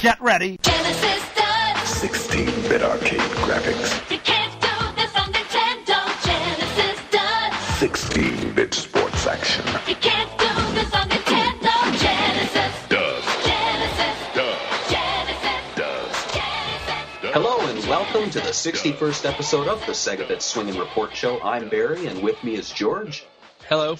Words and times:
Get 0.00 0.20
ready. 0.20 0.58
Genesis 0.62 1.28
does. 1.34 1.76
16-bit 2.02 2.82
arcade 2.82 3.18
graphics, 3.42 4.08
You 4.08 4.18
can't 4.18 4.52
do 4.60 4.68
this 4.94 5.16
on 5.16 5.32
Nintendo. 5.32 5.98
Genesis 6.24 7.00
does. 7.10 7.52
16-bit 7.82 8.74
sports 8.74 9.26
action. 9.26 9.64
You 9.88 9.96
can't 9.96 10.30
do 10.38 10.46
this 10.74 10.94
on 10.94 11.08
Nintendo. 11.08 11.98
Genesis. 11.98 12.88
Does, 12.88 13.24
Genesis. 13.44 14.16
does, 14.36 14.88
Genesis. 14.88 15.74
does. 15.74 16.32
Genesis. 16.32 17.32
Hello 17.32 17.58
and 17.66 17.80
welcome 17.88 18.30
to 18.30 18.38
the 18.38 18.50
61st 18.50 19.28
episode 19.28 19.66
of 19.66 19.80
the 19.86 19.92
Sega 19.92 20.28
Bit 20.28 20.42
Swing 20.42 20.68
and 20.68 20.78
Report 20.78 21.12
Show. 21.16 21.40
I'm 21.40 21.68
Barry, 21.68 22.06
and 22.06 22.22
with 22.22 22.44
me 22.44 22.54
is 22.54 22.70
George. 22.70 23.26
Hello. 23.68 23.96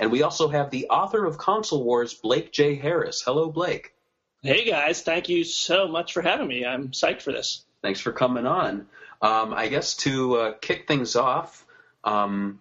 And 0.00 0.10
we 0.10 0.22
also 0.22 0.48
have 0.48 0.70
the 0.70 0.86
author 0.88 1.26
of 1.26 1.36
Console 1.36 1.84
Wars, 1.84 2.14
Blake 2.14 2.50
J. 2.50 2.76
Harris. 2.76 3.20
Hello, 3.20 3.50
Blake. 3.50 3.90
Hey 4.44 4.66
guys, 4.66 5.00
thank 5.00 5.30
you 5.30 5.42
so 5.42 5.88
much 5.88 6.12
for 6.12 6.20
having 6.20 6.46
me. 6.46 6.66
I'm 6.66 6.90
psyched 6.90 7.22
for 7.22 7.32
this. 7.32 7.64
Thanks 7.80 7.98
for 7.98 8.12
coming 8.12 8.46
on. 8.46 8.88
Um, 9.22 9.54
I 9.54 9.68
guess 9.68 9.96
to 9.96 10.36
uh, 10.36 10.52
kick 10.60 10.86
things 10.86 11.16
off, 11.16 11.64
um, 12.04 12.60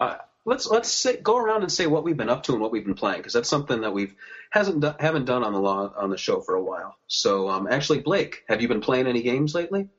uh, 0.00 0.16
let's 0.46 0.66
let's 0.66 0.88
say, 0.88 1.18
go 1.18 1.36
around 1.36 1.60
and 1.60 1.70
say 1.70 1.86
what 1.86 2.04
we've 2.04 2.16
been 2.16 2.30
up 2.30 2.44
to 2.44 2.52
and 2.52 2.60
what 2.62 2.72
we've 2.72 2.86
been 2.86 2.94
playing 2.94 3.18
because 3.18 3.34
that's 3.34 3.50
something 3.50 3.82
that 3.82 3.92
we've 3.92 4.14
hasn't 4.48 4.80
do, 4.80 4.94
haven't 4.98 5.26
done 5.26 5.44
on 5.44 5.52
the 5.52 5.60
law, 5.60 5.92
on 5.94 6.08
the 6.08 6.16
show 6.16 6.40
for 6.40 6.54
a 6.54 6.62
while. 6.62 6.96
So 7.06 7.50
um, 7.50 7.68
actually, 7.70 8.00
Blake, 8.00 8.42
have 8.48 8.62
you 8.62 8.68
been 8.68 8.80
playing 8.80 9.06
any 9.06 9.20
games 9.20 9.54
lately? 9.54 9.90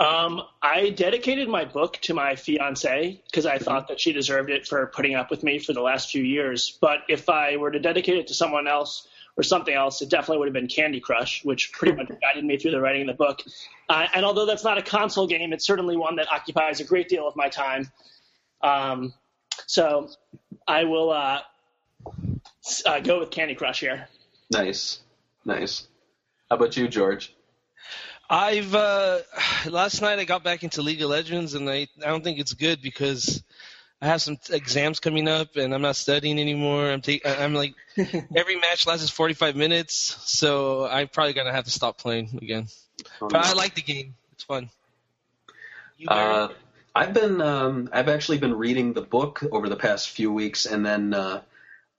Um, 0.00 0.42
I 0.60 0.90
dedicated 0.90 1.48
my 1.48 1.64
book 1.64 1.96
to 2.02 2.14
my 2.14 2.34
fiance 2.34 3.22
because 3.26 3.46
I 3.46 3.58
thought 3.58 3.86
that 3.86 4.00
she 4.00 4.12
deserved 4.12 4.50
it 4.50 4.66
for 4.66 4.84
putting 4.88 5.14
up 5.14 5.30
with 5.30 5.44
me 5.44 5.60
for 5.60 5.72
the 5.72 5.80
last 5.80 6.10
few 6.10 6.24
years. 6.24 6.76
But 6.80 7.02
if 7.08 7.28
I 7.28 7.56
were 7.56 7.70
to 7.70 7.78
dedicate 7.78 8.16
it 8.18 8.26
to 8.28 8.34
someone 8.34 8.66
else 8.66 9.06
or 9.38 9.44
something 9.44 9.72
else, 9.72 10.02
it 10.02 10.10
definitely 10.10 10.38
would 10.38 10.48
have 10.48 10.52
been 10.52 10.66
Candy 10.66 10.98
Crush, 10.98 11.44
which 11.44 11.72
pretty 11.72 11.96
much 11.96 12.08
guided 12.20 12.44
me 12.44 12.58
through 12.58 12.72
the 12.72 12.80
writing 12.80 13.02
of 13.02 13.06
the 13.06 13.24
book. 13.24 13.40
Uh, 13.88 14.06
and 14.12 14.24
although 14.24 14.44
that's 14.44 14.64
not 14.64 14.76
a 14.76 14.82
console 14.82 15.28
game, 15.28 15.52
it's 15.52 15.64
certainly 15.64 15.96
one 15.96 16.16
that 16.16 16.30
occupies 16.30 16.80
a 16.80 16.84
great 16.84 17.08
deal 17.08 17.26
of 17.26 17.36
my 17.36 17.48
time. 17.48 17.90
Um, 18.62 19.14
so 19.66 20.10
I 20.66 20.84
will 20.84 21.10
uh, 21.10 21.40
uh, 22.84 23.00
go 23.00 23.20
with 23.20 23.30
Candy 23.30 23.54
Crush 23.54 23.80
here. 23.80 24.08
Nice, 24.50 24.98
nice. 25.44 25.86
How 26.50 26.56
about 26.56 26.76
you, 26.76 26.88
George? 26.88 27.32
I've 28.28 28.74
uh, 28.74 29.20
last 29.70 30.02
night 30.02 30.18
I 30.18 30.24
got 30.24 30.42
back 30.42 30.64
into 30.64 30.82
League 30.82 31.00
of 31.00 31.10
Legends 31.10 31.54
and 31.54 31.70
I 31.70 31.86
I 32.04 32.08
don't 32.08 32.24
think 32.24 32.40
it's 32.40 32.54
good 32.54 32.82
because 32.82 33.42
I 34.00 34.06
have 34.06 34.22
some 34.22 34.38
exams 34.50 35.00
coming 35.00 35.26
up 35.26 35.56
and 35.56 35.74
I'm 35.74 35.82
not 35.82 35.96
studying 35.96 36.38
anymore. 36.38 36.90
I'm 36.90 37.00
take 37.00 37.26
I'm 37.26 37.54
like 37.54 37.74
every 38.36 38.56
match 38.56 38.86
lasts 38.86 39.10
45 39.10 39.56
minutes, 39.56 39.94
so 40.24 40.86
I'm 40.86 41.08
probably 41.08 41.32
gonna 41.32 41.52
have 41.52 41.64
to 41.64 41.70
stop 41.70 41.98
playing 41.98 42.38
again. 42.40 42.68
But 43.20 43.36
I 43.36 43.52
like 43.54 43.74
the 43.74 43.82
game. 43.82 44.14
It's 44.32 44.44
fun. 44.44 44.70
Uh, 46.06 46.48
I've 46.94 47.12
been 47.12 47.40
um, 47.40 47.88
I've 47.92 48.08
actually 48.08 48.38
been 48.38 48.54
reading 48.54 48.92
the 48.92 49.02
book 49.02 49.42
over 49.50 49.68
the 49.68 49.76
past 49.76 50.10
few 50.10 50.32
weeks, 50.32 50.66
and 50.66 50.86
then 50.86 51.12
uh, 51.12 51.42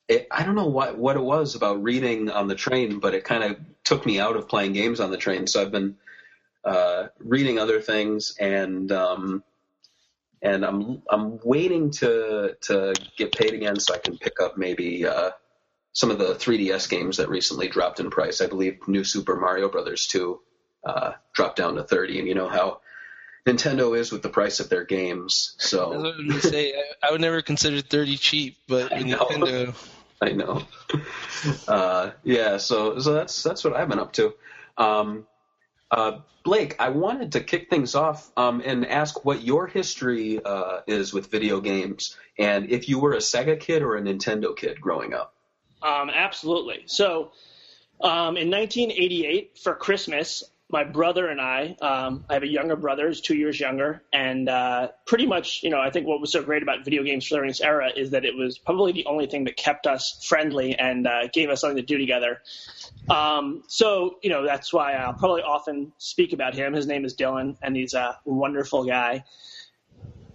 it, 0.08 0.28
I 0.32 0.44
don't 0.44 0.56
know 0.56 0.68
what 0.68 0.98
what 0.98 1.18
it 1.18 1.24
was 1.24 1.56
about 1.56 1.84
reading 1.84 2.30
on 2.30 2.48
the 2.48 2.56
train, 2.56 3.00
but 3.00 3.14
it 3.14 3.26
kind 3.26 3.44
of 3.44 3.58
took 3.84 4.06
me 4.06 4.20
out 4.20 4.38
of 4.38 4.48
playing 4.48 4.74
games 4.74 5.00
on 5.00 5.12
the 5.12 5.18
train. 5.18 5.48
So 5.48 5.62
I've 5.62 5.72
been 5.72 5.98
uh, 6.64 7.08
reading 7.20 7.60
other 7.60 7.82
things, 7.82 8.36
and 8.40 8.92
um, 8.92 9.44
and 10.42 10.66
I'm 10.66 11.02
I'm 11.10 11.40
waiting 11.44 11.92
to 11.92 12.56
to 12.62 12.94
get 13.18 13.34
paid 13.34 13.54
again 13.54 13.80
so 13.80 13.94
I 13.94 13.98
can 13.98 14.18
pick 14.18 14.40
up 14.42 14.58
maybe 14.58 15.06
uh, 15.06 15.32
some 15.94 16.12
of 16.12 16.20
the 16.20 16.36
3DS 16.36 16.90
games 16.90 17.18
that 17.18 17.30
recently 17.30 17.68
dropped 17.68 18.00
in 18.00 18.10
price. 18.10 18.42
I 18.42 18.48
believe 18.48 18.88
New 18.88 19.04
Super 19.04 19.36
Mario 19.36 19.70
Brothers 19.70 20.08
2 20.08 20.40
uh, 20.86 21.12
dropped 21.34 21.58
down 21.58 21.76
to 21.76 21.84
30, 21.84 22.20
and 22.20 22.28
you 22.28 22.36
know 22.36 22.48
how 22.48 22.82
Nintendo 23.46 23.98
is 23.98 24.12
with 24.12 24.22
the 24.22 24.30
price 24.30 24.60
of 24.60 24.70
their 24.70 24.86
games. 24.86 25.56
So 25.58 25.94
I 25.94 26.34
was 26.34 26.44
say. 26.44 26.74
I, 26.74 27.08
I 27.08 27.12
would 27.12 27.22
never 27.22 27.42
consider 27.42 27.82
30 27.82 28.18
cheap, 28.18 28.58
but 28.68 28.94
I 28.94 29.00
with 29.00 29.08
know. 29.08 29.26
Nintendo, 29.26 29.76
I 30.22 30.32
know. 30.32 30.64
Uh, 31.70 32.12
yeah, 32.26 32.58
so 32.58 33.00
so 33.00 33.14
that's 33.14 33.44
that's 33.44 33.64
what 33.64 33.74
I've 33.74 33.88
been 33.88 34.00
up 34.00 34.12
to. 34.14 34.34
Um, 34.78 35.26
uh, 35.92 36.20
Blake, 36.44 36.76
I 36.80 36.90
wanted 36.90 37.34
to 37.34 37.42
kick 37.42 37.70
things 37.70 37.96
off 37.96 38.32
um, 38.38 38.62
and 38.66 38.86
ask 38.86 39.26
what 39.26 39.44
your 39.44 39.68
history 39.68 40.44
uh, 40.44 40.82
is 40.88 41.14
with 41.14 41.30
video 41.30 41.60
games, 41.62 42.16
and 42.38 42.70
if 42.70 42.88
you 42.90 43.00
were 43.00 43.14
a 43.14 43.18
Sega 43.18 43.60
kid 43.60 43.82
or 43.82 43.98
a 43.98 44.02
Nintendo 44.02 44.56
kid 44.56 44.80
growing 44.80 45.14
up. 45.14 45.36
Um, 45.82 46.10
absolutely. 46.10 46.84
So, 46.86 47.32
um, 48.02 48.38
in 48.38 48.50
1988, 48.50 49.58
for 49.58 49.76
Christmas, 49.76 50.44
my 50.72 50.84
brother 50.84 51.28
and 51.28 51.42
I, 51.42 51.76
um, 51.82 52.26
I 52.30 52.36
have 52.36 52.44
a 52.44 52.48
younger 52.48 52.76
brother 52.76 53.08
who's 53.08 53.22
two 53.22 53.36
years 53.36 53.60
younger, 53.60 54.04
and 54.14 54.48
uh, 54.48 54.90
pretty 55.06 55.26
much, 55.26 55.64
you 55.64 55.72
know, 55.72 55.80
I 55.80 55.90
think 55.90 56.06
what 56.06 56.22
was 56.22 56.32
so 56.32 56.44
great 56.44 56.62
about 56.62 56.86
video 56.86 57.02
games 57.02 57.28
during 57.28 57.48
this 57.48 57.60
era 57.60 57.90
is 57.96 58.12
that 58.12 58.24
it 58.24 58.36
was 58.36 58.60
probably 58.60 58.92
the 58.92 59.06
only 59.08 59.26
thing 59.26 59.46
that 59.46 59.58
kept 59.58 59.88
us 59.88 60.24
friendly 60.24 60.78
and 60.78 61.08
uh, 61.08 61.28
gave 61.34 61.50
us 61.50 61.62
something 61.62 61.78
to 61.78 61.84
do 61.84 61.98
together. 61.98 62.42
Um, 63.10 63.64
so, 63.68 64.20
you 64.22 64.30
know, 64.30 64.46
that's 64.46 64.72
why 64.72 64.94
I'll 64.94 65.14
probably 65.14 65.42
often 65.42 65.92
speak 65.98 66.34
about 66.34 66.54
him. 66.54 66.74
His 66.74 66.86
name 66.86 67.04
is 67.04 67.16
Dylan, 67.16 67.58
and 67.64 67.76
he's 67.76 67.96
a 67.96 68.20
wonderful 68.24 68.86
guy. 68.86 69.24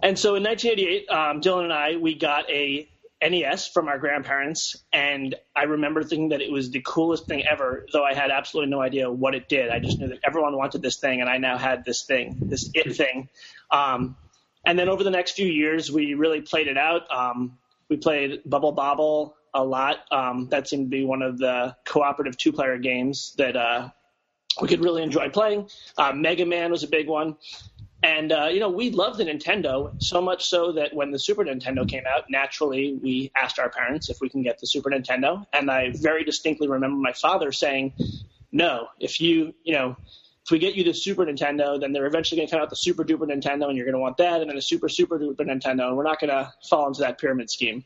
And 0.03 0.19
so 0.19 0.35
in 0.35 0.43
1988, 0.43 1.09
um, 1.09 1.39
Dylan 1.39 1.63
and 1.63 1.73
I, 1.73 1.95
we 1.95 2.13
got 2.13 2.49
a 2.49 2.89
NES 3.21 3.67
from 3.67 3.87
our 3.87 3.97
grandparents, 3.97 4.75
and 4.91 5.35
I 5.55 5.63
remember 5.63 6.03
thinking 6.03 6.29
that 6.29 6.41
it 6.41 6.51
was 6.51 6.71
the 6.71 6.81
coolest 6.81 7.27
thing 7.27 7.43
ever, 7.45 7.85
though 7.91 8.03
I 8.03 8.13
had 8.13 8.29
absolutely 8.29 8.69
no 8.71 8.81
idea 8.81 9.09
what 9.09 9.35
it 9.35 9.47
did. 9.47 9.69
I 9.69 9.79
just 9.79 9.99
knew 9.99 10.09
that 10.09 10.19
everyone 10.23 10.55
wanted 10.57 10.81
this 10.81 10.97
thing, 10.97 11.21
and 11.21 11.29
I 11.29 11.37
now 11.37 11.57
had 11.57 11.85
this 11.85 12.03
thing, 12.03 12.37
this 12.41 12.69
it 12.73 12.95
thing. 12.95 13.29
Um, 13.71 14.17
and 14.65 14.77
then 14.77 14.89
over 14.89 15.03
the 15.03 15.11
next 15.11 15.31
few 15.31 15.47
years, 15.47 15.91
we 15.91 16.13
really 16.13 16.41
played 16.41 16.67
it 16.67 16.77
out. 16.77 17.09
Um, 17.11 17.57
we 17.89 17.97
played 17.97 18.41
Bubble 18.45 18.71
Bobble 18.71 19.35
a 19.53 19.63
lot. 19.63 19.99
Um, 20.11 20.47
that 20.49 20.67
seemed 20.67 20.87
to 20.87 20.89
be 20.89 21.05
one 21.05 21.21
of 21.21 21.37
the 21.37 21.75
cooperative 21.85 22.37
two-player 22.37 22.77
games 22.79 23.33
that 23.37 23.55
uh, 23.55 23.89
we 24.61 24.67
could 24.67 24.83
really 24.83 25.03
enjoy 25.03 25.29
playing. 25.29 25.69
Uh, 25.97 26.11
Mega 26.13 26.45
Man 26.45 26.71
was 26.71 26.83
a 26.83 26.87
big 26.87 27.07
one. 27.07 27.37
And 28.05 28.31
uh, 28.31 28.49
you 28.51 28.59
know, 28.59 28.69
we 28.69 28.91
loved 28.91 29.17
the 29.17 29.25
Nintendo 29.25 29.91
so 29.97 30.21
much 30.21 30.45
so 30.45 30.71
that 30.73 30.93
when 30.93 31.09
the 31.09 31.17
Super 31.17 31.43
Nintendo 31.43 31.89
came 31.89 32.03
out, 32.07 32.29
naturally 32.29 32.99
we 33.01 33.31
asked 33.35 33.57
our 33.57 33.67
parents 33.67 34.11
if 34.11 34.21
we 34.21 34.29
can 34.29 34.43
get 34.43 34.59
the 34.59 34.67
Super 34.67 34.91
Nintendo. 34.91 35.43
And 35.51 35.71
I 35.71 35.91
very 35.95 36.23
distinctly 36.23 36.67
remember 36.67 36.97
my 36.97 37.13
father 37.13 37.51
saying, 37.51 37.93
"No, 38.51 38.89
if 38.99 39.19
you, 39.19 39.55
you 39.63 39.73
know, 39.73 39.97
if 40.43 40.51
we 40.51 40.59
get 40.59 40.75
you 40.75 40.83
the 40.83 40.93
Super 40.93 41.25
Nintendo, 41.25 41.81
then 41.81 41.93
they're 41.93 42.05
eventually 42.05 42.37
going 42.37 42.47
to 42.47 42.53
come 42.53 42.61
out 42.61 42.69
the 42.69 42.75
Super 42.75 43.03
Duper 43.03 43.27
Nintendo, 43.27 43.69
and 43.69 43.75
you're 43.75 43.87
going 43.87 43.93
to 43.93 43.99
want 43.99 44.17
that, 44.17 44.39
and 44.39 44.51
then 44.51 44.57
a 44.57 44.61
Super 44.61 44.87
Super 44.87 45.17
Duper 45.17 45.37
Nintendo, 45.37 45.87
and 45.87 45.97
we're 45.97 46.03
not 46.03 46.19
going 46.19 46.29
to 46.29 46.53
fall 46.69 46.87
into 46.87 47.01
that 47.01 47.17
pyramid 47.17 47.49
scheme." 47.49 47.85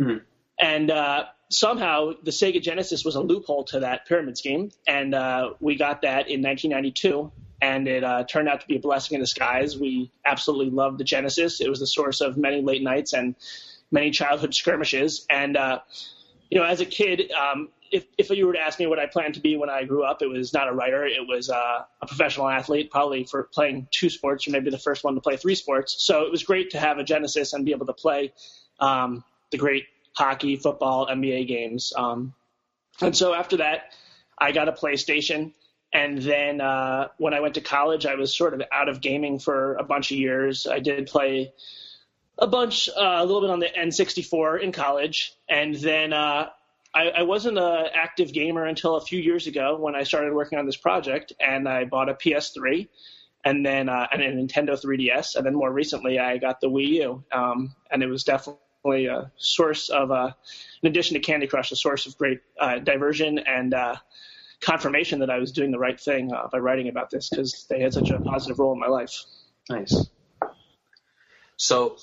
Mhm. 0.00 0.22
And 0.58 0.90
uh, 0.90 1.26
somehow 1.48 2.14
the 2.24 2.32
Sega 2.32 2.60
Genesis 2.60 3.04
was 3.04 3.14
a 3.14 3.20
loophole 3.20 3.62
to 3.66 3.78
that 3.80 4.04
pyramid 4.06 4.36
scheme, 4.36 4.72
and 4.88 5.14
uh, 5.14 5.52
we 5.60 5.76
got 5.76 6.02
that 6.02 6.28
in 6.28 6.42
1992 6.42 7.30
and 7.60 7.88
it 7.88 8.04
uh, 8.04 8.24
turned 8.24 8.48
out 8.48 8.60
to 8.60 8.66
be 8.66 8.76
a 8.76 8.80
blessing 8.80 9.16
in 9.16 9.20
disguise. 9.20 9.78
We 9.78 10.10
absolutely 10.24 10.70
loved 10.70 10.98
the 10.98 11.04
Genesis. 11.04 11.60
It 11.60 11.68
was 11.68 11.80
the 11.80 11.86
source 11.86 12.20
of 12.20 12.36
many 12.36 12.62
late 12.62 12.82
nights 12.82 13.12
and 13.12 13.34
many 13.90 14.10
childhood 14.10 14.54
skirmishes. 14.54 15.26
And 15.28 15.56
uh, 15.56 15.80
you 16.50 16.58
know, 16.58 16.64
as 16.64 16.80
a 16.80 16.86
kid, 16.86 17.30
um, 17.32 17.68
if 17.90 18.04
if 18.18 18.30
you 18.30 18.46
were 18.46 18.52
to 18.52 18.60
ask 18.60 18.78
me 18.78 18.86
what 18.86 18.98
I 18.98 19.06
planned 19.06 19.34
to 19.34 19.40
be 19.40 19.56
when 19.56 19.70
I 19.70 19.84
grew 19.84 20.04
up, 20.04 20.22
it 20.22 20.28
was 20.28 20.52
not 20.52 20.68
a 20.68 20.72
writer. 20.72 21.04
It 21.04 21.26
was 21.26 21.50
uh, 21.50 21.84
a 22.00 22.06
professional 22.06 22.48
athlete, 22.48 22.90
probably 22.90 23.24
for 23.24 23.44
playing 23.44 23.88
two 23.90 24.10
sports, 24.10 24.46
or 24.46 24.52
maybe 24.52 24.70
the 24.70 24.78
first 24.78 25.04
one 25.04 25.14
to 25.14 25.20
play 25.20 25.36
three 25.36 25.54
sports. 25.54 25.96
So 25.98 26.22
it 26.22 26.30
was 26.30 26.42
great 26.42 26.70
to 26.70 26.78
have 26.78 26.98
a 26.98 27.04
Genesis 27.04 27.52
and 27.52 27.64
be 27.64 27.72
able 27.72 27.86
to 27.86 27.92
play 27.92 28.32
um, 28.78 29.24
the 29.50 29.58
great 29.58 29.86
hockey, 30.12 30.56
football, 30.56 31.06
NBA 31.06 31.48
games. 31.48 31.92
Um, 31.96 32.34
and 33.00 33.16
so 33.16 33.32
after 33.34 33.58
that, 33.58 33.92
I 34.38 34.52
got 34.52 34.68
a 34.68 34.72
PlayStation. 34.72 35.52
And 35.92 36.18
then 36.18 36.60
uh, 36.60 37.08
when 37.18 37.34
I 37.34 37.40
went 37.40 37.54
to 37.54 37.60
college, 37.60 38.06
I 38.06 38.14
was 38.14 38.34
sort 38.34 38.54
of 38.54 38.62
out 38.70 38.88
of 38.88 39.00
gaming 39.00 39.38
for 39.38 39.74
a 39.74 39.82
bunch 39.82 40.12
of 40.12 40.18
years. 40.18 40.66
I 40.66 40.78
did 40.78 41.06
play 41.06 41.52
a 42.38 42.46
bunch, 42.46 42.88
uh, 42.88 43.18
a 43.18 43.24
little 43.24 43.40
bit 43.40 43.50
on 43.50 43.58
the 43.58 43.66
N64 43.66 44.62
in 44.62 44.72
college, 44.72 45.34
and 45.48 45.74
then 45.74 46.12
uh, 46.12 46.48
I, 46.94 47.08
I 47.10 47.22
wasn't 47.22 47.58
an 47.58 47.86
active 47.94 48.32
gamer 48.32 48.64
until 48.64 48.96
a 48.96 49.00
few 49.00 49.20
years 49.20 49.46
ago 49.46 49.76
when 49.76 49.94
I 49.94 50.04
started 50.04 50.32
working 50.32 50.58
on 50.58 50.64
this 50.64 50.76
project, 50.76 51.32
and 51.38 51.68
I 51.68 51.84
bought 51.84 52.08
a 52.08 52.14
PS3, 52.14 52.88
and 53.44 53.66
then 53.66 53.88
uh, 53.88 54.06
and 54.12 54.22
a 54.22 54.32
Nintendo 54.32 54.80
3DS, 54.80 55.36
and 55.36 55.44
then 55.44 55.54
more 55.54 55.70
recently 55.70 56.18
I 56.18 56.38
got 56.38 56.60
the 56.60 56.68
Wii 56.68 56.88
U, 56.88 57.24
um, 57.32 57.74
and 57.90 58.02
it 58.02 58.08
was 58.08 58.24
definitely 58.24 59.06
a 59.06 59.30
source 59.36 59.90
of, 59.90 60.10
uh, 60.10 60.32
in 60.82 60.88
addition 60.88 61.14
to 61.14 61.20
Candy 61.20 61.46
Crush, 61.46 61.72
a 61.72 61.76
source 61.76 62.06
of 62.06 62.16
great 62.16 62.40
uh, 62.58 62.78
diversion 62.78 63.38
and 63.38 63.74
confirmation 64.60 65.20
that 65.20 65.30
I 65.30 65.38
was 65.38 65.52
doing 65.52 65.70
the 65.70 65.78
right 65.78 65.98
thing 65.98 66.32
uh, 66.32 66.48
by 66.50 66.58
writing 66.58 66.88
about 66.88 67.10
this 67.10 67.28
because 67.28 67.66
they 67.68 67.80
had 67.80 67.94
such 67.94 68.10
a 68.10 68.20
positive 68.20 68.58
role 68.58 68.72
in 68.72 68.78
my 68.78 68.88
life. 68.88 69.14
Nice. 69.68 70.08
So, 71.56 71.96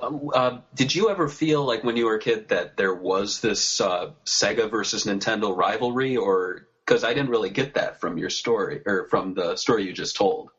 um, 0.00 0.30
uh, 0.32 0.58
did 0.74 0.94
you 0.94 1.10
ever 1.10 1.28
feel 1.28 1.64
like 1.64 1.84
when 1.84 1.96
you 1.96 2.06
were 2.06 2.14
a 2.14 2.20
kid 2.20 2.48
that 2.48 2.76
there 2.76 2.94
was 2.94 3.40
this 3.40 3.80
uh, 3.80 4.12
Sega 4.24 4.70
versus 4.70 5.04
Nintendo 5.04 5.56
rivalry, 5.56 6.16
or 6.16 6.68
because 6.84 7.04
I 7.04 7.14
didn't 7.14 7.30
really 7.30 7.50
get 7.50 7.74
that 7.74 8.00
from 8.00 8.16
your 8.16 8.30
story 8.30 8.82
or 8.86 9.06
from 9.08 9.34
the 9.34 9.56
story 9.56 9.84
you 9.84 9.92
just 9.92 10.16
told. 10.16 10.50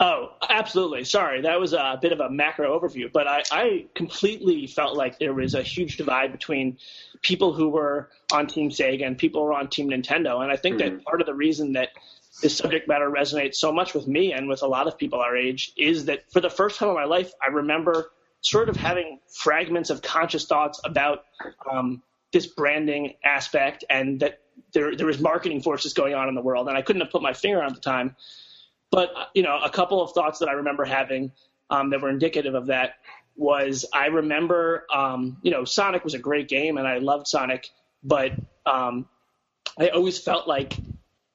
Oh, 0.00 0.32
absolutely. 0.48 1.04
Sorry, 1.04 1.42
that 1.42 1.60
was 1.60 1.72
a 1.74 1.98
bit 2.00 2.12
of 2.12 2.20
a 2.20 2.28
macro 2.28 2.78
overview, 2.78 3.12
but 3.12 3.28
I, 3.28 3.42
I 3.52 3.86
completely 3.94 4.66
felt 4.66 4.96
like 4.96 5.18
there 5.18 5.34
was 5.34 5.54
a 5.54 5.62
huge 5.62 5.96
divide 5.96 6.32
between 6.32 6.78
people 7.20 7.52
who 7.52 7.68
were 7.68 8.10
on 8.32 8.46
Team 8.46 8.70
Sega 8.70 9.06
and 9.06 9.16
people 9.16 9.42
who 9.42 9.48
were 9.48 9.54
on 9.54 9.68
Team 9.68 9.90
Nintendo. 9.90 10.42
And 10.42 10.50
I 10.50 10.56
think 10.56 10.78
that 10.78 11.04
part 11.04 11.20
of 11.20 11.26
the 11.26 11.34
reason 11.34 11.74
that 11.74 11.90
this 12.40 12.56
subject 12.56 12.88
matter 12.88 13.08
resonates 13.10 13.56
so 13.56 13.72
much 13.72 13.94
with 13.94 14.08
me 14.08 14.32
and 14.32 14.48
with 14.48 14.62
a 14.62 14.66
lot 14.66 14.88
of 14.88 14.98
people 14.98 15.20
our 15.20 15.36
age 15.36 15.72
is 15.76 16.06
that 16.06 16.30
for 16.32 16.40
the 16.40 16.50
first 16.50 16.78
time 16.78 16.88
in 16.88 16.94
my 16.94 17.04
life, 17.04 17.32
I 17.42 17.48
remember 17.48 18.10
sort 18.40 18.68
of 18.68 18.76
having 18.76 19.20
fragments 19.28 19.90
of 19.90 20.02
conscious 20.02 20.46
thoughts 20.46 20.80
about 20.84 21.24
um, 21.70 22.02
this 22.32 22.46
branding 22.46 23.14
aspect 23.24 23.84
and 23.88 24.20
that 24.20 24.40
there, 24.72 24.96
there 24.96 25.06
was 25.06 25.20
marketing 25.20 25.62
forces 25.62 25.92
going 25.92 26.14
on 26.14 26.28
in 26.28 26.34
the 26.34 26.40
world. 26.40 26.68
And 26.68 26.76
I 26.76 26.82
couldn't 26.82 27.02
have 27.02 27.10
put 27.10 27.22
my 27.22 27.34
finger 27.34 27.62
on 27.62 27.68
at 27.68 27.74
the 27.74 27.80
time. 27.80 28.16
But 28.92 29.10
uh, 29.16 29.24
you 29.34 29.42
know, 29.42 29.58
a 29.58 29.70
couple 29.70 30.00
of 30.00 30.12
thoughts 30.12 30.38
that 30.38 30.48
I 30.48 30.52
remember 30.52 30.84
having 30.84 31.32
um, 31.70 31.90
that 31.90 32.00
were 32.00 32.10
indicative 32.10 32.54
of 32.54 32.66
that 32.66 32.94
was 33.34 33.84
I 33.92 34.06
remember, 34.06 34.86
um, 34.94 35.38
you 35.42 35.50
know, 35.50 35.64
Sonic 35.64 36.04
was 36.04 36.14
a 36.14 36.18
great 36.18 36.48
game 36.48 36.76
and 36.76 36.86
I 36.86 36.98
loved 36.98 37.26
Sonic, 37.26 37.70
but 38.04 38.32
um, 38.66 39.08
I 39.80 39.88
always 39.88 40.18
felt 40.18 40.46
like 40.46 40.76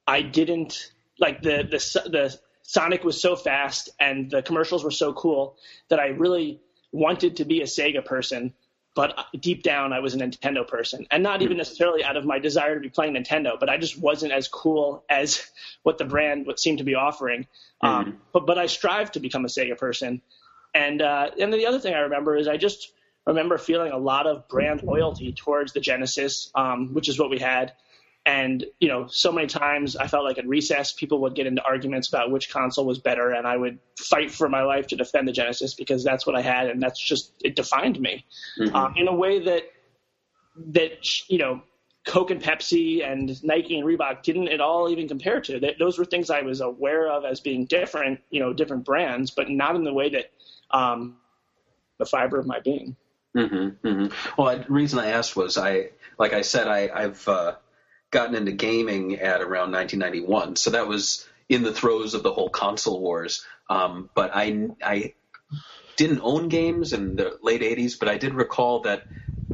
I 0.08 0.22
didn't 0.22 0.94
like 1.20 1.42
the 1.42 1.64
the 1.64 2.10
the 2.10 2.40
Sonic 2.62 3.04
was 3.04 3.20
so 3.20 3.36
fast 3.36 3.90
and 4.00 4.30
the 4.30 4.42
commercials 4.42 4.84
were 4.84 4.92
so 4.92 5.12
cool 5.14 5.58
that 5.90 6.00
I 6.00 6.08
really 6.08 6.62
wanted 6.92 7.38
to 7.38 7.46
be 7.46 7.62
a 7.62 7.66
Sega 7.66 8.06
person 8.06 8.54
but 8.98 9.28
deep 9.40 9.62
down 9.62 9.94
I 9.94 10.00
was 10.00 10.16
a 10.16 10.18
Nintendo 10.18 10.68
person, 10.68 11.06
and 11.12 11.22
not 11.22 11.44
even 11.44 11.56
necessarily 11.56 12.04
out 12.04 12.18
of 12.18 12.26
my 12.26 12.40
desire 12.40 12.74
to 12.74 12.82
be 12.82 12.90
playing 12.90 13.14
Nintendo, 13.14 13.52
but 13.60 13.70
I 13.70 13.78
just 13.78 14.00
wasn't 14.00 14.32
as 14.32 14.48
cool 14.48 15.06
as 15.08 15.46
what 15.84 16.00
the 16.00 16.04
brand 16.04 16.48
would 16.48 16.60
seem 16.60 16.78
to 16.78 16.84
be 16.84 16.96
offering. 16.96 17.46
Um, 17.82 18.18
but 18.34 18.48
but 18.48 18.58
I 18.58 18.66
strive 18.66 19.12
to 19.12 19.20
become 19.20 19.46
a 19.46 19.50
Sega 19.50 19.78
person, 19.78 20.24
and 20.74 21.00
uh, 21.04 21.30
and 21.40 21.54
then 21.54 21.60
the 21.60 21.68
other 21.68 21.78
thing 21.78 21.94
I 21.94 22.00
remember 22.00 22.36
is 22.36 22.48
I 22.48 22.58
just 22.58 22.92
remember 23.28 23.60
feeling 23.60 23.92
a 23.92 24.00
lot 24.00 24.26
of 24.26 24.48
brand 24.48 24.82
loyalty 24.82 25.32
towards 25.32 25.74
the 25.74 25.80
Genesis, 25.80 26.50
um, 26.56 26.96
which 26.96 27.08
is 27.08 27.20
what 27.20 27.30
we 27.30 27.38
had. 27.38 27.74
And 28.28 28.66
you 28.82 28.90
know, 28.90 29.08
so 29.08 29.32
many 29.32 29.48
times 29.48 29.96
I 29.96 30.08
felt 30.08 30.26
like 30.26 30.38
at 30.38 30.46
recess 30.46 30.92
people 30.92 31.22
would 31.22 31.34
get 31.34 31.48
into 31.48 31.64
arguments 31.64 32.10
about 32.10 32.30
which 32.30 32.50
console 32.52 32.86
was 32.86 33.00
better, 33.00 33.32
and 33.32 33.48
I 33.48 33.56
would 33.56 33.80
fight 33.98 34.32
for 34.32 34.50
my 34.50 34.64
life 34.64 34.88
to 34.88 34.98
defend 34.98 35.30
the 35.30 35.32
Genesis 35.32 35.74
because 35.76 36.04
that's 36.04 36.28
what 36.28 36.36
I 36.36 36.42
had, 36.42 36.68
and 36.70 36.84
that's 36.84 37.02
just 37.02 37.32
it 37.42 37.56
defined 37.56 37.98
me 38.02 38.26
um, 38.74 38.96
in 38.98 39.08
a 39.08 39.16
way 39.16 39.40
that 39.46 39.64
that 40.74 41.08
you 41.30 41.38
know 41.38 41.62
Coke 42.06 42.32
and 42.32 42.44
Pepsi 42.44 43.02
and 43.02 43.42
Nike 43.46 43.80
and 43.80 43.88
Reebok 43.88 44.24
didn't 44.24 44.50
at 44.50 44.60
all 44.60 44.90
even 44.90 45.08
compare 45.08 45.40
to. 45.40 45.62
That 45.62 45.76
those 45.80 45.98
were 45.98 46.04
things 46.04 46.30
I 46.30 46.42
was 46.42 46.60
aware 46.60 47.10
of 47.10 47.24
as 47.24 47.40
being 47.40 47.66
different, 47.66 48.20
you 48.30 48.42
know, 48.42 48.52
different 48.52 48.84
brands, 48.84 49.32
but 49.32 49.50
not 49.50 49.78
in 49.78 49.86
the 49.86 49.94
way 49.94 50.10
that 50.10 50.26
um, 50.70 51.16
the 51.98 52.06
fiber 52.06 52.38
of 52.38 52.46
my 52.46 52.60
being. 52.60 52.98
hmm 53.34 53.70
hmm 53.70 54.08
Well, 54.38 54.58
the 54.58 54.66
reason 54.68 55.00
I 55.00 55.12
asked 55.12 55.38
was 55.38 55.58
I, 55.58 55.92
like 56.20 56.34
I 56.34 56.42
said, 56.42 56.68
I, 56.68 56.90
I've 56.94 57.26
uh, 57.30 57.56
gotten 58.12 58.36
into 58.36 58.52
gaming 58.52 59.16
at 59.16 59.42
around 59.42 59.72
1991, 59.72 60.56
so 60.56 60.72
that 60.72 60.88
was 60.88 61.28
in 61.50 61.64
the 61.64 61.74
throes 61.74 62.14
of 62.14 62.24
the 62.24 62.34
whole 62.34 62.50
console 62.50 63.00
wars. 63.00 63.46
Um, 63.70 64.10
but 64.14 64.32
I, 64.34 64.70
I 64.84 65.14
didn't 65.98 66.22
own 66.22 66.48
games 66.50 66.94
in 66.94 67.16
the 67.16 67.38
late 67.42 67.62
80s, 67.62 68.00
but 68.00 68.08
I 68.08 68.18
did 68.18 68.34
recall 68.34 68.82
that 68.82 69.04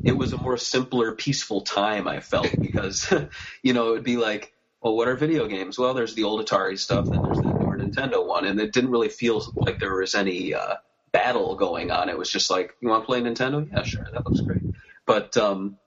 it 0.03 0.11
was 0.11 0.33
a 0.33 0.37
more 0.37 0.57
simpler, 0.57 1.13
peaceful 1.13 1.61
time. 1.61 2.07
I 2.07 2.19
felt 2.19 2.49
because, 2.59 3.11
you 3.63 3.73
know, 3.73 3.89
it 3.89 3.91
would 3.91 4.03
be 4.03 4.17
like, 4.17 4.53
well, 4.81 4.95
what 4.95 5.07
are 5.07 5.15
video 5.15 5.47
games? 5.47 5.79
Well, 5.79 5.93
there's 5.93 6.13
the 6.13 6.23
old 6.23 6.45
Atari 6.45 6.77
stuff, 6.77 7.05
then 7.05 7.21
there's 7.21 7.37
the 7.37 7.43
newer 7.43 7.77
Nintendo 7.77 8.25
one, 8.25 8.45
and 8.45 8.59
it 8.59 8.73
didn't 8.73 8.91
really 8.91 9.09
feel 9.09 9.41
like 9.55 9.79
there 9.79 9.95
was 9.95 10.13
any 10.13 10.53
uh, 10.53 10.75
battle 11.13 11.55
going 11.55 11.89
on. 11.89 12.09
It 12.09 12.17
was 12.17 12.29
just 12.29 12.49
like, 12.49 12.75
you 12.81 12.89
want 12.89 13.03
to 13.03 13.05
play 13.05 13.21
Nintendo? 13.21 13.65
Yeah, 13.71 13.83
sure, 13.83 14.05
that 14.11 14.29
looks 14.29 14.41
great. 14.41 14.61
But 15.05 15.37
um, 15.37 15.77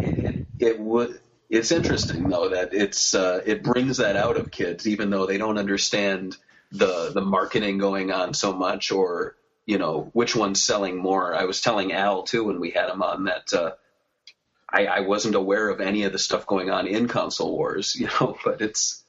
it, 0.00 0.46
it 0.58 0.80
would. 0.80 1.20
It's 1.50 1.72
interesting 1.72 2.28
though 2.28 2.50
that 2.50 2.72
it's 2.72 3.14
uh, 3.14 3.42
it 3.44 3.64
brings 3.64 3.96
that 3.96 4.16
out 4.16 4.36
of 4.36 4.52
kids, 4.52 4.86
even 4.86 5.10
though 5.10 5.26
they 5.26 5.36
don't 5.36 5.58
understand 5.58 6.36
the 6.70 7.10
the 7.12 7.20
marketing 7.20 7.78
going 7.78 8.12
on 8.12 8.34
so 8.34 8.52
much, 8.52 8.92
or 8.92 9.36
you 9.66 9.76
know 9.76 10.10
which 10.12 10.36
one's 10.36 10.64
selling 10.64 10.96
more. 10.96 11.34
I 11.34 11.44
was 11.44 11.60
telling 11.60 11.92
Al 11.92 12.22
too 12.22 12.44
when 12.44 12.60
we 12.60 12.70
had 12.70 12.88
him 12.88 13.02
on 13.02 13.24
that 13.24 13.52
uh, 13.52 13.72
I, 14.72 14.86
I 14.86 15.00
wasn't 15.00 15.34
aware 15.34 15.68
of 15.68 15.80
any 15.80 16.04
of 16.04 16.12
the 16.12 16.18
stuff 16.18 16.46
going 16.46 16.70
on 16.70 16.86
in 16.86 17.08
console 17.08 17.56
wars, 17.56 17.96
you 17.98 18.06
know, 18.06 18.36
but 18.44 18.60
it's 18.60 19.02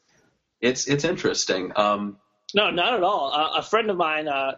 it's 0.59 0.87
it's 0.87 1.03
interesting. 1.03 1.71
Um, 1.75 2.17
No, 2.53 2.71
not 2.71 2.95
at 2.95 3.03
all. 3.03 3.31
Uh, 3.33 3.59
a 3.59 3.61
friend 3.61 3.89
of 3.89 3.97
mine, 3.97 4.27
uh, 4.27 4.53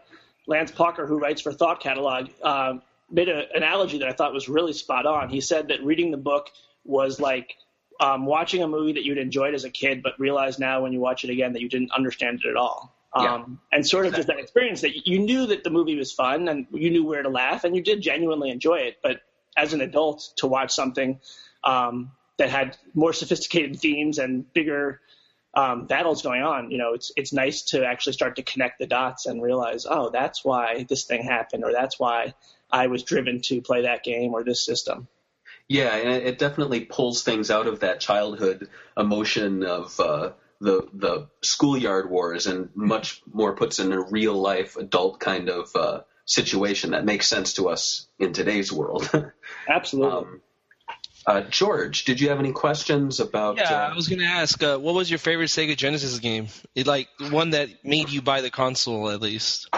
Lance 0.47 0.71
Parker, 0.71 1.05
who 1.05 1.19
writes 1.19 1.41
for 1.41 1.51
Thought 1.51 1.81
Catalog, 1.81 2.29
uh, 2.41 2.75
made 3.11 3.29
an 3.29 3.43
analogy 3.53 3.99
that 3.99 4.07
I 4.07 4.13
thought 4.13 4.33
was 4.33 4.49
really 4.49 4.73
spot 4.73 5.05
on. 5.05 5.29
He 5.29 5.41
said 5.41 5.67
that 5.67 5.83
reading 5.83 6.11
the 6.11 6.17
book 6.17 6.49
was 6.85 7.19
like 7.19 7.55
um, 8.03 8.25
watching 8.25 8.61
a 8.61 8.67
movie 8.67 8.93
that 8.93 9.05
you'd 9.05 9.17
enjoyed 9.17 9.53
as 9.53 9.63
a 9.63 9.69
kid, 9.69 10.03
but 10.03 10.19
realize 10.19 10.59
now 10.59 10.81
when 10.81 10.91
you 10.91 10.99
watch 10.99 11.23
it 11.23 11.29
again 11.29 11.53
that 11.53 11.61
you 11.61 11.69
didn't 11.69 11.91
understand 11.93 12.41
it 12.43 12.49
at 12.49 12.57
all. 12.57 12.93
Yeah. 13.15 13.35
Um, 13.35 13.61
and 13.71 13.87
sort 13.87 14.07
of 14.07 14.15
just 14.15 14.27
that 14.27 14.39
experience 14.39 14.81
that 14.81 15.07
you 15.07 15.19
knew 15.19 15.45
that 15.47 15.63
the 15.63 15.69
movie 15.69 15.95
was 15.95 16.11
fun 16.11 16.49
and 16.49 16.67
you 16.71 16.89
knew 16.89 17.05
where 17.05 17.23
to 17.23 17.29
laugh 17.29 17.63
and 17.63 17.75
you 17.75 17.81
did 17.81 18.01
genuinely 18.01 18.49
enjoy 18.49 18.79
it. 18.79 18.97
But 19.01 19.21
as 19.55 19.71
an 19.73 19.79
adult, 19.81 20.33
to 20.37 20.47
watch 20.47 20.71
something 20.71 21.21
um, 21.63 22.11
that 22.37 22.49
had 22.49 22.75
more 22.93 23.13
sophisticated 23.13 23.79
themes 23.79 24.17
and 24.17 24.51
bigger 24.51 24.99
um, 25.53 25.85
battles 25.85 26.23
going 26.23 26.41
on, 26.41 26.71
you 26.71 26.79
know, 26.79 26.93
it's 26.95 27.11
it's 27.15 27.31
nice 27.31 27.61
to 27.65 27.85
actually 27.85 28.13
start 28.13 28.35
to 28.35 28.43
connect 28.43 28.79
the 28.79 28.87
dots 28.87 29.27
and 29.27 29.41
realize, 29.41 29.85
oh, 29.89 30.09
that's 30.09 30.43
why 30.43 30.85
this 30.89 31.05
thing 31.05 31.23
happened, 31.23 31.63
or 31.63 31.71
that's 31.71 31.99
why 31.99 32.33
I 32.71 32.87
was 32.87 33.03
driven 33.03 33.41
to 33.43 33.61
play 33.61 33.83
that 33.83 34.03
game 34.03 34.33
or 34.33 34.43
this 34.43 34.65
system. 34.65 35.07
Yeah, 35.69 35.95
and 35.95 36.09
it 36.09 36.23
it 36.25 36.39
definitely 36.39 36.81
pulls 36.81 37.23
things 37.23 37.49
out 37.49 37.67
of 37.67 37.79
that 37.79 37.99
childhood 37.99 38.69
emotion 38.97 39.63
of 39.63 39.99
uh, 39.99 40.31
the 40.59 40.87
the 40.93 41.27
schoolyard 41.41 42.09
wars, 42.09 42.47
and 42.47 42.69
much 42.75 43.21
more 43.31 43.55
puts 43.55 43.79
in 43.79 43.91
a 43.91 44.01
real 44.01 44.33
life 44.33 44.75
adult 44.77 45.19
kind 45.19 45.49
of 45.49 45.75
uh, 45.75 46.01
situation 46.25 46.91
that 46.91 47.05
makes 47.05 47.27
sense 47.27 47.53
to 47.53 47.69
us 47.69 48.07
in 48.19 48.33
today's 48.33 48.71
world. 48.71 49.09
Absolutely. 49.67 50.11
um, 50.11 50.41
uh, 51.25 51.41
George, 51.41 52.03
did 52.03 52.19
you 52.19 52.29
have 52.29 52.39
any 52.39 52.51
questions 52.51 53.19
about? 53.19 53.57
Yeah, 53.57 53.71
uh, 53.71 53.91
I 53.91 53.95
was 53.95 54.09
gonna 54.09 54.25
ask, 54.25 54.61
uh, 54.61 54.77
what 54.77 54.93
was 54.93 55.09
your 55.09 55.19
favorite 55.19 55.49
Sega 55.49 55.77
Genesis 55.77 56.19
game? 56.19 56.47
It, 56.75 56.87
like 56.87 57.07
one 57.29 57.51
that 57.51 57.69
made 57.83 58.09
you 58.09 58.21
buy 58.21 58.41
the 58.41 58.51
console, 58.51 59.09
at 59.09 59.21
least. 59.21 59.69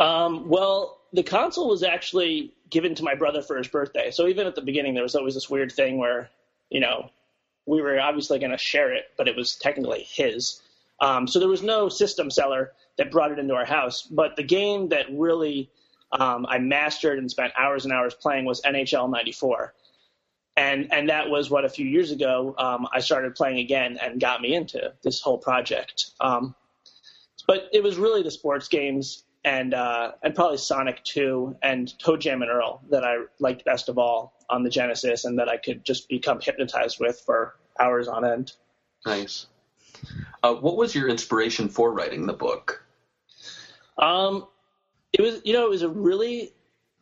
Um, 0.00 0.48
well, 0.48 0.98
the 1.12 1.22
console 1.22 1.68
was 1.68 1.82
actually 1.82 2.54
given 2.70 2.94
to 2.94 3.02
my 3.02 3.14
brother 3.14 3.42
for 3.42 3.56
his 3.58 3.68
birthday. 3.68 4.10
So 4.10 4.26
even 4.26 4.46
at 4.46 4.54
the 4.54 4.62
beginning, 4.62 4.94
there 4.94 5.02
was 5.02 5.14
always 5.14 5.34
this 5.34 5.50
weird 5.50 5.70
thing 5.70 5.98
where, 5.98 6.30
you 6.70 6.80
know, 6.80 7.10
we 7.66 7.82
were 7.82 8.00
obviously 8.00 8.38
going 8.38 8.52
to 8.52 8.58
share 8.58 8.92
it, 8.92 9.04
but 9.16 9.28
it 9.28 9.36
was 9.36 9.56
technically 9.56 10.06
his. 10.08 10.60
Um, 11.00 11.26
so 11.26 11.38
there 11.38 11.48
was 11.48 11.62
no 11.62 11.88
system 11.88 12.30
seller 12.30 12.72
that 12.96 13.10
brought 13.10 13.30
it 13.30 13.38
into 13.38 13.54
our 13.54 13.64
house. 13.64 14.02
But 14.02 14.36
the 14.36 14.42
game 14.42 14.88
that 14.88 15.06
really 15.10 15.70
um, 16.12 16.46
I 16.48 16.58
mastered 16.58 17.18
and 17.18 17.30
spent 17.30 17.52
hours 17.56 17.84
and 17.84 17.92
hours 17.92 18.14
playing 18.14 18.44
was 18.44 18.62
NHL 18.62 19.10
'94. 19.10 19.74
And 20.56 20.92
and 20.92 21.08
that 21.08 21.30
was 21.30 21.50
what 21.50 21.64
a 21.64 21.68
few 21.68 21.86
years 21.86 22.10
ago 22.10 22.54
um, 22.58 22.86
I 22.92 23.00
started 23.00 23.34
playing 23.34 23.58
again 23.58 23.98
and 24.00 24.20
got 24.20 24.40
me 24.40 24.54
into 24.54 24.92
this 25.02 25.20
whole 25.20 25.38
project. 25.38 26.10
Um, 26.20 26.54
but 27.46 27.68
it 27.72 27.82
was 27.82 27.96
really 27.96 28.22
the 28.22 28.30
sports 28.30 28.68
games 28.68 29.24
and 29.44 29.74
uh, 29.74 30.12
and 30.22 30.34
probably 30.34 30.58
Sonic 30.58 31.02
2 31.04 31.56
and 31.62 31.98
Toe 31.98 32.16
Jam 32.16 32.42
and 32.42 32.50
Earl 32.50 32.82
that 32.90 33.04
I 33.04 33.24
liked 33.38 33.64
best 33.64 33.88
of 33.88 33.98
all 33.98 34.34
on 34.48 34.62
the 34.62 34.70
Genesis, 34.70 35.24
and 35.24 35.38
that 35.38 35.48
I 35.48 35.56
could 35.56 35.84
just 35.84 36.08
become 36.08 36.40
hypnotized 36.40 36.98
with 37.00 37.20
for 37.24 37.56
hours 37.78 38.08
on 38.08 38.24
end. 38.24 38.52
nice. 39.04 39.46
Uh, 40.42 40.54
what 40.54 40.76
was 40.76 40.94
your 40.94 41.08
inspiration 41.08 41.68
for 41.68 41.92
writing 41.92 42.26
the 42.26 42.32
book? 42.32 42.84
Um, 43.98 44.46
it 45.12 45.22
was 45.22 45.40
you 45.44 45.52
know 45.52 45.66
it 45.66 45.70
was 45.70 45.82
a 45.82 45.88
really 45.88 46.52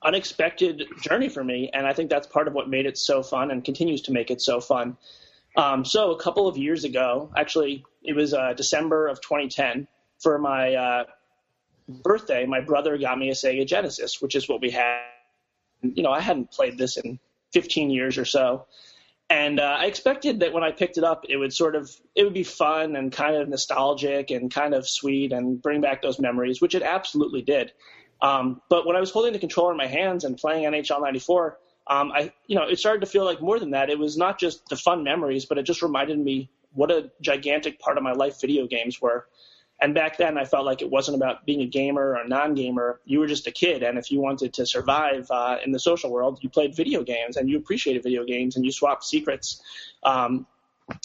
unexpected 0.02 0.85
journey 1.02 1.28
for 1.28 1.44
me, 1.44 1.70
and 1.73 1.87
I 1.87 1.92
think 1.92 2.11
that's 2.11 2.26
part 2.26 2.49
of 2.49 2.54
what 2.54 2.68
made 2.68 2.87
it 2.87 2.97
so 2.97 3.23
fun 3.23 3.50
and 3.50 3.64
continues 3.64 4.02
to 4.02 4.12
make 4.12 4.30
it 4.30 4.40
so 4.40 4.61
fun. 4.61 4.97
Um, 5.56 5.85
so 5.85 6.12
a 6.12 6.18
couple 6.18 6.47
of 6.47 6.56
years 6.56 6.85
ago, 6.85 7.30
actually, 7.37 7.85
it 8.02 8.14
was 8.14 8.32
uh, 8.32 8.54
December 8.54 9.09
of 9.09 9.20
2010 9.20 9.88
for 10.20 10.38
my 10.38 10.75
uh, 10.75 11.04
birthday. 11.90 12.47
My 12.47 12.61
brother 12.61 12.97
got 12.99 13.18
me 13.18 13.30
a 13.30 13.35
Sega 13.35 13.66
Genesis, 13.66 14.20
which 14.20 14.35
is 14.35 14.49
what 14.49 14.61
we 14.61 14.70
had. 14.70 15.00
You 15.82 16.02
know, 16.02 16.12
I 16.12 16.20
hadn't 16.20 16.50
played 16.50 16.78
this 16.78 16.97
in 16.97 17.18
15 17.52 17.90
years 17.90 18.18
or 18.18 18.25
so, 18.25 18.66
and 19.30 19.61
uh, 19.61 19.76
I 19.78 19.87
expected 19.87 20.40
that 20.40 20.52
when 20.52 20.64
I 20.64 20.73
picked 20.73 20.99
it 20.99 21.04
up, 21.04 21.25
it 21.28 21.37
would 21.37 21.52
sort 21.52 21.76
of 21.76 21.90
it 22.14 22.25
would 22.25 22.35
be 22.35 22.42
fun 22.42 22.97
and 22.97 23.12
kind 23.12 23.37
of 23.37 23.49
nostalgic 23.49 24.30
and 24.30 24.52
kind 24.52 24.75
of 24.75 24.88
sweet 24.88 25.32
and 25.32 25.62
bring 25.62 25.80
back 25.80 26.02
those 26.02 26.18
memories, 26.18 26.61
which 26.61 26.75
it 26.75 26.82
absolutely 26.82 27.42
did. 27.42 27.73
Um, 28.20 28.61
but 28.68 28.87
when 28.87 28.97
I 28.97 29.00
was 29.00 29.11
holding 29.11 29.32
the 29.32 29.38
controller 29.38 29.70
in 29.70 29.78
my 29.78 29.87
hands 29.87 30.25
and 30.25 30.37
playing 30.37 30.64
NHL 30.64 31.00
'94, 31.00 31.59
um, 31.87 32.12
I, 32.12 32.32
you 32.47 32.56
know, 32.56 32.68
it 32.68 32.78
started 32.78 33.00
to 33.00 33.06
feel 33.06 33.25
like 33.25 33.40
more 33.40 33.59
than 33.59 33.70
that. 33.70 33.88
It 33.88 33.99
was 33.99 34.16
not 34.16 34.38
just 34.38 34.68
the 34.68 34.76
fun 34.76 35.04
memories, 35.04 35.47
but 35.47 35.59
it 35.59 35.62
just 35.62 35.80
reminded 35.80 36.18
me 36.18 36.50
what 36.73 36.90
a 36.90 37.11
gigantic 37.20 37.78
part 37.78 37.97
of 37.97 38.02
my 38.02 38.12
life 38.12 38.40
video 38.40 38.66
games 38.66 39.00
were. 39.00 39.26
And 39.83 39.95
back 39.95 40.19
then, 40.19 40.37
I 40.37 40.45
felt 40.45 40.67
like 40.67 40.83
it 40.83 40.91
wasn't 40.91 41.17
about 41.17 41.47
being 41.47 41.63
a 41.63 41.67
gamer 41.67 42.17
or 42.17 42.25
non-gamer. 42.27 43.01
You 43.07 43.21
were 43.21 43.27
just 43.27 43.47
a 43.47 43.51
kid, 43.51 43.83
and 43.83 43.99
if 43.99 44.11
you 44.11 44.21
wanted 44.21 44.53
to 44.55 44.67
survive 44.67 45.27
uh, 45.31 45.57
in 45.65 45.73
the 45.73 45.79
social 45.79 46.11
world, 46.11 46.39
you 46.43 46.51
played 46.51 46.77
video 46.77 47.03
games, 47.03 47.37
and 47.37 47.49
you 47.49 47.57
appreciated 47.57 48.03
video 48.03 48.25
games, 48.25 48.57
and 48.57 48.65
you 48.65 48.73
swapped 48.73 49.05
secrets 49.05 49.63
um, 50.03 50.47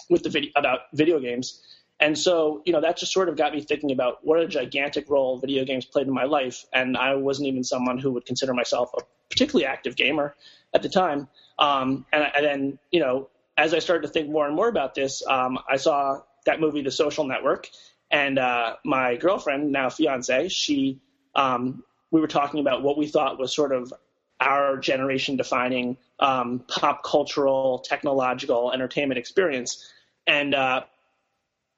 with 0.09 0.23
the 0.23 0.29
video 0.29 0.51
about 0.55 0.81
video 0.93 1.19
games. 1.19 1.61
And 2.01 2.17
so, 2.17 2.61
you 2.65 2.73
know, 2.73 2.81
that 2.81 2.97
just 2.97 3.13
sort 3.13 3.29
of 3.29 3.37
got 3.37 3.53
me 3.53 3.61
thinking 3.61 3.91
about 3.91 4.19
what 4.25 4.39
a 4.41 4.47
gigantic 4.47 5.09
role 5.09 5.37
video 5.37 5.63
games 5.63 5.85
played 5.85 6.07
in 6.07 6.13
my 6.13 6.25
life. 6.25 6.65
And 6.73 6.97
I 6.97 7.15
wasn't 7.15 7.47
even 7.47 7.63
someone 7.63 7.97
who 7.97 8.11
would 8.11 8.25
consider 8.25 8.53
myself 8.53 8.91
a 8.97 9.01
particularly 9.29 9.65
active 9.65 9.95
gamer 9.95 10.35
at 10.73 10.81
the 10.81 10.89
time. 10.89 11.29
Um, 11.57 12.05
and, 12.11 12.29
and 12.35 12.45
then, 12.45 12.79
you 12.91 12.99
know, 12.99 13.29
as 13.57 13.73
I 13.73 13.79
started 13.79 14.07
to 14.07 14.11
think 14.11 14.29
more 14.29 14.45
and 14.45 14.53
more 14.53 14.67
about 14.67 14.93
this, 14.93 15.25
um, 15.25 15.57
I 15.69 15.77
saw 15.77 16.19
that 16.45 16.59
movie, 16.59 16.81
The 16.81 16.91
Social 16.91 17.25
Network, 17.25 17.69
and 18.11 18.39
uh, 18.39 18.75
my 18.83 19.15
girlfriend, 19.15 19.71
now 19.71 19.89
fiance, 19.89 20.49
she, 20.49 21.01
um, 21.35 21.83
we 22.11 22.21
were 22.21 22.27
talking 22.27 22.59
about 22.59 22.83
what 22.83 22.97
we 22.97 23.07
thought 23.07 23.39
was 23.39 23.53
sort 23.53 23.71
of 23.71 23.93
our 24.39 24.77
generation 24.77 25.37
defining 25.37 25.97
um, 26.19 26.63
pop 26.67 27.03
cultural, 27.03 27.79
technological 27.79 28.71
entertainment 28.71 29.17
experience. 29.17 29.91
And 30.27 30.53
uh, 30.53 30.83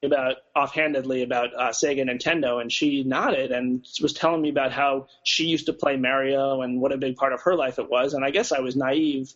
about 0.04 0.36
offhandedly 0.56 1.24
about 1.24 1.50
uh, 1.56 1.70
Sega 1.70 2.08
Nintendo, 2.08 2.62
and 2.62 2.72
she 2.72 3.04
nodded 3.04 3.52
and 3.52 3.86
was 4.02 4.14
telling 4.14 4.42
me 4.42 4.50
about 4.50 4.72
how 4.72 5.08
she 5.24 5.46
used 5.46 5.66
to 5.66 5.74
play 5.74 5.98
Mario 5.98 6.62
and 6.62 6.80
what 6.80 6.92
a 6.92 6.98
big 6.98 7.16
part 7.16 7.34
of 7.34 7.42
her 7.42 7.56
life 7.56 7.80
it 7.80 7.90
was. 7.90 8.14
And 8.14 8.24
I 8.24 8.30
guess 8.30 8.52
I 8.52 8.60
was 8.60 8.76
naive 8.76 9.34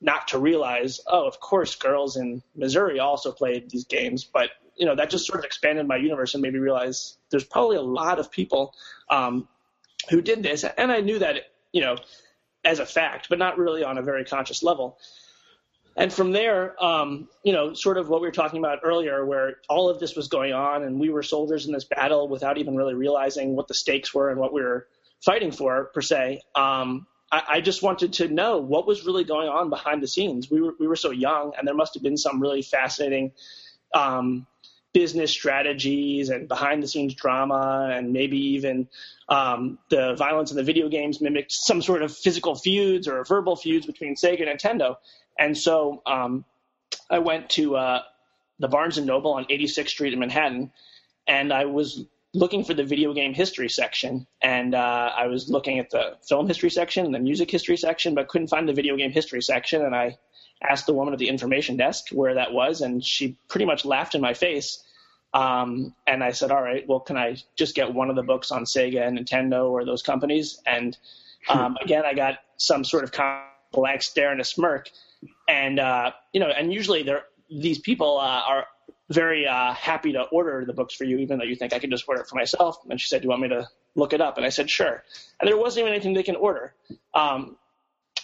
not 0.00 0.28
to 0.28 0.38
realize, 0.38 1.00
oh, 1.06 1.26
of 1.26 1.40
course, 1.40 1.74
girls 1.74 2.16
in 2.16 2.42
Missouri 2.56 2.98
also 2.98 3.32
played 3.32 3.70
these 3.70 3.84
games. 3.84 4.24
But 4.24 4.50
you 4.78 4.86
know, 4.86 4.94
that 4.94 5.10
just 5.10 5.26
sort 5.26 5.40
of 5.40 5.44
expanded 5.44 5.86
my 5.86 5.96
universe 5.96 6.34
and 6.34 6.42
made 6.42 6.52
me 6.52 6.58
realize 6.58 7.16
there's 7.30 7.44
probably 7.44 7.76
a 7.76 7.82
lot 7.82 8.18
of 8.18 8.30
people 8.30 8.74
um, 9.10 9.48
who 10.10 10.22
did 10.22 10.42
this, 10.42 10.64
and 10.64 10.92
I 10.92 11.00
knew 11.00 11.18
that, 11.18 11.50
you 11.72 11.80
know, 11.80 11.96
as 12.64 12.78
a 12.78 12.86
fact, 12.86 13.28
but 13.28 13.38
not 13.38 13.58
really 13.58 13.84
on 13.84 13.98
a 13.98 14.02
very 14.02 14.24
conscious 14.24 14.62
level. 14.62 14.98
And 15.96 16.12
from 16.12 16.30
there, 16.30 16.82
um, 16.82 17.28
you 17.42 17.52
know, 17.52 17.74
sort 17.74 17.98
of 17.98 18.08
what 18.08 18.20
we 18.20 18.28
were 18.28 18.32
talking 18.32 18.60
about 18.60 18.80
earlier, 18.84 19.26
where 19.26 19.56
all 19.68 19.88
of 19.88 19.98
this 19.98 20.14
was 20.14 20.28
going 20.28 20.52
on, 20.52 20.84
and 20.84 21.00
we 21.00 21.10
were 21.10 21.24
soldiers 21.24 21.66
in 21.66 21.72
this 21.72 21.84
battle 21.84 22.28
without 22.28 22.56
even 22.56 22.76
really 22.76 22.94
realizing 22.94 23.56
what 23.56 23.66
the 23.66 23.74
stakes 23.74 24.14
were 24.14 24.30
and 24.30 24.38
what 24.38 24.52
we 24.52 24.62
were 24.62 24.86
fighting 25.24 25.50
for, 25.50 25.86
per 25.86 26.00
se. 26.00 26.42
Um, 26.54 27.06
I, 27.30 27.60
just 27.60 27.82
wanted 27.82 28.14
to 28.14 28.28
know 28.28 28.56
what 28.56 28.86
was 28.86 29.04
really 29.04 29.24
going 29.24 29.48
on 29.48 29.68
behind 29.68 30.02
the 30.02 30.08
scenes. 30.08 30.50
We 30.50 30.62
were 30.62 30.74
we 30.80 30.86
were 30.86 30.96
so 30.96 31.10
young, 31.10 31.52
and 31.58 31.68
there 31.68 31.74
must 31.74 31.92
have 31.94 32.02
been 32.02 32.16
some 32.16 32.40
really 32.40 32.62
fascinating 32.62 33.32
um, 33.92 34.46
business 34.92 35.30
strategies 35.30 36.30
and 36.30 36.48
behind 36.48 36.82
the 36.82 36.88
scenes 36.88 37.14
drama, 37.14 37.90
and 37.92 38.12
maybe 38.12 38.38
even 38.54 38.88
um, 39.28 39.78
the 39.90 40.14
violence 40.14 40.50
in 40.50 40.56
the 40.56 40.62
video 40.62 40.88
games 40.88 41.20
mimicked 41.20 41.52
some 41.52 41.82
sort 41.82 42.02
of 42.02 42.16
physical 42.16 42.54
feuds 42.54 43.06
or 43.06 43.22
verbal 43.24 43.56
feuds 43.56 43.86
between 43.86 44.14
Sega 44.14 44.48
and 44.48 44.58
Nintendo. 44.58 44.96
And 45.38 45.56
so 45.56 46.02
um, 46.06 46.44
I 47.10 47.18
went 47.18 47.50
to 47.50 47.76
uh, 47.76 48.02
the 48.58 48.68
Barnes 48.68 48.98
and 48.98 49.06
Noble 49.06 49.32
on 49.32 49.44
86th 49.44 49.88
Street 49.88 50.12
in 50.12 50.18
Manhattan, 50.18 50.72
and 51.26 51.52
I 51.52 51.66
was 51.66 52.04
looking 52.34 52.64
for 52.64 52.74
the 52.74 52.84
video 52.84 53.14
game 53.14 53.34
history 53.34 53.68
section, 53.68 54.26
and 54.42 54.74
uh, 54.74 55.10
I 55.16 55.26
was 55.26 55.48
looking 55.48 55.78
at 55.78 55.90
the 55.90 56.16
film 56.26 56.46
history 56.46 56.70
section 56.70 57.04
and 57.06 57.14
the 57.14 57.18
music 57.18 57.50
history 57.50 57.76
section, 57.76 58.14
but 58.14 58.28
couldn't 58.28 58.48
find 58.48 58.68
the 58.68 58.72
video 58.72 58.96
game 58.96 59.10
history 59.10 59.42
section. 59.42 59.82
And 59.82 59.94
I 59.94 60.18
asked 60.62 60.86
the 60.86 60.94
woman 60.94 61.12
at 61.12 61.18
the 61.18 61.28
information 61.28 61.76
desk 61.76 62.08
where 62.10 62.34
that 62.34 62.52
was, 62.52 62.80
and 62.80 63.04
she 63.04 63.36
pretty 63.48 63.66
much 63.66 63.84
laughed 63.84 64.14
in 64.14 64.20
my 64.20 64.34
face. 64.34 64.82
Um, 65.34 65.94
and 66.06 66.24
I 66.24 66.32
said, 66.32 66.50
"All 66.50 66.62
right, 66.62 66.86
well, 66.88 67.00
can 67.00 67.16
I 67.16 67.36
just 67.56 67.74
get 67.74 67.92
one 67.92 68.10
of 68.10 68.16
the 68.16 68.22
books 68.22 68.50
on 68.50 68.64
Sega 68.64 69.06
and 69.06 69.18
Nintendo 69.18 69.70
or 69.70 69.84
those 69.84 70.02
companies?" 70.02 70.60
And 70.66 70.96
um, 71.48 71.76
again, 71.82 72.04
I 72.04 72.14
got 72.14 72.38
some 72.56 72.84
sort 72.84 73.04
of 73.04 73.12
blank 73.72 74.02
stare 74.02 74.32
and 74.32 74.40
a 74.40 74.44
smirk 74.44 74.90
and 75.48 75.78
uh, 75.78 76.12
you 76.32 76.40
know, 76.40 76.48
and 76.48 76.72
usually 76.72 77.02
there 77.02 77.24
these 77.50 77.78
people 77.78 78.18
uh, 78.18 78.42
are 78.46 78.66
very 79.10 79.46
uh, 79.46 79.72
happy 79.72 80.12
to 80.12 80.22
order 80.24 80.64
the 80.66 80.72
books 80.72 80.94
for 80.94 81.04
you, 81.04 81.18
even 81.18 81.38
though 81.38 81.44
you 81.44 81.56
think 81.56 81.72
I 81.72 81.78
can 81.78 81.90
just 81.90 82.06
order 82.06 82.20
it 82.20 82.28
for 82.28 82.36
myself. 82.36 82.78
And 82.88 83.00
she 83.00 83.08
said, 83.08 83.22
"Do 83.22 83.26
you 83.26 83.30
want 83.30 83.42
me 83.42 83.48
to 83.48 83.68
look 83.94 84.12
it 84.12 84.20
up?" 84.20 84.36
And 84.36 84.46
I 84.46 84.50
said, 84.50 84.70
"Sure." 84.70 85.02
And 85.40 85.48
there 85.48 85.56
wasn't 85.56 85.84
even 85.84 85.94
anything 85.94 86.14
they 86.14 86.22
can 86.22 86.36
order, 86.36 86.74
um, 87.14 87.56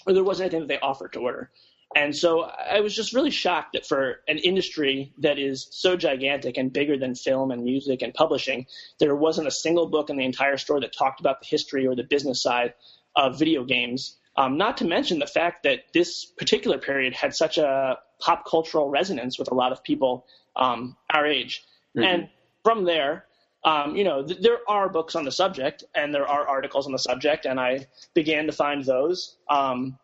or 0.06 0.12
there 0.12 0.24
wasn't 0.24 0.46
anything 0.46 0.68
that 0.68 0.68
they 0.68 0.80
offered 0.80 1.12
to 1.14 1.20
order. 1.20 1.50
And 1.96 2.14
so 2.14 2.42
I 2.42 2.80
was 2.80 2.94
just 2.94 3.14
really 3.14 3.30
shocked 3.30 3.74
that 3.74 3.86
for 3.86 4.20
an 4.26 4.38
industry 4.38 5.12
that 5.18 5.38
is 5.38 5.68
so 5.70 5.96
gigantic 5.96 6.56
and 6.56 6.72
bigger 6.72 6.98
than 6.98 7.14
film 7.14 7.50
and 7.50 7.62
music 7.62 8.02
and 8.02 8.12
publishing, 8.12 8.66
there 8.98 9.14
wasn't 9.14 9.46
a 9.46 9.52
single 9.52 9.86
book 9.86 10.10
in 10.10 10.16
the 10.16 10.24
entire 10.24 10.56
store 10.56 10.80
that 10.80 10.96
talked 10.96 11.20
about 11.20 11.40
the 11.40 11.46
history 11.46 11.86
or 11.86 11.94
the 11.94 12.02
business 12.02 12.42
side 12.42 12.74
of 13.14 13.38
video 13.38 13.64
games 13.64 14.16
um, 14.36 14.56
not 14.58 14.78
to 14.78 14.84
mention 14.84 15.18
the 15.18 15.26
fact 15.26 15.62
that 15.62 15.84
this 15.92 16.24
particular 16.24 16.78
period 16.78 17.14
had 17.14 17.34
such 17.34 17.58
a 17.58 17.98
pop 18.20 18.44
cultural 18.48 18.90
resonance 18.90 19.38
with 19.38 19.50
a 19.50 19.54
lot 19.54 19.72
of 19.72 19.84
people 19.84 20.26
um, 20.56 20.96
our 21.10 21.26
age. 21.26 21.64
Mm-hmm. 21.96 22.04
And 22.04 22.28
from 22.64 22.84
there, 22.84 23.26
um, 23.64 23.96
you 23.96 24.04
know, 24.04 24.24
th- 24.26 24.40
there 24.40 24.58
are 24.68 24.88
books 24.88 25.14
on 25.14 25.24
the 25.24 25.32
subject 25.32 25.84
and 25.94 26.12
there 26.12 26.26
are 26.26 26.46
articles 26.48 26.86
on 26.86 26.92
the 26.92 26.98
subject, 26.98 27.46
and 27.46 27.60
I 27.60 27.86
began 28.12 28.46
to 28.46 28.52
find 28.52 28.84
those. 28.84 29.36
Um, 29.48 29.98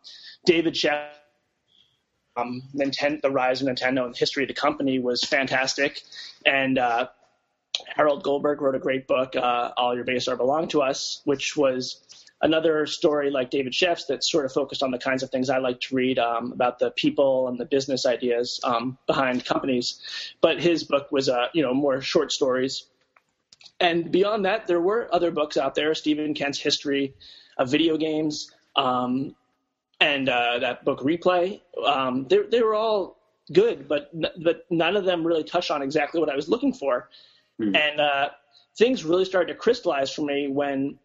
David 0.45 0.73
Sheff, 0.73 1.09
um, 2.37 2.61
Nintendo, 2.75 3.21
The 3.21 3.31
Rise 3.31 3.61
of 3.61 3.67
Nintendo 3.67 4.05
and 4.05 4.13
the 4.13 4.19
History 4.19 4.43
of 4.43 4.47
the 4.47 4.53
Company 4.53 4.99
was 4.99 5.23
fantastic. 5.23 6.01
And 6.45 6.77
uh, 6.77 7.07
Harold 7.95 8.23
Goldberg 8.23 8.61
wrote 8.61 8.75
a 8.75 8.79
great 8.79 9.07
book, 9.07 9.35
uh, 9.35 9.71
All 9.77 9.95
Your 9.95 10.03
Base 10.03 10.27
Are 10.27 10.35
Belong 10.35 10.67
to 10.69 10.81
Us, 10.81 11.21
which 11.25 11.55
was 11.57 12.01
another 12.41 12.87
story 12.87 13.29
like 13.29 13.51
David 13.51 13.73
Sheff's 13.75 14.05
that 14.05 14.23
sort 14.23 14.45
of 14.45 14.51
focused 14.51 14.81
on 14.81 14.91
the 14.91 14.97
kinds 14.97 15.23
of 15.23 15.29
things 15.29 15.49
I 15.49 15.59
like 15.59 15.79
to 15.81 15.95
read 15.95 16.17
um, 16.17 16.51
about 16.51 16.79
the 16.79 16.91
people 16.91 17.47
and 17.47 17.59
the 17.59 17.65
business 17.65 18.05
ideas 18.05 18.59
um, 18.63 18.97
behind 19.05 19.45
companies. 19.45 19.99
But 20.41 20.59
his 20.59 20.83
book 20.83 21.11
was, 21.11 21.29
uh, 21.29 21.47
you 21.53 21.61
know, 21.61 21.73
more 21.73 22.01
short 22.01 22.31
stories. 22.31 22.85
And 23.79 24.11
beyond 24.11 24.45
that, 24.45 24.67
there 24.67 24.81
were 24.81 25.07
other 25.13 25.31
books 25.31 25.57
out 25.57 25.75
there. 25.75 25.93
Steven 25.93 26.33
Kent's 26.33 26.59
History 26.59 27.13
of 27.57 27.69
Video 27.69 27.97
Games 27.97 28.51
um, 28.75 29.35
and 30.01 30.27
uh, 30.27 30.59
that 30.59 30.83
book 30.83 30.99
Replay. 30.99 31.61
Um, 31.85 32.25
they, 32.27 32.39
they 32.49 32.61
were 32.61 32.75
all 32.75 33.17
good, 33.53 33.87
but 33.87 34.11
but 34.43 34.65
none 34.69 34.97
of 34.97 35.05
them 35.05 35.25
really 35.25 35.43
touched 35.43 35.71
on 35.71 35.81
exactly 35.81 36.19
what 36.19 36.29
I 36.29 36.35
was 36.35 36.49
looking 36.49 36.73
for. 36.73 37.09
Mm. 37.61 37.77
And 37.77 38.01
uh, 38.01 38.29
things 38.77 39.05
really 39.05 39.25
started 39.25 39.53
to 39.53 39.59
crystallize 39.59 40.11
for 40.11 40.23
me 40.23 40.47
when 40.47 40.97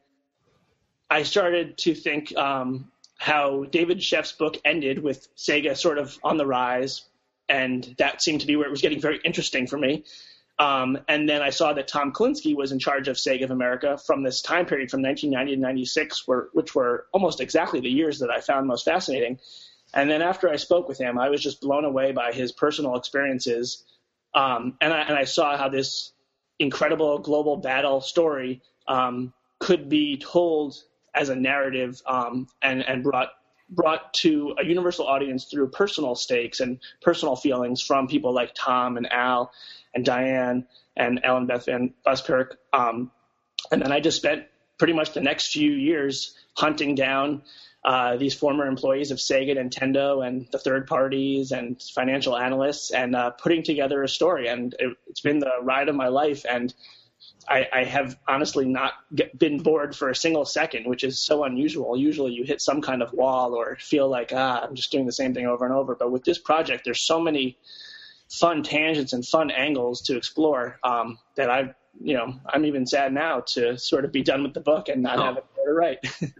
I 1.10 1.22
started 1.22 1.78
to 1.78 1.94
think 1.94 2.36
um, 2.36 2.90
how 3.18 3.64
David 3.64 4.02
Sheff's 4.02 4.32
book 4.32 4.56
ended 4.64 4.98
with 4.98 5.28
Sega 5.36 5.76
sort 5.76 5.98
of 5.98 6.18
on 6.24 6.38
the 6.38 6.46
rise, 6.46 7.02
and 7.48 7.94
that 7.98 8.22
seemed 8.22 8.40
to 8.40 8.46
be 8.46 8.56
where 8.56 8.66
it 8.66 8.70
was 8.70 8.82
getting 8.82 9.00
very 9.00 9.20
interesting 9.24 9.66
for 9.66 9.78
me. 9.78 10.04
Um, 10.58 10.98
and 11.06 11.28
then 11.28 11.42
I 11.42 11.50
saw 11.50 11.74
that 11.74 11.86
Tom 11.86 12.12
Kalinske 12.12 12.56
was 12.56 12.72
in 12.72 12.78
charge 12.78 13.08
of 13.08 13.16
Sega 13.16 13.44
of 13.44 13.50
America 13.50 13.98
from 13.98 14.22
this 14.22 14.40
time 14.40 14.64
period 14.64 14.90
from 14.90 15.02
1990 15.02 15.56
to 15.56 15.60
96, 15.60 16.26
where, 16.26 16.48
which 16.52 16.74
were 16.74 17.06
almost 17.12 17.40
exactly 17.40 17.80
the 17.80 17.90
years 17.90 18.20
that 18.20 18.30
I 18.30 18.40
found 18.40 18.66
most 18.66 18.84
fascinating. 18.84 19.38
And 19.92 20.10
then 20.10 20.22
after 20.22 20.48
I 20.48 20.56
spoke 20.56 20.88
with 20.88 20.98
him, 20.98 21.18
I 21.18 21.28
was 21.28 21.42
just 21.42 21.60
blown 21.60 21.84
away 21.84 22.12
by 22.12 22.32
his 22.32 22.52
personal 22.52 22.96
experiences. 22.96 23.84
Um, 24.34 24.76
and, 24.80 24.92
I, 24.92 25.00
and 25.02 25.14
I 25.14 25.24
saw 25.24 25.56
how 25.56 25.68
this 25.68 26.12
incredible 26.58 27.18
global 27.18 27.58
battle 27.58 28.00
story 28.00 28.62
um, 28.88 29.32
could 29.58 29.88
be 29.88 30.16
told 30.16 30.82
as 31.14 31.28
a 31.28 31.36
narrative 31.36 32.00
um, 32.06 32.46
and 32.62 32.82
and 32.82 33.02
brought 33.02 33.30
brought 33.68 34.14
to 34.14 34.54
a 34.58 34.64
universal 34.64 35.06
audience 35.06 35.44
through 35.44 35.68
personal 35.68 36.14
stakes 36.14 36.60
and 36.60 36.78
personal 37.02 37.36
feelings 37.36 37.82
from 37.82 38.06
people 38.06 38.32
like 38.32 38.52
Tom 38.54 38.96
and 38.96 39.10
Al 39.12 39.50
and 39.94 40.04
Diane 40.04 40.66
and 40.96 41.20
Ellen 41.24 41.46
Beth 41.46 41.66
Van 41.66 41.92
Buskirk. 42.04 42.58
Um, 42.72 43.10
and 43.70 43.82
then 43.82 43.92
I 43.92 44.00
just 44.00 44.16
spent 44.18 44.44
pretty 44.78 44.92
much 44.92 45.12
the 45.12 45.20
next 45.20 45.52
few 45.52 45.72
years 45.72 46.36
hunting 46.54 46.94
down 46.94 47.42
uh, 47.84 48.16
these 48.16 48.34
former 48.34 48.66
employees 48.66 49.12
of 49.12 49.18
Sega, 49.18 49.56
Nintendo, 49.56 50.26
and 50.26 50.48
the 50.50 50.58
third 50.58 50.88
parties 50.88 51.52
and 51.52 51.80
financial 51.80 52.36
analysts, 52.36 52.90
and 52.90 53.14
uh, 53.14 53.30
putting 53.30 53.62
together 53.62 54.02
a 54.02 54.08
story. 54.08 54.48
And 54.48 54.74
it, 54.78 54.96
it's 55.06 55.20
been 55.20 55.38
the 55.38 55.52
ride 55.62 55.88
of 55.88 55.94
my 55.94 56.08
life. 56.08 56.44
And 56.48 56.74
I, 57.48 57.66
I 57.72 57.84
have 57.84 58.18
honestly 58.26 58.64
not 58.64 58.94
get, 59.14 59.38
been 59.38 59.58
bored 59.58 59.94
for 59.94 60.10
a 60.10 60.16
single 60.16 60.44
second, 60.44 60.86
which 60.86 61.04
is 61.04 61.18
so 61.18 61.44
unusual. 61.44 61.96
Usually 61.96 62.32
you 62.32 62.44
hit 62.44 62.60
some 62.60 62.80
kind 62.82 63.02
of 63.02 63.12
wall 63.12 63.54
or 63.54 63.76
feel 63.76 64.08
like, 64.08 64.32
ah, 64.34 64.60
I'm 64.62 64.74
just 64.74 64.90
doing 64.90 65.06
the 65.06 65.12
same 65.12 65.34
thing 65.34 65.46
over 65.46 65.64
and 65.64 65.74
over. 65.74 65.94
But 65.94 66.10
with 66.10 66.24
this 66.24 66.38
project, 66.38 66.84
there's 66.84 67.06
so 67.06 67.20
many 67.20 67.56
fun 68.28 68.62
tangents 68.62 69.12
and 69.12 69.24
fun 69.24 69.50
angles 69.50 70.02
to 70.02 70.16
explore 70.16 70.78
um, 70.82 71.18
that 71.36 71.50
I've 71.50 71.74
you 72.02 72.14
know, 72.14 72.34
I'm 72.46 72.66
even 72.66 72.86
sad 72.86 73.12
now 73.12 73.40
to 73.40 73.78
sort 73.78 74.04
of 74.04 74.12
be 74.12 74.22
done 74.22 74.42
with 74.42 74.52
the 74.52 74.60
book 74.60 74.88
and 74.90 75.02
not 75.02 75.18
Oh. 75.18 75.22
have 75.22 75.36
it 75.38 75.44
to 75.64 75.72
write. 75.72 75.98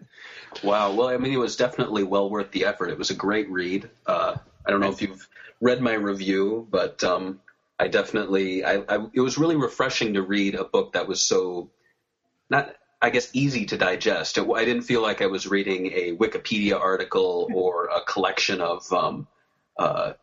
Wow. 0.62 0.92
Well, 0.92 1.08
I 1.08 1.18
mean, 1.18 1.32
it 1.34 1.38
was 1.38 1.56
definitely 1.56 2.02
well 2.02 2.30
worth 2.30 2.50
the 2.50 2.64
effort. 2.64 2.88
It 2.88 2.96
was 2.96 3.10
a 3.10 3.14
great 3.14 3.50
read. 3.50 3.90
Uh, 4.06 4.36
I 4.64 4.70
don't 4.70 4.80
know 4.80 4.90
if 4.90 5.02
you've 5.02 5.28
read 5.60 5.82
my 5.82 5.92
review, 5.92 6.66
but 6.70 7.04
um, 7.04 7.40
I 7.78 7.88
definitely, 7.88 8.64
I, 8.64 8.83
I, 8.88 9.06
it 9.12 9.21
was 9.21 9.38
really 9.38 9.56
refreshing 9.56 10.14
to 10.14 10.23
read 10.23 10.54
a 10.54 10.64
book 10.64 10.95
that 10.95 11.06
was 11.09 11.26
so 11.26 11.71
not, 12.49 12.75
I 13.02 13.11
guess, 13.11 13.30
easy 13.35 13.66
to 13.66 13.76
digest. 13.76 14.38
It, 14.38 14.49
I 14.49 14.64
didn't 14.64 14.83
feel 14.83 15.02
like 15.02 15.21
I 15.21 15.26
was 15.26 15.47
reading 15.47 15.87
a 15.92 16.16
Wikipedia 16.16 16.80
article 16.80 17.49
or 17.54 17.87
a 17.87 18.00
collection 18.00 18.61
of, 18.61 18.90
um, 18.92 19.28
uh, 19.78 20.14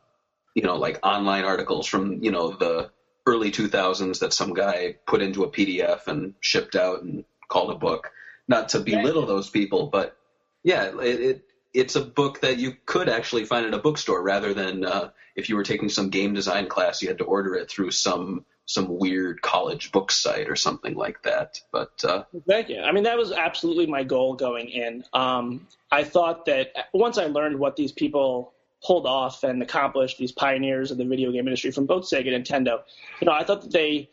you 0.56 0.64
know, 0.64 0.78
like 0.78 1.00
online 1.04 1.46
articles 1.46 1.86
from, 1.86 2.24
you 2.24 2.32
know, 2.32 2.52
the 2.52 2.92
early 3.26 3.52
2000s 3.52 4.20
that 4.20 4.34
some 4.34 4.54
guy 4.54 4.96
put 5.06 5.22
into 5.22 5.44
a 5.44 5.52
PDF 5.52 6.08
and 6.08 6.34
shipped 6.40 6.76
out 6.76 7.04
and 7.04 7.24
called 7.48 7.72
a 7.72 7.76
book. 7.76 8.12
Not 8.48 8.70
to 8.70 8.80
belittle 8.80 9.26
those 9.26 9.50
people, 9.50 9.88
but 9.88 10.18
yeah, 10.64 10.92
it, 11.00 11.22
it 11.22 11.46
it's 11.74 11.96
a 11.96 12.02
book 12.02 12.42
that 12.42 12.60
you 12.60 12.76
could 12.86 13.10
actually 13.10 13.46
find 13.46 13.66
at 13.66 13.74
a 13.74 13.80
bookstore 13.80 14.22
rather 14.22 14.54
than 14.54 14.86
uh, 14.86 15.10
if 15.36 15.50
you 15.50 15.56
were 15.56 15.64
taking 15.64 15.90
some 15.90 16.10
game 16.10 16.34
design 16.34 16.68
class, 16.68 17.02
you 17.02 17.08
had 17.08 17.18
to 17.18 17.24
order 17.24 17.56
it 17.56 17.70
through 17.70 17.92
some 17.92 18.46
some 18.66 18.98
weird 18.98 19.42
college 19.42 19.92
book 19.92 20.10
site 20.10 20.50
or 20.50 20.56
something 20.56 20.96
like 20.96 21.22
that. 21.24 21.60
But 21.72 22.02
uh, 22.06 22.24
Thank 22.48 22.70
you. 22.70 22.80
I 22.80 22.94
mean, 22.94 23.04
that 23.04 23.18
was 23.18 23.34
absolutely 23.34 23.88
my 23.88 24.04
goal 24.04 24.36
going 24.36 24.70
in. 24.70 25.04
Um, 25.12 25.68
I 25.92 26.06
thought 26.06 26.46
that 26.46 26.72
once 26.94 27.18
I 27.18 27.26
learned 27.26 27.60
what 27.60 27.76
these 27.76 27.92
people 27.92 28.54
pulled 28.82 29.06
off 29.06 29.44
and 29.44 29.62
accomplished, 29.62 30.18
these 30.18 30.32
pioneers 30.32 30.92
of 30.92 30.98
the 30.98 31.04
video 31.04 31.32
game 31.32 31.46
industry 31.46 31.72
from 31.72 31.86
both 31.86 32.04
Sega 32.04 32.34
and 32.34 32.46
Nintendo, 32.46 32.84
you 33.20 33.26
know, 33.26 33.34
I 33.34 33.44
thought 33.44 33.64
that 33.64 33.72
they 33.72 34.10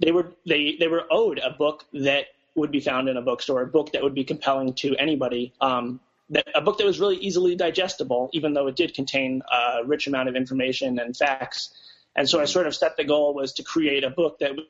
they 0.00 0.12
were 0.12 0.32
they 0.46 0.76
they 0.78 0.88
were 0.88 1.04
owed 1.10 1.38
a 1.38 1.50
book 1.50 1.84
that 1.92 2.26
would 2.54 2.70
be 2.70 2.80
found 2.80 3.08
in 3.08 3.16
a 3.16 3.22
bookstore, 3.22 3.62
a 3.62 3.66
book 3.66 3.92
that 3.92 4.02
would 4.02 4.14
be 4.14 4.24
compelling 4.24 4.72
to 4.74 4.96
anybody. 4.96 5.52
Um, 5.60 6.00
that, 6.30 6.46
a 6.54 6.60
book 6.60 6.78
that 6.78 6.86
was 6.86 7.00
really 7.00 7.16
easily 7.16 7.54
digestible, 7.56 8.30
even 8.32 8.54
though 8.54 8.66
it 8.66 8.76
did 8.76 8.94
contain 8.94 9.42
a 9.50 9.84
rich 9.84 10.06
amount 10.06 10.28
of 10.28 10.36
information 10.36 10.98
and 10.98 11.16
facts. 11.16 11.72
And 12.16 12.28
so 12.28 12.40
I 12.40 12.44
sort 12.44 12.66
of 12.66 12.74
set 12.74 12.96
the 12.96 13.04
goal 13.04 13.34
was 13.34 13.52
to 13.54 13.62
create 13.62 14.04
a 14.04 14.10
book 14.10 14.38
that 14.38 14.52
was 14.52 14.64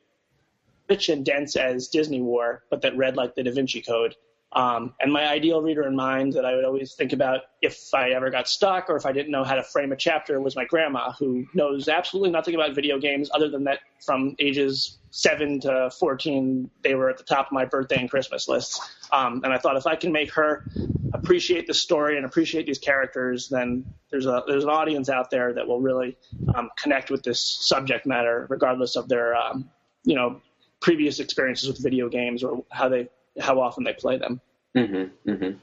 rich 0.89 1.09
and 1.09 1.25
dense 1.25 1.57
as 1.57 1.89
Disney 1.89 2.21
War, 2.21 2.65
but 2.71 2.83
that 2.83 2.97
read 2.97 3.17
like 3.17 3.35
the 3.35 3.43
Da 3.43 3.53
Vinci 3.53 3.83
Code. 3.83 4.15
Um, 4.55 4.95
and 5.01 5.13
my 5.13 5.27
ideal 5.27 5.61
reader 5.61 5.83
in 5.83 5.97
mind 5.97 6.35
that 6.35 6.45
I 6.45 6.55
would 6.55 6.65
always 6.65 6.95
think 6.95 7.13
about 7.13 7.41
if 7.61 7.93
I 7.93 8.11
ever 8.11 8.31
got 8.31 8.49
stuck 8.49 8.89
or 8.89 8.97
if 8.97 9.05
I 9.05 9.13
didn't 9.13 9.33
know 9.33 9.43
how 9.43 9.57
to 9.57 9.65
frame 9.65 9.91
a 9.91 9.97
chapter 9.97 10.41
was 10.41 10.55
my 10.55 10.65
grandma, 10.65 11.13
who 11.13 11.45
knows 11.55 11.89
absolutely 11.89 12.31
nothing 12.31 12.55
about 12.55 12.75
video 12.75 12.99
games 12.99 13.31
other 13.35 13.49
than 13.49 13.65
that 13.65 13.81
from 14.05 14.37
ages 14.39 14.99
7 15.11 15.61
to 15.61 15.91
14, 15.99 16.71
they 16.83 16.95
were 16.95 17.11
at 17.11 17.19
the 17.19 17.25
top 17.25 17.47
of 17.47 17.53
my 17.53 17.65
birthday 17.65 17.99
and 17.99 18.09
Christmas 18.09 18.49
lists. 18.49 18.81
Um, 19.13 19.41
and 19.45 19.53
I 19.53 19.59
thought 19.59 19.77
if 19.77 19.87
I 19.87 19.97
can 19.97 20.13
make 20.13 20.33
her 20.35 20.65
appreciate 21.13 21.67
the 21.67 21.75
story 21.75 22.17
and 22.17 22.25
appreciate 22.25 22.67
these 22.67 22.79
characters, 22.79 23.49
then 23.49 23.85
there's 24.11 24.27
a 24.27 24.43
there's 24.47 24.65
an 24.65 24.71
audience 24.71 25.09
out 25.09 25.31
there 25.31 25.53
that 25.53 25.67
will 25.67 25.81
really 25.81 26.17
um, 26.55 26.71
connect 26.77 27.11
with 27.11 27.23
this 27.23 27.41
subject 27.41 28.07
matter, 28.07 28.47
regardless 28.49 28.97
of 28.97 29.09
their 29.09 29.35
um, 29.35 29.71
you 30.05 30.15
know 30.15 30.41
previous 30.81 31.19
experiences 31.19 31.69
with 31.69 31.83
video 31.83 32.09
games 32.09 32.45
or 32.45 32.65
how 32.71 32.89
they 32.89 33.09
how 33.41 33.61
often 33.61 33.85
they 33.85 33.93
play 33.93 34.19
them. 34.19 34.41
mm-hmm, 34.77 35.31
mm-hmm. 35.31 35.59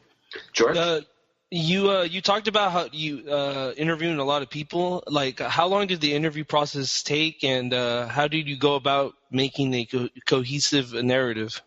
George, 0.54 0.78
Uh, 0.78 1.02
you 1.50 1.92
uh, 1.92 2.04
you 2.04 2.22
talked 2.22 2.48
about 2.48 2.72
how 2.72 2.88
you 2.92 3.30
uh, 3.30 3.74
interviewing 3.76 4.20
a 4.20 4.24
lot 4.24 4.42
of 4.42 4.50
people. 4.50 5.04
Like, 5.08 5.40
how 5.40 5.68
long 5.68 5.88
did 5.88 6.00
the 6.00 6.14
interview 6.14 6.46
process 6.46 7.04
take, 7.04 7.44
and 7.44 7.74
uh, 7.74 8.08
how 8.08 8.28
did 8.28 8.48
you 8.48 8.58
go 8.58 8.76
about 8.76 9.14
making 9.30 9.74
a 9.74 9.86
co- 9.86 10.10
cohesive 10.26 10.94
narrative? 10.94 11.62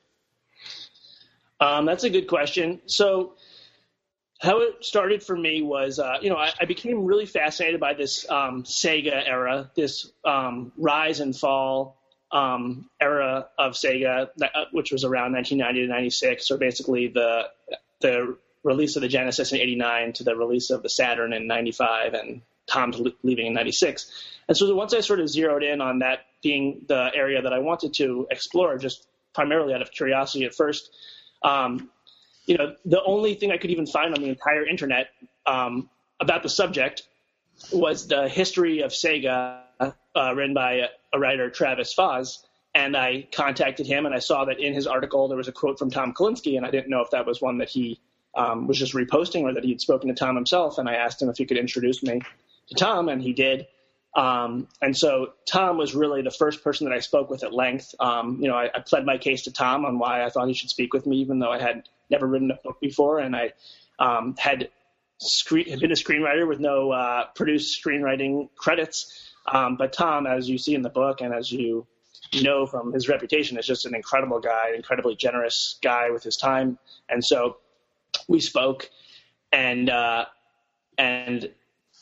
Um, 1.61 1.85
that's 1.85 2.05
a 2.05 2.11
good 2.11 2.26
question. 2.29 2.81
So, 2.87 3.35
how 4.40 4.61
it 4.61 4.85
started 4.85 5.22
for 5.22 5.37
me 5.37 5.62
was, 5.62 5.98
uh, 5.98 6.16
you 6.22 6.31
know, 6.31 6.37
I, 6.37 6.50
I 6.61 6.64
became 6.64 7.05
really 7.05 7.26
fascinated 7.26 7.81
by 7.81 7.94
this 7.94 8.29
um, 8.31 8.64
Sega 8.64 9.22
era, 9.26 9.70
this 9.76 10.11
um, 10.24 10.72
rise 10.79 11.20
and 11.20 11.37
fall 11.37 11.98
um, 12.35 12.90
era 13.01 13.47
of 13.57 13.73
Sega, 13.73 14.29
uh, 14.42 14.64
which 14.73 14.90
was 14.90 15.05
around 15.05 15.33
1990 15.33 15.87
to 15.87 15.92
96, 15.92 16.51
or 16.51 16.59
basically 16.59 17.09
the 17.09 17.49
the 18.01 18.37
release 18.64 18.97
of 18.97 19.03
the 19.03 19.09
Genesis 19.09 19.53
in 19.53 19.61
'89 19.61 20.12
to 20.14 20.25
the 20.25 20.37
release 20.37 20.70
of 20.70 20.83
the 20.83 20.90
Saturn 20.90 21.33
in 21.33 21.47
'95, 21.47 22.14
and 22.14 22.42
Tom's 22.66 23.01
leaving 23.23 23.47
in 23.47 23.55
'96. 23.55 24.11
And 24.49 24.57
so 24.57 24.75
once 24.75 24.92
I 24.92 25.01
sort 25.01 25.20
of 25.20 25.29
zeroed 25.29 25.62
in 25.62 25.81
on 25.81 26.01
that 26.01 26.27
being 26.42 26.85
the 26.88 27.11
area 27.14 27.40
that 27.40 27.53
I 27.53 27.61
wanted 27.61 27.94
to 27.94 28.27
explore, 28.31 28.77
just 28.79 29.07
primarily 29.33 29.73
out 29.73 29.81
of 29.81 29.90
curiosity 29.92 30.44
at 30.44 30.55
first, 30.55 30.90
um, 31.42 31.88
you 32.47 32.59
know, 32.59 32.75
the 32.85 33.03
only 33.05 33.35
thing 33.35 33.53
I 33.53 33.59
could 33.59 33.70
even 33.70 33.87
find 33.87 34.12
on 34.12 34.20
the 34.20 34.29
entire 34.29 34.66
internet 34.66 35.09
um, 35.47 35.88
about 36.20 36.42
the 36.42 36.49
subject 36.49 37.05
was 37.73 38.09
the 38.09 38.29
history 38.29 38.81
of 38.81 38.90
Sega, 38.90 39.61
uh, 39.81 40.35
written 40.35 40.55
by 40.55 40.88
a, 41.14 41.18
writer, 41.18 41.48
Travis 41.50 41.94
Fahs. 41.94 42.38
And 42.74 42.96
I 42.96 43.29
contacted 43.33 43.87
him, 43.87 44.05
and 44.05 44.14
I 44.14 44.18
saw 44.18 44.44
that 44.46 44.59
in 44.59 44.74
his 44.74 44.88
article 44.88 45.29
there 45.29 45.37
was 45.37 45.46
a 45.46 45.53
quote 45.53 45.79
from 45.79 45.90
Tom 45.90 46.12
Kalinske, 46.12 46.57
and 46.57 46.66
I 46.66 46.70
didn't 46.70 46.90
know 46.90 47.03
if 47.03 47.11
that 47.11 47.24
was 47.24 47.40
one 47.40 47.59
that 47.59 47.68
he 47.68 48.00
um, 48.35 48.66
was 48.66 48.79
just 48.79 48.94
reposting 48.94 49.42
or 49.42 49.55
that 49.55 49.62
he 49.62 49.70
had 49.70 49.81
spoken 49.81 50.09
to 50.09 50.14
Tom 50.14 50.35
himself. 50.35 50.79
And 50.79 50.88
I 50.88 50.94
asked 50.94 51.22
him 51.22 51.29
if 51.29 51.37
he 51.37 51.46
could 51.46 51.57
introduce 51.57 52.03
me 52.03 52.20
to 52.68 52.74
Tom, 52.74 53.09
and 53.09 53.22
he 53.22 53.33
did. 53.33 53.66
Um, 54.16 54.68
and 54.81 54.96
so 54.96 55.33
Tom 55.46 55.77
was 55.77 55.94
really 55.94 56.22
the 56.22 56.31
first 56.31 56.62
person 56.62 56.88
that 56.88 56.94
I 56.94 57.00
spoke 57.00 57.31
with 57.31 57.42
at 57.42 57.53
length. 57.53 57.94
Um, 57.98 58.38
you 58.40 58.48
know, 58.48 58.57
I, 58.57 58.70
I 58.74 58.81
pled 58.81 59.05
my 59.05 59.18
case 59.18 59.42
to 59.42 59.53
Tom 59.53 59.85
on 59.85 59.98
why 59.98 60.24
I 60.24 60.31
thought 60.31 60.46
he 60.48 60.55
should 60.55 60.70
speak 60.70 60.92
with 60.92 61.07
me, 61.07 61.18
even 61.18 61.38
though 61.40 61.50
I 61.50 61.61
had 61.61 61.88
never 62.11 62.27
written 62.27 62.50
a 62.50 62.59
book 62.62 62.81
before, 62.81 63.18
and 63.18 63.35
I 63.35 63.53
um, 63.98 64.37
had, 64.38 64.68
screen, 65.18 65.68
had 65.68 65.81
been 65.81 65.90
a 65.90 65.96
screenwriter 65.96 66.46
with 66.46 66.61
no 66.61 66.92
uh, 66.92 67.27
produced 67.35 67.83
screenwriting 67.83 68.48
credits. 68.57 69.33
Um, 69.46 69.76
but 69.76 69.92
Tom, 69.92 70.26
as 70.26 70.48
you 70.48 70.59
see 70.59 70.74
in 70.74 70.83
the 70.83 70.90
book, 70.90 71.20
and 71.20 71.35
as 71.35 71.50
you 71.52 71.87
know 72.42 72.66
from 72.66 72.92
his 72.92 73.09
reputation, 73.09 73.59
is 73.59 73.66
just 73.66 73.87
an 73.87 73.94
incredible 73.94 74.40
guy, 74.40 74.72
incredibly 74.74 75.16
generous 75.16 75.78
guy 75.83 76.11
with 76.11 76.22
his 76.22 76.37
time. 76.37 76.78
And 77.09 77.24
so 77.24 77.59
we 78.28 78.40
spoke, 78.40 78.88
and 79.52 79.90
uh, 79.90 80.26
and 80.98 81.50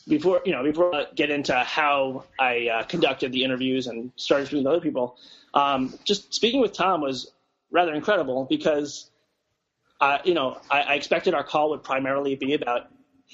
before 0.07 0.43
you 0.45 0.53
know 0.53 0.63
before 0.63 0.95
I 0.95 1.07
get 1.15 1.31
into 1.31 1.55
how 1.55 2.25
I 2.39 2.69
uh, 2.69 2.83
conducted 2.85 3.33
the 3.33 3.45
interviews 3.45 3.87
and 3.87 4.13
started 4.17 4.47
speaking 4.47 4.65
to 4.65 4.71
other 4.71 4.81
people, 4.81 5.17
um, 5.55 5.95
just 6.05 6.33
speaking 6.35 6.61
with 6.61 6.73
Tom 6.73 7.01
was 7.01 7.33
rather 7.71 7.95
incredible 7.95 8.47
because 8.49 9.11
uh, 10.01 10.19
you 10.25 10.35
know 10.35 10.61
I, 10.71 10.83
I 10.83 10.95
expected 10.95 11.35
our 11.35 11.45
call 11.45 11.71
would 11.71 11.83
primarily 11.83 12.37
be 12.37 12.55
about 12.55 12.89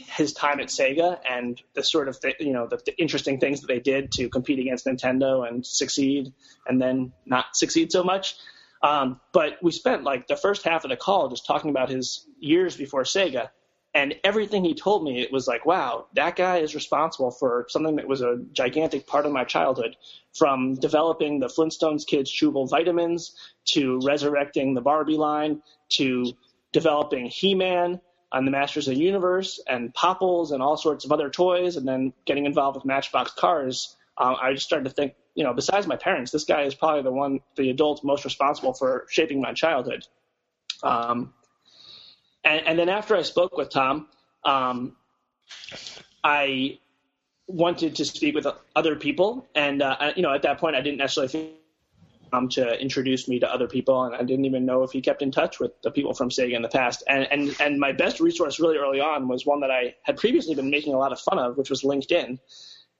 his 0.07 0.33
time 0.33 0.61
at 0.61 0.69
Sega 0.69 1.19
and 1.29 1.61
the 1.75 1.83
sort 1.83 2.09
of 2.09 2.21
th- 2.21 2.37
you 2.41 2.53
know 2.53 2.67
the, 2.67 2.81
the 2.85 2.97
interesting 2.99 3.41
things 3.41 3.61
that 3.61 3.67
they 3.67 3.81
did 3.81 4.13
to 4.13 4.29
compete 4.29 4.59
against 4.59 4.87
Nintendo 4.87 5.47
and 5.47 5.67
succeed 5.67 6.33
and 6.67 6.81
then 6.81 7.13
not 7.27 7.57
succeed 7.57 7.91
so 7.91 8.05
much. 8.05 8.37
Um, 8.83 9.21
but 9.33 9.59
we 9.61 9.73
spent 9.73 10.05
like 10.05 10.29
the 10.29 10.37
first 10.37 10.63
half 10.65 10.85
of 10.85 10.91
the 10.91 10.97
call 10.97 11.29
just 11.29 11.47
talking 11.47 11.71
about 11.71 11.89
his 11.89 12.27
years 12.39 12.77
before 12.77 13.03
Sega, 13.03 13.51
and 13.95 14.15
everything 14.23 14.65
he 14.65 14.75
told 14.75 15.03
me, 15.03 15.21
it 15.21 15.33
was 15.33 15.49
like, 15.49 15.67
wow, 15.67 16.07
that 16.15 16.37
guy 16.37 16.59
is 16.59 16.75
responsible 16.75 17.33
for 17.33 17.67
something 17.69 17.97
that 17.97 18.07
was 18.07 18.21
a 18.21 18.39
gigantic 18.53 19.07
part 19.07 19.27
of 19.27 19.33
my 19.33 19.45
childhood, 19.45 19.97
from 20.37 20.75
developing 20.75 21.41
the 21.41 21.49
Flintstones 21.49 22.07
kids 22.07 22.31
chewable 22.31 22.71
vitamins 22.71 23.35
to 23.65 23.99
resurrecting 24.05 24.75
the 24.75 24.81
Barbie 24.81 25.17
line 25.17 25.63
to 25.89 26.33
developing 26.73 27.27
He-Man 27.27 28.01
on 28.31 28.45
the 28.45 28.51
Masters 28.51 28.89
of 28.89 28.95
the 28.95 29.01
Universe 29.01 29.61
and 29.67 29.93
Popples 29.95 30.53
and 30.53 30.63
all 30.63 30.77
sorts 30.77 31.05
of 31.05 31.13
other 31.13 31.31
toys, 31.31 31.77
and 31.77 31.87
then 31.87 32.13
getting 32.27 32.47
involved 32.47 32.77
with 32.77 32.85
Matchbox 32.85 33.33
cars. 33.33 33.97
Um, 34.17 34.37
I 34.41 34.53
just 34.53 34.67
started 34.67 34.89
to 34.89 34.95
think, 34.95 35.15
you 35.35 35.45
know, 35.45 35.55
besides 35.55 35.87
my 35.87 35.97
parents, 35.97 36.31
this 36.31 36.45
guy 36.45 36.63
is 36.63 36.75
probably 36.75 37.03
the 37.03 37.13
one, 37.13 37.41
the 37.57 37.71
adult 37.71 38.05
most 38.05 38.25
responsible 38.25 38.75
for 38.75 39.07
shaping 39.09 39.41
my 39.41 39.53
childhood. 39.53 40.07
Um, 40.83 41.33
and, 42.45 42.67
and 42.67 42.79
then 42.79 42.89
after 42.89 43.17
I 43.17 43.23
spoke 43.23 43.57
with 43.57 43.71
Tom, 43.71 44.09
um, 44.45 44.97
I 46.23 46.79
wanted 47.47 47.97
to 47.97 48.05
speak 48.05 48.35
with 48.35 48.47
other 48.77 48.97
people, 48.97 49.47
and 49.55 49.81
uh, 49.81 50.13
you 50.17 50.23
know, 50.23 50.35
at 50.35 50.43
that 50.43 50.59
point, 50.59 50.77
I 50.77 50.81
didn't 50.81 50.99
necessarily 50.99 51.29
think 51.29 51.51
um, 52.33 52.49
to 52.51 52.81
introduce 52.81 53.29
me 53.29 53.41
to 53.41 53.53
other 53.53 53.69
people, 53.69 54.05
and 54.05 54.15
I 54.15 54.23
didn't 54.23 54.45
even 54.45 54.67
know 54.67 54.83
if 54.83 54.93
he 54.93 55.01
kept 55.01 55.23
in 55.23 55.31
touch 55.31 55.61
with 55.61 55.73
the 55.83 55.91
people 55.91 56.15
from 56.15 56.31
Sega 56.31 56.55
in 56.55 56.63
the 56.63 56.69
past. 56.69 57.05
And 57.09 57.27
and 57.31 57.57
and 57.61 57.79
my 57.79 57.93
best 57.93 58.21
resource 58.21 58.61
really 58.61 58.77
early 58.77 59.01
on 59.01 59.29
was 59.29 59.47
one 59.47 59.61
that 59.61 59.71
I 59.71 59.95
had 60.03 60.17
previously 60.17 60.55
been 60.55 60.71
making 60.71 60.95
a 60.95 60.99
lot 60.99 61.13
of 61.13 61.21
fun 61.21 61.39
of, 61.39 61.57
which 61.57 61.71
was 61.71 61.83
LinkedIn, 61.83 62.39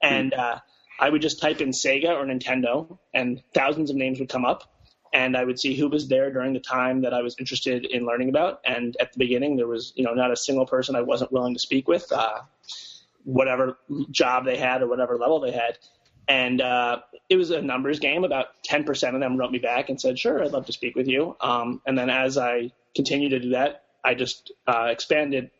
and 0.03 0.35
uh, 0.35 0.59
I 0.99 1.09
would 1.09 1.23
just 1.23 1.41
type 1.41 1.61
in 1.61 1.71
Sega 1.71 2.11
or 2.11 2.25
Nintendo, 2.25 2.99
and 3.15 3.43
thousands 3.55 3.91
of 3.91 3.97
names 3.97 4.19
would 4.19 4.29
come 4.29 4.45
up. 4.45 4.75
And 5.11 5.39
I 5.39 5.45
would 5.45 5.59
see 5.59 5.75
who 5.75 5.89
was 5.89 6.07
there 6.09 6.31
during 6.31 6.53
the 6.53 6.61
time 6.61 7.01
that 7.01 7.15
I 7.15 7.23
was 7.23 7.35
interested 7.39 7.87
in 7.87 8.05
learning 8.05 8.29
about. 8.29 8.61
And 8.67 8.95
at 9.01 9.15
the 9.15 9.19
beginning, 9.19 9.57
there 9.57 9.67
was, 9.67 9.95
you 9.97 10.05
know, 10.05 10.13
not 10.13 10.31
a 10.31 10.37
single 10.37 10.67
person 10.67 10.97
I 10.97 11.01
wasn't 11.01 11.33
willing 11.33 11.55
to 11.55 11.61
speak 11.61 11.89
with, 11.89 12.13
uh, 12.13 12.41
whatever 13.25 13.79
job 14.11 14.45
they 14.45 14.59
had 14.59 14.83
or 14.83 14.87
whatever 14.87 15.17
level 15.17 15.41
they 15.41 15.53
had. 15.53 15.79
And 16.29 16.61
uh, 16.61 16.99
it 17.29 17.37
was 17.37 17.51
a 17.51 17.63
numbers 17.63 17.99
game. 17.99 18.25
About 18.25 18.49
10% 18.69 19.15
of 19.15 19.21
them 19.21 19.37
wrote 19.37 19.51
me 19.51 19.59
back 19.59 19.89
and 19.89 20.01
said, 20.01 20.19
"Sure, 20.19 20.43
I'd 20.43 20.53
love 20.53 20.67
to 20.67 20.73
speak 20.73 20.95
with 20.95 21.09
you." 21.09 21.37
Um, 21.41 21.81
and 21.87 21.97
then 21.97 22.11
as 22.11 22.37
I 22.39 22.73
continued 22.95 23.31
to 23.31 23.41
do 23.41 23.51
that, 23.51 23.85
I 24.05 24.15
just 24.15 24.53
uh, 24.67 24.89
expanded 24.91 25.51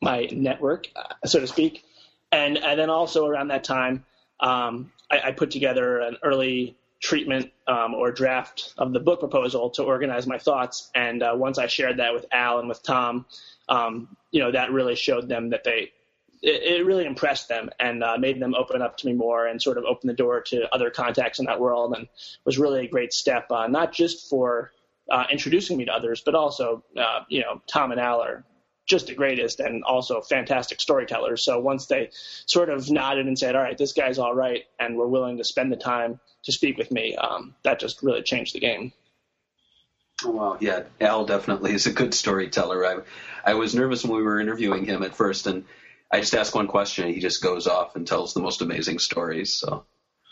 my 0.00 0.28
network, 0.32 0.88
uh, 0.96 1.26
so 1.26 1.40
to 1.40 1.46
speak. 1.46 1.84
And, 2.30 2.58
and 2.58 2.78
then 2.78 2.90
also 2.90 3.26
around 3.26 3.48
that 3.48 3.64
time, 3.64 4.04
um, 4.40 4.92
I, 5.10 5.20
I 5.26 5.32
put 5.32 5.50
together 5.50 6.00
an 6.00 6.16
early 6.22 6.76
treatment 7.00 7.52
um, 7.66 7.94
or 7.94 8.10
draft 8.10 8.74
of 8.78 8.92
the 8.92 9.00
book 9.00 9.20
proposal 9.20 9.70
to 9.70 9.82
organize 9.82 10.26
my 10.26 10.38
thoughts. 10.38 10.90
And 10.94 11.22
uh, 11.22 11.34
once 11.36 11.58
I 11.58 11.66
shared 11.66 11.98
that 11.98 12.14
with 12.14 12.26
Al 12.32 12.58
and 12.58 12.68
with 12.68 12.82
Tom, 12.82 13.26
um, 13.68 14.16
you 14.30 14.40
know, 14.40 14.52
that 14.52 14.72
really 14.72 14.96
showed 14.96 15.28
them 15.28 15.50
that 15.50 15.64
they, 15.64 15.92
it, 16.42 16.80
it 16.80 16.86
really 16.86 17.06
impressed 17.06 17.48
them 17.48 17.70
and 17.80 18.02
uh, 18.02 18.16
made 18.18 18.40
them 18.40 18.54
open 18.54 18.82
up 18.82 18.96
to 18.98 19.06
me 19.06 19.12
more 19.12 19.46
and 19.46 19.62
sort 19.62 19.78
of 19.78 19.84
open 19.84 20.08
the 20.08 20.14
door 20.14 20.40
to 20.42 20.72
other 20.74 20.90
contacts 20.90 21.38
in 21.38 21.46
that 21.46 21.60
world 21.60 21.94
and 21.96 22.08
was 22.44 22.58
really 22.58 22.84
a 22.84 22.88
great 22.88 23.12
step, 23.12 23.50
uh, 23.50 23.66
not 23.66 23.92
just 23.92 24.28
for 24.28 24.72
uh, 25.10 25.24
introducing 25.30 25.76
me 25.76 25.84
to 25.84 25.92
others, 25.92 26.22
but 26.24 26.34
also, 26.34 26.84
uh, 26.96 27.20
you 27.28 27.40
know, 27.40 27.62
Tom 27.66 27.92
and 27.92 28.00
Al 28.00 28.22
are 28.22 28.44
just 28.86 29.06
the 29.06 29.14
greatest 29.14 29.60
and 29.60 29.84
also 29.84 30.20
fantastic 30.20 30.80
storytellers. 30.80 31.44
So 31.44 31.60
once 31.60 31.86
they 31.86 32.10
sort 32.46 32.68
of 32.68 32.90
nodded 32.90 33.26
and 33.26 33.38
said, 33.38 33.54
all 33.54 33.62
right, 33.62 33.78
this 33.78 33.92
guy's 33.92 34.18
all 34.18 34.34
right, 34.34 34.64
and 34.78 34.96
were 34.96 35.08
willing 35.08 35.38
to 35.38 35.44
spend 35.44 35.70
the 35.70 35.76
time 35.76 36.18
to 36.44 36.52
speak 36.52 36.76
with 36.76 36.90
me, 36.90 37.14
um, 37.16 37.54
that 37.62 37.78
just 37.78 38.02
really 38.02 38.22
changed 38.22 38.54
the 38.54 38.60
game. 38.60 38.92
Oh, 40.24 40.30
wow, 40.30 40.56
yeah, 40.60 40.82
Al 41.00 41.24
definitely 41.24 41.72
is 41.72 41.86
a 41.86 41.92
good 41.92 42.14
storyteller. 42.14 42.84
I, 42.84 43.50
I 43.50 43.54
was 43.54 43.74
nervous 43.74 44.04
when 44.04 44.16
we 44.16 44.22
were 44.22 44.40
interviewing 44.40 44.84
him 44.84 45.02
at 45.02 45.14
first, 45.14 45.46
and 45.46 45.64
I 46.12 46.20
just 46.20 46.34
ask 46.34 46.54
one 46.54 46.68
question, 46.68 47.06
and 47.06 47.14
he 47.14 47.20
just 47.20 47.42
goes 47.42 47.66
off 47.66 47.96
and 47.96 48.06
tells 48.06 48.34
the 48.34 48.42
most 48.42 48.60
amazing 48.60 48.98
stories. 48.98 49.54
So, 49.54 49.86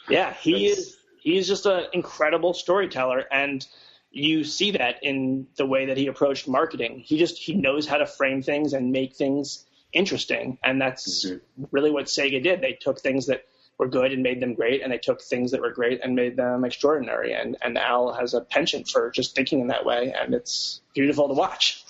yeah, 0.09 0.35
he 0.35 0.67
is. 0.67 0.97
He's 1.23 1.49
just 1.49 1.67
an 1.67 1.87
incredible 1.93 2.53
storyteller, 2.55 3.25
and 3.33 3.67
you 4.11 4.45
see 4.45 4.73
that 4.73 5.03
in 5.03 5.47
the 5.57 5.67
way 5.67 5.87
that 5.87 5.97
he 5.97 6.07
approached 6.07 6.47
marketing. 6.49 7.03
He 7.05 7.19
just 7.19 7.39
he 7.39 7.55
knows 7.55 7.87
how 7.87 7.97
to 7.97 8.07
frame 8.07 8.43
things 8.43 8.75
and 8.75 8.93
make 8.93 9.17
things 9.17 9.65
interesting, 9.93 10.59
and 10.63 10.81
that's 10.81 11.27
mm-hmm. 11.27 11.65
really 11.71 11.91
what 11.91 12.07
Sega 12.07 12.43
did. 12.43 12.61
They 12.61 12.73
took 12.73 13.01
things 13.01 13.27
that 13.27 13.45
were 13.79 13.89
good 13.89 14.13
and 14.13 14.23
made 14.23 14.41
them 14.41 14.53
great, 14.53 14.83
and 14.83 14.93
they 14.93 14.99
took 14.99 15.23
things 15.23 15.53
that 15.53 15.63
were 15.63 15.73
great 15.73 16.01
and 16.03 16.15
made 16.15 16.37
them 16.37 16.67
extraordinary. 16.67 17.33
And 17.33 17.57
and 17.63 17.79
Al 17.79 18.13
has 18.13 18.35
a 18.35 18.43
penchant 18.43 18.89
for 18.89 19.11
just 19.11 19.35
thinking 19.35 19.61
in 19.61 19.69
that 19.69 19.87
way, 19.87 20.13
and 20.13 20.35
it's 20.35 20.83
beautiful 20.95 21.29
to 21.29 21.35
watch. 21.35 21.85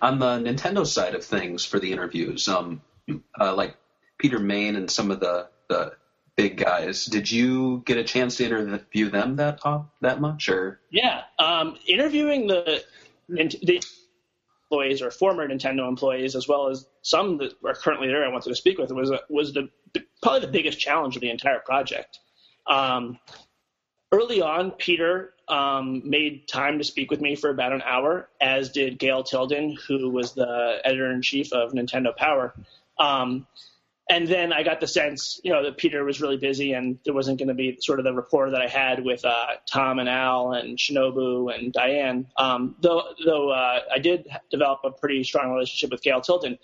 On 0.00 0.18
the 0.18 0.38
Nintendo 0.38 0.86
side 0.86 1.14
of 1.14 1.24
things, 1.24 1.64
for 1.64 1.78
the 1.78 1.92
interviews, 1.92 2.48
um, 2.48 2.82
uh, 3.38 3.54
like 3.54 3.76
Peter 4.18 4.38
Main 4.38 4.76
and 4.76 4.90
some 4.90 5.10
of 5.10 5.20
the 5.20 5.48
the 5.68 5.92
big 6.36 6.56
guys. 6.56 7.06
Did 7.06 7.30
you 7.30 7.82
get 7.84 7.98
a 7.98 8.04
chance 8.04 8.36
to 8.36 8.46
interview 8.46 9.10
them 9.10 9.36
that 9.36 9.60
uh, 9.64 9.82
that 10.00 10.20
much, 10.20 10.48
or? 10.48 10.80
Yeah, 10.90 11.22
um, 11.38 11.76
interviewing 11.86 12.46
the 12.46 12.82
the 13.28 13.82
employees 14.70 15.02
or 15.02 15.10
former 15.10 15.46
Nintendo 15.46 15.88
employees, 15.88 16.34
as 16.34 16.48
well 16.48 16.68
as 16.68 16.86
some 17.02 17.38
that 17.38 17.52
are 17.64 17.74
currently 17.74 18.08
there, 18.08 18.24
I 18.24 18.28
wanted 18.28 18.48
to 18.48 18.56
speak 18.56 18.78
with, 18.78 18.90
was 18.90 19.12
was 19.28 19.52
the 19.52 19.68
probably 20.22 20.40
the 20.40 20.52
biggest 20.52 20.78
challenge 20.78 21.16
of 21.16 21.22
the 21.22 21.30
entire 21.30 21.58
project. 21.58 22.18
Um, 22.66 23.18
early 24.12 24.42
on, 24.42 24.70
Peter 24.72 25.32
um, 25.48 26.02
made 26.04 26.46
time 26.46 26.78
to 26.78 26.84
speak 26.84 27.10
with 27.10 27.20
me 27.20 27.34
for 27.34 27.50
about 27.50 27.72
an 27.72 27.82
hour, 27.82 28.28
as 28.40 28.70
did 28.70 28.98
Gail 28.98 29.22
Tilden, 29.24 29.76
who 29.88 30.10
was 30.10 30.34
the 30.34 30.78
editor 30.84 31.10
in 31.10 31.22
chief 31.22 31.52
of 31.52 31.72
Nintendo 31.72 32.14
Power. 32.14 32.54
Um, 32.98 33.46
and 34.10 34.28
then 34.28 34.52
I 34.52 34.62
got 34.62 34.80
the 34.80 34.86
sense, 34.86 35.40
you 35.42 35.52
know, 35.52 35.62
that 35.62 35.78
Peter 35.78 36.04
was 36.04 36.20
really 36.20 36.36
busy 36.36 36.72
and 36.72 36.98
there 37.04 37.14
wasn't 37.14 37.38
going 37.38 37.48
to 37.48 37.54
be 37.54 37.78
sort 37.80 37.98
of 37.98 38.04
the 38.04 38.12
rapport 38.12 38.50
that 38.50 38.60
I 38.60 38.66
had 38.66 39.04
with 39.04 39.24
uh, 39.24 39.46
Tom 39.66 39.98
and 39.98 40.08
Al 40.08 40.52
and 40.52 40.76
Shinobu 40.76 41.54
and 41.54 41.72
Diane. 41.72 42.26
Um, 42.36 42.76
though, 42.80 43.04
though 43.24 43.50
uh, 43.50 43.80
I 43.90 43.98
did 43.98 44.28
develop 44.50 44.80
a 44.84 44.90
pretty 44.90 45.24
strong 45.24 45.52
relationship 45.52 45.90
with 45.90 46.02
Gail 46.02 46.20
Tilden. 46.20 46.58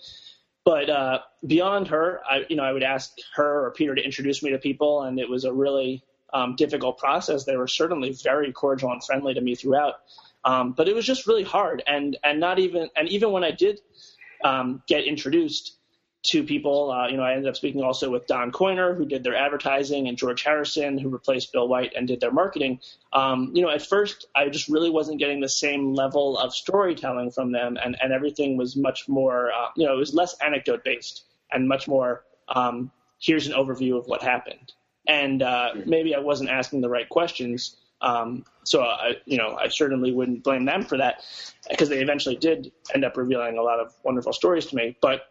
But 0.65 0.89
uh, 0.89 1.19
beyond 1.47 1.87
her, 1.87 2.21
I, 2.29 2.45
you 2.49 2.55
know, 2.55 2.63
I 2.63 2.73
would 2.73 2.83
ask 2.83 3.13
her 3.35 3.65
or 3.65 3.71
Peter 3.71 3.95
to 3.95 4.03
introduce 4.03 4.43
me 4.43 4.51
to 4.51 4.59
people, 4.59 5.03
and 5.03 5.19
it 5.19 5.27
was 5.27 5.45
a 5.45 5.53
really 5.53 6.03
um, 6.33 6.55
difficult 6.55 6.97
process. 6.97 7.45
They 7.45 7.57
were 7.57 7.67
certainly 7.67 8.11
very 8.11 8.51
cordial 8.51 8.91
and 8.91 9.03
friendly 9.03 9.33
to 9.33 9.41
me 9.41 9.55
throughout, 9.55 9.95
um, 10.43 10.73
but 10.73 10.87
it 10.87 10.95
was 10.95 11.05
just 11.05 11.27
really 11.27 11.43
hard. 11.43 11.83
And 11.87 12.17
and 12.23 12.39
not 12.39 12.59
even 12.59 12.89
and 12.95 13.09
even 13.09 13.31
when 13.31 13.43
I 13.43 13.51
did 13.51 13.81
um, 14.43 14.81
get 14.87 15.05
introduced, 15.05 15.79
to 16.21 16.43
people. 16.43 16.91
Uh, 16.91 17.07
you 17.07 17.17
know, 17.17 17.23
I 17.23 17.33
ended 17.33 17.47
up 17.47 17.55
speaking 17.55 17.81
also 17.81 18.09
with 18.09 18.27
Don 18.27 18.51
Coyner, 18.51 18.95
who 18.95 19.05
did 19.05 19.23
their 19.23 19.35
advertising, 19.35 20.07
and 20.07 20.17
George 20.17 20.43
Harrison, 20.43 20.97
who 20.97 21.09
replaced 21.09 21.53
Bill 21.53 21.67
White 21.67 21.93
and 21.95 22.07
did 22.07 22.19
their 22.19 22.31
marketing. 22.31 22.79
Um, 23.13 23.51
you 23.53 23.61
know, 23.61 23.69
at 23.69 23.81
first, 23.81 24.27
I 24.35 24.49
just 24.49 24.67
really 24.67 24.89
wasn't 24.89 25.19
getting 25.19 25.39
the 25.39 25.49
same 25.49 25.93
level 25.93 26.37
of 26.37 26.53
storytelling 26.53 27.31
from 27.31 27.51
them, 27.51 27.77
and, 27.83 27.95
and 28.01 28.11
everything 28.11 28.57
was 28.57 28.75
much 28.75 29.07
more, 29.07 29.51
uh, 29.51 29.69
you 29.75 29.85
know, 29.85 29.93
it 29.93 29.97
was 29.97 30.13
less 30.13 30.35
anecdote 30.39 30.83
based 30.83 31.23
and 31.51 31.67
much 31.67 31.87
more, 31.87 32.25
um, 32.49 32.91
here's 33.19 33.47
an 33.47 33.53
overview 33.53 33.97
of 33.97 34.05
what 34.05 34.21
happened. 34.21 34.73
And 35.09 35.41
uh, 35.41 35.71
maybe 35.85 36.15
I 36.15 36.19
wasn't 36.19 36.49
asking 36.51 36.81
the 36.81 36.89
right 36.89 37.09
questions. 37.09 37.75
Um, 38.01 38.45
so 38.63 38.81
I, 38.81 39.15
you 39.25 39.37
know, 39.37 39.57
I 39.59 39.67
certainly 39.67 40.13
wouldn't 40.13 40.43
blame 40.43 40.65
them 40.65 40.83
for 40.83 40.97
that 40.97 41.23
because 41.69 41.89
they 41.89 41.99
eventually 41.99 42.35
did 42.35 42.71
end 42.93 43.03
up 43.03 43.17
revealing 43.17 43.57
a 43.57 43.61
lot 43.61 43.79
of 43.79 43.93
wonderful 44.03 44.31
stories 44.33 44.67
to 44.67 44.75
me. 44.75 44.95
But 45.01 45.23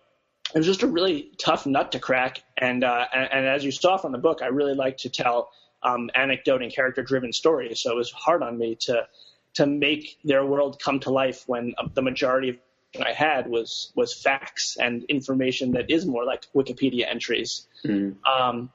it 0.54 0.58
was 0.58 0.66
just 0.66 0.82
a 0.82 0.86
really 0.86 1.30
tough 1.38 1.64
nut 1.64 1.92
to 1.92 2.00
crack. 2.00 2.42
And, 2.58 2.84
uh, 2.84 3.06
and, 3.14 3.28
and 3.32 3.46
as 3.46 3.64
you 3.64 3.70
saw 3.70 3.96
from 3.96 4.12
the 4.12 4.18
book, 4.18 4.40
I 4.42 4.46
really 4.46 4.74
like 4.74 4.98
to 4.98 5.08
tell 5.08 5.50
um, 5.82 6.10
anecdote 6.14 6.62
and 6.62 6.74
character 6.74 7.02
driven 7.02 7.32
stories. 7.32 7.80
So 7.80 7.92
it 7.92 7.96
was 7.96 8.10
hard 8.10 8.42
on 8.42 8.58
me 8.58 8.76
to 8.82 9.06
to 9.54 9.66
make 9.66 10.18
their 10.24 10.44
world 10.44 10.80
come 10.80 11.00
to 11.00 11.10
life 11.10 11.44
when 11.46 11.74
uh, 11.78 11.88
the 11.94 12.02
majority 12.02 12.50
of 12.50 12.56
I 13.00 13.12
had 13.12 13.48
was 13.48 13.92
was 13.94 14.14
facts 14.14 14.76
and 14.80 15.04
information 15.04 15.72
that 15.72 15.90
is 15.90 16.06
more 16.06 16.24
like 16.24 16.46
Wikipedia 16.54 17.06
entries. 17.08 17.66
Mm. 17.84 18.16
Um, 18.24 18.70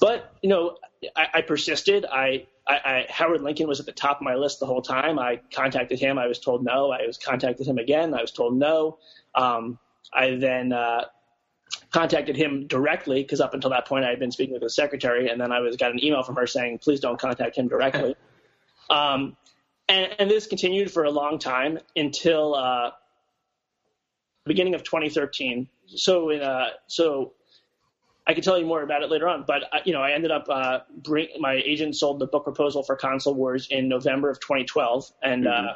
but 0.00 0.32
you 0.42 0.48
know, 0.48 0.76
I, 1.16 1.26
I 1.34 1.40
persisted. 1.42 2.04
I, 2.04 2.46
I, 2.66 2.74
I, 2.74 3.06
Howard 3.08 3.42
Lincoln 3.42 3.66
was 3.66 3.80
at 3.80 3.86
the 3.86 3.92
top 3.92 4.18
of 4.18 4.22
my 4.22 4.34
list 4.34 4.60
the 4.60 4.66
whole 4.66 4.82
time. 4.82 5.18
I 5.18 5.40
contacted 5.52 5.98
him. 5.98 6.18
I 6.18 6.26
was 6.26 6.38
told 6.38 6.64
no. 6.64 6.90
I 6.90 7.06
was 7.06 7.18
contacted 7.18 7.66
him 7.66 7.78
again. 7.78 8.14
I 8.14 8.20
was 8.20 8.30
told 8.30 8.56
no. 8.56 8.98
Um, 9.34 9.78
I 10.12 10.36
then 10.36 10.72
uh, 10.72 11.04
contacted 11.92 12.36
him 12.36 12.66
directly 12.66 13.22
because 13.22 13.40
up 13.40 13.54
until 13.54 13.70
that 13.70 13.86
point 13.86 14.04
I 14.04 14.10
had 14.10 14.18
been 14.18 14.30
speaking 14.30 14.54
with 14.54 14.62
his 14.62 14.74
secretary, 14.74 15.28
and 15.28 15.40
then 15.40 15.52
I 15.52 15.60
was 15.60 15.76
got 15.76 15.92
an 15.92 16.02
email 16.02 16.22
from 16.22 16.36
her 16.36 16.46
saying, 16.46 16.78
"Please 16.78 17.00
don't 17.00 17.18
contact 17.18 17.56
him 17.56 17.68
directly." 17.68 18.14
um, 18.90 19.36
and, 19.88 20.14
and, 20.18 20.30
this 20.30 20.46
continued 20.46 20.90
for 20.90 21.04
a 21.04 21.10
long 21.10 21.38
time 21.38 21.78
until 21.96 22.54
uh, 22.54 22.90
beginning 24.44 24.74
of 24.74 24.82
2013. 24.82 25.68
So 25.86 26.30
in 26.30 26.42
uh, 26.42 26.68
so 26.86 27.32
I 28.28 28.34
can 28.34 28.42
tell 28.42 28.58
you 28.58 28.66
more 28.66 28.82
about 28.82 29.02
it 29.02 29.10
later 29.10 29.26
on, 29.26 29.44
but 29.46 29.64
uh, 29.72 29.78
you 29.84 29.92
know 29.94 30.02
I 30.02 30.12
ended 30.12 30.30
up 30.30 30.46
uh, 30.50 30.80
bring 31.02 31.28
my 31.40 31.54
agent 31.64 31.96
sold 31.96 32.18
the 32.18 32.26
book 32.26 32.44
proposal 32.44 32.82
for 32.82 32.94
Console 32.94 33.34
Wars 33.34 33.66
in 33.70 33.88
November 33.88 34.28
of 34.28 34.38
2012, 34.40 35.10
and 35.22 35.48
uh, 35.48 35.50
mm-hmm. 35.50 35.68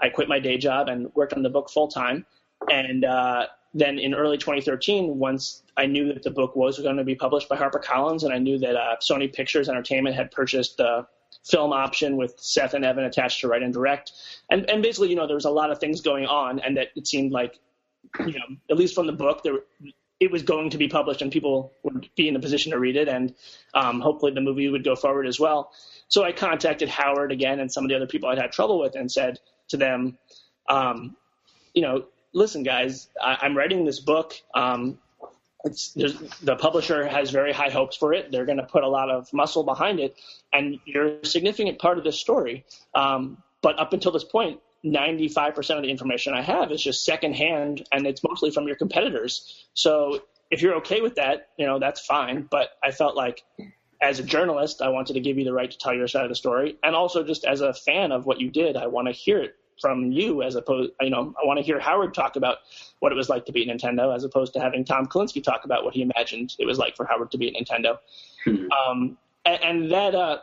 I 0.00 0.10
quit 0.10 0.28
my 0.28 0.38
day 0.38 0.58
job 0.58 0.88
and 0.88 1.10
worked 1.14 1.32
on 1.32 1.42
the 1.42 1.48
book 1.48 1.70
full 1.70 1.88
time. 1.88 2.26
And 2.70 3.06
uh, 3.06 3.46
then 3.72 3.98
in 3.98 4.14
early 4.14 4.36
2013, 4.36 5.18
once 5.18 5.62
I 5.78 5.86
knew 5.86 6.12
that 6.12 6.22
the 6.22 6.30
book 6.30 6.54
was 6.54 6.78
going 6.78 6.98
to 6.98 7.04
be 7.04 7.14
published 7.14 7.48
by 7.48 7.56
HarperCollins, 7.56 8.22
and 8.22 8.34
I 8.34 8.38
knew 8.38 8.58
that 8.58 8.76
uh, 8.76 8.96
Sony 9.00 9.32
Pictures 9.32 9.70
Entertainment 9.70 10.14
had 10.14 10.30
purchased 10.30 10.76
the 10.76 11.06
film 11.42 11.72
option 11.72 12.18
with 12.18 12.34
Seth 12.38 12.74
and 12.74 12.84
Evan 12.84 13.04
attached 13.04 13.40
to 13.40 13.48
write 13.48 13.62
and 13.62 13.72
direct, 13.72 14.12
and 14.50 14.68
and 14.68 14.82
basically, 14.82 15.08
you 15.08 15.16
know, 15.16 15.26
there 15.26 15.36
was 15.36 15.46
a 15.46 15.50
lot 15.50 15.70
of 15.70 15.78
things 15.78 16.02
going 16.02 16.26
on, 16.26 16.58
and 16.58 16.76
that 16.76 16.88
it 16.96 17.06
seemed 17.06 17.32
like, 17.32 17.58
you 18.26 18.34
know, 18.34 18.56
at 18.70 18.76
least 18.76 18.94
from 18.94 19.06
the 19.06 19.12
book, 19.12 19.42
there 19.42 19.54
it 20.20 20.30
was 20.30 20.42
going 20.42 20.70
to 20.70 20.78
be 20.78 20.88
published 20.88 21.22
and 21.22 21.32
people 21.32 21.72
would 21.82 22.08
be 22.16 22.28
in 22.28 22.36
a 22.36 22.40
position 22.40 22.72
to 22.72 22.78
read 22.78 22.96
it, 22.96 23.08
and 23.08 23.34
um, 23.74 24.00
hopefully 24.00 24.32
the 24.32 24.40
movie 24.40 24.68
would 24.68 24.84
go 24.84 24.94
forward 24.94 25.26
as 25.26 25.40
well. 25.40 25.72
So 26.08 26.22
I 26.22 26.32
contacted 26.32 26.88
Howard 26.88 27.32
again 27.32 27.60
and 27.60 27.70
some 27.70 27.84
of 27.84 27.88
the 27.88 27.96
other 27.96 28.06
people 28.06 28.28
I'd 28.28 28.38
had 28.38 28.52
trouble 28.52 28.78
with, 28.78 28.94
and 28.94 29.10
said 29.10 29.40
to 29.68 29.76
them, 29.76 30.18
um, 30.68 31.16
you 31.74 31.82
know, 31.82 32.06
listen, 32.32 32.62
guys, 32.62 33.08
I, 33.20 33.44
am 33.46 33.56
writing 33.56 33.84
this 33.84 34.00
book. 34.00 34.34
Um, 34.54 34.98
the 35.64 36.56
publisher 36.58 37.06
has 37.06 37.30
very 37.30 37.52
high 37.52 37.70
hopes 37.70 37.96
for 37.96 38.12
it. 38.12 38.30
They're 38.30 38.44
going 38.44 38.58
to 38.58 38.66
put 38.66 38.84
a 38.84 38.88
lot 38.88 39.10
of 39.10 39.32
muscle 39.32 39.64
behind 39.64 39.98
it, 39.98 40.14
and 40.52 40.78
you're 40.84 41.18
a 41.18 41.26
significant 41.26 41.78
part 41.78 41.96
of 41.96 42.04
this 42.04 42.20
story. 42.20 42.64
Um, 42.94 43.42
but 43.62 43.78
up 43.78 43.94
until 43.94 44.12
this 44.12 44.24
point, 44.24 44.60
95% 44.84 45.76
of 45.76 45.82
the 45.82 45.90
information 45.90 46.34
I 46.34 46.42
have 46.42 46.70
is 46.70 46.82
just 46.82 47.04
secondhand, 47.04 47.86
and 47.92 48.06
it's 48.06 48.22
mostly 48.22 48.50
from 48.50 48.66
your 48.66 48.76
competitors. 48.76 49.66
So 49.74 50.20
if 50.50 50.60
you're 50.62 50.74
okay 50.76 51.00
with 51.00 51.14
that, 51.16 51.48
you 51.56 51.66
know 51.66 51.78
that's 51.78 52.04
fine. 52.04 52.46
But 52.50 52.70
I 52.82 52.90
felt 52.90 53.16
like, 53.16 53.42
as 54.00 54.18
a 54.18 54.22
journalist, 54.22 54.82
I 54.82 54.88
wanted 54.90 55.14
to 55.14 55.20
give 55.20 55.38
you 55.38 55.44
the 55.44 55.52
right 55.52 55.70
to 55.70 55.78
tell 55.78 55.94
your 55.94 56.08
side 56.08 56.24
of 56.24 56.28
the 56.28 56.34
story, 56.34 56.76
and 56.82 56.94
also 56.94 57.24
just 57.24 57.44
as 57.44 57.60
a 57.60 57.72
fan 57.72 58.12
of 58.12 58.26
what 58.26 58.40
you 58.40 58.50
did, 58.50 58.76
I 58.76 58.86
want 58.86 59.08
to 59.08 59.12
hear 59.12 59.40
it 59.42 59.56
from 59.80 60.12
you 60.12 60.42
as 60.42 60.54
opposed, 60.54 60.92
you 61.00 61.10
know, 61.10 61.34
I 61.42 61.46
want 61.46 61.58
to 61.58 61.64
hear 61.64 61.80
Howard 61.80 62.14
talk 62.14 62.36
about 62.36 62.58
what 63.00 63.10
it 63.10 63.16
was 63.16 63.28
like 63.28 63.46
to 63.46 63.52
be 63.52 63.68
at 63.68 63.76
Nintendo 63.76 64.14
as 64.14 64.22
opposed 64.22 64.52
to 64.52 64.60
having 64.60 64.84
Tom 64.84 65.06
Kalinske 65.06 65.42
talk 65.42 65.64
about 65.64 65.84
what 65.84 65.94
he 65.94 66.02
imagined 66.02 66.54
it 66.60 66.64
was 66.64 66.78
like 66.78 66.96
for 66.96 67.04
Howard 67.06 67.32
to 67.32 67.38
be 67.38 67.48
at 67.48 67.60
Nintendo. 67.60 67.98
Mhm. 68.46 68.68
um, 68.70 69.18
and, 69.44 69.64
and 69.64 69.90
that 69.90 70.14
uh, 70.14 70.38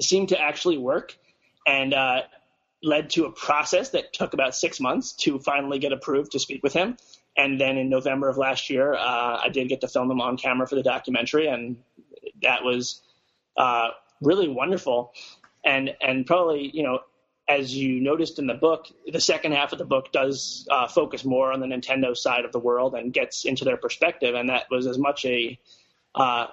seemed 0.00 0.30
to 0.30 0.40
actually 0.40 0.76
work, 0.76 1.16
and 1.66 1.94
uh, 1.94 2.22
led 2.82 3.10
to 3.10 3.24
a 3.24 3.32
process 3.32 3.90
that 3.90 4.12
took 4.12 4.34
about 4.34 4.54
six 4.54 4.80
months 4.80 5.12
to 5.12 5.38
finally 5.38 5.78
get 5.78 5.92
approved 5.92 6.32
to 6.32 6.38
speak 6.38 6.62
with 6.62 6.72
him. 6.72 6.96
And 7.36 7.60
then 7.60 7.76
in 7.76 7.88
November 7.88 8.28
of 8.28 8.36
last 8.36 8.70
year, 8.70 8.94
uh, 8.94 9.40
I 9.44 9.48
did 9.48 9.68
get 9.68 9.80
to 9.82 9.88
film 9.88 10.10
him 10.10 10.20
on 10.20 10.36
camera 10.36 10.66
for 10.66 10.74
the 10.74 10.82
documentary, 10.82 11.46
and 11.46 11.76
that 12.42 12.64
was 12.64 13.00
uh, 13.56 13.88
really 14.20 14.48
wonderful. 14.48 15.12
And 15.64 15.94
and 16.00 16.26
probably 16.26 16.70
you 16.72 16.82
know, 16.82 17.00
as 17.48 17.74
you 17.74 18.00
noticed 18.00 18.38
in 18.38 18.46
the 18.46 18.54
book, 18.54 18.86
the 19.06 19.20
second 19.20 19.52
half 19.52 19.72
of 19.72 19.78
the 19.78 19.84
book 19.84 20.10
does 20.12 20.66
uh, 20.70 20.88
focus 20.88 21.24
more 21.24 21.52
on 21.52 21.60
the 21.60 21.66
Nintendo 21.66 22.16
side 22.16 22.44
of 22.44 22.52
the 22.52 22.58
world 22.58 22.94
and 22.94 23.12
gets 23.12 23.44
into 23.44 23.64
their 23.64 23.76
perspective, 23.76 24.34
and 24.34 24.48
that 24.48 24.64
was 24.70 24.86
as 24.86 24.98
much 24.98 25.24
a 25.24 25.58
uh, 26.14 26.48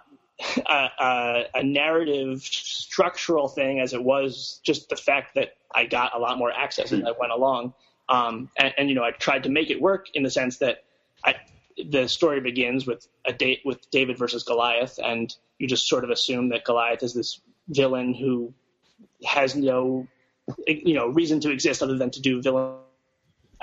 a, 0.58 1.44
a, 1.54 1.64
narrative 1.64 2.42
structural 2.42 3.48
thing 3.48 3.80
as 3.80 3.94
it 3.94 4.04
was 4.04 4.60
just 4.64 4.90
the 4.90 4.96
fact 4.96 5.36
that 5.36 5.56
I 5.74 5.86
got 5.86 6.16
a 6.16 6.20
lot 6.20 6.38
more 6.38 6.52
access 6.52 6.92
as 6.92 7.04
I 7.04 7.12
went 7.18 7.32
along. 7.32 7.74
Um, 8.10 8.50
and, 8.58 8.74
and 8.78 8.90
you 8.90 8.96
know, 8.96 9.04
I 9.04 9.12
tried 9.12 9.44
to 9.44 9.50
make 9.50 9.70
it 9.70 9.82
work 9.82 10.08
in 10.14 10.24
the 10.24 10.30
sense 10.30 10.58
that 10.58 10.84
I, 11.24 11.36
the 11.84 12.08
story 12.08 12.42
begins 12.42 12.86
with 12.86 13.08
a 13.26 13.34
date 13.34 13.62
with 13.66 13.90
David 13.92 14.18
versus 14.18 14.44
Goliath, 14.44 15.00
and 15.04 15.34
you 15.58 15.68
just 15.68 15.88
sort 15.88 16.04
of 16.04 16.10
assume 16.10 16.50
that 16.50 16.66
Goliath 16.66 17.04
is 17.04 17.14
this 17.14 17.40
villain 17.70 18.14
who 18.14 18.54
has 19.26 19.56
no, 19.56 20.08
you 20.68 20.94
know, 20.94 21.08
reason 21.08 21.40
to 21.42 21.52
exist 21.52 21.82
other 21.82 21.98
than 21.98 22.12
to 22.12 22.22
do 22.22 22.42
villain. 22.42 22.76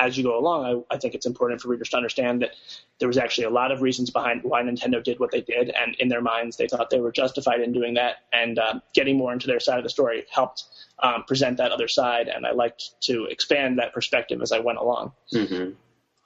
As 0.02 0.18
you 0.18 0.24
go 0.24 0.36
along, 0.36 0.84
I, 0.90 0.94
I 0.94 0.98
think 0.98 1.14
it's 1.14 1.26
important 1.26 1.60
for 1.60 1.68
readers 1.68 1.90
to 1.90 1.96
understand 1.96 2.42
that 2.42 2.50
there 2.98 3.06
was 3.06 3.18
actually 3.18 3.44
a 3.44 3.50
lot 3.50 3.70
of 3.70 3.82
reasons 3.82 4.10
behind 4.10 4.42
why 4.42 4.60
Nintendo 4.62 5.02
did 5.02 5.20
what 5.20 5.30
they 5.30 5.42
did, 5.42 5.70
and 5.70 5.94
in 6.00 6.08
their 6.08 6.20
minds, 6.20 6.56
they 6.56 6.66
thought 6.66 6.90
they 6.90 7.00
were 7.00 7.12
justified 7.12 7.60
in 7.60 7.72
doing 7.72 7.94
that. 7.94 8.16
And 8.32 8.58
uh, 8.58 8.80
getting 8.94 9.16
more 9.16 9.32
into 9.32 9.46
their 9.46 9.60
side 9.60 9.78
of 9.78 9.84
the 9.84 9.90
story 9.90 10.24
helped 10.28 10.64
um, 10.98 11.22
present 11.24 11.58
that 11.58 11.70
other 11.70 11.86
side, 11.86 12.26
and 12.26 12.44
I 12.44 12.50
liked 12.50 13.00
to 13.02 13.26
expand 13.26 13.78
that 13.78 13.92
perspective 13.92 14.42
as 14.42 14.50
I 14.50 14.58
went 14.58 14.78
along. 14.78 15.12
hmm 15.30 15.70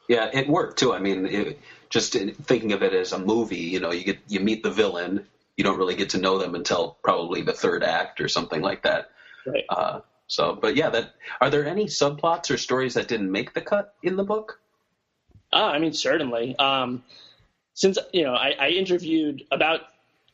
Yeah, 0.08 0.30
it 0.32 0.48
worked 0.48 0.78
too. 0.78 0.94
I 0.94 0.98
mean, 0.98 1.26
it, 1.26 1.60
just 1.90 2.16
in, 2.16 2.32
thinking 2.32 2.72
of 2.72 2.82
it 2.82 2.94
as 2.94 3.12
a 3.12 3.18
movie, 3.18 3.56
you 3.56 3.80
know, 3.80 3.92
you 3.92 4.04
get 4.04 4.18
you 4.26 4.40
meet 4.40 4.62
the 4.62 4.70
villain, 4.70 5.26
you 5.56 5.64
don't 5.64 5.78
really 5.78 5.96
get 5.96 6.10
to 6.10 6.18
know 6.18 6.38
them 6.38 6.54
until 6.54 6.96
probably 7.02 7.42
the 7.42 7.52
third 7.52 7.84
act 7.84 8.22
or 8.22 8.28
something 8.28 8.62
like 8.62 8.84
that. 8.84 9.10
Right. 9.46 9.64
Uh, 9.68 10.00
so, 10.28 10.58
but 10.60 10.76
yeah, 10.76 10.90
that 10.90 11.14
are 11.40 11.50
there 11.50 11.66
any 11.66 11.86
subplots 11.86 12.50
or 12.50 12.56
stories 12.56 12.94
that 12.94 13.08
didn't 13.08 13.30
make 13.30 13.54
the 13.54 13.60
cut 13.60 13.94
in 14.02 14.16
the 14.16 14.24
book? 14.24 14.60
Ah, 15.52 15.70
I 15.70 15.78
mean, 15.78 15.92
certainly. 15.92 16.56
Um, 16.58 17.04
since 17.74 17.98
you 18.12 18.24
know, 18.24 18.34
I, 18.34 18.54
I 18.58 18.68
interviewed 18.70 19.44
about 19.50 19.82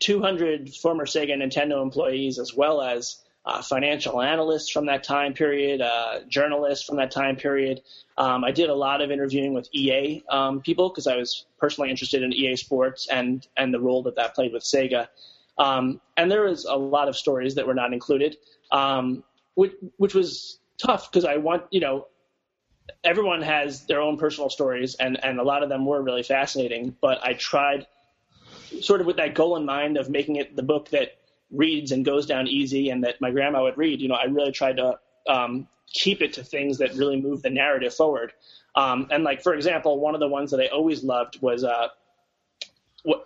200 0.00 0.74
former 0.74 1.06
Sega 1.06 1.36
Nintendo 1.36 1.82
employees, 1.82 2.38
as 2.38 2.54
well 2.54 2.80
as 2.80 3.18
uh, 3.44 3.60
financial 3.60 4.22
analysts 4.22 4.70
from 4.70 4.86
that 4.86 5.02
time 5.02 5.34
period, 5.34 5.80
uh, 5.80 6.20
journalists 6.28 6.86
from 6.86 6.96
that 6.96 7.10
time 7.10 7.36
period. 7.36 7.82
Um, 8.16 8.44
I 8.44 8.52
did 8.52 8.70
a 8.70 8.74
lot 8.74 9.00
of 9.00 9.10
interviewing 9.10 9.52
with 9.52 9.68
EA 9.72 10.22
um, 10.28 10.60
people 10.60 10.88
because 10.88 11.06
I 11.06 11.16
was 11.16 11.44
personally 11.58 11.90
interested 11.90 12.22
in 12.22 12.32
EA 12.32 12.56
Sports 12.56 13.08
and 13.08 13.46
and 13.56 13.74
the 13.74 13.80
role 13.80 14.02
that 14.04 14.16
that 14.16 14.34
played 14.34 14.52
with 14.52 14.62
Sega. 14.62 15.08
Um, 15.58 16.00
and 16.16 16.30
there 16.30 16.42
was 16.42 16.64
a 16.64 16.76
lot 16.76 17.08
of 17.08 17.16
stories 17.16 17.56
that 17.56 17.66
were 17.66 17.74
not 17.74 17.92
included, 17.92 18.36
um, 18.70 19.22
which, 19.54 19.72
which 19.96 20.14
was 20.14 20.58
tough 20.78 21.10
because 21.10 21.24
I 21.24 21.36
want 21.36 21.64
you 21.70 21.80
know 21.80 22.06
everyone 23.04 23.42
has 23.42 23.86
their 23.86 24.00
own 24.00 24.16
personal 24.16 24.50
stories, 24.50 24.94
and, 24.96 25.22
and 25.24 25.38
a 25.38 25.42
lot 25.42 25.62
of 25.62 25.68
them 25.68 25.86
were 25.86 26.02
really 26.02 26.22
fascinating. 26.22 26.96
But 27.00 27.24
I 27.24 27.34
tried, 27.34 27.86
sort 28.80 29.00
of 29.00 29.06
with 29.06 29.16
that 29.16 29.34
goal 29.34 29.56
in 29.56 29.64
mind 29.64 29.96
of 29.96 30.08
making 30.08 30.36
it 30.36 30.56
the 30.56 30.62
book 30.62 30.90
that 30.90 31.16
reads 31.50 31.92
and 31.92 32.04
goes 32.04 32.26
down 32.26 32.48
easy, 32.48 32.90
and 32.90 33.04
that 33.04 33.20
my 33.20 33.30
grandma 33.30 33.62
would 33.62 33.78
read. 33.78 34.00
You 34.00 34.08
know, 34.08 34.14
I 34.14 34.24
really 34.24 34.52
tried 34.52 34.78
to 34.78 34.98
um, 35.28 35.68
keep 35.92 36.22
it 36.22 36.34
to 36.34 36.44
things 36.44 36.78
that 36.78 36.94
really 36.94 37.20
move 37.20 37.42
the 37.42 37.50
narrative 37.50 37.94
forward. 37.94 38.32
Um, 38.74 39.08
and 39.10 39.22
like 39.22 39.42
for 39.42 39.54
example, 39.54 40.00
one 40.00 40.14
of 40.14 40.20
the 40.20 40.28
ones 40.28 40.50
that 40.50 40.60
I 40.60 40.68
always 40.68 41.04
loved 41.04 41.40
was 41.42 41.62
uh, 41.62 41.88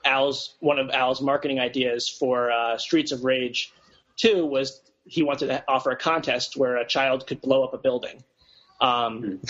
Al's 0.04 0.56
one 0.60 0.78
of 0.78 0.90
Al's 0.90 1.20
marketing 1.20 1.60
ideas 1.60 2.08
for 2.08 2.50
uh, 2.50 2.78
Streets 2.78 3.12
of 3.12 3.24
Rage 3.24 3.72
2 4.16 4.44
was 4.44 4.80
he 5.06 5.22
wanted 5.22 5.46
to 5.48 5.64
offer 5.68 5.90
a 5.90 5.96
contest 5.96 6.56
where 6.56 6.76
a 6.76 6.86
child 6.86 7.26
could 7.26 7.40
blow 7.40 7.64
up 7.64 7.74
a 7.74 7.78
building. 7.78 8.22
Um, 8.80 9.40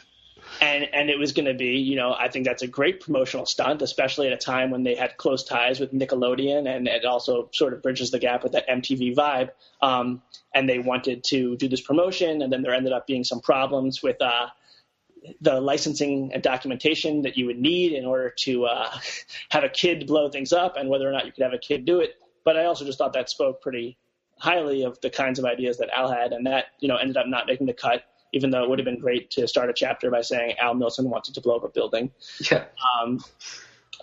and 0.60 0.88
and 0.92 1.10
it 1.10 1.18
was 1.18 1.32
going 1.32 1.46
to 1.46 1.54
be, 1.54 1.78
you 1.78 1.96
know, 1.96 2.14
I 2.18 2.28
think 2.28 2.44
that's 2.44 2.62
a 2.62 2.66
great 2.66 3.00
promotional 3.00 3.46
stunt, 3.46 3.82
especially 3.82 4.28
at 4.28 4.32
a 4.32 4.36
time 4.36 4.70
when 4.70 4.82
they 4.82 4.94
had 4.94 5.16
close 5.16 5.44
ties 5.44 5.80
with 5.80 5.92
Nickelodeon, 5.92 6.68
and 6.68 6.86
it 6.86 7.04
also 7.04 7.48
sort 7.52 7.72
of 7.72 7.82
bridges 7.82 8.10
the 8.10 8.18
gap 8.18 8.42
with 8.42 8.52
that 8.52 8.68
MTV 8.68 9.14
vibe. 9.14 9.50
Um, 9.82 10.22
and 10.54 10.68
they 10.68 10.78
wanted 10.78 11.24
to 11.24 11.56
do 11.56 11.68
this 11.68 11.80
promotion, 11.80 12.42
and 12.42 12.52
then 12.52 12.62
there 12.62 12.74
ended 12.74 12.92
up 12.92 13.06
being 13.06 13.24
some 13.24 13.40
problems 13.40 14.02
with 14.02 14.20
uh, 14.20 14.48
the 15.40 15.60
licensing 15.60 16.32
and 16.32 16.42
documentation 16.42 17.22
that 17.22 17.36
you 17.36 17.46
would 17.46 17.58
need 17.58 17.92
in 17.92 18.04
order 18.04 18.30
to 18.38 18.66
uh, 18.66 18.90
have 19.50 19.64
a 19.64 19.68
kid 19.68 20.06
blow 20.06 20.30
things 20.30 20.52
up, 20.52 20.76
and 20.76 20.88
whether 20.88 21.08
or 21.08 21.12
not 21.12 21.26
you 21.26 21.32
could 21.32 21.44
have 21.44 21.52
a 21.54 21.58
kid 21.58 21.84
do 21.84 22.00
it. 22.00 22.14
But 22.44 22.56
I 22.56 22.64
also 22.64 22.84
just 22.84 22.98
thought 22.98 23.12
that 23.14 23.28
spoke 23.28 23.60
pretty 23.60 23.98
highly 24.40 24.82
of 24.82 25.00
the 25.00 25.10
kinds 25.10 25.38
of 25.38 25.44
ideas 25.44 25.78
that 25.78 25.88
Al 25.96 26.10
had, 26.10 26.32
and 26.32 26.46
that 26.46 26.66
you 26.80 26.88
know 26.88 26.96
ended 26.96 27.16
up 27.16 27.26
not 27.26 27.46
making 27.46 27.66
the 27.66 27.74
cut 27.74 28.04
even 28.32 28.50
though 28.50 28.62
it 28.62 28.70
would 28.70 28.78
have 28.78 28.84
been 28.84 28.98
great 28.98 29.30
to 29.32 29.46
start 29.48 29.70
a 29.70 29.72
chapter 29.72 30.10
by 30.10 30.20
saying 30.20 30.54
Al 30.58 30.74
Nilsen 30.74 31.08
wanted 31.10 31.34
to 31.34 31.40
blow 31.40 31.56
up 31.56 31.64
a 31.64 31.68
building. 31.68 32.10
Yeah. 32.50 32.64
Um, 33.00 33.22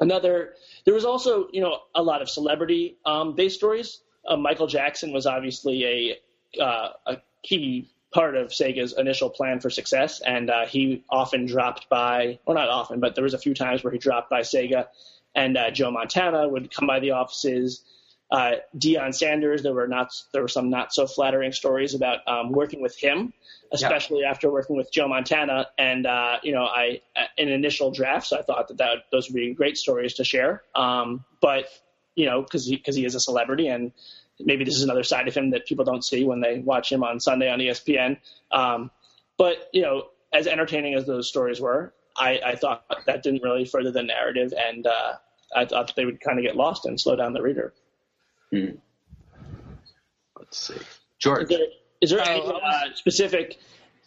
another, 0.01 0.55
there 0.85 0.93
was 0.93 1.05
also, 1.05 1.47
you 1.51 1.61
know, 1.61 1.79
a 1.95 2.03
lot 2.03 2.21
of 2.21 2.29
celebrity 2.29 2.97
um, 3.05 3.35
based 3.35 3.55
stories. 3.55 4.01
Uh, 4.27 4.35
Michael 4.35 4.67
Jackson 4.67 5.13
was 5.13 5.25
obviously 5.25 5.85
a 5.85 6.61
uh, 6.61 6.89
a 7.05 7.17
key 7.43 7.89
part 8.13 8.35
of 8.35 8.49
Sega's 8.49 8.93
initial 8.97 9.29
plan 9.29 9.59
for 9.59 9.69
success, 9.69 10.21
and 10.21 10.49
uh, 10.49 10.65
he 10.65 11.03
often 11.09 11.45
dropped 11.45 11.89
by, 11.89 12.39
well, 12.45 12.55
not 12.55 12.69
often, 12.69 12.99
but 12.99 13.15
there 13.15 13.23
was 13.23 13.33
a 13.33 13.39
few 13.39 13.53
times 13.53 13.83
where 13.83 13.91
he 13.91 13.99
dropped 13.99 14.29
by 14.29 14.41
Sega, 14.41 14.87
and 15.35 15.57
uh, 15.57 15.71
Joe 15.71 15.91
Montana 15.91 16.47
would 16.47 16.73
come 16.73 16.87
by 16.87 16.99
the 16.99 17.11
offices. 17.11 17.83
Uh, 18.29 18.55
Deion 18.77 19.15
Sanders, 19.15 19.63
there 19.63 19.73
were 19.73 19.87
not 19.87 20.11
there 20.33 20.41
were 20.41 20.49
some 20.49 20.69
not 20.69 20.93
so 20.93 21.07
flattering 21.07 21.53
stories 21.53 21.93
about 21.93 22.27
um, 22.27 22.51
working 22.51 22.81
with 22.81 22.97
him, 22.97 23.31
especially 23.71 24.23
after 24.23 24.51
working 24.51 24.75
with 24.75 24.91
Joe 24.91 25.07
Montana. 25.07 25.67
And 25.77 26.05
uh, 26.05 26.37
you 26.43 26.51
know, 26.51 26.65
I 26.65 27.01
in 27.37 27.47
initial 27.49 27.91
drafts, 27.91 28.33
I 28.33 28.41
thought 28.41 28.67
that, 28.67 28.77
that 28.77 29.05
those 29.11 29.29
would 29.29 29.35
be 29.35 29.53
great 29.53 29.77
stories 29.77 30.15
to 30.15 30.25
share. 30.25 30.63
Um, 30.75 31.23
but 31.41 31.67
you 32.15 32.25
know, 32.25 32.41
because 32.41 32.65
he 32.65 32.75
because 32.75 32.95
he 32.95 33.05
is 33.05 33.15
a 33.15 33.19
celebrity, 33.19 33.67
and 33.67 33.93
maybe 34.39 34.65
this 34.65 34.75
is 34.75 34.83
another 34.83 35.03
side 35.03 35.29
of 35.29 35.35
him 35.35 35.51
that 35.51 35.65
people 35.65 35.85
don't 35.85 36.03
see 36.03 36.25
when 36.25 36.41
they 36.41 36.59
watch 36.59 36.91
him 36.91 37.03
on 37.03 37.21
Sunday 37.21 37.49
on 37.49 37.59
ESPN. 37.59 38.17
Um, 38.51 38.91
but 39.37 39.69
you 39.71 39.83
know, 39.83 40.07
as 40.33 40.47
entertaining 40.47 40.95
as 40.95 41.05
those 41.05 41.29
stories 41.29 41.61
were, 41.61 41.93
I, 42.17 42.41
I 42.45 42.55
thought 42.55 42.83
that 43.05 43.23
didn't 43.23 43.43
really 43.43 43.65
further 43.65 43.91
the 43.91 44.03
narrative, 44.03 44.53
and 44.57 44.85
uh, 44.85 45.13
I 45.55 45.65
thought 45.65 45.87
that 45.87 45.95
they 45.95 46.05
would 46.05 46.19
kind 46.19 46.39
of 46.39 46.43
get 46.43 46.57
lost 46.57 46.85
and 46.85 46.99
slow 46.99 47.15
down 47.15 47.33
the 47.33 47.41
reader. 47.41 47.73
Let's 50.37 50.57
see. 50.57 50.75
Is 51.41 51.49
there, 51.49 51.67
is 52.01 52.09
there 52.11 52.19
Oh, 52.21 52.23
any 52.25 52.41
uh, 52.91 52.95
specific 52.95 53.57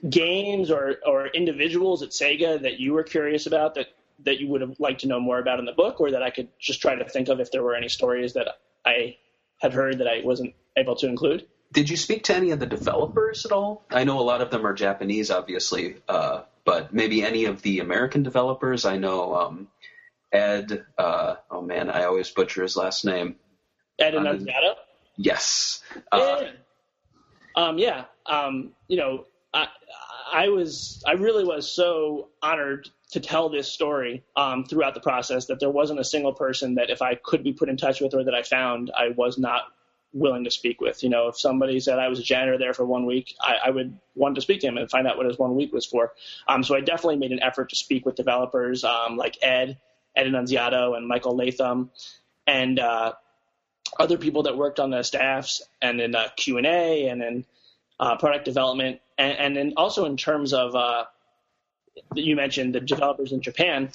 games 0.09 0.71
or, 0.71 0.97
or 1.07 1.27
individuals 1.29 2.03
at 2.03 2.11
Sega 2.11 2.63
that 2.63 2.81
you 2.81 2.93
were 2.95 3.03
curious 3.03 3.47
about 3.47 3.75
that, 3.75 3.87
that 4.25 4.41
you 4.41 4.49
would 4.49 4.61
have 4.61 4.79
liked 4.79 5.01
to 5.01 5.09
know 5.09 5.21
more 5.21 5.39
about 5.39 5.59
in 5.59 5.65
the 5.65 5.73
book, 5.73 6.01
or 6.01 6.13
that 6.13 6.23
I 6.23 6.31
could 6.31 6.49
just 6.59 6.81
try 6.81 6.95
to 6.95 7.05
think 7.09 7.29
of 7.29 7.41
if 7.41 7.51
there 7.51 7.63
were 7.63 7.75
any 7.75 7.89
stories 7.89 8.35
that 8.35 8.49
I 8.85 9.17
had 9.61 9.73
heard 9.73 9.99
that 9.99 10.09
I 10.09 10.23
wasn't 10.25 10.55
able 10.77 10.97
to 10.97 11.07
include? 11.07 11.47
Did 11.73 11.91
you 11.91 11.97
speak 11.97 12.25
to 12.25 12.35
any 12.35 12.51
of 12.51 12.59
the 12.59 12.67
developers 12.67 13.45
at 13.47 13.53
all? 13.53 13.85
I 13.91 14.05
know 14.05 14.19
a 14.21 14.23
lot 14.23 14.41
of 14.41 14.51
them 14.51 14.67
are 14.67 14.73
Japanese, 14.73 15.31
obviously, 15.31 15.97
uh, 16.09 16.43
but 16.65 16.93
maybe 16.93 17.23
any 17.23 17.45
of 17.45 17.63
the 17.63 17.81
American 17.81 18.23
developers. 18.23 18.85
I 18.85 18.97
know 18.97 19.35
um, 19.35 19.69
Ed. 20.33 20.85
Uh, 20.99 21.37
oh 21.51 21.63
man, 21.63 21.91
I 21.91 22.05
always 22.05 22.31
butcher 22.31 22.63
his 22.63 22.77
last 22.77 23.05
name. 23.05 23.37
Ed 24.01 24.15
Um, 24.15 24.27
Annunziata? 24.27 24.77
Yes. 25.17 25.83
Uh, 26.11 26.43
yeah. 26.43 26.51
Um, 27.57 27.79
yeah. 27.79 28.05
Um, 28.27 28.73
you 28.89 28.97
know, 28.97 29.27
I, 29.53 29.67
I 30.33 30.49
was, 30.49 31.03
I 31.07 31.13
really 31.13 31.45
was 31.45 31.71
so 31.71 32.29
honored 32.43 32.89
to 33.13 33.21
tell 33.21 33.49
this 33.49 33.71
story 33.71 34.23
um, 34.37 34.65
throughout 34.65 34.95
the 34.95 35.01
process 35.01 35.47
that 35.47 35.61
there 35.61 35.71
wasn't 35.71 35.99
a 35.99 36.05
single 36.05 36.33
person 36.33 36.77
that 36.77 36.91
if 36.91 37.03
I 37.03 37.17
could 37.17 37.43
be 37.43 37.53
put 37.53 37.69
in 37.69 37.77
touch 37.77 38.01
with 38.01 38.15
or 38.15 38.25
that 38.25 38.35
I 38.35 38.43
found, 38.43 38.91
I 38.97 39.09
was 39.09 39.37
not 39.37 39.63
willing 40.13 40.45
to 40.45 40.51
speak 40.51 40.81
with. 40.81 41.03
You 41.03 41.09
know, 41.09 41.29
if 41.29 41.39
somebody 41.39 41.81
said 41.81 41.99
I 41.99 42.09
was 42.09 42.21
a 42.21 42.23
janitor 42.23 42.59
there 42.59 42.75
for 42.75 42.85
one 42.85 43.07
week, 43.07 43.35
I, 43.41 43.57
I 43.67 43.71
would 43.71 43.99
want 44.15 44.37
to 44.37 44.41
speak 44.41 44.61
to 44.61 44.69
him 44.69 44.77
and 44.77 44.91
find 44.91 45.07
out 45.07 45.17
what 45.17 45.27
his 45.27 45.39
one 45.39 45.57
week 45.57 45.73
was 45.73 45.87
for. 45.87 46.13
Um, 46.49 46.63
so 46.63 46.75
I 46.77 46.81
definitely 46.81 47.17
made 47.17 47.33
an 47.33 47.43
effort 47.43 47.71
to 47.71 47.77
speak 47.77 48.07
with 48.07 48.15
developers 48.15 48.85
um, 48.85 49.17
like 49.17 49.39
Ed, 49.43 49.79
Ed 50.15 50.27
Annunziata, 50.27 50.93
and 50.93 51.07
Michael 51.07 51.37
Latham, 51.37 51.91
and 52.47 52.79
uh, 52.79 53.13
other 54.01 54.17
people 54.19 54.45
that 54.45 54.57
worked 54.57 54.81
on 54.81 54.91
the 54.91 55.03
staffs 55.03 55.63
and 55.81 56.01
in 56.01 56.15
uh, 56.15 56.29
Q 56.37 56.59
and 56.59 56.67
in 56.67 57.45
uh, 58.01 58.17
product 58.17 58.47
development, 58.47 59.01
and, 59.19 59.39
and 59.39 59.57
then 59.57 59.75
also 59.77 60.07
in 60.07 60.17
terms 60.17 60.53
of 60.53 60.75
uh, 60.75 61.05
you 62.15 62.35
mentioned 62.35 62.75
the 62.75 62.81
developers 62.81 63.33
in 63.33 63.43
Japan. 63.43 63.91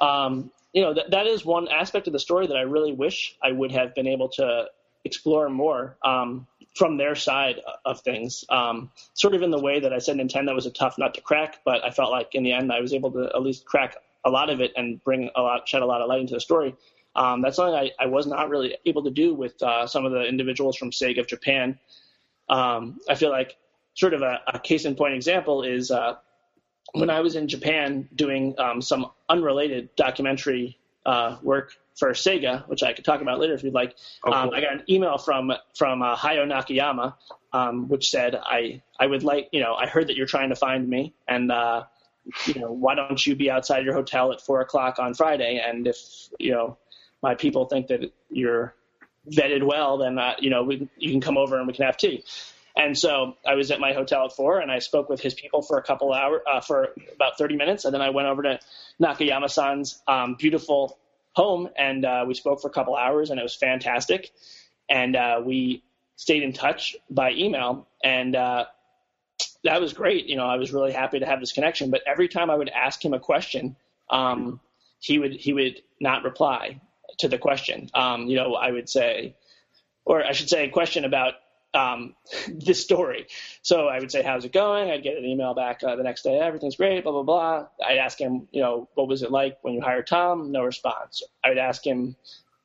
Um, 0.00 0.50
you 0.72 0.82
know, 0.82 0.94
that 0.94 1.10
that 1.10 1.26
is 1.26 1.44
one 1.44 1.68
aspect 1.68 2.06
of 2.06 2.12
the 2.12 2.20
story 2.20 2.46
that 2.46 2.56
I 2.56 2.62
really 2.62 2.92
wish 2.92 3.36
I 3.42 3.52
would 3.52 3.72
have 3.72 3.94
been 3.94 4.06
able 4.06 4.28
to 4.30 4.66
explore 5.04 5.48
more 5.48 5.96
um, 6.04 6.46
from 6.74 6.96
their 6.96 7.14
side 7.14 7.60
of 7.84 8.00
things. 8.00 8.44
Um, 8.48 8.90
sort 9.14 9.34
of 9.34 9.42
in 9.42 9.50
the 9.50 9.60
way 9.60 9.80
that 9.80 9.92
I 9.92 9.98
said 9.98 10.16
Nintendo 10.16 10.54
was 10.54 10.66
a 10.66 10.70
tough 10.70 10.96
nut 10.98 11.14
to 11.14 11.20
crack, 11.20 11.58
but 11.64 11.84
I 11.84 11.90
felt 11.90 12.10
like 12.10 12.34
in 12.34 12.44
the 12.44 12.52
end 12.52 12.72
I 12.72 12.80
was 12.80 12.94
able 12.94 13.10
to 13.12 13.24
at 13.34 13.42
least 13.42 13.66
crack 13.66 13.96
a 14.24 14.30
lot 14.30 14.50
of 14.50 14.60
it 14.60 14.72
and 14.76 15.02
bring 15.02 15.30
a 15.34 15.42
lot, 15.42 15.68
shed 15.68 15.82
a 15.82 15.86
lot 15.86 16.00
of 16.00 16.08
light 16.08 16.20
into 16.20 16.34
the 16.34 16.40
story. 16.40 16.74
Um, 17.14 17.42
that's 17.42 17.56
something 17.56 17.74
I, 17.74 17.90
I 17.98 18.06
was 18.06 18.26
not 18.26 18.48
really 18.48 18.76
able 18.86 19.04
to 19.04 19.10
do 19.10 19.34
with 19.34 19.62
uh, 19.62 19.86
some 19.86 20.04
of 20.04 20.12
the 20.12 20.22
individuals 20.24 20.76
from 20.76 20.90
Sega 20.90 21.20
of 21.20 21.26
Japan. 21.26 21.78
Um, 22.48 23.00
I 23.08 23.14
feel 23.14 23.30
like 23.30 23.56
sort 23.94 24.14
of 24.14 24.22
a, 24.22 24.40
a 24.46 24.58
case 24.58 24.84
in 24.84 24.94
point 24.94 25.14
example 25.14 25.62
is 25.62 25.90
uh, 25.90 26.16
when 26.92 27.10
I 27.10 27.20
was 27.20 27.36
in 27.36 27.48
Japan 27.48 28.08
doing 28.14 28.54
um, 28.58 28.80
some 28.80 29.10
unrelated 29.28 29.94
documentary 29.96 30.78
uh, 31.04 31.36
work 31.42 31.72
for 31.96 32.10
Sega, 32.10 32.66
which 32.68 32.82
I 32.82 32.92
could 32.92 33.04
talk 33.04 33.20
about 33.20 33.38
later 33.38 33.54
if 33.54 33.62
you'd 33.62 33.74
like. 33.74 33.96
Oh, 34.24 34.32
um. 34.32 34.50
I 34.52 34.60
got 34.60 34.72
an 34.72 34.84
email 34.88 35.18
from 35.18 35.52
from 35.74 36.02
uh, 36.02 36.16
Hayao 36.16 36.46
Nakayama, 36.46 37.14
um, 37.52 37.88
which 37.88 38.10
said 38.10 38.34
I 38.34 38.82
I 38.98 39.06
would 39.06 39.24
like 39.24 39.48
you 39.52 39.60
know 39.60 39.74
I 39.74 39.86
heard 39.86 40.08
that 40.08 40.16
you're 40.16 40.26
trying 40.26 40.48
to 40.50 40.56
find 40.56 40.88
me 40.88 41.14
and 41.28 41.52
uh, 41.52 41.84
you 42.46 42.60
know 42.60 42.72
why 42.72 42.94
don't 42.94 43.24
you 43.26 43.34
be 43.36 43.50
outside 43.50 43.84
your 43.84 43.94
hotel 43.94 44.32
at 44.32 44.40
four 44.40 44.60
o'clock 44.60 44.98
on 44.98 45.14
Friday 45.14 45.62
and 45.64 45.86
if 45.86 45.98
you 46.38 46.52
know 46.52 46.78
my 47.22 47.34
people 47.34 47.66
think 47.66 47.88
that 47.88 48.12
you're 48.30 48.74
vetted 49.30 49.62
well 49.62 49.98
then 49.98 50.18
uh, 50.18 50.34
you 50.40 50.50
know 50.50 50.64
we, 50.64 50.88
you 50.96 51.10
can 51.10 51.20
come 51.20 51.38
over 51.38 51.56
and 51.58 51.66
we 51.66 51.72
can 51.72 51.84
have 51.84 51.96
tea. 51.96 52.24
And 52.74 52.96
so 52.98 53.36
I 53.46 53.54
was 53.54 53.70
at 53.70 53.80
my 53.80 53.92
hotel 53.92 54.24
at 54.24 54.32
four, 54.32 54.58
and 54.58 54.70
I 54.70 54.78
spoke 54.78 55.08
with 55.08 55.20
his 55.20 55.34
people 55.34 55.60
for 55.62 55.76
a 55.78 55.82
couple 55.82 56.12
hours, 56.12 56.40
uh, 56.50 56.60
for 56.60 56.94
about 57.14 57.36
30 57.36 57.56
minutes, 57.56 57.84
and 57.84 57.92
then 57.92 58.00
I 58.00 58.10
went 58.10 58.28
over 58.28 58.42
to 58.42 58.60
Nakayama-san's 59.00 60.00
um, 60.08 60.36
beautiful 60.38 60.98
home, 61.34 61.68
and 61.76 62.04
uh, 62.04 62.24
we 62.26 62.34
spoke 62.34 62.62
for 62.62 62.68
a 62.68 62.72
couple 62.72 62.96
hours, 62.96 63.30
and 63.30 63.38
it 63.38 63.42
was 63.42 63.54
fantastic. 63.54 64.30
And 64.88 65.16
uh, 65.16 65.42
we 65.44 65.82
stayed 66.16 66.42
in 66.42 66.52
touch 66.52 66.96
by 67.10 67.32
email, 67.32 67.86
and 68.02 68.34
uh, 68.34 68.64
that 69.64 69.80
was 69.80 69.92
great. 69.92 70.26
You 70.26 70.36
know, 70.36 70.46
I 70.46 70.56
was 70.56 70.72
really 70.72 70.92
happy 70.92 71.18
to 71.18 71.26
have 71.26 71.40
this 71.40 71.52
connection. 71.52 71.90
But 71.90 72.02
every 72.06 72.28
time 72.28 72.50
I 72.50 72.54
would 72.54 72.70
ask 72.70 73.04
him 73.04 73.12
a 73.12 73.20
question, 73.20 73.76
um, 74.08 74.60
he 74.98 75.18
would 75.18 75.32
he 75.32 75.52
would 75.52 75.82
not 76.00 76.22
reply 76.22 76.80
to 77.18 77.28
the 77.28 77.38
question. 77.38 77.90
Um, 77.94 78.26
you 78.26 78.36
know, 78.36 78.54
I 78.54 78.70
would 78.70 78.88
say, 78.88 79.36
or 80.04 80.24
I 80.24 80.32
should 80.32 80.48
say, 80.48 80.64
a 80.66 80.70
question 80.70 81.04
about 81.04 81.34
um, 81.74 82.14
this 82.48 82.82
story. 82.82 83.26
So 83.62 83.88
I 83.88 83.98
would 83.98 84.10
say, 84.10 84.22
"How's 84.22 84.44
it 84.44 84.52
going?" 84.52 84.90
I'd 84.90 85.02
get 85.02 85.16
an 85.16 85.24
email 85.24 85.54
back 85.54 85.82
uh, 85.82 85.96
the 85.96 86.02
next 86.02 86.22
day. 86.22 86.38
Everything's 86.38 86.76
great. 86.76 87.02
Blah 87.04 87.12
blah 87.12 87.22
blah. 87.22 87.66
I'd 87.86 87.98
ask 87.98 88.18
him, 88.18 88.48
you 88.52 88.60
know, 88.60 88.88
what 88.94 89.08
was 89.08 89.22
it 89.22 89.30
like 89.30 89.58
when 89.62 89.74
you 89.74 89.80
hired 89.80 90.06
Tom? 90.06 90.52
No 90.52 90.62
response. 90.64 91.22
I 91.44 91.48
would 91.50 91.58
ask 91.58 91.86
him 91.86 92.16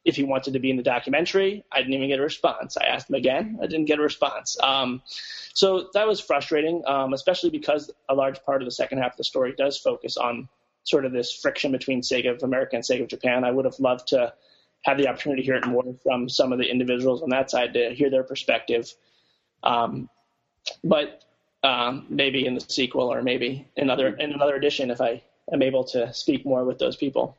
if 0.07 0.15
he 0.15 0.23
wanted 0.23 0.53
to 0.53 0.59
be 0.59 0.71
in 0.71 0.77
the 0.77 0.83
documentary. 0.83 1.65
I 1.69 1.79
didn't 1.79 1.93
even 1.93 2.07
get 2.07 2.19
a 2.19 2.23
response. 2.23 2.77
I 2.77 2.85
asked 2.85 3.09
him 3.09 3.15
again. 3.15 3.59
I 3.61 3.67
didn't 3.67 3.85
get 3.85 3.99
a 3.99 4.01
response. 4.01 4.57
Um, 4.63 5.01
so 5.53 5.89
that 5.93 6.07
was 6.07 6.21
frustrating, 6.21 6.81
um, 6.87 7.11
especially 7.11 7.49
because 7.49 7.91
a 8.07 8.15
large 8.15 8.41
part 8.45 8.61
of 8.61 8.65
the 8.65 8.71
second 8.71 8.99
half 8.99 9.11
of 9.11 9.17
the 9.17 9.25
story 9.25 9.53
does 9.57 9.77
focus 9.77 10.15
on 10.15 10.47
sort 10.87 11.05
of 11.05 11.11
this 11.11 11.33
friction 11.33 11.71
between 11.71 12.01
Sega 12.01 12.33
of 12.35 12.43
America 12.43 12.75
and 12.75 12.83
Sega 12.83 13.01
of 13.01 13.09
Japan. 13.09 13.43
I 13.43 13.51
would 13.51 13.65
have 13.65 13.79
loved 13.79 14.09
to 14.09 14.33
have 14.83 14.97
the 14.97 15.07
opportunity 15.07 15.41
to 15.41 15.45
hear 15.45 15.55
it 15.55 15.67
more 15.67 15.83
from 16.03 16.29
some 16.29 16.53
of 16.53 16.59
the 16.59 16.69
individuals 16.69 17.21
on 17.21 17.29
that 17.29 17.51
side 17.51 17.73
to 17.73 17.93
hear 17.93 18.09
their 18.09 18.23
perspective. 18.23 18.93
Um, 19.63 20.09
but 20.83 21.23
um, 21.63 22.05
maybe 22.09 22.45
in 22.45 22.53
the 22.53 22.61
sequel 22.61 23.11
or 23.11 23.21
maybe 23.21 23.67
in 23.75 23.83
another 23.83 24.07
in 24.07 24.31
another 24.31 24.55
edition 24.55 24.91
if 24.91 25.01
I 25.01 25.23
am 25.51 25.61
able 25.61 25.83
to 25.85 26.13
speak 26.13 26.45
more 26.45 26.63
with 26.63 26.79
those 26.79 26.95
people. 26.95 27.35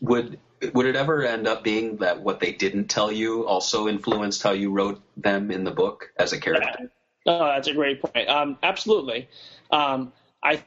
Would 0.00 0.38
would 0.74 0.86
it 0.86 0.96
ever 0.96 1.24
end 1.24 1.46
up 1.46 1.62
being 1.62 1.98
that 1.98 2.20
what 2.22 2.40
they 2.40 2.52
didn't 2.52 2.88
tell 2.88 3.12
you 3.12 3.46
also 3.46 3.86
influenced 3.86 4.42
how 4.42 4.52
you 4.52 4.72
wrote 4.72 5.00
them 5.16 5.50
in 5.50 5.64
the 5.64 5.70
book 5.70 6.12
as 6.18 6.32
a 6.32 6.40
character? 6.40 6.90
Oh, 7.26 7.46
that's 7.46 7.68
a 7.68 7.74
great 7.74 8.02
point. 8.02 8.28
Um, 8.28 8.58
absolutely. 8.62 9.28
Um, 9.70 10.12
I 10.42 10.62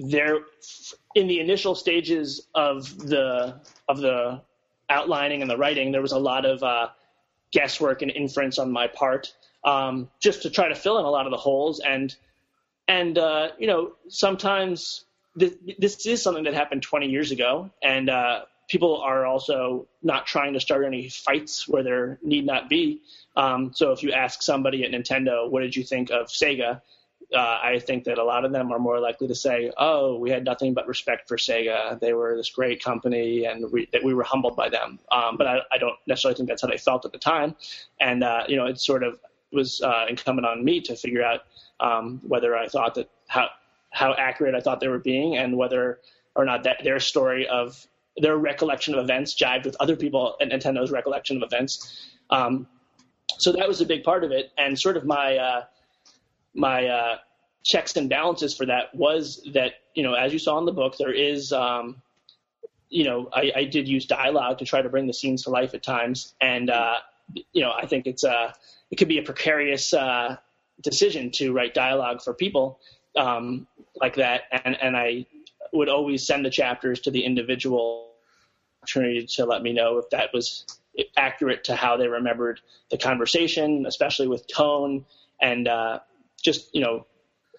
there 0.00 0.38
in 1.14 1.26
the 1.26 1.40
initial 1.40 1.74
stages 1.74 2.46
of 2.54 2.98
the 2.98 3.60
of 3.88 3.98
the 3.98 4.40
outlining 4.88 5.42
and 5.42 5.50
the 5.50 5.56
writing, 5.56 5.92
there 5.92 6.02
was 6.02 6.12
a 6.12 6.18
lot 6.18 6.44
of 6.44 6.62
uh, 6.62 6.88
guesswork 7.52 8.02
and 8.02 8.10
inference 8.10 8.58
on 8.58 8.72
my 8.72 8.86
part, 8.86 9.32
um, 9.64 10.08
just 10.20 10.42
to 10.42 10.50
try 10.50 10.68
to 10.68 10.74
fill 10.74 10.98
in 10.98 11.04
a 11.04 11.10
lot 11.10 11.26
of 11.26 11.30
the 11.30 11.36
holes. 11.36 11.80
And 11.80 12.14
and 12.88 13.18
uh, 13.18 13.50
you 13.58 13.66
know, 13.66 13.92
sometimes 14.08 15.04
this, 15.36 15.54
this 15.78 16.06
is 16.06 16.22
something 16.22 16.44
that 16.44 16.54
happened 16.54 16.82
20 16.82 17.06
years 17.06 17.30
ago, 17.30 17.70
and 17.82 18.08
uh, 18.08 18.42
people 18.68 19.00
are 19.02 19.26
also 19.26 19.86
not 20.02 20.26
trying 20.26 20.54
to 20.54 20.60
start 20.60 20.84
any 20.84 21.08
fights 21.08 21.68
where 21.68 21.82
there 21.82 22.18
need 22.22 22.46
not 22.46 22.68
be. 22.68 23.02
Um, 23.36 23.72
so 23.74 23.92
if 23.92 24.02
you 24.02 24.12
ask 24.12 24.42
somebody 24.42 24.84
at 24.84 24.90
Nintendo, 24.90 25.48
what 25.48 25.60
did 25.60 25.76
you 25.76 25.84
think 25.84 26.10
of 26.10 26.28
Sega? 26.28 26.80
Uh, 27.34 27.60
I 27.62 27.78
think 27.78 28.04
that 28.04 28.18
a 28.18 28.24
lot 28.24 28.44
of 28.44 28.52
them 28.52 28.72
are 28.72 28.78
more 28.78 28.98
likely 28.98 29.28
to 29.28 29.34
say, 29.34 29.70
"Oh, 29.76 30.16
we 30.16 30.30
had 30.30 30.44
nothing 30.44 30.74
but 30.74 30.88
respect 30.88 31.28
for 31.28 31.36
Sega. 31.36 31.98
They 32.00 32.12
were 32.12 32.36
this 32.36 32.50
great 32.50 32.82
company, 32.82 33.44
and 33.44 33.70
we, 33.70 33.88
that 33.92 34.02
we 34.02 34.14
were 34.14 34.24
humbled 34.24 34.56
by 34.56 34.68
them." 34.68 34.98
Um, 35.12 35.36
but 35.36 35.46
I, 35.46 35.60
I 35.72 35.78
don't 35.78 35.96
necessarily 36.06 36.36
think 36.36 36.48
that's 36.48 36.62
how 36.62 36.68
they 36.68 36.76
felt 36.76 37.04
at 37.04 37.12
the 37.12 37.18
time. 37.18 37.54
And 38.00 38.24
uh, 38.24 38.44
you 38.48 38.56
know, 38.56 38.66
it 38.66 38.80
sort 38.80 39.04
of 39.04 39.20
was 39.52 39.80
uh, 39.80 40.06
incumbent 40.08 40.46
on 40.46 40.64
me 40.64 40.80
to 40.80 40.96
figure 40.96 41.22
out 41.22 41.42
um, 41.80 42.20
whether 42.26 42.56
I 42.56 42.66
thought 42.66 42.94
that 42.96 43.10
how 43.28 43.48
how 43.90 44.14
accurate 44.14 44.54
I 44.54 44.60
thought 44.60 44.80
they 44.80 44.88
were 44.88 44.98
being, 44.98 45.36
and 45.36 45.56
whether 45.56 46.00
or 46.34 46.44
not 46.44 46.64
that 46.64 46.82
their 46.82 47.00
story 47.00 47.46
of 47.48 47.86
their 48.16 48.36
recollection 48.36 48.94
of 48.94 49.04
events 49.04 49.34
jived 49.34 49.64
with 49.64 49.76
other 49.80 49.96
people 49.96 50.36
at 50.40 50.48
Nintendo's 50.48 50.90
recollection 50.90 51.36
of 51.36 51.42
events. 51.42 52.10
Um, 52.30 52.66
so 53.38 53.52
that 53.52 53.66
was 53.66 53.80
a 53.80 53.86
big 53.86 54.02
part 54.02 54.24
of 54.24 54.32
it, 54.32 54.52
and 54.58 54.78
sort 54.78 54.96
of 54.96 55.04
my 55.04 55.36
uh, 55.36 55.64
my 56.54 56.86
uh, 56.86 57.16
checks 57.62 57.96
and 57.96 58.08
balances 58.08 58.56
for 58.56 58.66
that 58.66 58.94
was 58.94 59.46
that 59.52 59.74
you 59.94 60.02
know 60.02 60.14
as 60.14 60.32
you 60.32 60.38
saw 60.38 60.58
in 60.58 60.64
the 60.64 60.72
book 60.72 60.96
there 60.98 61.12
is 61.12 61.52
um, 61.52 62.00
you 62.88 63.04
know 63.04 63.28
I, 63.32 63.52
I 63.54 63.64
did 63.64 63.88
use 63.88 64.06
dialogue 64.06 64.58
to 64.58 64.64
try 64.64 64.82
to 64.82 64.88
bring 64.88 65.06
the 65.06 65.14
scenes 65.14 65.44
to 65.44 65.50
life 65.50 65.74
at 65.74 65.82
times, 65.82 66.34
and 66.40 66.70
uh, 66.70 66.94
you 67.52 67.62
know 67.62 67.72
I 67.72 67.86
think 67.86 68.06
it's 68.06 68.24
a 68.24 68.54
it 68.90 68.96
could 68.96 69.08
be 69.08 69.18
a 69.18 69.22
precarious 69.22 69.94
uh, 69.94 70.36
decision 70.82 71.30
to 71.32 71.52
write 71.52 71.74
dialogue 71.74 72.22
for 72.22 72.34
people 72.34 72.80
um, 73.16 73.66
like 74.00 74.16
that, 74.16 74.42
and 74.64 74.76
and 74.80 74.96
I 74.96 75.26
would 75.72 75.88
always 75.88 76.26
send 76.26 76.44
the 76.44 76.50
chapters 76.50 77.00
to 77.00 77.10
the 77.10 77.24
individual 77.24 78.10
opportunity 78.82 79.26
to 79.26 79.44
let 79.44 79.62
me 79.62 79.72
know 79.72 79.98
if 79.98 80.10
that 80.10 80.30
was 80.32 80.64
accurate 81.16 81.64
to 81.64 81.76
how 81.76 81.96
they 81.96 82.08
remembered 82.08 82.60
the 82.90 82.98
conversation, 82.98 83.86
especially 83.86 84.26
with 84.26 84.46
tone. 84.48 85.04
And 85.40 85.68
uh, 85.68 86.00
just 86.42 86.74
you 86.74 86.80
know 86.80 87.06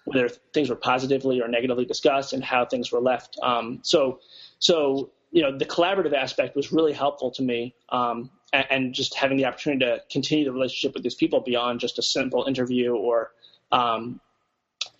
whether 0.04 0.28
things 0.28 0.68
were 0.68 0.76
positively 0.76 1.40
or 1.40 1.48
negatively 1.48 1.84
discussed 1.84 2.32
and 2.32 2.42
how 2.42 2.64
things 2.64 2.90
were 2.90 3.00
left. 3.00 3.38
Um, 3.42 3.80
so 3.82 4.20
so 4.58 5.10
you 5.30 5.42
know 5.42 5.56
the 5.56 5.64
collaborative 5.64 6.14
aspect 6.14 6.56
was 6.56 6.72
really 6.72 6.92
helpful 6.92 7.30
to 7.32 7.42
me. 7.42 7.74
Um, 7.88 8.30
and, 8.52 8.66
and 8.70 8.94
just 8.94 9.14
having 9.14 9.38
the 9.38 9.46
opportunity 9.46 9.84
to 9.86 10.00
continue 10.10 10.44
the 10.44 10.52
relationship 10.52 10.94
with 10.94 11.02
these 11.02 11.14
people 11.14 11.40
beyond 11.40 11.80
just 11.80 11.98
a 11.98 12.02
simple 12.02 12.44
interview 12.44 12.94
or 12.94 13.32
um, 13.70 14.20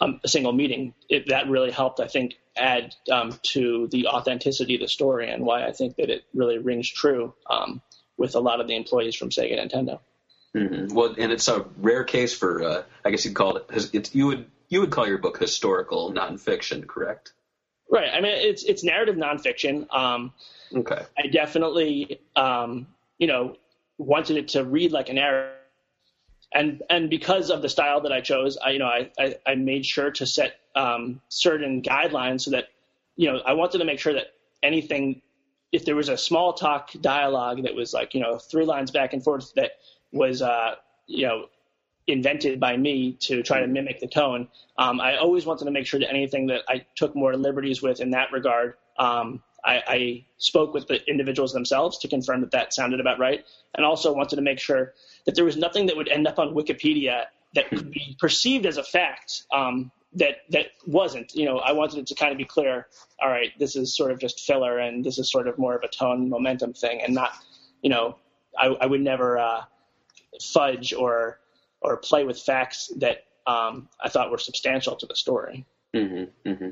um, 0.01 0.21
a 0.25 0.29
single 0.29 0.53
meeting, 0.53 0.95
it, 1.09 1.29
that 1.29 1.49
really 1.49 1.71
helped, 1.71 2.01
I 2.01 2.09
think, 2.09 2.35
add 2.57 2.95
um, 3.11 3.39
to 3.43 3.89
the 3.91 4.09
authenticity 4.09 4.75
of 4.75 4.81
the 4.81 4.89
story 4.89 5.31
and 5.31 5.45
why 5.45 5.67
I 5.67 5.73
think 5.73 5.97
that 5.97 6.11
it 6.11 6.23
really 6.35 6.59
rings 6.59 6.89
true 6.89 7.35
um, 7.49 7.81
with 8.17 8.35
a 8.35 8.41
lot 8.41 8.61
of 8.61 8.69
the 8.69 8.77
employees 8.77 9.15
from 9.15 9.31
Sega 9.31 9.59
Nintendo. 9.59 10.01
Hmm 10.55 10.89
Well, 10.95 11.15
and 11.19 11.33
it's 11.33 11.49
a 11.49 11.65
rare 11.79 12.05
case 12.05 12.35
for, 12.35 12.63
uh, 12.63 12.83
I 13.05 13.11
guess 13.11 13.25
you'd 13.25 13.35
call 13.35 13.57
it. 13.57 13.65
It's, 13.93 14.15
you 14.15 14.27
would 14.27 14.47
you 14.69 14.81
would 14.81 14.91
call 14.91 15.07
your 15.07 15.19
book 15.19 15.39
historical 15.39 16.13
nonfiction, 16.13 16.87
correct? 16.87 17.33
Right. 17.91 18.09
I 18.13 18.21
mean, 18.21 18.33
it's 18.33 18.63
it's 18.63 18.83
narrative 18.83 19.17
nonfiction. 19.17 19.87
Um, 19.95 20.33
Okay. 20.75 21.03
I 21.19 21.27
definitely, 21.27 22.21
um, 22.35 22.87
you 23.19 23.27
know, 23.27 23.57
wanted 23.99 24.39
it 24.39 24.49
to 24.49 24.65
read 24.65 24.93
like 24.93 25.11
a 25.11 25.13
narrative. 25.13 25.59
And 26.55 26.83
and 26.91 27.11
because 27.11 27.51
of 27.51 27.63
the 27.63 27.69
style 27.69 28.01
that 28.03 28.13
I 28.13 28.21
chose, 28.21 28.57
I 28.59 28.71
you 28.71 28.79
know 28.79 28.87
I 28.87 29.11
I, 29.19 29.35
I 29.47 29.55
made 29.55 29.87
sure 29.87 30.11
to 30.13 30.27
set 30.27 30.57
um, 30.75 31.21
certain 31.29 31.83
guidelines 31.83 32.43
so 32.43 32.51
that 32.53 32.69
you 33.17 33.31
know 33.31 33.39
I 33.45 33.55
wanted 33.55 33.79
to 33.79 33.85
make 33.85 34.01
sure 34.01 34.15
that 34.15 34.29
anything, 34.63 35.23
if 35.73 35.85
there 35.85 35.97
was 35.97 36.09
a 36.09 36.17
small 36.17 36.53
talk 36.53 36.91
dialogue 37.01 37.63
that 37.65 37.75
was 37.75 37.95
like 37.95 38.15
you 38.15 38.21
know 38.21 38.39
three 38.39 38.65
lines 38.65 38.91
back 38.91 39.13
and 39.13 39.23
forth 39.23 39.53
that 39.55 39.73
was 40.13 40.43
uh, 40.43 40.77
you 41.07 41.27
know 41.27 41.47
invented 42.07 42.59
by 42.59 42.77
me 42.77 43.13
to 43.21 43.43
try 43.43 43.61
to 43.61 43.67
mimic 43.67 44.01
the 44.01 44.09
tone. 44.09 44.49
Um, 44.77 45.01
I 45.01 45.17
always 45.17 45.47
wanted 45.47 45.67
to 45.67 45.71
make 45.71 45.87
sure 45.87 46.01
that 46.01 46.11
anything 46.11 46.47
that 46.49 46.63
I 46.69 46.85
took 46.97 47.15
more 47.15 47.37
liberties 47.37 47.81
with 47.81 48.01
in 48.01 48.11
that 48.11 48.33
regard, 48.33 48.75
um, 48.99 49.43
I, 49.65 49.83
I 49.87 50.27
spoke 50.39 50.75
with 50.75 50.89
the 50.89 50.99
individuals 51.09 51.53
themselves 51.53 51.99
to 51.99 52.09
confirm 52.09 52.41
that 52.41 52.51
that 52.51 52.75
sounded 52.75 53.01
about 53.01 53.19
right, 53.19 53.45
and 53.75 53.87
also 53.87 54.13
wanted 54.13 54.37
to 54.37 54.43
make 54.43 54.59
sure 54.59 54.95
that 55.27 55.35
there 55.35 55.45
was 55.45 55.57
nothing 55.57 55.87
that 55.87 55.97
would 55.97 56.09
end 56.09 56.27
up 56.27 56.39
on 56.39 56.55
Wikipedia 56.55 57.27
that 57.55 57.69
could 57.69 57.91
be 57.91 58.17
perceived 58.19 58.67
as 58.67 58.79
a 58.79 58.83
fact 58.83 59.45
um, 59.53 59.93
that 60.15 60.39
that 60.51 60.67
wasn't. 60.87 61.33
You 61.35 61.45
know, 61.45 61.59
I 61.59 61.73
wanted 61.73 62.01
it 62.01 62.07
to 62.09 62.15
kind 62.15 62.33
of 62.33 62.39
be 62.39 62.45
clear. 62.45 62.89
All 63.23 63.29
right, 63.29 63.57
this 63.59 63.77
is 63.77 63.97
sort 63.97 64.11
of 64.11 64.19
just 64.19 64.41
filler, 64.41 64.79
and 64.79 65.05
this 65.05 65.19
is 65.19 65.31
sort 65.31 65.47
of 65.47 65.59
more 65.59 65.77
of 65.77 65.83
a 65.85 65.89
tone 65.89 66.29
momentum 66.29 66.73
thing, 66.73 67.01
and 67.01 67.15
not, 67.15 67.33
you 67.83 67.91
know, 67.91 68.17
I, 68.59 68.67
I 68.67 68.87
would 68.87 69.01
never 69.01 69.39
uh, 69.39 69.63
fudge 70.45 70.93
or 70.93 71.39
or 71.81 71.97
play 71.97 72.25
with 72.25 72.41
facts 72.41 72.93
that 72.99 73.25
um, 73.47 73.89
I 74.01 74.09
thought 74.09 74.31
were 74.31 74.39
substantial 74.39 74.97
to 74.97 75.07
the 75.07 75.17
story. 75.17 75.67
Mm-hmm, 75.95 76.49
mm-hmm. 76.49 76.71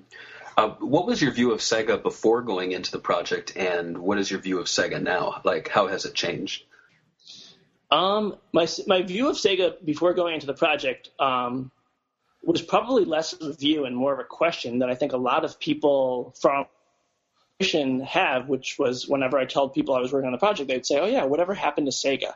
Uh, 0.56 0.68
what 0.80 1.06
was 1.06 1.20
your 1.20 1.32
view 1.32 1.52
of 1.52 1.60
Sega 1.60 2.02
before 2.02 2.42
going 2.42 2.72
into 2.72 2.90
the 2.90 2.98
project, 2.98 3.56
and 3.56 3.98
what 3.98 4.18
is 4.18 4.30
your 4.30 4.40
view 4.40 4.58
of 4.58 4.66
Sega 4.66 5.02
now? 5.02 5.40
Like, 5.44 5.68
how 5.68 5.88
has 5.88 6.04
it 6.04 6.14
changed? 6.14 6.64
Um, 7.90 8.36
my 8.52 8.68
my 8.86 9.02
view 9.02 9.28
of 9.28 9.36
Sega 9.36 9.84
before 9.84 10.14
going 10.14 10.34
into 10.34 10.46
the 10.46 10.54
project 10.54 11.10
um, 11.18 11.70
was 12.42 12.62
probably 12.62 13.04
less 13.04 13.32
of 13.32 13.42
a 13.42 13.52
view 13.52 13.84
and 13.84 13.96
more 13.96 14.12
of 14.12 14.20
a 14.20 14.24
question 14.24 14.78
that 14.78 14.88
I 14.88 14.94
think 14.94 15.12
a 15.12 15.18
lot 15.18 15.44
of 15.44 15.58
people 15.58 16.34
from 16.40 16.66
have, 18.06 18.48
which 18.48 18.78
was 18.78 19.06
whenever 19.06 19.38
I 19.38 19.44
told 19.44 19.74
people 19.74 19.94
I 19.94 20.00
was 20.00 20.12
working 20.12 20.26
on 20.26 20.32
the 20.32 20.38
project, 20.38 20.68
they'd 20.68 20.86
say, 20.86 20.98
"Oh 20.98 21.06
yeah, 21.06 21.24
whatever 21.24 21.52
happened 21.52 21.86
to 21.88 21.92
Sega?" 21.92 22.32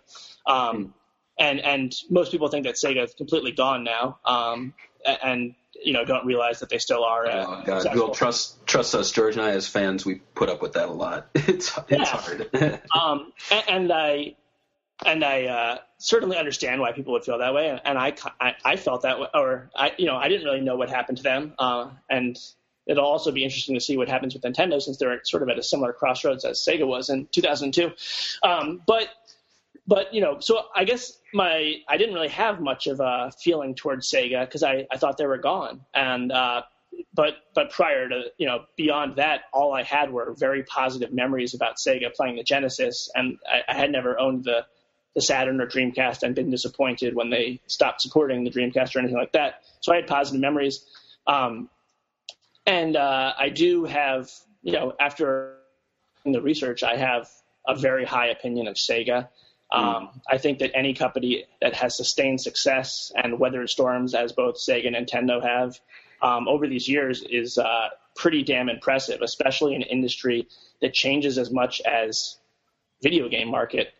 Um, 0.46 0.92
and 1.38 1.60
and 1.60 1.94
most 2.10 2.30
people 2.32 2.48
think 2.48 2.64
that 2.66 2.74
Sega 2.76 3.04
is 3.04 3.14
completely 3.14 3.52
gone 3.52 3.84
now, 3.84 4.18
um, 4.24 4.74
and 5.22 5.54
you 5.84 5.92
know 5.92 6.04
don't 6.04 6.26
realize 6.26 6.60
that 6.60 6.68
they 6.68 6.78
still 6.78 7.04
are. 7.04 7.26
Uh, 7.26 7.44
Oh, 7.46 7.62
God. 7.64 7.94
Well, 7.96 8.10
trust 8.10 8.64
trust 8.66 8.94
us, 8.94 9.10
George 9.10 9.36
and 9.36 9.44
I, 9.44 9.50
as 9.50 9.66
fans, 9.66 10.04
we 10.06 10.16
put 10.34 10.48
up 10.48 10.62
with 10.62 10.74
that 10.74 10.88
a 10.88 10.92
lot. 10.92 11.28
It's 11.34 11.72
it's 11.88 11.90
Yeah. 11.90 12.04
hard. 12.04 12.50
um, 12.94 13.32
and, 13.50 13.64
and 13.68 13.92
I 13.92 14.36
and 15.04 15.24
I 15.24 15.44
uh, 15.46 15.78
certainly 15.98 16.36
understand 16.36 16.80
why 16.80 16.92
people 16.92 17.12
would 17.14 17.24
feel 17.24 17.38
that 17.38 17.52
way, 17.52 17.68
and, 17.68 17.80
and 17.84 17.98
I, 17.98 18.14
I 18.40 18.54
I 18.64 18.76
felt 18.76 19.02
that 19.02 19.18
way, 19.18 19.26
or 19.34 19.70
I 19.76 19.92
you 19.98 20.06
know 20.06 20.16
I 20.16 20.28
didn't 20.28 20.44
really 20.46 20.60
know 20.60 20.76
what 20.76 20.88
happened 20.88 21.18
to 21.18 21.24
them, 21.24 21.54
uh, 21.58 21.90
and 22.08 22.38
it'll 22.86 23.04
also 23.04 23.32
be 23.32 23.42
interesting 23.44 23.74
to 23.74 23.80
see 23.80 23.96
what 23.96 24.08
happens 24.08 24.34
with 24.34 24.42
Nintendo 24.44 24.80
since 24.80 24.98
they're 24.98 25.20
sort 25.24 25.42
of 25.42 25.48
at 25.48 25.58
a 25.58 25.62
similar 25.62 25.92
crossroads 25.92 26.44
as 26.44 26.60
Sega 26.64 26.86
was 26.86 27.08
in 27.08 27.26
2002. 27.32 27.90
Um, 28.42 28.82
but 28.86 29.08
but 29.86 30.14
you 30.14 30.20
know, 30.20 30.40
so 30.40 30.62
I 30.74 30.84
guess 30.84 31.18
my 31.32 31.74
I 31.88 31.96
didn't 31.96 32.14
really 32.14 32.28
have 32.28 32.60
much 32.60 32.86
of 32.86 33.00
a 33.00 33.32
feeling 33.42 33.74
towards 33.74 34.10
Sega 34.10 34.46
because 34.46 34.62
I, 34.62 34.86
I 34.90 34.96
thought 34.96 35.18
they 35.18 35.26
were 35.26 35.38
gone, 35.38 35.80
and 35.92 36.32
uh, 36.32 36.62
but 37.12 37.34
but 37.54 37.70
prior 37.70 38.08
to 38.08 38.24
you 38.38 38.46
know 38.46 38.64
beyond 38.76 39.16
that, 39.16 39.42
all 39.52 39.74
I 39.74 39.82
had 39.82 40.10
were 40.10 40.34
very 40.38 40.62
positive 40.62 41.12
memories 41.12 41.54
about 41.54 41.76
Sega 41.76 42.14
playing 42.14 42.36
the 42.36 42.42
Genesis, 42.42 43.10
and 43.14 43.38
I, 43.46 43.72
I 43.72 43.76
had 43.76 43.90
never 43.90 44.18
owned 44.18 44.44
the 44.44 44.64
the 45.14 45.20
Saturn 45.20 45.60
or 45.60 45.66
Dreamcast 45.66 46.22
and 46.22 46.34
been 46.34 46.50
disappointed 46.50 47.14
when 47.14 47.30
they 47.30 47.60
stopped 47.66 48.00
supporting 48.00 48.42
the 48.42 48.50
Dreamcast 48.50 48.96
or 48.96 48.98
anything 48.98 49.16
like 49.16 49.32
that. 49.32 49.62
So 49.80 49.92
I 49.92 49.96
had 49.96 50.06
positive 50.06 50.40
memories, 50.40 50.84
um, 51.26 51.68
and 52.66 52.96
uh, 52.96 53.34
I 53.38 53.50
do 53.50 53.84
have 53.84 54.30
you 54.62 54.72
know 54.72 54.94
after 54.98 55.58
the 56.24 56.40
research, 56.40 56.82
I 56.82 56.96
have 56.96 57.28
a 57.66 57.74
very 57.74 58.04
high 58.04 58.28
opinion 58.28 58.66
of 58.66 58.76
Sega. 58.76 59.28
Um, 59.74 60.20
I 60.30 60.38
think 60.38 60.60
that 60.60 60.70
any 60.74 60.94
company 60.94 61.46
that 61.60 61.74
has 61.74 61.96
sustained 61.96 62.40
success 62.40 63.10
and 63.16 63.40
weathered 63.40 63.68
storms, 63.68 64.14
as 64.14 64.32
both 64.32 64.56
Sega 64.56 64.86
and 64.86 64.94
Nintendo 64.94 65.42
have, 65.42 65.80
um, 66.22 66.46
over 66.46 66.68
these 66.68 66.88
years, 66.88 67.24
is 67.28 67.58
uh, 67.58 67.88
pretty 68.14 68.44
damn 68.44 68.68
impressive, 68.68 69.20
especially 69.20 69.74
in 69.74 69.82
an 69.82 69.88
industry 69.88 70.46
that 70.80 70.94
changes 70.94 71.38
as 71.38 71.50
much 71.50 71.80
as 71.80 72.36
video 73.02 73.28
game 73.28 73.48
market. 73.48 73.92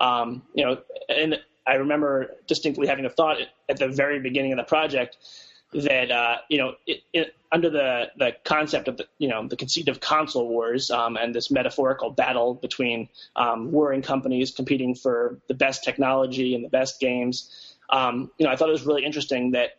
Um, 0.00 0.42
you 0.54 0.64
know, 0.64 0.78
and 1.08 1.38
I 1.64 1.74
remember 1.74 2.32
distinctly 2.48 2.88
having 2.88 3.04
a 3.04 3.10
thought 3.10 3.36
at 3.68 3.76
the 3.76 3.88
very 3.88 4.18
beginning 4.18 4.52
of 4.52 4.58
the 4.58 4.64
project 4.64 5.16
that 5.72 6.10
uh, 6.10 6.38
you 6.48 6.58
know, 6.58 6.74
it, 6.86 7.02
it, 7.12 7.34
under 7.52 7.70
the 7.70 8.10
the 8.16 8.36
concept 8.44 8.88
of 8.88 8.96
the 8.96 9.06
you 9.18 9.28
know 9.28 9.46
the 9.46 9.56
conceit 9.56 9.88
of 9.88 10.00
console 10.00 10.48
wars 10.48 10.90
um, 10.90 11.16
and 11.16 11.34
this 11.34 11.50
metaphorical 11.50 12.10
battle 12.10 12.54
between 12.54 13.08
um, 13.36 13.70
warring 13.70 14.02
companies 14.02 14.50
competing 14.50 14.94
for 14.94 15.38
the 15.48 15.54
best 15.54 15.84
technology 15.84 16.54
and 16.54 16.64
the 16.64 16.68
best 16.68 17.00
games. 17.00 17.76
Um, 17.88 18.30
you 18.38 18.46
know, 18.46 18.52
I 18.52 18.56
thought 18.56 18.68
it 18.68 18.72
was 18.72 18.86
really 18.86 19.04
interesting 19.04 19.52
that 19.52 19.78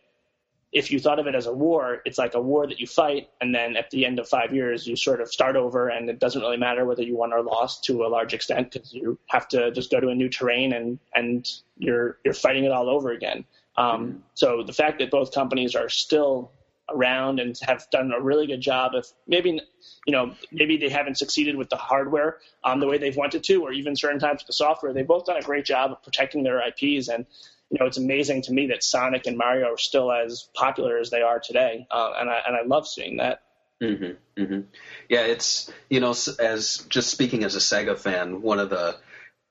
if 0.72 0.90
you 0.90 0.98
thought 0.98 1.18
of 1.18 1.26
it 1.26 1.34
as 1.34 1.44
a 1.46 1.52
war, 1.52 2.00
it's 2.06 2.16
like 2.16 2.34
a 2.34 2.40
war 2.40 2.66
that 2.66 2.80
you 2.80 2.86
fight, 2.86 3.28
and 3.42 3.54
then 3.54 3.76
at 3.76 3.90
the 3.90 4.06
end 4.06 4.18
of 4.18 4.26
five 4.26 4.54
years, 4.54 4.86
you 4.86 4.96
sort 4.96 5.20
of 5.20 5.30
start 5.30 5.54
over, 5.54 5.88
and 5.88 6.08
it 6.08 6.18
doesn't 6.18 6.40
really 6.40 6.56
matter 6.56 6.86
whether 6.86 7.02
you 7.02 7.14
won 7.14 7.32
or 7.32 7.42
lost 7.42 7.84
to 7.84 8.04
a 8.04 8.08
large 8.08 8.32
extent 8.32 8.72
because 8.72 8.92
you 8.92 9.18
have 9.26 9.46
to 9.48 9.70
just 9.72 9.90
go 9.90 10.00
to 10.00 10.08
a 10.08 10.14
new 10.14 10.30
terrain 10.30 10.72
and 10.72 10.98
and 11.14 11.46
you're 11.76 12.18
you're 12.24 12.32
fighting 12.32 12.64
it 12.64 12.72
all 12.72 12.88
over 12.88 13.12
again. 13.12 13.44
Um, 13.76 14.22
so 14.34 14.62
the 14.62 14.72
fact 14.72 14.98
that 14.98 15.10
both 15.10 15.32
companies 15.32 15.74
are 15.74 15.88
still 15.88 16.52
around 16.90 17.40
and 17.40 17.58
have 17.62 17.88
done 17.90 18.12
a 18.12 18.20
really 18.20 18.46
good 18.46 18.60
job 18.60 18.94
of 18.94 19.06
maybe 19.26 19.60
you 20.06 20.12
know 20.12 20.34
maybe 20.50 20.76
they 20.76 20.90
haven't 20.90 21.16
succeeded 21.16 21.56
with 21.56 21.70
the 21.70 21.76
hardware 21.76 22.38
um, 22.64 22.80
the 22.80 22.86
way 22.86 22.98
they've 22.98 23.16
wanted 23.16 23.44
to, 23.44 23.62
or 23.62 23.72
even 23.72 23.96
certain 23.96 24.18
times 24.18 24.40
with 24.40 24.48
the 24.48 24.52
software, 24.52 24.92
they've 24.92 25.06
both 25.06 25.24
done 25.24 25.36
a 25.36 25.42
great 25.42 25.64
job 25.64 25.92
of 25.92 26.02
protecting 26.02 26.42
their 26.42 26.60
IPs 26.68 27.08
and 27.08 27.26
you 27.72 27.78
know, 27.80 27.86
it's 27.86 27.96
amazing 27.96 28.42
to 28.42 28.52
me 28.52 28.66
that 28.66 28.84
Sonic 28.84 29.26
and 29.26 29.38
Mario 29.38 29.72
are 29.72 29.78
still 29.78 30.12
as 30.12 30.46
popular 30.54 30.98
as 30.98 31.08
they 31.08 31.22
are 31.22 31.40
today, 31.40 31.86
uh, 31.90 32.12
and 32.18 32.28
I 32.28 32.40
and 32.46 32.54
I 32.54 32.62
love 32.66 32.86
seeing 32.86 33.16
that. 33.16 33.42
hmm 33.80 34.12
hmm 34.36 34.60
Yeah, 35.08 35.22
it's 35.22 35.72
you 35.88 36.00
know, 36.00 36.10
as 36.10 36.84
just 36.90 37.10
speaking 37.10 37.44
as 37.44 37.56
a 37.56 37.60
Sega 37.60 37.96
fan, 37.98 38.42
one 38.42 38.58
of 38.58 38.68
the 38.68 38.96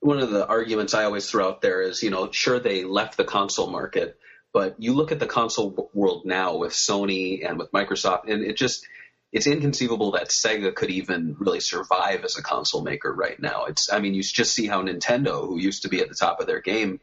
one 0.02 0.20
of 0.20 0.32
the 0.32 0.46
arguments 0.46 0.94
I 0.94 1.06
always 1.06 1.30
throw 1.30 1.48
out 1.48 1.62
there 1.62 1.82
is, 1.82 2.04
you 2.04 2.10
know, 2.10 2.30
sure 2.32 2.60
they 2.60 2.84
left 2.84 3.18
the 3.18 3.24
console 3.24 3.70
market, 3.70 4.18
but 4.52 4.76
you 4.80 4.94
look 4.94 5.12
at 5.12 5.20
the 5.20 5.28
console 5.28 5.90
world 5.94 6.24
now 6.26 6.58
with 6.58 6.74
Sony 6.74 7.48
and 7.48 7.58
with 7.58 7.72
Microsoft, 7.72 8.28
and 8.28 8.44
it 8.44 8.58
just 8.58 8.86
it's 9.32 9.48
inconceivable 9.48 10.12
that 10.12 10.28
Sega 10.28 10.74
could 10.76 10.90
even 10.90 11.38
really 11.40 11.62
survive 11.62 12.26
as 12.26 12.38
a 12.38 12.44
console 12.44 12.82
maker 12.82 13.14
right 13.14 13.40
now. 13.40 13.66
It's 13.66 13.94
I 13.94 14.00
mean, 14.00 14.16
you 14.16 14.24
just 14.24 14.54
see 14.54 14.68
how 14.68 14.82
Nintendo, 14.82 15.48
who 15.48 15.58
used 15.58 15.84
to 15.84 15.90
be 15.90 16.02
at 16.02 16.10
the 16.10 16.16
top 16.16 16.42
of 16.42 16.48
their 16.48 16.62
game, 16.62 17.00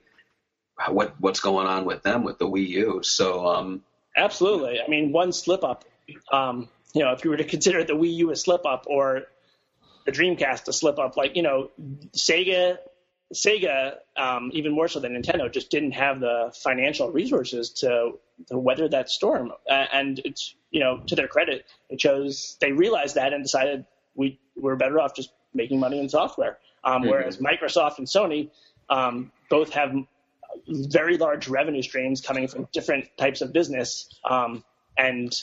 what 0.89 1.15
what's 1.21 1.41
going 1.41 1.69
on 1.69 1.85
with 1.85 2.03
them 2.03 2.25
with 2.25 2.39
the 2.39 2.49
Wii 2.49 2.69
U. 2.69 3.01
So 3.05 3.47
um, 3.47 3.83
Absolutely. 4.17 4.81
I 4.81 4.89
mean, 4.89 5.13
one 5.13 5.33
slip 5.33 5.63
up, 5.63 5.85
um, 6.33 6.69
you 6.95 7.05
know, 7.05 7.13
if 7.13 7.25
you 7.25 7.31
were 7.31 7.37
to 7.37 7.45
consider 7.45 7.85
the 7.85 7.95
Wii 7.95 8.15
U 8.17 8.31
a 8.33 8.37
slip 8.37 8.67
up 8.67 8.87
or 8.89 9.23
the 10.05 10.13
Dreamcast 10.13 10.67
a 10.67 10.73
slip 10.73 10.99
up, 10.99 11.17
like 11.17 11.37
you 11.37 11.43
know, 11.43 11.71
Sega, 12.13 12.79
Sega, 13.35 13.97
um, 14.17 14.51
even 14.55 14.73
more 14.73 14.89
so 14.89 15.01
than 15.01 15.21
Nintendo, 15.21 15.53
just 15.53 15.71
didn't 15.71 15.93
have 15.93 16.21
the 16.21 16.53
financial 16.55 17.11
resources 17.11 17.71
to, 17.71 18.13
to 18.47 18.59
weather 18.59 18.89
that 18.89 19.11
storm. 19.11 19.53
Uh, 19.69 19.85
and 19.93 20.21
it's 20.25 20.55
you 20.71 20.81
know, 20.81 21.01
to 21.07 21.15
their 21.15 21.29
credit, 21.29 21.67
they 21.91 21.97
chose 21.97 22.57
they 22.61 22.73
realized 22.73 23.15
that 23.15 23.33
and 23.33 23.43
decided 23.43 23.85
we 24.15 24.39
we're 24.57 24.77
better 24.77 25.01
off 25.01 25.15
just 25.15 25.31
making 25.55 25.81
money 25.81 25.99
in 25.99 26.09
software. 26.09 26.59
Um, 26.85 27.03
Whereas 27.03 27.39
Microsoft 27.39 27.99
and 27.99 28.07
Sony 28.07 28.51
um, 28.89 29.33
both 29.51 29.71
have 29.73 29.95
very 30.67 31.17
large 31.17 31.49
revenue 31.49 31.83
streams 31.83 32.21
coming 32.21 32.49
from 32.49 32.69
different 32.73 33.07
types 33.17 33.41
of 33.41 33.53
business 33.53 34.09
um, 34.29 34.65
and 34.97 35.35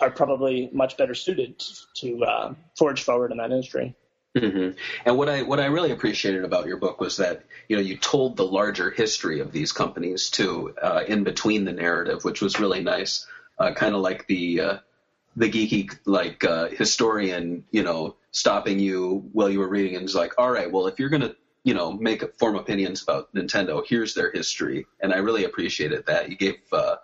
are 0.00 0.10
probably 0.10 0.70
much 0.72 0.96
better 0.96 1.14
suited 1.14 1.62
to 1.96 2.24
uh, 2.24 2.54
forge 2.78 3.02
forward 3.02 3.32
in 3.32 3.38
that 3.38 3.50
industry. 3.50 3.94
Hmm 4.36 4.70
And 5.06 5.16
what 5.16 5.28
I 5.28 5.42
what 5.42 5.60
I 5.60 5.66
really 5.66 5.92
appreciated 5.92 6.44
about 6.44 6.66
your 6.66 6.76
book 6.76 7.00
was 7.00 7.18
that 7.18 7.44
you 7.68 7.76
know 7.76 7.82
you 7.82 7.96
told 7.96 8.36
the 8.36 8.44
larger 8.46 8.90
history 8.90 9.38
of 9.40 9.52
these 9.52 9.70
companies 9.72 10.28
too 10.28 10.74
uh, 10.82 11.04
in 11.06 11.22
between 11.22 11.64
the 11.64 11.72
narrative, 11.72 12.24
which 12.24 12.40
was 12.42 12.58
really 12.58 12.82
nice. 12.82 13.26
Uh, 13.58 13.72
kind 13.74 13.94
of 13.94 14.00
like 14.00 14.26
the 14.26 14.60
uh, 14.60 14.78
the 15.36 15.50
geeky 15.50 15.96
like 16.06 16.44
uh, 16.44 16.68
historian, 16.70 17.64
you 17.72 17.82
know, 17.84 18.16
stopping 18.32 18.80
you 18.80 19.28
while 19.32 19.50
you 19.50 19.60
were 19.60 19.68
reading 19.68 19.96
and 19.96 20.04
was 20.04 20.14
like, 20.16 20.32
all 20.38 20.50
right, 20.50 20.72
well, 20.72 20.86
if 20.88 20.98
you're 20.98 21.10
gonna 21.10 21.34
you 21.64 21.74
know 21.74 21.92
make 21.92 22.22
form 22.38 22.56
opinions 22.56 23.02
about 23.02 23.34
Nintendo, 23.34 23.84
here's 23.86 24.14
their 24.14 24.32
history, 24.32 24.86
and 25.00 25.12
I 25.14 25.18
really 25.18 25.44
appreciated 25.44 26.06
that 26.06 26.30
you 26.30 26.36
gave. 26.36 26.56
Uh, 26.72 26.96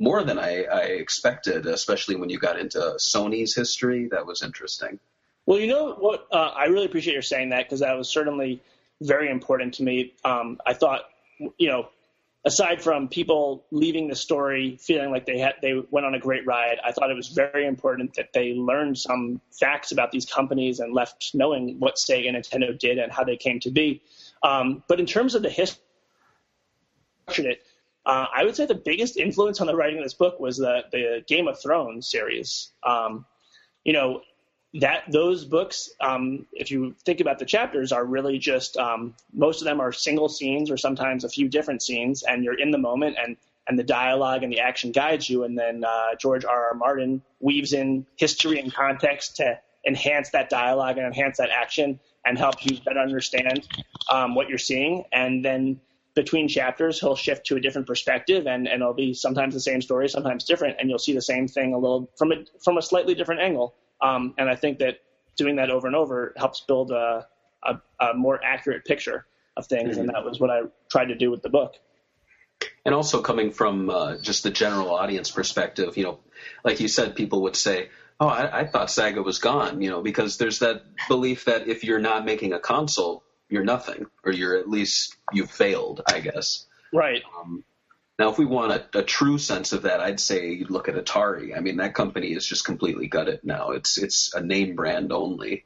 more 0.00 0.24
than 0.24 0.38
I, 0.38 0.64
I 0.64 0.80
expected, 1.04 1.66
especially 1.66 2.16
when 2.16 2.30
you 2.30 2.38
got 2.38 2.58
into 2.58 2.78
Sony's 2.98 3.54
history. 3.54 4.08
That 4.10 4.26
was 4.26 4.42
interesting. 4.42 4.98
Well, 5.46 5.60
you 5.60 5.68
know 5.68 5.94
what? 5.94 6.26
Uh, 6.30 6.52
I 6.54 6.64
really 6.66 6.86
appreciate 6.86 7.14
your 7.14 7.22
saying 7.22 7.50
that 7.50 7.64
because 7.64 7.80
that 7.80 7.96
was 7.96 8.08
certainly 8.08 8.62
very 9.00 9.30
important 9.30 9.74
to 9.74 9.84
me. 9.84 10.14
Um, 10.24 10.58
I 10.66 10.72
thought, 10.74 11.02
you 11.56 11.68
know, 11.68 11.88
aside 12.44 12.82
from 12.82 13.08
people 13.08 13.64
leaving 13.70 14.08
the 14.08 14.16
story 14.16 14.76
feeling 14.80 15.10
like 15.10 15.26
they 15.26 15.38
had 15.38 15.54
they 15.62 15.74
went 15.90 16.04
on 16.04 16.14
a 16.14 16.18
great 16.18 16.46
ride, 16.46 16.78
I 16.84 16.92
thought 16.92 17.10
it 17.10 17.16
was 17.16 17.28
very 17.28 17.66
important 17.66 18.14
that 18.14 18.32
they 18.32 18.54
learned 18.54 18.98
some 18.98 19.40
facts 19.52 19.92
about 19.92 20.10
these 20.10 20.26
companies 20.26 20.80
and 20.80 20.92
left 20.92 21.30
knowing 21.32 21.78
what 21.78 21.96
Sega 21.96 22.28
and 22.28 22.36
Nintendo 22.36 22.76
did 22.76 22.98
and 22.98 23.12
how 23.12 23.24
they 23.24 23.36
came 23.36 23.60
to 23.60 23.70
be. 23.70 24.02
Um, 24.42 24.82
but 24.88 24.98
in 24.98 25.06
terms 25.06 25.34
of 25.34 25.42
the 25.42 25.50
history, 25.50 25.80
it, 27.28 27.62
uh, 28.04 28.26
I 28.34 28.44
would 28.44 28.54
say 28.54 28.66
the 28.66 28.74
biggest 28.74 29.16
influence 29.16 29.60
on 29.60 29.66
the 29.66 29.74
writing 29.74 29.98
of 29.98 30.04
this 30.04 30.14
book 30.14 30.40
was 30.40 30.56
the 30.56 30.84
the 30.90 31.24
Game 31.26 31.46
of 31.46 31.60
Thrones 31.60 32.08
series. 32.08 32.70
Um, 32.82 33.26
you 33.84 33.92
know, 33.92 34.22
that 34.80 35.04
those 35.10 35.44
books, 35.44 35.90
um, 36.00 36.46
if 36.52 36.70
you 36.70 36.94
think 37.04 37.20
about 37.20 37.38
the 37.38 37.44
chapters, 37.44 37.92
are 37.92 38.04
really 38.04 38.38
just 38.38 38.76
um, 38.76 39.14
most 39.32 39.60
of 39.60 39.64
them 39.64 39.80
are 39.80 39.92
single 39.92 40.28
scenes 40.28 40.70
or 40.70 40.76
sometimes 40.76 41.24
a 41.24 41.28
few 41.28 41.48
different 41.48 41.82
scenes, 41.82 42.22
and 42.22 42.44
you're 42.44 42.58
in 42.58 42.70
the 42.70 42.78
moment 42.78 43.16
and 43.22 43.36
and 43.68 43.78
the 43.78 43.84
dialogue 43.84 44.44
and 44.44 44.52
the 44.52 44.60
action 44.60 44.92
guides 44.92 45.28
you, 45.28 45.42
and 45.44 45.58
then 45.58 45.82
uh, 45.84 46.14
George 46.20 46.44
R. 46.44 46.68
R. 46.68 46.74
Martin 46.74 47.22
weaves 47.40 47.72
in 47.72 48.06
history 48.16 48.60
and 48.60 48.72
context 48.72 49.36
to 49.36 49.58
enhance 49.86 50.30
that 50.30 50.50
dialogue 50.50 50.98
and 50.98 51.06
enhance 51.06 51.38
that 51.38 51.50
action 51.50 51.98
and 52.24 52.38
help 52.38 52.64
you 52.64 52.78
better 52.84 53.00
understand 53.00 53.66
um, 54.10 54.34
what 54.34 54.48
you're 54.48 54.58
seeing. 54.58 55.04
And 55.12 55.44
then 55.44 55.80
between 56.14 56.48
chapters, 56.48 56.98
he'll 57.00 57.16
shift 57.16 57.46
to 57.46 57.56
a 57.56 57.60
different 57.60 57.86
perspective, 57.86 58.46
and, 58.46 58.66
and 58.66 58.82
it'll 58.82 58.94
be 58.94 59.14
sometimes 59.14 59.54
the 59.54 59.60
same 59.60 59.82
story, 59.82 60.08
sometimes 60.08 60.44
different, 60.44 60.76
and 60.80 60.88
you'll 60.88 60.98
see 60.98 61.12
the 61.12 61.22
same 61.22 61.46
thing 61.48 61.74
a 61.74 61.78
little 61.78 62.10
from 62.16 62.32
a 62.32 62.36
from 62.62 62.78
a 62.78 62.82
slightly 62.82 63.14
different 63.14 63.40
angle. 63.40 63.74
Um, 64.00 64.34
and 64.38 64.48
I 64.48 64.56
think 64.56 64.78
that 64.78 64.98
doing 65.36 65.56
that 65.56 65.70
over 65.70 65.86
and 65.86 65.96
over 65.96 66.34
helps 66.36 66.60
build 66.60 66.90
a, 66.90 67.26
a, 67.62 67.80
a 68.00 68.14
more 68.14 68.40
accurate 68.42 68.84
picture 68.84 69.26
of 69.56 69.66
things, 69.66 69.96
and 69.96 70.08
that 70.10 70.24
was 70.24 70.38
what 70.38 70.50
I 70.50 70.62
tried 70.90 71.06
to 71.06 71.14
do 71.14 71.30
with 71.30 71.42
the 71.42 71.48
book. 71.48 71.74
And 72.84 72.94
also 72.94 73.20
coming 73.20 73.50
from 73.50 73.90
uh, 73.90 74.16
just 74.18 74.42
the 74.42 74.50
general 74.50 74.94
audience 74.94 75.30
perspective, 75.30 75.96
you 75.96 76.04
know, 76.04 76.20
like 76.64 76.80
you 76.80 76.88
said, 76.88 77.16
people 77.16 77.42
would 77.42 77.56
say, 77.56 77.88
"Oh, 78.20 78.28
I, 78.28 78.60
I 78.60 78.66
thought 78.66 78.88
Sega 78.88 79.24
was 79.24 79.38
gone," 79.38 79.82
you 79.82 79.90
know, 79.90 80.02
because 80.02 80.36
there's 80.36 80.60
that 80.60 80.82
belief 81.08 81.46
that 81.46 81.68
if 81.68 81.84
you're 81.84 81.98
not 81.98 82.24
making 82.24 82.52
a 82.52 82.60
console, 82.60 83.24
you're 83.48 83.64
nothing, 83.64 84.06
or 84.24 84.32
you're 84.32 84.56
at 84.56 84.68
least 84.68 85.16
you've 85.32 85.50
failed, 85.50 86.02
I 86.06 86.20
guess. 86.20 86.66
Right. 86.92 87.22
Um, 87.38 87.64
now, 88.18 88.30
if 88.30 88.38
we 88.38 88.46
want 88.46 88.72
a, 88.72 88.98
a 89.00 89.02
true 89.02 89.36
sense 89.38 89.72
of 89.72 89.82
that, 89.82 90.00
I'd 90.00 90.20
say 90.20 90.50
you'd 90.52 90.70
look 90.70 90.88
at 90.88 90.94
Atari. 90.94 91.56
I 91.56 91.60
mean, 91.60 91.76
that 91.76 91.94
company 91.94 92.28
is 92.28 92.46
just 92.46 92.64
completely 92.64 93.08
gutted 93.08 93.40
now. 93.44 93.70
It's 93.72 93.98
it's 93.98 94.32
a 94.34 94.40
name 94.40 94.74
brand 94.74 95.12
only, 95.12 95.64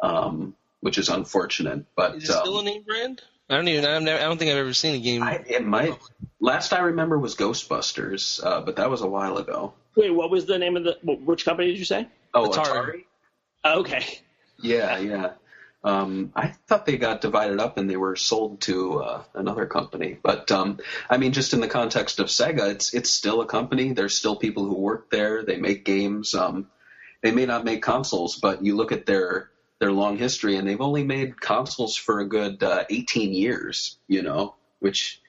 um, 0.00 0.54
which 0.80 0.96
is 0.98 1.08
unfortunate. 1.08 1.86
But 1.96 2.16
Is 2.16 2.24
it 2.24 2.32
still 2.32 2.58
um, 2.58 2.66
a 2.66 2.70
name 2.70 2.82
brand? 2.84 3.22
I 3.50 3.56
don't 3.56 3.66
even. 3.66 3.84
I've 3.84 4.02
never, 4.02 4.18
I 4.20 4.24
don't 4.24 4.38
think 4.38 4.52
I've 4.52 4.58
ever 4.58 4.74
seen 4.74 4.94
a 4.94 4.98
game. 5.00 5.22
I, 5.24 5.42
it 5.46 5.66
might. 5.66 5.98
Last 6.40 6.72
I 6.72 6.80
remember 6.80 7.18
was 7.18 7.34
Ghostbusters, 7.34 8.44
uh, 8.44 8.60
but 8.60 8.76
that 8.76 8.90
was 8.90 9.00
a 9.00 9.08
while 9.08 9.38
ago. 9.38 9.72
Wait, 9.96 10.10
what 10.10 10.30
was 10.30 10.46
the 10.46 10.58
name 10.58 10.76
of 10.76 10.84
the? 10.84 10.98
Which 11.02 11.44
company 11.44 11.68
did 11.68 11.78
you 11.78 11.84
say? 11.84 12.06
Oh, 12.32 12.48
Atari. 12.48 12.64
Atari. 12.64 13.04
Oh, 13.64 13.80
okay. 13.80 14.04
Yeah, 14.62 14.98
yeah. 14.98 15.30
Um, 15.84 16.32
I 16.34 16.48
thought 16.66 16.86
they 16.86 16.96
got 16.96 17.20
divided 17.20 17.60
up 17.60 17.78
and 17.78 17.88
they 17.88 17.96
were 17.96 18.16
sold 18.16 18.60
to 18.62 19.00
uh, 19.00 19.22
another 19.34 19.66
company. 19.66 20.18
But 20.20 20.50
um, 20.50 20.78
I 21.08 21.18
mean, 21.18 21.32
just 21.32 21.54
in 21.54 21.60
the 21.60 21.68
context 21.68 22.18
of 22.18 22.26
Sega, 22.26 22.70
it's 22.70 22.94
it's 22.94 23.10
still 23.10 23.40
a 23.40 23.46
company. 23.46 23.92
There's 23.92 24.16
still 24.16 24.36
people 24.36 24.64
who 24.64 24.74
work 24.74 25.10
there. 25.10 25.44
They 25.44 25.56
make 25.56 25.84
games. 25.84 26.34
Um, 26.34 26.66
they 27.22 27.30
may 27.30 27.46
not 27.46 27.64
make 27.64 27.82
consoles, 27.82 28.36
but 28.36 28.64
you 28.64 28.76
look 28.76 28.92
at 28.92 29.06
their 29.06 29.50
their 29.78 29.92
long 29.92 30.18
history, 30.18 30.56
and 30.56 30.66
they've 30.66 30.80
only 30.80 31.04
made 31.04 31.40
consoles 31.40 31.94
for 31.94 32.18
a 32.18 32.28
good 32.28 32.62
uh, 32.62 32.84
18 32.90 33.32
years. 33.32 33.98
You 34.08 34.22
know, 34.22 34.56
which 34.80 35.20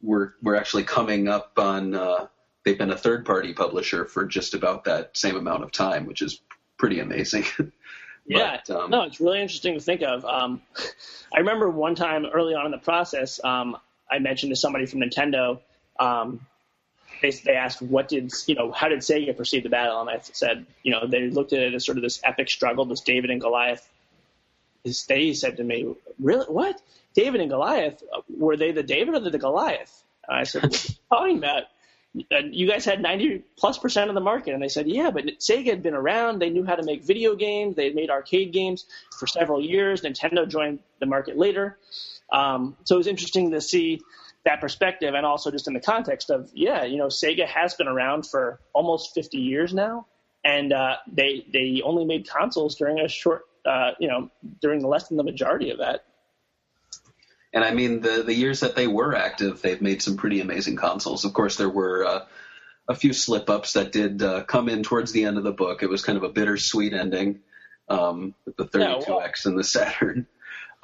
we're 0.00 0.34
we're 0.40 0.56
actually 0.56 0.84
coming 0.84 1.28
up 1.28 1.52
on. 1.58 1.94
Uh, 1.94 2.26
they've 2.64 2.78
been 2.78 2.92
a 2.92 2.98
third 2.98 3.26
party 3.26 3.54
publisher 3.54 4.04
for 4.04 4.24
just 4.24 4.54
about 4.54 4.84
that 4.84 5.16
same 5.16 5.36
amount 5.36 5.64
of 5.64 5.72
time, 5.72 6.06
which 6.06 6.22
is 6.22 6.40
pretty 6.78 7.00
amazing. 7.00 7.44
Yeah, 8.26 8.60
But, 8.66 8.76
um, 8.76 8.90
no, 8.90 9.02
it's 9.02 9.20
really 9.20 9.40
interesting 9.40 9.74
to 9.74 9.80
think 9.80 10.02
of. 10.02 10.24
Um, 10.24 10.62
I 11.34 11.40
remember 11.40 11.70
one 11.70 11.94
time 11.94 12.26
early 12.26 12.54
on 12.54 12.66
in 12.66 12.72
the 12.72 12.78
process, 12.78 13.40
um, 13.44 13.76
I 14.10 14.18
mentioned 14.18 14.50
to 14.50 14.56
somebody 14.56 14.86
from 14.86 15.00
Nintendo. 15.00 15.60
Um, 15.98 16.40
they, 17.22 17.30
they 17.30 17.54
asked, 17.54 17.80
"What 17.80 18.08
did 18.08 18.32
you 18.46 18.54
know? 18.54 18.72
How 18.72 18.88
did 18.88 19.00
Sega 19.00 19.36
perceive 19.36 19.62
the 19.62 19.68
battle?" 19.68 20.00
And 20.00 20.10
I 20.10 20.18
said, 20.20 20.66
"You 20.82 20.92
know, 20.92 21.06
they 21.06 21.30
looked 21.30 21.52
at 21.52 21.60
it 21.60 21.74
as 21.74 21.84
sort 21.84 21.98
of 21.98 22.02
this 22.02 22.20
epic 22.24 22.50
struggle, 22.50 22.84
this 22.84 23.00
David 23.00 23.30
and 23.30 23.40
Goliath." 23.40 23.88
They 25.08 25.32
said 25.32 25.56
to 25.56 25.64
me, 25.64 25.94
"Really? 26.20 26.46
What? 26.46 26.80
David 27.14 27.40
and 27.40 27.50
Goliath? 27.50 28.02
Were 28.28 28.56
they 28.56 28.72
the 28.72 28.82
David 28.82 29.14
or 29.14 29.20
the 29.20 29.38
Goliath?" 29.38 30.02
And 30.28 30.38
I 30.38 30.44
said, 30.44 30.62
"What 30.62 30.72
are 30.72 31.28
you 31.28 31.34
talking 31.34 31.38
about?" 31.38 31.62
And 32.30 32.54
you 32.54 32.68
guys 32.68 32.84
had 32.84 33.00
90 33.00 33.44
plus 33.56 33.78
percent 33.78 34.10
of 34.10 34.14
the 34.14 34.20
market. 34.20 34.54
And 34.54 34.62
they 34.62 34.68
said, 34.68 34.88
yeah, 34.88 35.10
but 35.10 35.24
Sega 35.38 35.66
had 35.66 35.82
been 35.82 35.94
around. 35.94 36.40
They 36.40 36.50
knew 36.50 36.64
how 36.64 36.76
to 36.76 36.82
make 36.82 37.04
video 37.04 37.34
games. 37.34 37.76
They 37.76 37.84
had 37.84 37.94
made 37.94 38.10
arcade 38.10 38.52
games 38.52 38.86
for 39.18 39.26
several 39.26 39.60
years. 39.60 40.02
Nintendo 40.02 40.48
joined 40.48 40.80
the 41.00 41.06
market 41.06 41.36
later. 41.36 41.78
Um, 42.32 42.76
so 42.84 42.96
it 42.96 42.98
was 42.98 43.06
interesting 43.06 43.50
to 43.52 43.60
see 43.60 44.00
that 44.44 44.60
perspective 44.60 45.14
and 45.14 45.26
also 45.26 45.50
just 45.50 45.66
in 45.68 45.74
the 45.74 45.80
context 45.80 46.30
of, 46.30 46.50
yeah, 46.54 46.84
you 46.84 46.98
know, 46.98 47.06
Sega 47.06 47.46
has 47.46 47.74
been 47.74 47.88
around 47.88 48.26
for 48.26 48.60
almost 48.72 49.14
50 49.14 49.38
years 49.38 49.74
now. 49.74 50.06
And 50.44 50.72
uh, 50.72 50.96
they, 51.10 51.44
they 51.52 51.82
only 51.84 52.04
made 52.04 52.28
consoles 52.28 52.76
during 52.76 53.00
a 53.00 53.08
short, 53.08 53.42
uh, 53.64 53.92
you 53.98 54.06
know, 54.06 54.30
during 54.60 54.86
less 54.86 55.08
than 55.08 55.16
the 55.16 55.24
majority 55.24 55.70
of 55.70 55.78
that. 55.78 56.04
And 57.56 57.64
I 57.64 57.70
mean, 57.70 58.02
the 58.02 58.22
the 58.22 58.34
years 58.34 58.60
that 58.60 58.76
they 58.76 58.86
were 58.86 59.16
active, 59.16 59.62
they've 59.62 59.80
made 59.80 60.02
some 60.02 60.18
pretty 60.18 60.42
amazing 60.42 60.76
consoles. 60.76 61.24
Of 61.24 61.32
course, 61.32 61.56
there 61.56 61.70
were 61.70 62.04
uh, 62.04 62.24
a 62.86 62.94
few 62.94 63.14
slip 63.14 63.48
ups 63.48 63.72
that 63.72 63.92
did 63.92 64.22
uh, 64.22 64.44
come 64.44 64.68
in 64.68 64.82
towards 64.82 65.10
the 65.10 65.24
end 65.24 65.38
of 65.38 65.42
the 65.44 65.52
book. 65.52 65.82
It 65.82 65.88
was 65.88 66.04
kind 66.04 66.18
of 66.18 66.22
a 66.22 66.28
bittersweet 66.28 66.92
ending 66.92 67.40
um, 67.88 68.34
with 68.44 68.58
the 68.58 68.66
32X 68.66 68.78
Yeah, 68.78 69.14
well- 69.14 69.30
and 69.46 69.58
the 69.58 69.64
Saturn. 69.64 70.26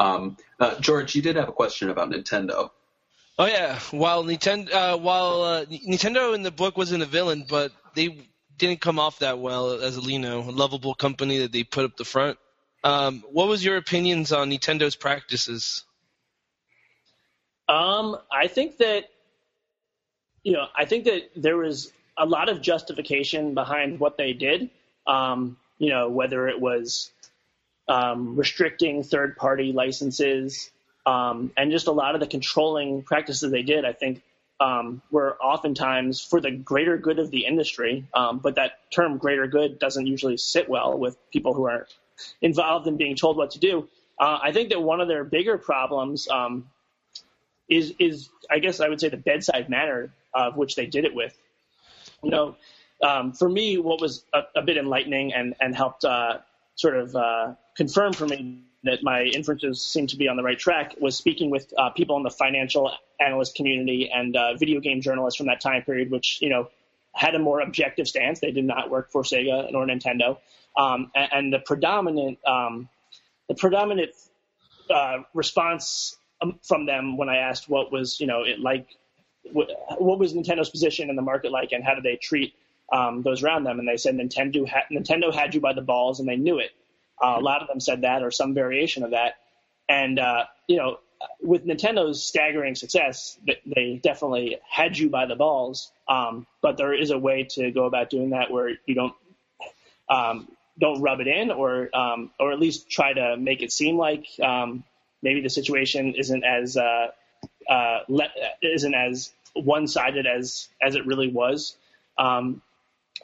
Um, 0.01 0.39
uh, 0.59 0.81
George, 0.81 1.15
you 1.15 1.21
did 1.21 1.37
have 1.37 1.51
a 1.51 1.53
question 1.53 1.91
about 1.91 2.11
Nintendo. 2.11 2.71
Oh 3.39 3.45
yeah, 3.45 3.79
while 3.91 4.25
Nintendo, 4.25 4.73
uh, 4.73 4.97
while 4.97 5.43
uh, 5.43 5.65
Nintendo 5.67 6.35
in 6.35 6.43
the 6.43 6.51
book 6.51 6.79
wasn't 6.79 7.03
a 7.03 7.07
villain, 7.07 7.45
but 7.47 7.73
they 7.95 8.27
didn't 8.57 8.81
come 8.81 8.99
off 8.99 9.19
that 9.19 9.39
well 9.39 9.73
as 9.73 9.99
a 9.99 10.01
you 10.01 10.19
know 10.19 10.41
a 10.41 10.51
lovable 10.51 10.95
company 10.95 11.41
that 11.41 11.53
they 11.53 11.65
put 11.65 11.85
up 11.85 11.99
the 11.99 12.07
front. 12.07 12.39
Um, 12.83 13.23
what 13.31 13.47
was 13.47 13.63
your 13.63 13.77
opinions 13.77 14.33
on 14.33 14.51
Nintendo's 14.51 14.97
practices? 14.97 15.85
Um, 17.73 18.19
I 18.31 18.49
think 18.49 18.77
that 18.79 19.09
you 20.43 20.53
know, 20.53 20.67
I 20.77 20.85
think 20.85 21.05
that 21.05 21.31
there 21.37 21.57
was 21.57 21.93
a 22.19 22.27
lot 22.27 22.49
of 22.49 22.61
justification 22.61 23.55
behind 23.55 23.99
what 24.01 24.17
they 24.17 24.33
did. 24.33 24.71
Um, 25.07 25.57
you 25.79 25.89
know, 25.89 26.09
whether 26.09 26.49
it 26.49 26.61
was 26.61 27.11
um, 27.89 28.37
restricting 28.37 29.03
third-party 29.03 29.73
licenses 29.73 30.71
um, 31.07 31.51
and 31.57 31.71
just 31.73 31.87
a 31.87 31.93
lot 31.93 32.15
of 32.15 32.21
the 32.21 32.27
controlling 32.27 33.03
practices 33.03 33.51
they 33.51 33.63
did. 33.63 33.85
I 33.85 33.93
think 33.93 34.23
um, 34.61 35.03
were 35.11 35.37
oftentimes 35.43 36.21
for 36.21 36.41
the 36.41 36.51
greater 36.51 36.97
good 36.99 37.19
of 37.19 37.31
the 37.31 37.47
industry. 37.47 38.07
Um, 38.15 38.39
but 38.39 38.57
that 38.57 38.73
term 38.91 39.17
"greater 39.17 39.47
good" 39.47 39.79
doesn't 39.79 40.07
usually 40.07 40.37
sit 40.37 40.69
well 40.69 40.99
with 40.99 41.17
people 41.31 41.55
who 41.55 41.65
are 41.65 41.87
involved 42.43 42.87
in 42.87 42.97
being 42.97 43.17
told 43.17 43.37
what 43.37 43.53
to 43.53 43.59
do. 43.59 43.89
Uh, 44.21 44.39
I 44.43 44.53
think 44.53 44.69
that 44.69 44.81
one 44.81 45.01
of 45.01 45.09
their 45.09 45.25
bigger 45.25 45.57
problems 45.57 46.29
um, 46.29 46.69
is 47.69 47.95
is 47.99 48.29
I 48.51 48.59
guess 48.59 48.81
I 48.81 48.89
would 48.89 49.01
say 49.01 49.09
the 49.09 49.17
bedside 49.17 49.69
manner 49.69 50.13
of 50.35 50.57
which 50.57 50.75
they 50.75 50.87
did 50.87 51.05
it 51.05 51.15
with. 51.15 51.37
You 52.23 52.31
know, 52.31 52.57
um, 53.03 53.33
for 53.33 53.49
me, 53.49 53.79
what 53.79 54.01
was 54.01 54.25
a, 54.33 54.43
a 54.57 54.63
bit 54.63 54.77
enlightening 54.77 55.33
and 55.33 55.55
and 55.61 55.75
helped 55.75 56.05
uh, 56.05 56.39
sort 56.75 56.97
of 56.97 57.15
uh, 57.17 57.55
confirm 57.77 58.13
for 58.13 58.27
me 58.27 58.61
that 58.85 59.03
my 59.03 59.23
inferences 59.23 59.85
seem 59.85 60.07
to 60.09 60.17
be 60.17 60.29
on 60.29 60.37
the 60.37 60.43
right 60.43 60.59
track 60.59 60.95
was 61.01 61.17
speaking 61.17 61.51
with 61.51 61.73
uh, 61.79 61.91
people 61.91 62.17
in 62.17 62.23
the 62.23 62.31
financial 62.31 62.93
analyst 63.21 63.55
community 63.55 64.11
and 64.13 64.37
uh, 64.37 64.55
video 64.57 64.81
game 64.81 65.01
journalists 65.01 65.37
from 65.37 65.47
that 65.47 65.61
time 65.61 65.83
period, 65.83 66.11
which 66.11 66.39
you 66.41 66.49
know 66.49 66.69
had 67.15 67.35
a 67.35 67.39
more 67.39 67.61
objective 67.61 68.09
stance. 68.09 68.41
They 68.41 68.53
did 68.53 68.65
not 68.65 68.91
work 68.91 69.11
for 69.11 69.23
Sega 69.23 69.71
nor 69.71 69.87
Nintendo, 69.87 70.39
um, 70.77 71.11
and, 71.15 71.29
and 71.33 71.53
the 71.53 71.61
predominant 71.61 72.39
um, 72.47 72.89
the 73.49 73.55
predominant 73.55 74.11
uh, 74.91 75.19
response 75.35 76.17
from 76.63 76.87
them 76.87 77.17
when 77.17 77.29
I 77.29 77.37
asked 77.37 77.69
what 77.69 77.93
was 77.93 78.21
you 78.21 78.27
know 78.27 78.43
it 78.43 78.61
like 78.61 78.87
what, 79.53 79.69
what 79.99 80.19
was 80.19 80.35
Nintendo's 80.35 80.71
position 80.71 81.11
in 81.11 81.17
the 81.17 81.23
market 81.23 81.51
like 81.53 81.73
and 81.73 81.83
how 81.83 81.95
did 81.95 82.05
they 82.05 82.17
treat 82.17 82.55
um, 82.93 83.23
those 83.23 83.43
around 83.43 83.65
them 83.65 83.79
and 83.79 83.89
they 83.89 83.97
said 83.97 84.15
Nintendo 84.15 84.67
had, 84.67 84.85
Nintendo 84.91 85.33
had 85.33 85.55
you 85.55 85.61
by 85.61 85.73
the 85.73 85.83
balls 85.83 86.21
and 86.21 86.29
they 86.29 86.37
knew 86.37 86.59
it. 86.59 86.71
Uh, 87.23 87.37
a 87.39 87.41
lot 87.41 87.63
of 87.63 87.69
them 87.69 87.81
said 87.81 88.03
that 88.03 88.23
or 88.23 88.31
some 88.31 88.55
variation 88.55 89.03
of 89.03 89.13
that. 89.13 89.37
And 89.89 90.19
uh, 90.19 90.45
you 90.67 90.77
know, 90.77 90.99
with 91.41 91.65
Nintendo's 91.65 92.23
staggering 92.23 92.75
success, 92.75 93.39
they 93.47 94.01
definitely 94.03 94.59
had 94.69 94.99
you 94.99 95.09
by 95.09 95.27
the 95.27 95.37
balls. 95.37 95.91
Um, 96.09 96.47
but 96.61 96.77
there 96.77 96.95
is 96.95 97.11
a 97.11 97.19
way 97.19 97.45
to 97.51 97.71
go 97.71 97.85
about 97.85 98.11
doing 98.11 98.31
that 98.31 98.51
where 98.51 98.71
you 98.87 98.95
don't 98.95 99.15
um, 100.09 100.49
don't 100.79 101.01
rub 101.01 101.21
it 101.21 101.29
in, 101.29 101.51
or 101.51 101.95
um, 101.95 102.31
or 102.39 102.53
at 102.53 102.59
least 102.59 102.91
try 102.91 103.13
to 103.13 103.37
make 103.37 103.63
it 103.63 103.73
seem 103.73 103.97
like 103.97 104.27
um, 104.43 104.85
maybe 105.23 105.41
the 105.41 105.51
situation 105.51 106.15
isn't 106.15 106.45
as 106.45 106.77
uh, 106.77 107.09
uh, 107.69 108.01
le- 108.09 108.33
isn't 108.63 108.95
as 108.95 109.33
one 109.55 109.87
sided 109.87 110.27
as 110.27 110.69
as 110.81 110.95
it 110.95 111.07
really 111.07 111.29
was. 111.29 111.77
Um, 112.19 112.63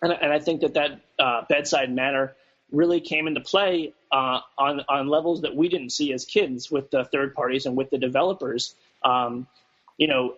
and, 0.03 0.13
and 0.13 0.33
I 0.33 0.39
think 0.39 0.61
that 0.61 0.75
that 0.75 1.01
uh, 1.19 1.43
bedside 1.49 1.93
manner 1.93 2.35
really 2.71 3.01
came 3.01 3.27
into 3.27 3.41
play 3.41 3.95
uh, 4.13 4.41
on 4.57 4.83
on 4.89 5.09
levels 5.09 5.43
that 5.43 5.55
we 5.55 5.69
didn't 5.69 5.91
see 5.91 6.13
as 6.13 6.25
kids 6.25 6.71
with 6.71 6.91
the 6.91 7.05
third 7.05 7.35
parties 7.35 7.67
and 7.67 7.77
with 7.77 7.91
the 7.91 7.99
developers. 7.99 8.75
Um, 9.03 9.47
you 9.97 10.07
know, 10.07 10.35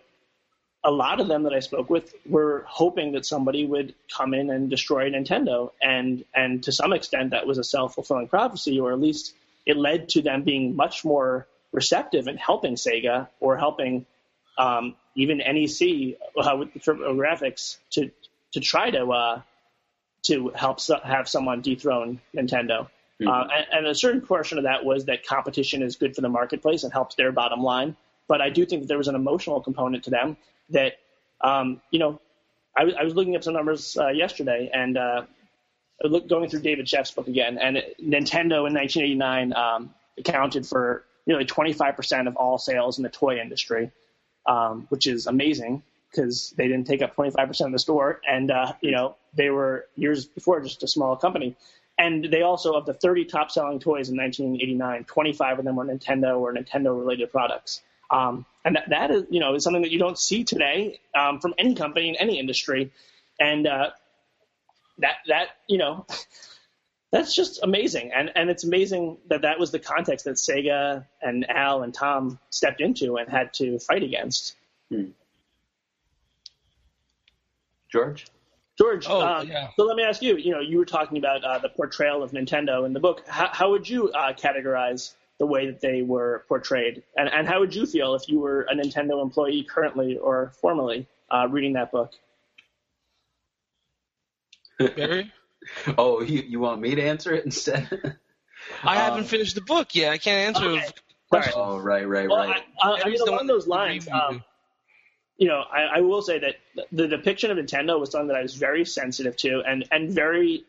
a 0.83 0.91
lot 0.91 1.19
of 1.19 1.27
them 1.27 1.43
that 1.43 1.53
I 1.53 1.59
spoke 1.59 1.89
with 1.89 2.13
were 2.25 2.65
hoping 2.67 3.11
that 3.13 3.25
somebody 3.25 3.65
would 3.65 3.93
come 4.15 4.33
in 4.33 4.49
and 4.49 4.69
destroy 4.69 5.09
Nintendo, 5.11 5.71
and 5.81 6.25
and 6.33 6.63
to 6.63 6.71
some 6.71 6.93
extent 6.93 7.31
that 7.31 7.45
was 7.45 7.57
a 7.57 7.63
self 7.63 7.95
fulfilling 7.95 8.27
prophecy, 8.27 8.79
or 8.79 8.91
at 8.91 8.99
least 8.99 9.35
it 9.65 9.77
led 9.77 10.09
to 10.09 10.21
them 10.21 10.43
being 10.43 10.75
much 10.75 11.05
more 11.05 11.47
receptive 11.71 12.27
and 12.27 12.37
helping 12.39 12.75
Sega 12.75 13.27
or 13.39 13.57
helping 13.57 14.05
um, 14.57 14.95
even 15.15 15.37
NEC 15.37 16.17
uh, 16.37 16.57
with 16.57 16.73
the 16.73 16.79
TurboGrafx 16.79 17.77
to 17.91 18.11
to 18.53 18.59
try 18.59 18.91
to 18.91 19.11
uh, 19.11 19.41
to 20.23 20.49
help 20.49 20.79
so- 20.79 20.99
have 21.03 21.27
someone 21.27 21.61
dethrone 21.61 22.21
Nintendo. 22.35 22.87
Mhm. 23.19 23.27
Uh, 23.27 23.47
and, 23.53 23.65
and 23.73 23.87
a 23.87 23.95
certain 23.95 24.21
portion 24.21 24.57
of 24.57 24.65
that 24.65 24.83
was 24.83 25.05
that 25.05 25.25
competition 25.25 25.81
is 25.81 25.95
good 25.95 26.15
for 26.15 26.21
the 26.21 26.29
marketplace 26.29 26.83
and 26.83 26.91
helps 26.91 27.15
their 27.15 27.31
bottom 27.31 27.61
line. 27.61 27.95
But 28.27 28.41
I 28.41 28.49
do 28.49 28.65
think 28.65 28.83
that 28.83 28.87
there 28.87 28.97
was 28.97 29.07
an 29.07 29.15
emotional 29.15 29.61
component 29.61 30.05
to 30.05 30.09
them 30.09 30.37
that, 30.69 30.93
um, 31.41 31.81
you 31.91 31.99
know, 31.99 32.19
I 32.75 32.85
was, 33.03 33.13
looking 33.13 33.35
up 33.35 33.43
some 33.43 33.53
numbers 33.53 33.97
uh, 33.97 34.07
yesterday 34.07 34.69
and 34.73 34.97
uh, 34.97 35.23
I 35.23 35.25
look, 36.03 36.27
going 36.27 36.49
through 36.49 36.61
David 36.61 36.87
Sheff's 36.87 37.11
book 37.11 37.27
again, 37.27 37.57
and 37.57 37.77
Nintendo 38.01 38.67
in 38.67 38.73
1989 38.73 39.53
um, 39.53 39.93
accounted 40.17 40.65
for 40.65 41.05
nearly 41.27 41.45
25% 41.45 42.27
of 42.27 42.35
all 42.35 42.57
sales 42.57 42.97
in 42.97 43.03
the 43.03 43.09
toy 43.09 43.39
industry, 43.39 43.91
um, 44.45 44.87
which 44.89 45.07
is 45.07 45.27
amazing 45.27 45.83
because 46.09 46.53
they 46.57 46.67
didn't 46.67 46.87
take 46.87 47.01
up 47.01 47.15
25% 47.15 47.65
of 47.67 47.71
the 47.71 47.79
store, 47.79 48.19
and 48.27 48.51
uh, 48.51 48.73
you 48.81 48.91
know 48.91 49.15
they 49.33 49.49
were 49.49 49.85
years 49.95 50.25
before 50.25 50.59
just 50.61 50.83
a 50.83 50.87
small 50.87 51.15
company. 51.15 51.55
And 51.97 52.25
they 52.25 52.41
also, 52.41 52.73
of 52.73 52.87
the 52.87 52.95
30 52.95 53.25
top 53.25 53.51
selling 53.51 53.79
toys 53.79 54.09
in 54.09 54.17
1989, 54.17 55.03
25 55.03 55.59
of 55.59 55.65
them 55.65 55.75
were 55.75 55.85
Nintendo 55.85 56.39
or 56.39 56.51
Nintendo 56.51 56.97
related 56.97 57.31
products. 57.31 57.81
Um, 58.09 58.45
and 58.65 58.75
that, 58.75 58.89
that 58.89 59.11
is, 59.11 59.23
you 59.29 59.39
know, 59.39 59.53
is 59.53 59.63
something 59.63 59.83
that 59.83 59.91
you 59.91 59.99
don't 59.99 60.17
see 60.17 60.43
today 60.43 60.99
um, 61.15 61.39
from 61.39 61.53
any 61.59 61.75
company 61.75 62.09
in 62.09 62.15
any 62.15 62.39
industry. 62.39 62.91
And 63.39 63.67
uh, 63.67 63.91
that, 65.01 65.15
that, 65.27 65.47
you 65.67 65.77
know, 65.77 66.05
that's 67.11 67.35
just 67.35 67.61
amazing. 67.63 68.11
And, 68.15 68.31
and 68.35 68.49
it's 68.49 68.63
amazing 68.63 69.17
that 69.27 69.41
that 69.41 69.59
was 69.59 69.71
the 69.71 69.79
context 69.79 70.25
that 70.25 70.35
Sega 70.35 71.05
and 71.21 71.49
Al 71.49 71.83
and 71.83 71.93
Tom 71.93 72.39
stepped 72.49 72.81
into 72.81 73.17
and 73.17 73.29
had 73.29 73.53
to 73.55 73.79
fight 73.79 74.03
against. 74.03 74.55
George? 77.91 78.25
George, 78.77 79.05
Oh, 79.07 79.21
um, 79.21 79.47
yeah. 79.47 79.67
so 79.75 79.83
let 79.83 79.95
me 79.97 80.03
ask 80.03 80.21
you. 80.21 80.37
You 80.37 80.51
know, 80.51 80.59
you 80.59 80.77
were 80.77 80.85
talking 80.85 81.17
about 81.17 81.43
uh, 81.43 81.59
the 81.59 81.69
portrayal 81.69 82.23
of 82.23 82.31
Nintendo 82.31 82.85
in 82.85 82.93
the 82.93 82.99
book. 82.99 83.27
How, 83.27 83.49
how 83.51 83.71
would 83.71 83.87
you 83.87 84.09
uh, 84.11 84.33
categorize 84.33 85.13
the 85.39 85.45
way 85.45 85.65
that 85.67 85.81
they 85.81 86.01
were 86.01 86.45
portrayed, 86.47 87.03
and, 87.17 87.29
and 87.29 87.47
how 87.47 87.59
would 87.59 87.75
you 87.75 87.85
feel 87.85 88.15
if 88.15 88.27
you 88.29 88.39
were 88.39 88.61
a 88.61 88.75
Nintendo 88.75 89.21
employee 89.21 89.63
currently 89.69 90.17
or 90.17 90.53
formerly 90.61 91.07
uh, 91.29 91.47
reading 91.49 91.73
that 91.73 91.91
book? 91.91 92.13
Barry? 94.89 95.31
Oh, 95.95 96.21
you, 96.21 96.41
you 96.41 96.59
want 96.59 96.81
me 96.81 96.95
to 96.95 97.03
answer 97.03 97.33
it 97.33 97.45
instead? 97.45 98.17
I 98.83 98.95
haven't 98.95 99.25
finished 99.25 99.53
the 99.53 99.61
book 99.61 99.93
yet. 99.93 100.11
I 100.11 100.17
can't 100.17 100.55
answer. 100.55 100.69
Okay. 100.69 100.87
questions. 101.29 101.55
oh, 101.57 101.77
right, 101.77 102.07
right, 102.07 102.27
Well, 102.27 102.47
right. 102.47 102.63
I, 102.81 102.89
I, 102.89 103.01
I 103.03 103.09
mean, 103.09 103.21
along 103.21 103.47
those 103.47 103.67
lines, 103.67 104.07
um, 104.09 104.43
you 105.37 105.47
know, 105.47 105.61
I, 105.61 105.97
I 105.97 106.01
will 106.01 106.21
say 106.21 106.39
that 106.39 106.55
the 106.91 107.07
depiction 107.07 107.51
of 107.51 107.57
Nintendo 107.57 107.99
was 107.99 108.11
something 108.11 108.27
that 108.27 108.37
I 108.37 108.41
was 108.41 108.55
very 108.55 108.85
sensitive 108.85 109.35
to, 109.37 109.63
and 109.65 109.87
and 109.91 110.11
very, 110.11 110.65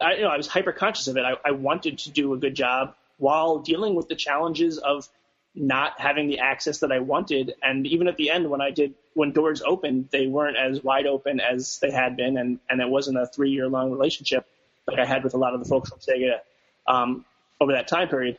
I, 0.00 0.14
you 0.14 0.22
know, 0.22 0.30
I 0.30 0.36
was 0.36 0.46
hyper 0.46 0.72
conscious 0.72 1.06
of 1.08 1.16
it. 1.16 1.24
I, 1.24 1.34
I 1.44 1.50
wanted 1.52 1.98
to 1.98 2.10
do 2.10 2.34
a 2.34 2.36
good 2.36 2.54
job 2.54 2.94
while 3.18 3.58
dealing 3.58 3.94
with 3.94 4.08
the 4.08 4.16
challenges 4.16 4.78
of 4.78 5.08
not 5.54 6.00
having 6.00 6.28
the 6.28 6.40
access 6.40 6.80
that 6.80 6.90
I 6.90 6.98
wanted. 6.98 7.54
And 7.62 7.86
even 7.86 8.08
at 8.08 8.16
the 8.16 8.30
end, 8.30 8.50
when 8.50 8.60
I 8.60 8.70
did, 8.70 8.94
when 9.14 9.32
doors 9.32 9.62
opened, 9.62 10.08
they 10.10 10.26
weren't 10.26 10.56
as 10.56 10.82
wide 10.82 11.06
open 11.06 11.40
as 11.40 11.78
they 11.80 11.90
had 11.90 12.16
been, 12.16 12.36
and 12.36 12.58
and 12.68 12.80
it 12.80 12.88
wasn't 12.88 13.18
a 13.18 13.26
three 13.26 13.50
year 13.50 13.68
long 13.68 13.90
relationship 13.90 14.46
like 14.86 14.98
I 14.98 15.04
had 15.04 15.24
with 15.24 15.34
a 15.34 15.38
lot 15.38 15.54
of 15.54 15.60
the 15.60 15.68
folks 15.68 15.90
from 15.90 15.98
Sega 15.98 16.38
um, 16.86 17.24
over 17.60 17.72
that 17.72 17.88
time 17.88 18.08
period. 18.08 18.38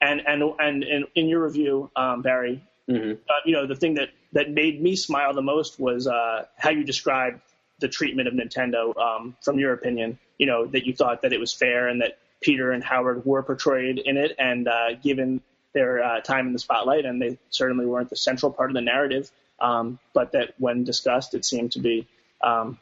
And 0.00 0.22
and 0.26 0.42
and, 0.58 0.84
and 0.84 1.06
in 1.14 1.28
your 1.28 1.44
review, 1.44 1.90
um, 1.96 2.22
Barry, 2.22 2.62
hmm 2.88 3.12
uh, 3.28 3.34
you 3.44 3.52
know, 3.52 3.66
the 3.66 3.76
thing 3.76 3.94
that, 3.94 4.10
that 4.32 4.50
made 4.50 4.80
me 4.82 4.96
smile 4.96 5.34
the 5.34 5.42
most 5.42 5.78
was 5.78 6.06
uh, 6.06 6.44
how 6.56 6.70
you 6.70 6.84
described 6.84 7.40
the 7.80 7.88
treatment 7.88 8.28
of 8.28 8.34
Nintendo 8.34 8.96
um, 8.96 9.36
from 9.42 9.58
your 9.58 9.72
opinion. 9.72 10.18
You 10.38 10.46
know, 10.46 10.66
that 10.66 10.86
you 10.86 10.94
thought 10.94 11.22
that 11.22 11.32
it 11.32 11.40
was 11.40 11.52
fair 11.52 11.88
and 11.88 12.00
that 12.00 12.18
Peter 12.40 12.70
and 12.70 12.82
Howard 12.84 13.24
were 13.24 13.42
portrayed 13.42 13.98
in 13.98 14.16
it 14.16 14.36
and 14.38 14.68
uh, 14.68 14.94
given 15.02 15.40
their 15.78 16.02
uh, 16.02 16.20
time 16.20 16.48
in 16.48 16.52
the 16.52 16.58
spotlight, 16.58 17.04
and 17.04 17.22
they 17.22 17.38
certainly 17.50 17.86
weren't 17.86 18.10
the 18.10 18.16
central 18.16 18.50
part 18.50 18.70
of 18.70 18.74
the 18.74 18.80
narrative. 18.80 19.30
Um, 19.60 19.98
but 20.12 20.32
that 20.32 20.54
when 20.58 20.84
discussed, 20.84 21.34
it 21.34 21.44
seemed 21.44 21.72
to 21.72 21.80
be, 21.80 22.06
um, 22.42 22.78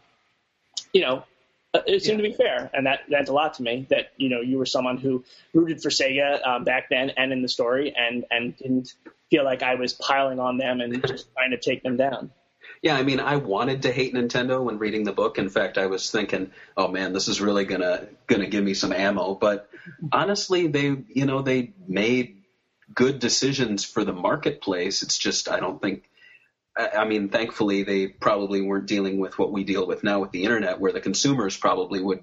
you 0.92 1.02
know, 1.02 1.24
uh, 1.74 1.80
it 1.86 2.02
seemed 2.02 2.18
to 2.18 2.22
be 2.22 2.32
fair, 2.32 2.70
and 2.72 2.86
that 2.86 3.10
meant 3.10 3.28
a 3.28 3.32
lot 3.32 3.54
to 3.54 3.62
me. 3.62 3.86
That 3.90 4.12
you 4.16 4.30
know, 4.30 4.40
you 4.40 4.58
were 4.58 4.66
someone 4.66 4.96
who 4.96 5.24
rooted 5.52 5.82
for 5.82 5.90
Sega 5.90 6.46
um, 6.46 6.64
back 6.64 6.88
then 6.88 7.10
and 7.16 7.32
in 7.32 7.42
the 7.42 7.48
story, 7.48 7.94
and 7.94 8.24
and 8.30 8.56
didn't 8.56 8.94
feel 9.30 9.44
like 9.44 9.62
I 9.62 9.74
was 9.74 9.92
piling 9.92 10.38
on 10.38 10.56
them 10.56 10.80
and 10.80 11.06
just 11.06 11.32
trying 11.34 11.50
to 11.50 11.58
take 11.58 11.82
them 11.82 11.96
down. 11.96 12.30
Yeah, 12.82 12.96
I 12.96 13.02
mean, 13.02 13.20
I 13.20 13.36
wanted 13.36 13.82
to 13.82 13.92
hate 13.92 14.14
Nintendo 14.14 14.62
when 14.62 14.78
reading 14.78 15.04
the 15.04 15.12
book. 15.12 15.38
In 15.38 15.48
fact, 15.48 15.78
I 15.78 15.86
was 15.86 16.10
thinking, 16.10 16.50
"Oh 16.76 16.88
man, 16.88 17.12
this 17.12 17.28
is 17.28 17.40
really 17.40 17.64
gonna 17.64 18.06
gonna 18.26 18.46
give 18.46 18.64
me 18.64 18.74
some 18.74 18.92
ammo." 18.92 19.34
But 19.34 19.68
honestly, 20.12 20.66
they, 20.66 20.96
you 21.08 21.26
know, 21.26 21.42
they 21.42 21.72
made 21.86 22.36
good 22.94 23.18
decisions 23.18 23.84
for 23.84 24.04
the 24.04 24.12
marketplace. 24.12 25.02
It's 25.02 25.18
just 25.18 25.48
I 25.48 25.60
don't 25.60 25.80
think. 25.80 26.08
I 26.78 27.06
mean, 27.06 27.30
thankfully, 27.30 27.84
they 27.84 28.06
probably 28.06 28.60
weren't 28.60 28.86
dealing 28.86 29.18
with 29.18 29.38
what 29.38 29.50
we 29.50 29.64
deal 29.64 29.86
with 29.86 30.04
now 30.04 30.20
with 30.20 30.30
the 30.30 30.44
internet, 30.44 30.78
where 30.78 30.92
the 30.92 31.00
consumers 31.00 31.56
probably 31.56 32.02
would 32.02 32.22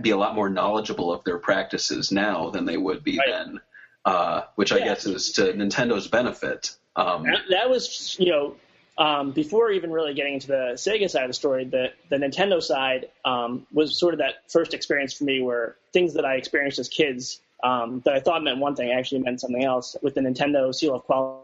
be 0.00 0.10
a 0.10 0.16
lot 0.16 0.34
more 0.34 0.48
knowledgeable 0.48 1.12
of 1.12 1.22
their 1.24 1.36
practices 1.36 2.10
now 2.10 2.48
than 2.48 2.64
they 2.64 2.78
would 2.78 3.04
be 3.04 3.18
Right. 3.18 3.28
then. 3.28 3.60
Uh, 4.04 4.42
which 4.56 4.72
I 4.72 4.80
guess 4.80 5.06
is 5.06 5.32
to 5.32 5.52
Nintendo's 5.52 6.08
benefit. 6.08 6.74
Um, 6.96 7.22
That, 7.22 7.42
that 7.50 7.70
was, 7.70 8.16
you 8.18 8.32
know, 8.32 8.56
um, 8.98 9.30
before 9.30 9.70
even 9.70 9.92
really 9.92 10.12
getting 10.12 10.34
into 10.34 10.48
the 10.48 10.72
Sega 10.74 11.08
side 11.08 11.22
of 11.22 11.28
the 11.28 11.34
story, 11.34 11.64
the 11.64 11.92
the 12.08 12.16
Nintendo 12.16 12.60
side 12.60 13.10
um, 13.24 13.64
was 13.72 13.96
sort 13.96 14.14
of 14.14 14.18
that 14.18 14.50
first 14.50 14.74
experience 14.74 15.12
for 15.12 15.24
me 15.24 15.40
where 15.40 15.76
things 15.92 16.14
that 16.14 16.24
I 16.24 16.34
experienced 16.34 16.78
as 16.80 16.88
kids 16.88 17.40
um, 17.62 18.00
that 18.04 18.14
I 18.14 18.20
thought 18.20 18.42
meant 18.42 18.58
one 18.58 18.74
thing 18.74 18.90
actually 18.90 19.22
meant 19.22 19.40
something 19.40 19.64
else. 19.64 19.96
With 20.02 20.14
the 20.14 20.20
Nintendo 20.20 20.74
seal 20.74 20.94
of 20.94 21.04
quality, 21.04 21.42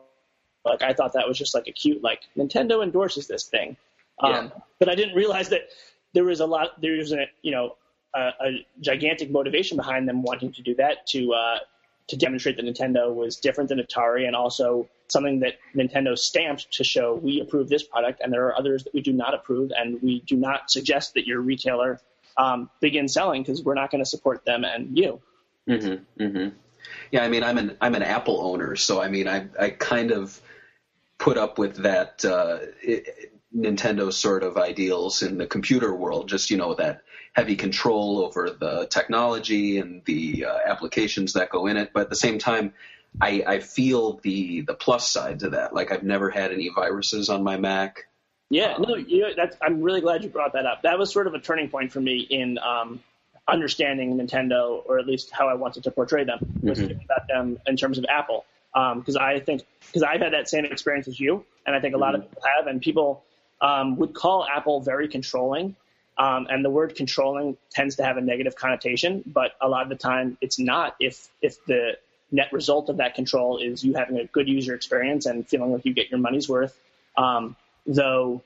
like 0.64 0.82
I 0.82 0.92
thought 0.92 1.12
that 1.14 1.26
was 1.26 1.38
just 1.38 1.54
like 1.54 1.68
a 1.68 1.72
cute, 1.72 2.02
like 2.02 2.22
Nintendo 2.36 2.82
endorses 2.82 3.26
this 3.26 3.44
thing, 3.44 3.76
um, 4.20 4.32
Yeah. 4.32 4.48
but 4.78 4.88
I 4.88 4.94
didn't 4.94 5.14
realize 5.14 5.48
that 5.50 5.68
there 6.12 6.24
was 6.24 6.40
a 6.40 6.46
lot, 6.46 6.80
there 6.80 6.96
was 6.96 7.12
a 7.12 7.26
you 7.42 7.52
know 7.52 7.76
a, 8.14 8.32
a 8.40 8.66
gigantic 8.80 9.30
motivation 9.30 9.76
behind 9.76 10.08
them 10.08 10.22
wanting 10.22 10.52
to 10.52 10.62
do 10.62 10.74
that 10.76 11.06
to 11.08 11.32
uh, 11.32 11.58
to 12.08 12.16
demonstrate 12.16 12.56
that 12.56 12.64
Nintendo 12.64 13.14
was 13.14 13.36
different 13.36 13.68
than 13.68 13.78
Atari 13.78 14.26
and 14.26 14.34
also 14.34 14.88
something 15.08 15.40
that 15.40 15.54
Nintendo 15.74 16.18
stamped 16.18 16.70
to 16.72 16.84
show 16.84 17.14
we 17.14 17.40
approve 17.40 17.68
this 17.68 17.82
product 17.82 18.20
and 18.22 18.32
there 18.32 18.46
are 18.46 18.58
others 18.58 18.84
that 18.84 18.94
we 18.94 19.00
do 19.00 19.12
not 19.12 19.34
approve 19.34 19.72
and 19.76 20.02
we 20.02 20.20
do 20.20 20.36
not 20.36 20.70
suggest 20.70 21.14
that 21.14 21.26
your 21.26 21.40
retailer 21.40 22.00
um, 22.36 22.70
begin 22.80 23.08
selling 23.08 23.42
because 23.42 23.62
we're 23.62 23.74
not 23.74 23.90
going 23.90 24.02
to 24.02 24.08
support 24.08 24.44
them 24.44 24.64
and 24.64 24.96
you. 24.96 25.20
Mm-hmm, 25.68 26.22
mm-hmm. 26.22 26.56
Yeah, 27.10 27.24
I 27.24 27.28
mean, 27.28 27.44
I'm 27.44 27.58
an 27.58 27.76
I'm 27.80 27.94
an 27.94 28.02
Apple 28.02 28.40
owner, 28.40 28.76
so 28.76 29.00
I 29.00 29.08
mean, 29.08 29.28
I 29.28 29.48
I 29.58 29.70
kind 29.70 30.10
of 30.10 30.40
put 31.18 31.36
up 31.36 31.58
with 31.58 31.76
that 31.82 32.24
uh, 32.24 32.58
it, 32.82 33.32
Nintendo 33.54 34.12
sort 34.12 34.42
of 34.42 34.56
ideals 34.56 35.22
in 35.22 35.38
the 35.38 35.46
computer 35.46 35.94
world. 35.94 36.28
Just 36.28 36.50
you 36.50 36.56
know 36.56 36.74
that 36.74 37.02
heavy 37.34 37.56
control 37.56 38.24
over 38.24 38.50
the 38.50 38.86
technology 38.86 39.78
and 39.78 40.02
the 40.04 40.46
uh, 40.46 40.58
applications 40.66 41.34
that 41.34 41.50
go 41.50 41.66
in 41.66 41.76
it, 41.76 41.90
but 41.92 42.02
at 42.02 42.10
the 42.10 42.16
same 42.16 42.38
time. 42.38 42.72
I, 43.22 43.42
I 43.46 43.60
feel 43.60 44.20
the 44.22 44.60
the 44.60 44.74
plus 44.74 45.08
side 45.08 45.40
to 45.40 45.50
that. 45.50 45.74
Like 45.74 45.90
I've 45.90 46.02
never 46.02 46.28
had 46.28 46.52
any 46.52 46.68
viruses 46.68 47.30
on 47.30 47.42
my 47.42 47.56
Mac. 47.56 48.06
Yeah, 48.50 48.76
no, 48.78 48.96
you, 48.96 49.28
that's, 49.36 49.56
I'm 49.60 49.82
really 49.82 50.00
glad 50.00 50.22
you 50.22 50.30
brought 50.30 50.52
that 50.52 50.66
up. 50.66 50.82
That 50.82 50.98
was 50.98 51.12
sort 51.12 51.26
of 51.26 51.34
a 51.34 51.38
turning 51.38 51.68
point 51.68 51.92
for 51.92 52.00
me 52.00 52.18
in 52.18 52.58
um, 52.58 53.02
understanding 53.48 54.16
Nintendo, 54.18 54.82
or 54.86 54.98
at 54.98 55.06
least 55.06 55.30
how 55.30 55.48
I 55.48 55.54
wanted 55.54 55.84
to 55.84 55.90
portray 55.90 56.24
them, 56.24 56.60
was 56.62 56.78
thinking 56.78 57.00
about 57.04 57.26
them 57.28 57.58
in 57.66 57.76
terms 57.76 57.98
of 57.98 58.04
Apple. 58.08 58.44
Because 58.74 59.16
I 59.16 59.40
think, 59.40 59.62
because 59.86 60.02
I've 60.02 60.20
had 60.20 60.34
that 60.34 60.48
same 60.48 60.64
experience 60.64 61.08
as 61.08 61.18
you, 61.18 61.44
and 61.66 61.74
I 61.74 61.80
think 61.80 61.94
a 61.94 61.98
lot 61.98 62.14
of 62.14 62.22
people 62.22 62.42
have, 62.56 62.66
and 62.66 62.80
people 62.80 63.24
um, 63.60 63.96
would 63.96 64.14
call 64.14 64.46
Apple 64.46 64.80
very 64.80 65.08
controlling. 65.08 65.74
Um, 66.16 66.48
and 66.50 66.64
the 66.64 66.70
word 66.70 66.96
controlling 66.96 67.56
tends 67.70 67.96
to 67.96 68.04
have 68.04 68.16
a 68.16 68.20
negative 68.20 68.56
connotation, 68.56 69.22
but 69.24 69.52
a 69.60 69.68
lot 69.68 69.82
of 69.82 69.88
the 69.88 69.96
time 69.96 70.36
it's 70.40 70.58
not. 70.58 70.96
If 70.98 71.28
if 71.40 71.64
the 71.64 71.96
net 72.32 72.52
result 72.52 72.88
of 72.88 72.96
that 72.96 73.14
control 73.14 73.58
is 73.58 73.84
you 73.84 73.94
having 73.94 74.18
a 74.18 74.24
good 74.26 74.48
user 74.48 74.74
experience 74.74 75.26
and 75.26 75.46
feeling 75.48 75.72
like 75.72 75.84
you 75.84 75.94
get 75.94 76.10
your 76.10 76.18
money's 76.18 76.48
worth, 76.48 76.78
um, 77.16 77.54
though 77.86 78.42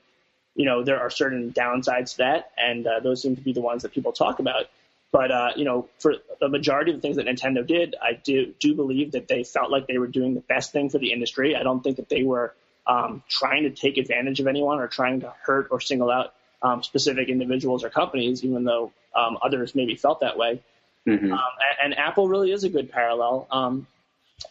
you 0.55 0.65
know 0.65 0.83
there 0.83 0.99
are 0.99 1.09
certain 1.09 1.51
downsides 1.51 2.11
to 2.11 2.17
that, 2.19 2.51
and 2.57 2.85
uh, 2.85 2.99
those 2.99 3.23
seem 3.23 3.35
to 3.35 3.41
be 3.41 3.53
the 3.53 3.61
ones 3.61 3.81
that 3.81 3.91
people 3.91 4.11
talk 4.11 4.37
about. 4.37 4.67
But 5.13 5.31
uh, 5.31 5.49
you 5.55 5.63
know, 5.63 5.87
for 5.99 6.15
the 6.41 6.49
majority 6.49 6.91
of 6.91 6.97
the 6.97 7.01
things 7.01 7.17
that 7.17 7.27
Nintendo 7.27 7.65
did, 7.65 7.95
I 8.01 8.13
do 8.13 8.53
do 8.59 8.73
believe 8.73 9.11
that 9.11 9.27
they 9.27 9.43
felt 9.43 9.69
like 9.69 9.85
they 9.85 9.99
were 9.99 10.07
doing 10.07 10.33
the 10.33 10.41
best 10.41 10.71
thing 10.73 10.89
for 10.89 10.97
the 10.97 11.13
industry. 11.13 11.55
I 11.55 11.61
don't 11.61 11.83
think 11.83 11.97
that 11.97 12.09
they 12.09 12.23
were 12.23 12.55
um, 12.87 13.21
trying 13.29 13.63
to 13.63 13.69
take 13.69 13.97
advantage 13.97 14.39
of 14.39 14.47
anyone 14.47 14.79
or 14.79 14.87
trying 14.87 15.21
to 15.21 15.31
hurt 15.43 15.67
or 15.69 15.79
single 15.79 16.09
out 16.09 16.33
um, 16.63 16.81
specific 16.81 17.29
individuals 17.29 17.83
or 17.83 17.91
companies, 17.91 18.43
even 18.43 18.63
though 18.63 18.91
um, 19.15 19.37
others 19.43 19.75
maybe 19.75 19.95
felt 19.95 20.21
that 20.21 20.35
way. 20.35 20.63
Mm-hmm. 21.07 21.31
Um, 21.31 21.39
and, 21.83 21.93
and 21.93 21.99
Apple 21.99 22.27
really 22.27 22.51
is 22.51 22.63
a 22.63 22.69
good 22.69 22.91
parallel. 22.91 23.47
Um, 23.51 23.85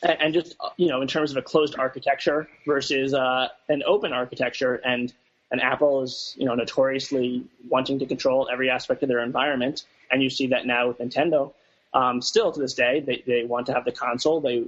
and, 0.00 0.16
and 0.20 0.34
just 0.34 0.54
you 0.76 0.86
know 0.86 1.02
in 1.02 1.08
terms 1.08 1.32
of 1.32 1.38
a 1.38 1.42
closed 1.42 1.74
architecture 1.76 2.48
versus 2.64 3.14
uh, 3.14 3.48
an 3.68 3.82
open 3.84 4.12
architecture 4.12 4.76
and 4.76 5.12
and 5.50 5.60
Apple 5.60 6.02
is 6.02 6.36
you 6.38 6.46
know 6.46 6.54
notoriously 6.54 7.44
wanting 7.68 7.98
to 7.98 8.06
control 8.06 8.48
every 8.50 8.70
aspect 8.70 9.02
of 9.02 9.08
their 9.08 9.24
environment 9.24 9.84
and 10.12 10.22
you 10.22 10.30
see 10.30 10.48
that 10.48 10.66
now 10.66 10.88
with 10.88 10.98
Nintendo 10.98 11.52
um, 11.94 12.22
still 12.22 12.52
to 12.52 12.60
this 12.60 12.74
day 12.74 13.00
they, 13.00 13.22
they 13.26 13.44
want 13.44 13.66
to 13.66 13.72
have 13.72 13.84
the 13.84 13.92
console 13.92 14.40
they 14.40 14.64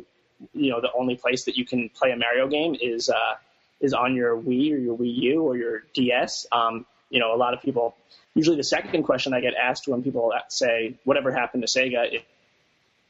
you 0.53 0.71
know 0.71 0.81
the 0.81 0.93
only 0.99 1.17
place 1.17 1.45
that 1.45 1.57
you 1.57 1.65
can 1.65 1.89
play 1.91 2.11
a 2.11 2.17
Mario 2.17 2.49
game 2.49 2.77
is 2.81 3.09
uh, 3.09 3.35
is 3.81 3.95
on 3.95 4.15
your 4.15 4.37
Wii 4.37 4.73
or 4.73 4.79
your 4.79 4.97
Wii 4.97 5.15
U 5.15 5.43
or 5.43 5.57
your 5.57 5.85
DS 5.95 6.47
um, 6.51 6.87
you 7.11 7.21
know 7.21 7.35
a 7.35 7.37
lot 7.37 7.55
of 7.55 7.63
people 7.63 7.95
usually 8.35 8.57
the 8.57 8.65
second 8.65 9.05
question 9.05 9.33
I 9.33 9.41
get 9.41 9.55
asked 9.55 9.87
when 9.87 10.03
people 10.03 10.33
say 10.49 10.99
whatever 11.05 11.33
happened 11.33 11.67
to 11.67 11.69
Sega 11.69 12.07
is 12.13 12.23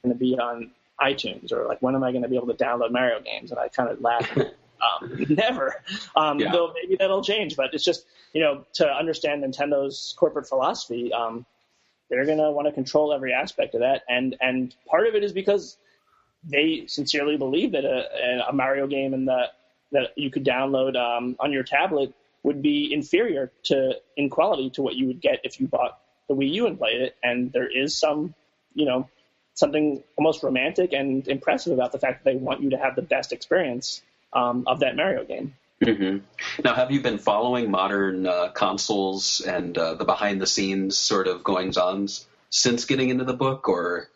going 0.03 0.15
to 0.15 0.19
be 0.19 0.39
on 0.39 0.71
iTunes 1.01 1.53
or 1.53 1.67
like 1.67 1.81
when 1.83 1.95
am 1.95 2.05
I 2.05 2.13
going 2.13 2.23
to 2.23 2.29
be 2.29 2.37
able 2.37 2.49
to 2.49 2.55
download 2.55 2.91
Mario 2.93 3.21
games? 3.21 3.51
And 3.51 3.59
I 3.59 3.69
kind 3.69 3.91
of 3.91 4.01
laugh. 4.01 4.31
um, 4.39 5.27
never. 5.29 5.83
Um, 6.15 6.39
Yeah. 6.39 6.53
Though 6.53 6.73
maybe 6.75 6.97
that'll 6.97 7.25
change, 7.25 7.57
but 7.57 7.75
it's 7.75 7.85
just 7.85 8.07
you 8.33 8.41
know 8.43 8.65
to 8.75 8.87
understand 8.87 9.43
Nintendo's 9.43 10.15
corporate 10.17 10.49
philosophy, 10.49 11.13
um, 11.13 11.47
they're 12.11 12.27
going 12.27 12.39
to 12.39 12.51
want 12.51 12.67
to 12.69 12.73
control 12.73 13.13
every 13.13 13.33
aspect 13.33 13.75
of 13.75 13.81
that, 13.81 14.03
and 14.09 14.37
and 14.41 14.75
part 14.87 15.07
of 15.07 15.15
it 15.15 15.25
is 15.25 15.33
because 15.33 15.77
they 16.47 16.85
sincerely 16.87 17.37
believe 17.37 17.73
that 17.73 17.85
a, 17.85 18.49
a 18.49 18.53
Mario 18.53 18.87
game 18.87 19.15
and 19.15 19.29
that 19.95 20.13
you 20.17 20.31
could 20.31 20.45
download 20.45 20.97
um, 20.97 21.37
on 21.41 21.53
your 21.53 21.63
tablet 21.63 22.13
would 22.43 22.61
be 22.61 22.93
inferior 22.93 23.51
to 23.65 23.93
in 24.17 24.29
quality 24.29 24.71
to 24.71 24.83
what 24.83 24.95
you 24.95 25.07
would 25.07 25.21
get 25.21 25.41
if 25.45 25.61
you 25.61 25.67
bought 25.67 25.99
the 26.29 26.35
Wii 26.35 26.53
U 26.53 26.67
and 26.67 26.79
played 26.79 27.01
it. 27.01 27.17
And 27.23 27.53
there 27.53 27.69
is 27.69 27.97
some, 27.97 28.35
you 28.75 28.85
know, 28.85 29.09
something 29.55 30.03
almost 30.17 30.43
romantic 30.43 30.93
and 30.93 31.27
impressive 31.27 31.73
about 31.73 31.93
the 31.93 31.99
fact 31.99 32.23
that 32.23 32.31
they 32.31 32.37
want 32.37 32.61
you 32.61 32.71
to 32.71 32.77
have 32.77 32.97
the 32.97 33.03
best 33.03 33.33
experience 33.33 34.03
um, 34.33 34.65
of 34.67 34.81
that 34.81 34.97
Mario 34.97 35.25
game. 35.25 35.55
Hmm 35.83 36.19
Now, 36.65 36.75
have 36.75 36.91
you 36.91 37.01
been 37.01 37.19
following 37.19 37.71
modern 37.71 38.27
uh, 38.27 38.49
consoles 38.51 39.41
and 39.41 39.77
uh, 39.77 39.95
the 39.95 40.05
behind-the-scenes 40.05 40.97
sort 40.97 41.27
of 41.27 41.43
goings 41.43 41.77
on 41.77 42.09
since 42.51 42.85
getting 42.85 43.09
into 43.09 43.25
the 43.25 43.35
book, 43.35 43.69
or 43.69 44.09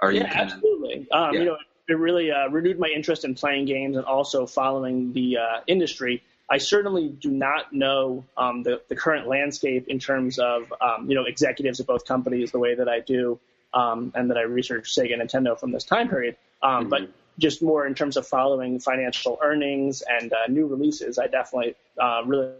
are 0.00 0.12
you 0.12 0.20
Yeah, 0.20 0.32
kind 0.32 0.48
of? 0.48 0.52
absolutely. 0.54 1.06
Um, 1.10 1.34
Yeah. 1.34 1.40
You 1.40 1.44
know, 1.46 1.56
it 1.88 1.98
really 1.98 2.30
uh, 2.30 2.48
renewed 2.48 2.78
my 2.78 2.88
interest 2.88 3.24
in 3.24 3.34
playing 3.34 3.64
games 3.64 3.96
and 3.96 4.06
also 4.06 4.46
following 4.46 5.12
the 5.12 5.38
uh, 5.38 5.60
industry. 5.66 6.22
I 6.48 6.58
certainly 6.58 7.08
do 7.08 7.30
not 7.30 7.72
know 7.72 8.24
um, 8.36 8.62
the, 8.62 8.80
the 8.88 8.96
current 8.96 9.26
landscape 9.28 9.88
in 9.88 9.98
terms 9.98 10.38
of 10.38 10.72
um, 10.80 11.08
you 11.08 11.14
know 11.16 11.24
executives 11.24 11.80
at 11.80 11.86
both 11.86 12.04
companies 12.06 12.50
the 12.52 12.58
way 12.58 12.74
that 12.74 12.88
I 12.88 13.00
do, 13.00 13.38
um, 13.74 14.12
and 14.14 14.30
that 14.30 14.36
I 14.36 14.42
research 14.42 14.94
Sega 14.94 15.18
and 15.18 15.22
Nintendo 15.22 15.58
from 15.58 15.72
this 15.72 15.84
time 15.84 16.08
period. 16.08 16.36
Um, 16.62 16.88
But 16.88 17.10
just 17.40 17.62
more 17.62 17.86
in 17.86 17.94
terms 17.94 18.16
of 18.16 18.26
following 18.26 18.78
financial 18.78 19.38
earnings 19.42 20.02
and 20.06 20.32
uh, 20.32 20.46
new 20.48 20.66
releases, 20.66 21.18
I 21.18 21.26
definitely 21.26 21.74
uh, 21.98 22.22
really 22.24 22.52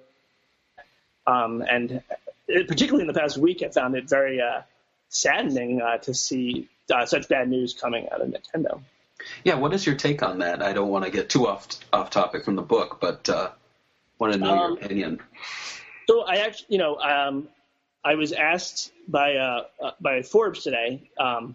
um, 1.27 1.63
and 1.63 2.03
particularly 2.47 3.03
in 3.03 3.07
the 3.07 3.19
past 3.19 3.39
week, 3.39 3.63
I 3.63 3.69
found 3.69 3.95
it 3.95 4.09
very 4.09 4.41
uh, 4.41 4.63
saddening 5.09 5.81
uh, 5.81 5.99
to 5.99 6.15
see 6.15 6.69
uh, 6.93 7.07
such 7.07 7.29
bad 7.29 7.49
news 7.49 7.75
coming 7.75 8.09
out 8.11 8.21
of 8.21 8.29
Nintendo. 8.29 8.83
Yeah, 9.45 9.57
what 9.57 9.73
is 9.75 9.87
your 9.87 9.97
take 9.97 10.23
on 10.23 10.39
that? 10.39 10.63
I 10.63 10.73
don't 10.73 10.89
want 10.89 11.05
to 11.05 11.11
get 11.11 11.29
too 11.29 11.47
off 11.47 11.69
off 11.93 12.11
topic 12.11 12.45
from 12.45 12.57
the 12.57 12.63
book, 12.63 12.99
but 13.01 13.29
uh, 13.29 13.51
want 14.19 14.33
to 14.33 14.39
know 14.39 14.51
Um, 14.51 14.59
your 14.59 14.73
opinion. 14.79 15.21
So 16.09 16.23
I 16.23 16.37
actually, 16.37 16.67
you 16.71 16.79
know, 16.79 16.97
um, 16.97 17.49
I 18.03 18.15
was 18.15 18.33
asked 18.33 18.93
by 19.07 19.37
uh, 19.37 19.65
by 20.01 20.23
Forbes 20.23 20.63
today, 20.63 21.11
um, 21.19 21.55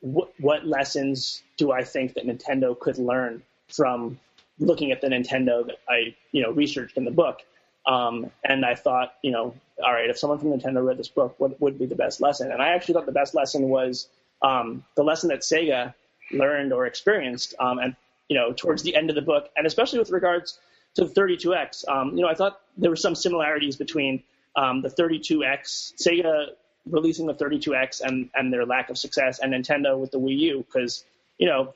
what, 0.00 0.66
lessons 0.66 1.42
do 1.56 1.72
I 1.72 1.84
think 1.84 2.14
that 2.14 2.26
Nintendo 2.26 2.78
could 2.78 2.98
learn 2.98 3.42
from 3.68 4.18
looking 4.58 4.92
at 4.92 5.00
the 5.00 5.08
Nintendo 5.08 5.66
that 5.66 5.76
I, 5.88 6.14
you 6.32 6.42
know, 6.42 6.50
researched 6.50 6.96
in 6.96 7.04
the 7.04 7.10
book. 7.10 7.40
Um, 7.86 8.30
and 8.44 8.64
I 8.64 8.74
thought, 8.74 9.14
you 9.22 9.30
know, 9.30 9.54
all 9.84 9.92
right, 9.92 10.10
if 10.10 10.18
someone 10.18 10.38
from 10.38 10.48
Nintendo 10.48 10.84
read 10.84 10.98
this 10.98 11.08
book, 11.08 11.34
what 11.38 11.60
would 11.60 11.78
be 11.78 11.86
the 11.86 11.94
best 11.94 12.20
lesson? 12.20 12.52
And 12.52 12.60
I 12.60 12.68
actually 12.68 12.94
thought 12.94 13.06
the 13.06 13.12
best 13.12 13.34
lesson 13.34 13.68
was 13.68 14.08
um, 14.42 14.84
the 14.96 15.02
lesson 15.02 15.28
that 15.28 15.40
Sega 15.40 15.94
learned 16.32 16.72
or 16.72 16.86
experienced, 16.86 17.54
um, 17.58 17.78
and 17.78 17.96
you 18.28 18.36
know, 18.36 18.52
towards 18.52 18.82
the 18.82 18.94
end 18.94 19.08
of 19.08 19.16
the 19.16 19.22
book, 19.22 19.48
and 19.56 19.66
especially 19.66 19.98
with 19.98 20.10
regards 20.10 20.58
to 20.94 21.04
the 21.04 21.10
32X. 21.10 21.88
Um, 21.88 22.14
you 22.16 22.22
know, 22.22 22.28
I 22.28 22.34
thought 22.34 22.60
there 22.76 22.90
were 22.90 22.96
some 22.96 23.14
similarities 23.14 23.76
between 23.76 24.22
um, 24.56 24.82
the 24.82 24.90
32X, 24.90 25.94
Sega 25.94 26.48
releasing 26.90 27.26
the 27.26 27.34
32X 27.34 28.00
and, 28.00 28.30
and 28.34 28.52
their 28.52 28.66
lack 28.66 28.90
of 28.90 28.98
success, 28.98 29.38
and 29.38 29.52
Nintendo 29.52 29.98
with 29.98 30.10
the 30.10 30.18
Wii 30.18 30.38
U, 30.38 30.64
because, 30.66 31.04
you 31.38 31.46
know, 31.46 31.74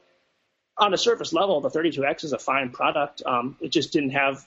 on 0.79 0.95
a 0.95 0.99
surface 0.99 1.33
level, 1.33 1.61
the 1.61 1.71
32X 1.71 2.25
is 2.25 2.33
a 2.33 2.39
fine 2.39 2.71
product. 2.71 3.23
Um, 3.27 3.57
it 3.61 3.69
just 3.69 3.93
didn't 3.93 4.11
have 4.11 4.45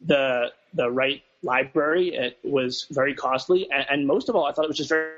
the 0.00 0.52
the 0.74 0.90
right 0.90 1.22
library. 1.42 2.14
It 2.14 2.38
was 2.42 2.86
very 2.90 3.14
costly, 3.14 3.68
and, 3.70 3.86
and 3.90 4.06
most 4.06 4.28
of 4.28 4.36
all, 4.36 4.46
I 4.46 4.52
thought 4.52 4.64
it 4.64 4.68
was 4.68 4.76
just 4.76 4.88
very. 4.88 5.12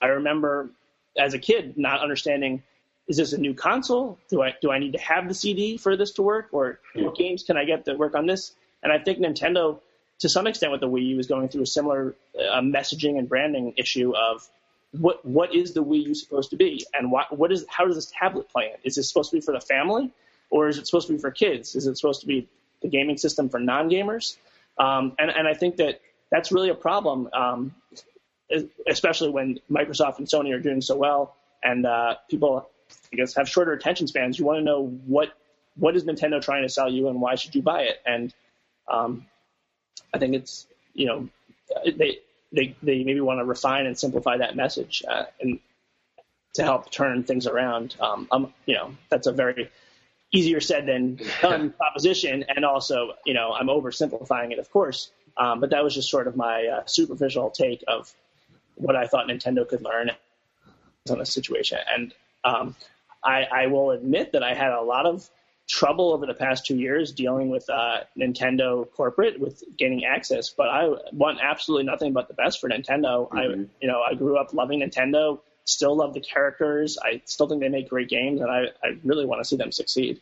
I 0.00 0.06
remember 0.06 0.70
as 1.18 1.34
a 1.34 1.38
kid 1.38 1.78
not 1.78 2.00
understanding 2.00 2.62
is 3.08 3.16
this 3.16 3.32
a 3.32 3.38
new 3.38 3.54
console? 3.54 4.18
Do 4.28 4.42
I 4.42 4.54
do 4.60 4.70
I 4.70 4.78
need 4.78 4.92
to 4.92 4.98
have 4.98 5.28
the 5.28 5.34
CD 5.34 5.76
for 5.76 5.96
this 5.96 6.12
to 6.12 6.22
work, 6.22 6.48
or 6.52 6.80
what 6.94 7.16
games 7.16 7.44
can 7.44 7.56
I 7.56 7.64
get 7.64 7.84
that 7.84 7.98
work 7.98 8.14
on 8.14 8.26
this? 8.26 8.54
And 8.82 8.92
I 8.92 8.98
think 8.98 9.18
Nintendo, 9.18 9.80
to 10.20 10.28
some 10.28 10.46
extent, 10.46 10.72
with 10.72 10.80
the 10.80 10.88
Wii 10.88 11.06
U, 11.08 11.18
is 11.18 11.26
going 11.26 11.48
through 11.48 11.62
a 11.62 11.66
similar 11.66 12.14
uh, 12.38 12.60
messaging 12.60 13.18
and 13.18 13.28
branding 13.28 13.74
issue 13.76 14.14
of 14.16 14.48
what 14.92 15.24
what 15.24 15.54
is 15.54 15.74
the 15.74 15.84
Wii 15.84 16.06
U 16.06 16.14
supposed 16.14 16.50
to 16.50 16.56
be, 16.56 16.84
and 16.94 17.10
what 17.10 17.36
what 17.36 17.52
is 17.52 17.64
how 17.68 17.86
does 17.86 17.96
this 17.96 18.12
tablet 18.18 18.48
play 18.48 18.66
in? 18.66 18.76
Is 18.84 18.96
it 18.98 19.02
supposed 19.04 19.30
to 19.30 19.36
be 19.36 19.40
for 19.40 19.52
the 19.52 19.60
family, 19.60 20.10
or 20.50 20.68
is 20.68 20.78
it 20.78 20.86
supposed 20.86 21.06
to 21.08 21.12
be 21.12 21.18
for 21.18 21.30
kids? 21.30 21.74
Is 21.74 21.86
it 21.86 21.96
supposed 21.96 22.20
to 22.22 22.26
be 22.26 22.48
the 22.82 22.88
gaming 22.88 23.18
system 23.18 23.48
for 23.48 23.60
non 23.60 23.90
gamers? 23.90 24.36
Um, 24.78 25.12
and 25.18 25.30
and 25.30 25.46
I 25.46 25.54
think 25.54 25.76
that 25.76 26.00
that's 26.30 26.50
really 26.52 26.70
a 26.70 26.74
problem, 26.74 27.28
um, 27.32 27.74
especially 28.86 29.30
when 29.30 29.60
Microsoft 29.70 30.18
and 30.18 30.26
Sony 30.26 30.54
are 30.54 30.60
doing 30.60 30.80
so 30.80 30.96
well, 30.96 31.36
and 31.62 31.86
uh, 31.86 32.16
people 32.28 32.68
I 33.12 33.16
guess 33.16 33.34
have 33.34 33.48
shorter 33.48 33.72
attention 33.72 34.06
spans. 34.06 34.38
You 34.38 34.44
want 34.44 34.58
to 34.58 34.64
know 34.64 34.86
what 35.06 35.32
what 35.76 35.94
is 35.96 36.04
Nintendo 36.04 36.40
trying 36.40 36.62
to 36.62 36.68
sell 36.68 36.90
you, 36.90 37.08
and 37.08 37.20
why 37.20 37.34
should 37.34 37.54
you 37.54 37.62
buy 37.62 37.82
it? 37.82 38.00
And 38.06 38.34
um, 38.88 39.26
I 40.12 40.18
think 40.18 40.34
it's 40.34 40.66
you 40.94 41.06
know 41.06 41.28
they 41.84 42.18
they 42.52 42.76
they 42.82 43.04
maybe 43.04 43.20
want 43.20 43.40
to 43.40 43.44
refine 43.44 43.86
and 43.86 43.98
simplify 43.98 44.38
that 44.38 44.56
message 44.56 45.02
uh, 45.08 45.24
and 45.40 45.58
to 46.54 46.62
help 46.62 46.90
turn 46.90 47.22
things 47.22 47.46
around. 47.46 47.96
Um, 48.00 48.28
um, 48.30 48.54
you 48.66 48.74
know 48.74 48.94
that's 49.10 49.26
a 49.26 49.32
very 49.32 49.70
easier 50.32 50.60
said 50.60 50.86
than 50.86 51.20
done 51.42 51.70
proposition, 51.70 52.44
and 52.48 52.64
also 52.64 53.14
you 53.24 53.34
know 53.34 53.52
I'm 53.52 53.68
oversimplifying 53.68 54.52
it, 54.52 54.58
of 54.58 54.70
course. 54.70 55.10
Um, 55.36 55.60
but 55.60 55.70
that 55.70 55.84
was 55.84 55.94
just 55.94 56.08
sort 56.08 56.28
of 56.28 56.36
my 56.36 56.66
uh, 56.66 56.86
superficial 56.86 57.50
take 57.50 57.84
of 57.86 58.12
what 58.76 58.96
I 58.96 59.06
thought 59.06 59.28
Nintendo 59.28 59.68
could 59.68 59.82
learn 59.82 60.10
on 61.10 61.18
this 61.18 61.32
situation. 61.32 61.78
And 61.94 62.14
um, 62.44 62.74
I, 63.22 63.44
I 63.44 63.66
will 63.66 63.90
admit 63.90 64.32
that 64.32 64.42
I 64.42 64.54
had 64.54 64.72
a 64.72 64.80
lot 64.80 65.06
of 65.06 65.28
trouble 65.68 66.12
over 66.12 66.26
the 66.26 66.34
past 66.34 66.64
two 66.66 66.76
years 66.76 67.12
dealing 67.12 67.48
with 67.48 67.68
uh, 67.68 67.98
Nintendo 68.18 68.88
corporate 68.92 69.40
with 69.40 69.62
gaining 69.76 70.04
access. 70.04 70.50
But 70.50 70.68
I 70.68 70.88
want 71.12 71.38
absolutely 71.42 71.84
nothing 71.86 72.12
but 72.12 72.28
the 72.28 72.34
best 72.34 72.60
for 72.60 72.68
Nintendo. 72.68 73.28
I, 73.32 73.44
you 73.80 73.88
know, 73.88 74.00
I 74.00 74.14
grew 74.14 74.38
up 74.38 74.52
loving 74.54 74.80
Nintendo. 74.80 75.40
Still 75.64 75.96
love 75.96 76.14
the 76.14 76.20
characters. 76.20 76.96
I 77.02 77.22
still 77.24 77.48
think 77.48 77.60
they 77.60 77.68
make 77.68 77.88
great 77.88 78.08
games, 78.08 78.40
and 78.40 78.48
I, 78.50 78.66
I 78.84 78.98
really 79.02 79.26
want 79.26 79.40
to 79.40 79.44
see 79.44 79.56
them 79.56 79.72
succeed. 79.72 80.20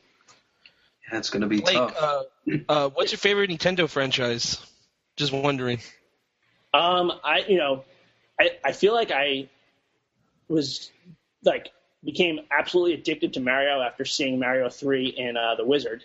Yeah, 1.13 1.19
it's 1.19 1.29
going 1.29 1.43
to 1.43 1.49
be 1.49 1.59
Like, 1.61 1.75
tough. 1.75 1.97
uh, 2.01 2.23
uh, 2.69 2.89
what's 2.91 3.13
your 3.13 3.19
favorite 3.19 3.51
Nintendo 3.51 3.87
franchise? 3.87 4.57
Just 5.17 5.33
wondering. 5.33 5.81
Um, 6.73 7.13
I 7.23 7.45
you 7.47 7.59
know, 7.59 7.85
I 8.41 8.53
I 8.65 8.73
feel 8.73 8.95
like 8.95 9.13
I 9.13 9.49
was 10.49 10.91
like 11.45 11.71
became 12.05 12.41
absolutely 12.51 12.95
addicted 12.95 13.35
to 13.35 13.41
Mario 13.41 13.81
after 13.81 14.05
seeing 14.05 14.39
Mario 14.39 14.69
three 14.69 15.07
in 15.07 15.37
uh, 15.37 15.55
the 15.57 15.65
Wizard. 15.65 16.05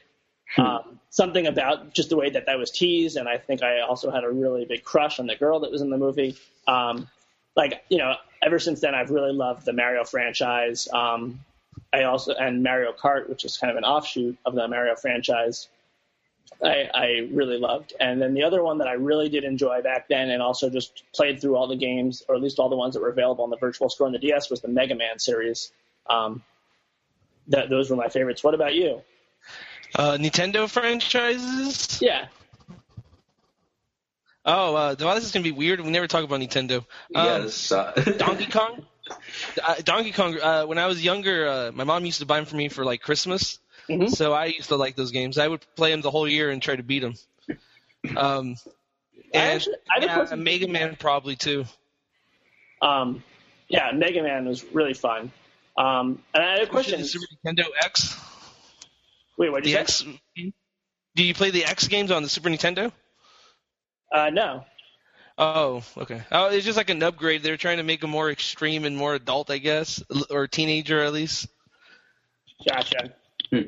Um, 0.58 1.00
something 1.12 1.46
about 1.46 1.94
just 1.94 2.10
the 2.10 2.18
way 2.18 2.32
that 2.32 2.48
that 2.48 2.58
was 2.58 2.72
teased, 2.72 3.18
and 3.18 3.30
I 3.30 3.38
think 3.38 3.62
I 3.62 3.82
also 3.82 4.10
had 4.10 4.24
a 4.24 4.30
really 4.30 4.66
big 4.66 4.84
crush 4.84 5.20
on 5.20 5.28
the 5.28 5.36
girl 5.36 5.60
that 5.60 5.72
was 5.72 5.82
in 5.82 5.90
the 5.90 5.98
movie. 5.98 6.38
Um, 6.68 7.08
like 7.56 7.84
you 7.90 7.98
know, 8.00 8.16
ever 8.42 8.58
since 8.58 8.82
then, 8.82 8.96
I've 8.96 9.12
really 9.12 9.34
loved 9.34 9.66
the 9.66 9.74
Mario 9.74 10.04
franchise. 10.04 10.88
Um, 10.92 11.42
I 11.94 12.04
also 12.04 12.34
and 12.34 12.64
Mario 12.64 12.94
Kart, 12.94 13.30
which 13.30 13.46
is 13.46 13.58
kind 13.58 13.70
of 13.70 13.78
an 13.78 13.84
offshoot 13.84 14.38
of 14.46 14.56
the 14.56 14.68
Mario 14.68 14.96
franchise. 14.96 15.68
I, 16.64 16.90
I 16.94 17.30
really 17.32 17.58
loved. 17.58 17.94
And 18.00 18.22
then 18.22 18.34
the 18.34 18.44
other 18.44 18.64
one 18.64 18.80
that 18.80 18.88
I 18.88 18.94
really 18.94 19.30
did 19.30 19.44
enjoy 19.44 19.82
back 19.82 20.08
then 20.10 20.30
and 20.30 20.42
also 20.42 20.70
just 20.70 21.04
played 21.14 21.40
through 21.40 21.56
all 21.56 21.68
the 21.68 21.76
games, 21.76 22.24
or 22.28 22.36
at 22.36 22.42
least 22.42 22.60
all 22.60 22.70
the 22.70 22.76
ones 22.76 22.96
that 22.96 23.02
were 23.02 23.10
available 23.10 23.44
on 23.44 23.50
the 23.50 23.58
Virtual 23.58 23.90
Store 23.90 24.08
on 24.08 24.14
the 24.14 24.20
DS, 24.20 24.50
was 24.50 24.62
the 24.62 24.68
Mega 24.68 24.96
Man 24.96 25.20
series. 25.20 25.72
Um, 26.10 26.44
that, 27.48 27.70
those 27.70 27.90
were 27.90 27.96
my 27.96 28.10
favorites. 28.10 28.44
What 28.44 28.54
about 28.54 28.74
you? 28.76 29.02
Uh, 29.96 30.18
Nintendo 30.20 30.70
franchises? 30.70 32.00
Yeah. 32.02 32.28
Oh, 34.46 34.76
uh, 34.76 34.96
well, 35.00 35.16
this 35.16 35.26
is 35.26 35.32
gonna 35.32 35.44
be 35.44 35.52
weird. 35.52 35.82
We 35.82 35.90
never 35.92 36.08
talk 36.08 36.24
about 36.24 36.40
Nintendo. 36.40 36.80
Um, 37.14 37.44
yes. 37.44 37.72
Uh, 37.72 37.92
Donkey 38.18 38.46
Kong. 38.48 38.86
Uh, 39.64 39.76
Donkey 39.84 40.12
Kong. 40.12 40.40
Uh, 40.40 40.64
when 40.66 40.78
I 40.78 40.88
was 40.88 41.04
younger, 41.04 41.48
uh, 41.48 41.72
my 41.74 41.84
mom 41.84 42.06
used 42.06 42.20
to 42.20 42.26
buy 42.26 42.38
them 42.38 42.46
for 42.46 42.56
me 42.56 42.70
for 42.70 42.86
like 42.86 43.02
Christmas. 43.02 43.60
Mhm. 43.90 44.10
So 44.10 44.34
I 44.34 44.46
used 44.46 44.70
to 44.70 44.76
like 44.76 44.96
those 44.96 45.12
games. 45.12 45.38
I 45.38 45.48
would 45.48 45.66
play 45.76 45.92
them 45.92 46.02
the 46.02 46.12
whole 46.12 46.28
year 46.28 46.50
and 46.52 46.62
try 46.62 46.76
to 46.76 46.84
beat 46.84 47.00
them. 47.00 47.16
Um, 48.16 48.56
I 49.34 49.38
and 49.38 49.56
actually- 49.56 49.76
I 49.90 50.06
yeah, 50.06 50.36
Mega 50.36 50.68
Man 50.68 50.96
probably 50.96 51.36
too. 51.36 51.66
Um, 52.82 53.24
yeah, 53.68 53.92
Mega 53.94 54.22
Man 54.24 54.46
was 54.48 54.64
really 54.64 54.94
fun. 54.94 55.32
Um, 55.80 56.22
and 56.34 56.44
I 56.44 56.52
had 56.52 56.62
a 56.62 56.68
question. 56.68 57.00
The 57.00 57.08
Super 57.08 57.26
Nintendo 57.46 57.64
X. 57.84 58.18
Wait, 59.38 59.50
what 59.50 59.64
did 59.64 59.68
The 59.68 59.70
you 59.70 59.76
say? 59.78 59.82
X. 59.82 60.06
Do 61.16 61.24
you 61.24 61.34
play 61.34 61.52
the 61.52 61.64
X 61.64 61.88
games 61.88 62.12
on 62.12 62.22
the 62.22 62.30
Super 62.30 62.50
Nintendo? 62.50 62.92
Uh, 64.14 64.30
no. 64.30 64.66
Oh, 65.38 65.84
okay. 65.98 66.22
Oh, 66.34 66.50
it's 66.50 66.66
just 66.66 66.78
like 66.78 66.90
an 66.90 67.02
upgrade. 67.02 67.44
They're 67.44 67.56
trying 67.56 67.78
to 67.78 67.84
make 67.84 68.02
them 68.02 68.10
more 68.10 68.30
extreme 68.30 68.84
and 68.84 68.98
more 68.98 69.16
adult, 69.16 69.50
I 69.50 69.58
guess, 69.58 70.04
or 70.30 70.48
teenager 70.48 71.02
at 71.02 71.14
least. 71.14 71.48
Gotcha. 72.68 73.14
Hmm. 73.50 73.62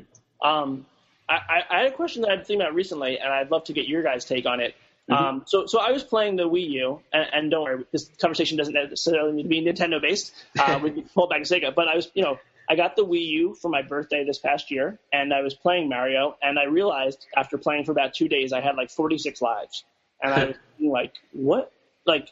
Um, 0.46 0.86
I, 1.30 1.34
I, 1.34 1.62
I 1.70 1.78
had 1.78 1.86
a 1.92 1.94
question 1.94 2.22
that 2.22 2.30
I've 2.30 2.38
been 2.40 2.44
thinking 2.44 2.60
about 2.60 2.74
recently, 2.74 3.18
and 3.18 3.32
I'd 3.32 3.50
love 3.50 3.64
to 3.64 3.72
get 3.72 3.88
your 3.88 4.02
guys' 4.02 4.26
take 4.26 4.44
on 4.44 4.60
it. 4.60 4.74
Mm-hmm. 5.10 5.24
Um, 5.24 5.42
so, 5.46 5.66
so 5.66 5.80
I 5.80 5.90
was 5.90 6.04
playing 6.04 6.36
the 6.36 6.48
Wii 6.48 6.70
U, 6.70 7.00
and, 7.12 7.26
and 7.32 7.50
don't 7.50 7.64
worry, 7.64 7.84
this 7.92 8.08
conversation 8.20 8.56
doesn't 8.56 8.74
necessarily 8.74 9.32
need 9.32 9.42
to 9.42 9.48
be 9.48 9.60
Nintendo 9.60 10.00
based. 10.00 10.32
Uh, 10.58 10.78
we 10.82 10.90
can 10.90 11.02
pull 11.14 11.24
it 11.24 11.30
back 11.30 11.42
to 11.42 11.54
Sega, 11.54 11.74
but 11.74 11.88
I 11.88 11.96
was, 11.96 12.10
you 12.14 12.22
know, 12.22 12.38
I 12.68 12.76
got 12.76 12.94
the 12.94 13.04
Wii 13.04 13.26
U 13.26 13.54
for 13.54 13.68
my 13.68 13.82
birthday 13.82 14.24
this 14.24 14.38
past 14.38 14.70
year, 14.70 14.98
and 15.12 15.34
I 15.34 15.42
was 15.42 15.54
playing 15.54 15.88
Mario, 15.88 16.36
and 16.42 16.58
I 16.58 16.64
realized 16.64 17.26
after 17.36 17.58
playing 17.58 17.84
for 17.84 17.92
about 17.92 18.14
two 18.14 18.28
days, 18.28 18.52
I 18.52 18.60
had 18.60 18.76
like 18.76 18.90
46 18.90 19.42
lives, 19.42 19.84
and 20.22 20.32
I 20.32 20.44
was 20.46 20.56
like, 20.80 21.14
what? 21.32 21.72
Like, 22.06 22.28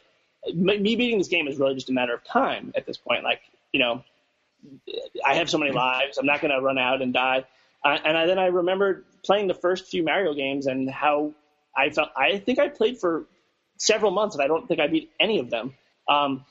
m- 0.47 0.63
me 0.63 0.95
beating 0.95 1.17
this 1.17 1.27
game 1.27 1.47
is 1.47 1.59
really 1.59 1.75
just 1.75 1.89
a 1.89 1.93
matter 1.93 2.13
of 2.13 2.23
time 2.23 2.71
at 2.75 2.85
this 2.85 2.97
point. 2.97 3.23
Like, 3.23 3.41
you 3.73 3.79
know, 3.79 4.03
I 5.25 5.35
have 5.35 5.49
so 5.49 5.57
many 5.57 5.71
lives. 5.71 6.17
I'm 6.17 6.25
not 6.25 6.41
going 6.41 6.53
to 6.53 6.61
run 6.61 6.77
out 6.77 7.01
and 7.01 7.13
die. 7.13 7.45
Uh, 7.83 7.97
and 8.03 8.17
I, 8.17 8.25
then 8.27 8.39
I 8.39 8.47
remembered 8.47 9.05
playing 9.23 9.47
the 9.47 9.53
first 9.53 9.87
few 9.87 10.03
Mario 10.03 10.33
games 10.33 10.67
and 10.67 10.89
how 10.89 11.33
I 11.75 11.89
felt. 11.89 12.09
I 12.15 12.37
think 12.39 12.59
I 12.59 12.69
played 12.69 12.99
for 12.99 13.25
several 13.77 14.11
months 14.11 14.35
and 14.35 14.43
I 14.43 14.47
don't 14.47 14.67
think 14.67 14.79
I 14.79 14.87
beat 14.87 15.11
any 15.19 15.39
of 15.39 15.49
them. 15.49 15.73
Um, 16.07 16.45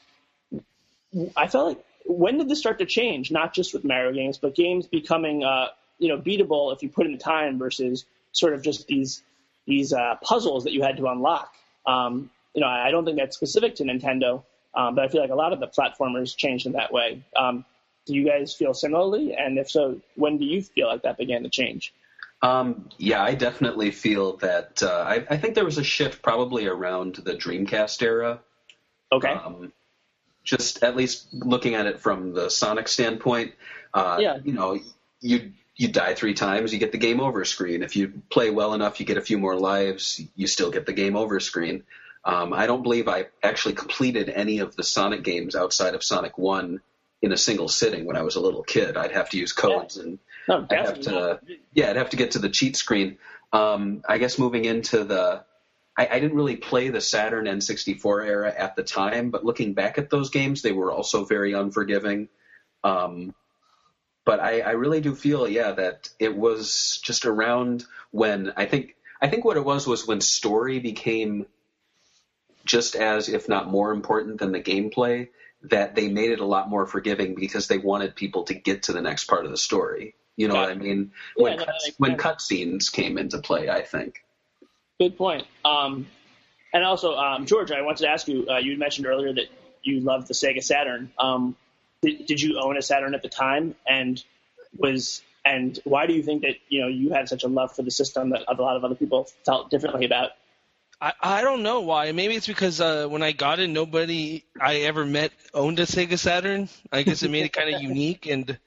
I 1.37 1.47
felt 1.47 1.69
like 1.69 1.85
when 2.07 2.39
did 2.39 2.49
this 2.49 2.59
start 2.59 2.79
to 2.79 2.87
change? 2.87 3.31
Not 3.31 3.55
just 3.55 3.73
with 3.73 3.85
Mario 3.85 4.13
games, 4.13 4.39
but 4.39 4.55
games 4.55 4.87
becoming 4.87 5.45
uh, 5.45 5.69
you 5.99 6.09
know 6.09 6.19
beatable 6.19 6.75
if 6.75 6.83
you 6.83 6.89
put 6.89 7.07
in 7.07 7.13
the 7.13 7.19
time 7.19 7.59
versus 7.59 8.05
sort 8.33 8.55
of 8.55 8.63
just 8.63 8.87
these 8.87 9.23
these 9.67 9.93
uh, 9.93 10.17
puzzles 10.23 10.65
that 10.65 10.73
you 10.73 10.83
had 10.83 10.97
to 10.97 11.07
unlock. 11.07 11.53
Um, 11.87 12.31
you 12.55 12.61
know, 12.61 12.67
I 12.67 12.91
don't 12.91 13.05
think 13.05 13.19
that's 13.19 13.37
specific 13.37 13.77
to 13.77 13.85
Nintendo, 13.85 14.43
um, 14.75 14.95
but 14.97 15.05
I 15.05 15.09
feel 15.09 15.21
like 15.21 15.31
a 15.31 15.37
lot 15.37 15.53
of 15.53 15.61
the 15.61 15.69
platformers 15.69 16.37
changed 16.37 16.67
in 16.67 16.73
that 16.73 16.93
way. 16.93 17.23
Um, 17.37 17.65
do 18.07 18.15
you 18.15 18.27
guys 18.27 18.55
feel 18.55 18.75
similarly? 18.75 19.35
And 19.35 19.59
if 19.59 19.71
so, 19.71 20.01
when 20.17 20.39
do 20.39 20.45
you 20.45 20.63
feel 20.63 20.89
like 20.89 21.03
that 21.03 21.17
began 21.17 21.45
to 21.45 21.49
change? 21.49 21.95
Um, 22.43 22.89
yeah, 22.97 23.23
I 23.23 23.35
definitely 23.35 23.91
feel 23.91 24.37
that. 24.39 24.83
Uh, 24.83 25.05
I, 25.07 25.27
I 25.29 25.37
think 25.37 25.55
there 25.55 25.65
was 25.65 25.79
a 25.79 25.85
shift 25.85 26.23
probably 26.23 26.67
around 26.67 27.17
the 27.17 27.35
Dreamcast 27.35 28.01
era. 28.03 28.41
Okay. 29.13 29.29
Um, 29.29 29.73
just 30.43 30.83
at 30.83 30.97
least 30.97 31.27
looking 31.33 31.75
at 31.75 31.87
it 31.87 32.01
from 32.01 32.33
the 32.33 32.49
Sonic 32.49 32.89
standpoint, 32.89 33.55
uh, 33.93 34.19
Yeah. 34.21 34.39
you 34.43 34.53
know, 34.53 34.79
you 35.21 35.53
you 35.77 35.89
die 35.89 36.15
three 36.15 36.35
times, 36.35 36.73
you 36.75 36.79
get 36.79 36.93
the 36.93 36.99
game 36.99 37.21
over 37.21 37.43
screen. 37.47 37.83
If 37.83 37.97
you 37.97 38.23
play 38.29 38.51
well 38.51 38.75
enough, 38.75 39.01
you 39.01 39.07
get 39.07 39.17
a 39.17 39.23
few 39.23 39.39
more 39.39 39.57
lives, 39.57 40.21
you 40.37 40.47
still 40.47 40.71
get 40.71 40.85
the 40.85 40.93
game 40.93 41.17
over 41.17 41.41
screen. 41.41 41.85
Um, 42.23 42.53
I 42.53 42.67
don't 42.67 42.83
believe 42.83 43.09
I 43.09 43.29
actually 43.43 43.75
completed 43.75 44.29
any 44.29 44.59
of 44.59 44.77
the 44.77 44.83
Sonic 44.83 45.23
games 45.25 45.57
outside 45.57 45.95
of 45.95 46.05
Sonic 46.05 46.37
One 46.37 46.83
in 47.23 47.33
a 47.33 47.37
single 47.37 47.69
sitting 47.69 48.07
when 48.07 48.17
I 48.17 48.23
was 48.23 48.37
a 48.37 48.41
little 48.41 48.63
kid. 48.63 48.97
I'd 48.97 49.13
have 49.13 49.31
to 49.31 49.39
use 49.39 49.53
codes 49.53 49.97
and 49.97 50.19
no, 50.49 50.67
I'd 50.71 50.87
have 50.87 51.01
to, 51.03 51.41
yeah, 51.75 51.91
I'd 51.91 51.97
have 51.97 52.11
to 52.11 52.17
get 52.17 52.33
to 52.33 52.39
the 52.39 52.49
cheat 52.49 52.77
screen. 52.77 53.19
Um, 53.53 54.03
I 54.09 54.19
guess 54.19 54.39
moving 54.39 54.65
into 54.65 55.05
the, 55.05 55.45
I, 55.97 56.09
I 56.11 56.21
didn't 56.21 56.37
really 56.37 56.57
play 56.57 56.89
the 56.89 57.01
Saturn 57.01 57.45
N64 57.45 58.27
era 58.27 58.55
at 58.57 58.75
the 58.75 58.83
time, 58.83 59.31
but 59.31 59.45
looking 59.45 59.75
back 59.75 59.99
at 59.99 60.09
those 60.09 60.31
games, 60.31 60.63
they 60.63 60.73
were 60.73 60.93
also 60.93 61.25
very 61.25 61.53
unforgiving. 61.53 62.29
Um, 62.83 63.35
but 64.25 64.41
I, 64.41 64.61
I 64.61 64.71
really 64.73 65.01
do 65.01 65.15
feel, 65.15 65.47
yeah, 65.47 65.73
that 65.73 66.09
it 66.19 66.35
was 66.35 67.01
just 67.03 67.27
around 67.27 67.85
when 68.13 68.53
I 68.57 68.67
think, 68.67 68.97
I 69.21 69.29
think 69.29 69.45
what 69.45 69.57
it 69.59 69.65
was 69.65 69.87
was 69.87 70.07
when 70.07 70.21
story 70.21 70.79
became 70.79 71.47
just 72.65 72.95
as, 72.95 73.29
if 73.29 73.49
not 73.49 73.71
more 73.71 73.93
important 73.93 74.39
than 74.39 74.53
the 74.53 74.61
gameplay, 74.61 75.29
that 75.65 75.95
they 75.95 76.09
made 76.09 76.31
it 76.31 76.41
a 76.41 76.45
lot 76.45 76.69
more 76.69 76.87
forgiving 76.87 77.35
because 77.35 77.69
they 77.69 77.79
wanted 77.79 78.17
people 78.17 78.45
to 78.45 78.55
get 78.55 78.85
to 78.85 78.93
the 78.93 79.03
next 79.03 79.25
part 79.25 79.45
of 79.45 79.51
the 79.51 79.59
story. 79.59 80.15
You 80.37 80.49
know 80.49 80.55
what 80.55 80.71
I 80.71 80.75
mean? 80.75 81.13
Yeah, 81.37 81.43
When 81.43 81.57
no, 81.57 81.65
cuts, 81.65 81.91
when 81.99 82.17
cutscenes 82.17 82.91
came 82.91 83.19
into 83.19 83.39
play, 83.39 83.69
I 83.69 83.83
think. 83.83 84.25
Good 84.99 85.19
point. 85.19 85.47
Um, 85.65 86.07
and 86.73 86.85
also, 86.85 87.15
um, 87.15 87.47
George, 87.47 87.71
I 87.73 87.83
wanted 87.83 88.05
to 88.05 88.09
ask 88.09 88.27
you. 88.27 88.47
Uh, 88.49 88.59
you 88.59 88.79
mentioned 88.79 89.07
earlier 89.07 89.35
that 89.35 89.47
you 89.83 90.01
loved 90.01 90.29
the 90.29 90.35
Sega 90.35 90.63
Saturn. 90.63 91.11
Um, 91.19 91.57
did, 92.01 92.27
did 92.27 92.41
you 92.41 92.59
own 92.59 92.77
a 92.79 92.83
Saturn 92.83 93.15
at 93.15 93.23
the 93.23 93.29
time? 93.29 93.75
And 93.87 94.23
was 94.77 95.23
and 95.45 95.79
why 95.85 96.07
do 96.07 96.13
you 96.13 96.23
think 96.23 96.43
that 96.43 96.57
you 96.69 96.81
know 96.81 96.89
you 96.89 97.13
had 97.13 97.29
such 97.29 97.45
a 97.45 97.49
love 97.49 97.75
for 97.75 97.83
the 97.83 97.91
system 97.91 98.31
that 98.31 98.45
a 98.49 98.55
lot 98.55 98.77
of 98.77 98.85
other 98.85 98.95
people 98.95 99.29
felt 99.45 99.71
differently 99.71 100.07
about? 100.07 100.31
I, 101.01 101.13
I 101.21 101.43
don't 101.43 101.63
know 101.63 101.81
why. 101.81 102.13
Maybe 102.13 102.37
it's 102.37 102.47
because 102.47 102.81
uh, 102.81 103.07
when 103.07 103.23
I 103.23 103.33
got 103.33 103.59
it, 103.59 103.69
nobody 103.69 104.45
I 104.61 104.81
ever 104.83 105.07
met 105.07 105.33
owned 105.55 105.79
a 105.79 105.85
Sega 105.85 106.19
Saturn. 106.19 106.69
I 106.93 107.03
guess 107.03 107.23
it 107.23 107.31
made 107.31 107.45
it 107.45 107.53
kind 107.53 107.75
of 107.75 107.81
unique. 107.83 108.27
And 108.27 108.59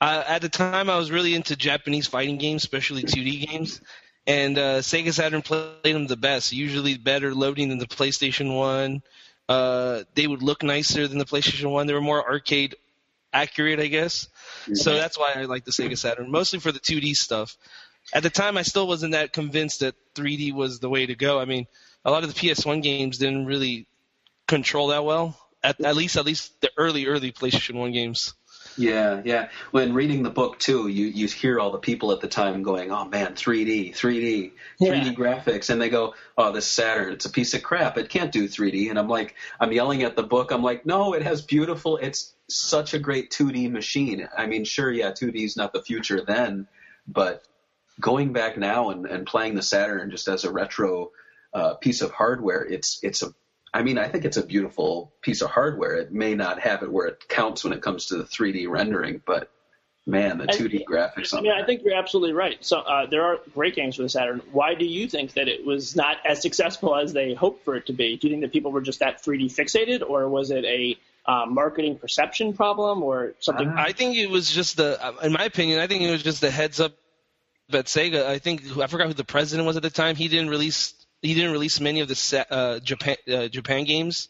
uh, 0.00 0.24
at 0.26 0.40
the 0.40 0.48
time, 0.48 0.88
I 0.88 0.96
was 0.96 1.10
really 1.10 1.34
into 1.34 1.54
Japanese 1.54 2.06
fighting 2.06 2.38
games, 2.38 2.62
especially 2.62 3.02
2D 3.02 3.48
games. 3.48 3.80
And 4.26 4.56
uh, 4.56 4.78
Sega 4.78 5.12
Saturn 5.12 5.42
played 5.42 5.82
them 5.82 6.06
the 6.06 6.16
best. 6.16 6.52
Usually 6.52 6.96
better 6.96 7.34
loading 7.34 7.68
than 7.68 7.78
the 7.78 7.86
PlayStation 7.86 8.56
One. 8.56 9.02
Uh, 9.48 10.04
they 10.14 10.26
would 10.26 10.42
look 10.42 10.62
nicer 10.62 11.06
than 11.06 11.18
the 11.18 11.24
PlayStation 11.26 11.70
One. 11.70 11.86
They 11.86 11.94
were 11.94 12.00
more 12.00 12.24
arcade 12.26 12.76
accurate, 13.32 13.80
I 13.80 13.88
guess. 13.88 14.28
So 14.74 14.94
that's 14.94 15.18
why 15.18 15.32
I 15.36 15.44
like 15.44 15.64
the 15.64 15.72
Sega 15.72 15.98
Saturn, 15.98 16.30
mostly 16.30 16.60
for 16.60 16.72
the 16.72 16.80
2D 16.80 17.16
stuff. 17.16 17.56
At 18.12 18.22
the 18.22 18.30
time, 18.30 18.56
I 18.56 18.62
still 18.62 18.86
wasn't 18.86 19.12
that 19.12 19.32
convinced 19.32 19.80
that 19.80 19.94
3D 20.14 20.52
was 20.52 20.80
the 20.80 20.88
way 20.88 21.06
to 21.06 21.14
go. 21.14 21.38
I 21.40 21.44
mean, 21.44 21.66
a 22.04 22.10
lot 22.10 22.24
of 22.24 22.32
the 22.32 22.38
PS1 22.38 22.82
games 22.82 23.18
didn't 23.18 23.46
really 23.46 23.86
control 24.46 24.88
that 24.88 25.04
well. 25.04 25.38
At, 25.62 25.80
at 25.80 25.94
least, 25.94 26.16
at 26.16 26.26
least 26.26 26.60
the 26.60 26.70
early, 26.76 27.06
early 27.06 27.30
PlayStation 27.30 27.74
One 27.74 27.92
games. 27.92 28.34
Yeah, 28.76 29.20
yeah. 29.24 29.48
When 29.70 29.92
reading 29.92 30.22
the 30.22 30.30
book 30.30 30.58
too, 30.58 30.88
you 30.88 31.06
you 31.06 31.26
hear 31.26 31.60
all 31.60 31.72
the 31.72 31.78
people 31.78 32.10
at 32.12 32.20
the 32.20 32.28
time 32.28 32.62
going, 32.62 32.90
"Oh 32.90 33.04
man, 33.04 33.34
3D, 33.34 33.94
3D, 33.94 34.52
3D 34.80 35.14
graphics," 35.14 35.68
and 35.68 35.80
they 35.80 35.90
go, 35.90 36.14
"Oh, 36.38 36.52
this 36.52 36.66
Saturn, 36.66 37.12
it's 37.12 37.26
a 37.26 37.30
piece 37.30 37.54
of 37.54 37.62
crap. 37.62 37.98
It 37.98 38.08
can't 38.08 38.32
do 38.32 38.48
3D." 38.48 38.88
And 38.88 38.98
I'm 38.98 39.08
like, 39.08 39.34
I'm 39.60 39.72
yelling 39.72 40.04
at 40.04 40.16
the 40.16 40.22
book. 40.22 40.52
I'm 40.52 40.62
like, 40.62 40.86
"No, 40.86 41.12
it 41.12 41.22
has 41.22 41.42
beautiful. 41.42 41.98
It's 41.98 42.32
such 42.48 42.94
a 42.94 42.98
great 42.98 43.30
2D 43.30 43.70
machine. 43.70 44.28
I 44.36 44.46
mean, 44.46 44.64
sure, 44.64 44.90
yeah, 44.90 45.12
2D 45.12 45.44
is 45.44 45.56
not 45.56 45.72
the 45.72 45.82
future 45.82 46.22
then, 46.24 46.66
but 47.06 47.44
going 48.00 48.32
back 48.32 48.56
now 48.56 48.90
and, 48.90 49.06
and 49.06 49.26
playing 49.26 49.54
the 49.54 49.62
Saturn 49.62 50.10
just 50.10 50.28
as 50.28 50.44
a 50.44 50.52
retro 50.52 51.10
uh, 51.52 51.74
piece 51.74 52.02
of 52.02 52.10
hardware, 52.10 52.64
it's 52.64 52.98
it's 53.02 53.22
a 53.22 53.34
I 53.74 53.82
mean, 53.82 53.98
I 53.98 54.08
think 54.08 54.24
it's 54.24 54.36
a 54.36 54.44
beautiful 54.44 55.14
piece 55.22 55.40
of 55.40 55.50
hardware. 55.50 55.94
It 55.94 56.12
may 56.12 56.34
not 56.34 56.60
have 56.60 56.82
it 56.82 56.92
where 56.92 57.06
it 57.06 57.28
counts 57.28 57.64
when 57.64 57.72
it 57.72 57.80
comes 57.80 58.06
to 58.06 58.16
the 58.16 58.24
3D 58.24 58.68
rendering, 58.68 59.22
but 59.24 59.50
man, 60.06 60.38
the 60.38 60.46
2D 60.46 60.84
graphics 60.84 61.32
I 61.32 61.40
mean, 61.40 61.52
that. 61.52 61.62
I 61.62 61.66
think 61.66 61.82
you're 61.82 61.96
absolutely 61.96 62.34
right. 62.34 62.62
So 62.62 62.80
uh, 62.80 63.06
there 63.06 63.24
are 63.24 63.38
great 63.54 63.74
games 63.74 63.96
for 63.96 64.02
the 64.02 64.10
Saturn. 64.10 64.42
Why 64.52 64.74
do 64.74 64.84
you 64.84 65.08
think 65.08 65.34
that 65.34 65.48
it 65.48 65.64
was 65.64 65.96
not 65.96 66.18
as 66.26 66.42
successful 66.42 66.96
as 66.96 67.14
they 67.14 67.32
hoped 67.32 67.64
for 67.64 67.74
it 67.76 67.86
to 67.86 67.94
be? 67.94 68.16
Do 68.18 68.26
you 68.26 68.32
think 68.32 68.42
that 68.42 68.52
people 68.52 68.72
were 68.72 68.82
just 68.82 68.98
that 68.98 69.22
3D 69.22 69.46
fixated, 69.46 70.02
or 70.06 70.28
was 70.28 70.50
it 70.50 70.64
a 70.66 70.98
uh, 71.24 71.46
marketing 71.46 71.96
perception 71.96 72.52
problem, 72.52 73.02
or 73.02 73.32
something? 73.38 73.68
Uh, 73.68 73.74
I 73.76 73.92
think 73.92 74.16
it 74.16 74.28
was 74.28 74.50
just 74.50 74.76
the, 74.76 75.02
uh, 75.02 75.12
in 75.22 75.32
my 75.32 75.44
opinion, 75.44 75.78
I 75.78 75.86
think 75.86 76.02
it 76.02 76.10
was 76.10 76.22
just 76.22 76.42
the 76.42 76.50
heads 76.50 76.78
up 76.78 76.92
at 77.72 77.86
Sega. 77.86 78.26
I 78.26 78.38
think 78.38 78.76
I 78.76 78.86
forgot 78.86 79.06
who 79.06 79.14
the 79.14 79.24
president 79.24 79.66
was 79.66 79.76
at 79.78 79.82
the 79.82 79.90
time. 79.90 80.16
He 80.16 80.28
didn't 80.28 80.50
release 80.50 80.94
he 81.22 81.34
didn't 81.34 81.52
release 81.52 81.80
many 81.80 82.00
of 82.00 82.08
the 82.08 82.14
sa- 82.14 82.44
uh, 82.50 82.78
Japan 82.80 83.16
uh, 83.32 83.48
Japan 83.48 83.84
games 83.84 84.28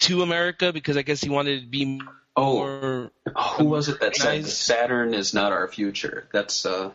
to 0.00 0.22
America 0.22 0.72
because 0.72 0.96
I 0.96 1.02
guess 1.02 1.20
he 1.20 1.28
wanted 1.30 1.60
to 1.60 1.66
be 1.66 2.00
Oh, 2.40 3.10
who 3.56 3.64
was 3.64 3.88
it 3.88 3.98
that 4.00 4.14
said. 4.16 4.46
Saturn 4.46 5.12
is 5.12 5.34
not 5.34 5.50
our 5.52 5.66
future? 5.68 6.28
That's 6.32 6.64
uh, 6.64 6.92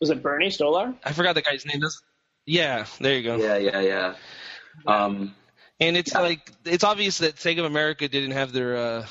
was 0.00 0.10
it 0.10 0.22
Bernie 0.22 0.48
Stolar? 0.48 0.94
I 1.04 1.12
forgot 1.12 1.34
the 1.34 1.42
guy's 1.42 1.66
name. 1.66 1.80
That's, 1.80 2.00
yeah, 2.44 2.86
there 3.00 3.16
you 3.16 3.24
go. 3.24 3.36
yeah, 3.36 3.56
yeah, 3.56 3.80
yeah. 3.80 4.14
Um, 4.86 5.34
And 5.80 5.96
it's 5.96 6.14
like 6.14 6.52
it's 6.64 6.84
obvious 6.84 7.18
that 7.18 7.34
Sega 7.36 7.58
of 7.60 7.64
America 7.64 8.06
didn't 8.08 8.30
have 8.32 8.52
their. 8.52 8.76
Uh, 8.76 9.06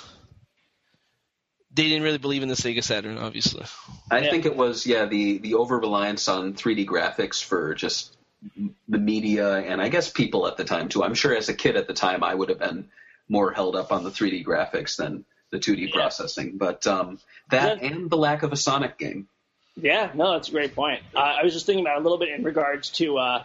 they 1.73 1.83
didn't 1.89 2.03
really 2.03 2.19
believe 2.19 2.41
in 2.41 2.47
the 2.47 2.55
Sega 2.55 2.81
Saturn, 2.81 3.17
obviously. 3.17 3.65
I 4.09 4.19
Yeah. 4.19 4.29
think 4.31 4.45
it 4.45 4.55
was 4.55 4.85
yeah 4.87 5.05
the 5.05 5.39
the 5.39 5.55
over 5.55 5.77
reliance 5.77 6.29
on 6.29 6.53
3D 6.53 6.85
graphics 6.85 7.43
for 7.43 7.73
just 7.75 8.14
the 8.87 8.97
media 8.97 9.55
and 9.57 9.81
I 9.81 9.89
guess 9.89 10.09
people 10.09 10.47
at 10.47 10.57
the 10.57 10.63
time 10.63 10.89
too. 10.89 11.03
I'm 11.03 11.13
sure 11.15 11.35
as 11.35 11.49
a 11.49 11.53
kid 11.53 11.75
at 11.75 11.87
the 11.87 11.93
time 11.93 12.23
I 12.23 12.33
would 12.33 12.49
have 12.49 12.59
been 12.59 12.89
more 13.27 13.51
held 13.51 13.75
up 13.75 13.91
on 13.91 14.03
the 14.03 14.11
3D 14.11 14.45
graphics 14.45 14.97
than 14.97 15.25
the 15.51 15.57
2D 15.57 15.91
processing, 15.91 16.57
but 16.57 16.85
um, 16.87 17.19
that 17.49 17.81
Yeah. 17.81 17.89
and 17.89 18.09
the 18.09 18.17
lack 18.17 18.43
of 18.43 18.51
a 18.53 18.57
Sonic 18.57 18.97
game. 18.97 19.27
Yeah, 19.75 20.11
no, 20.13 20.33
that's 20.33 20.47
a 20.49 20.51
great 20.51 20.73
point. 20.75 21.01
Uh, 21.15 21.19
I 21.19 21.43
was 21.43 21.53
just 21.53 21.65
thinking 21.65 21.83
about 21.83 21.97
a 21.97 22.01
little 22.01 22.17
bit 22.17 22.29
in 22.29 22.43
regards 22.43 22.89
to 22.91 23.17
uh, 23.17 23.43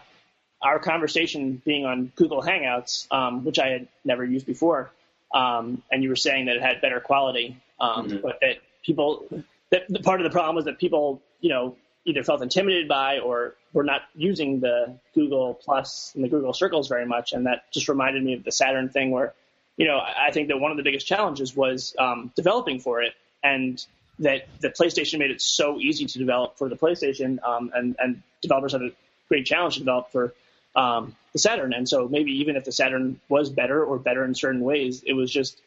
our 0.61 0.79
conversation 0.79 1.61
being 1.65 1.85
on 1.85 2.11
Google 2.15 2.41
Hangouts, 2.41 3.11
um, 3.11 3.43
which 3.43 3.59
I 3.59 3.67
had 3.69 3.87
never 4.05 4.23
used 4.23 4.45
before, 4.45 4.91
um, 5.33 5.81
and 5.91 6.03
you 6.03 6.09
were 6.09 6.15
saying 6.15 6.45
that 6.45 6.55
it 6.57 6.61
had 6.61 6.81
better 6.81 6.99
quality, 6.99 7.57
um, 7.79 8.07
Mhm. 8.09 8.21
but 8.21 8.39
that 8.41 8.57
people, 8.85 9.25
that 9.71 9.87
the 9.89 9.99
part 9.99 10.19
of 10.21 10.23
the 10.23 10.29
problem 10.29 10.55
was 10.55 10.65
that 10.65 10.77
people, 10.79 11.21
you 11.41 11.49
know, 11.49 11.75
either 12.05 12.23
felt 12.23 12.41
intimidated 12.41 12.87
by 12.87 13.19
or 13.19 13.55
were 13.73 13.83
not 13.83 14.01
using 14.15 14.59
the 14.59 14.97
Google 15.13 15.53
Plus 15.53 16.11
and 16.15 16.23
the 16.23 16.29
Google 16.29 16.53
Circles 16.53 16.87
very 16.87 17.05
much, 17.05 17.33
and 17.33 17.45
that 17.45 17.71
just 17.71 17.87
reminded 17.87 18.23
me 18.23 18.33
of 18.33 18.43
the 18.43 18.51
Saturn 18.51 18.89
thing 18.89 19.11
where, 19.11 19.33
you 19.77 19.87
know, 19.87 19.99
I 19.99 20.31
think 20.31 20.49
that 20.49 20.59
one 20.59 20.71
of 20.71 20.77
the 20.77 20.83
biggest 20.83 21.07
challenges 21.07 21.55
was 21.55 21.95
um, 21.97 22.31
developing 22.35 22.79
for 22.79 23.01
it, 23.01 23.13
and 23.43 23.83
that 24.19 24.47
the 24.59 24.69
PlayStation 24.69 25.19
made 25.19 25.31
it 25.31 25.41
so 25.41 25.79
easy 25.79 26.05
to 26.05 26.19
develop 26.19 26.57
for 26.57 26.69
the 26.69 26.75
PlayStation, 26.75 27.41
um, 27.43 27.71
and 27.73 27.95
and 27.99 28.23
developers 28.41 28.73
had 28.73 28.81
a 28.81 28.91
great 29.29 29.45
challenge 29.45 29.75
to 29.75 29.79
develop 29.79 30.11
for 30.11 30.33
um, 30.75 31.15
the 31.33 31.39
Saturn. 31.39 31.73
And 31.73 31.87
so 31.87 32.07
maybe 32.07 32.31
even 32.39 32.55
if 32.55 32.65
the 32.65 32.71
Saturn 32.71 33.19
was 33.29 33.49
better 33.49 33.83
or 33.83 33.97
better 33.97 34.25
in 34.25 34.35
certain 34.35 34.61
ways, 34.61 35.03
it 35.05 35.13
was 35.13 35.31
just 35.31 35.59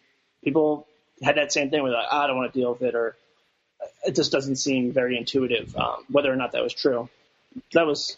people 0.43 0.87
had 1.22 1.37
that 1.37 1.53
same 1.53 1.70
thing 1.70 1.82
where 1.82 1.93
like, 1.93 2.07
"Ah, 2.11 2.24
I 2.24 2.26
don't 2.26 2.37
want 2.37 2.53
to 2.53 2.59
deal 2.59 2.72
with 2.72 2.82
it, 2.82 2.95
or 2.95 3.16
it 4.05 4.15
just 4.15 4.33
doesn't 4.33 4.57
seem 4.57 4.93
very 4.93 5.17
intuitive. 5.17 5.77
Um, 5.77 6.05
whether 6.11 6.33
or 6.33 6.37
not 6.37 6.53
that 6.53 6.63
was 6.63 6.75
true, 6.75 7.09
that 7.73 7.87
was 7.87 8.17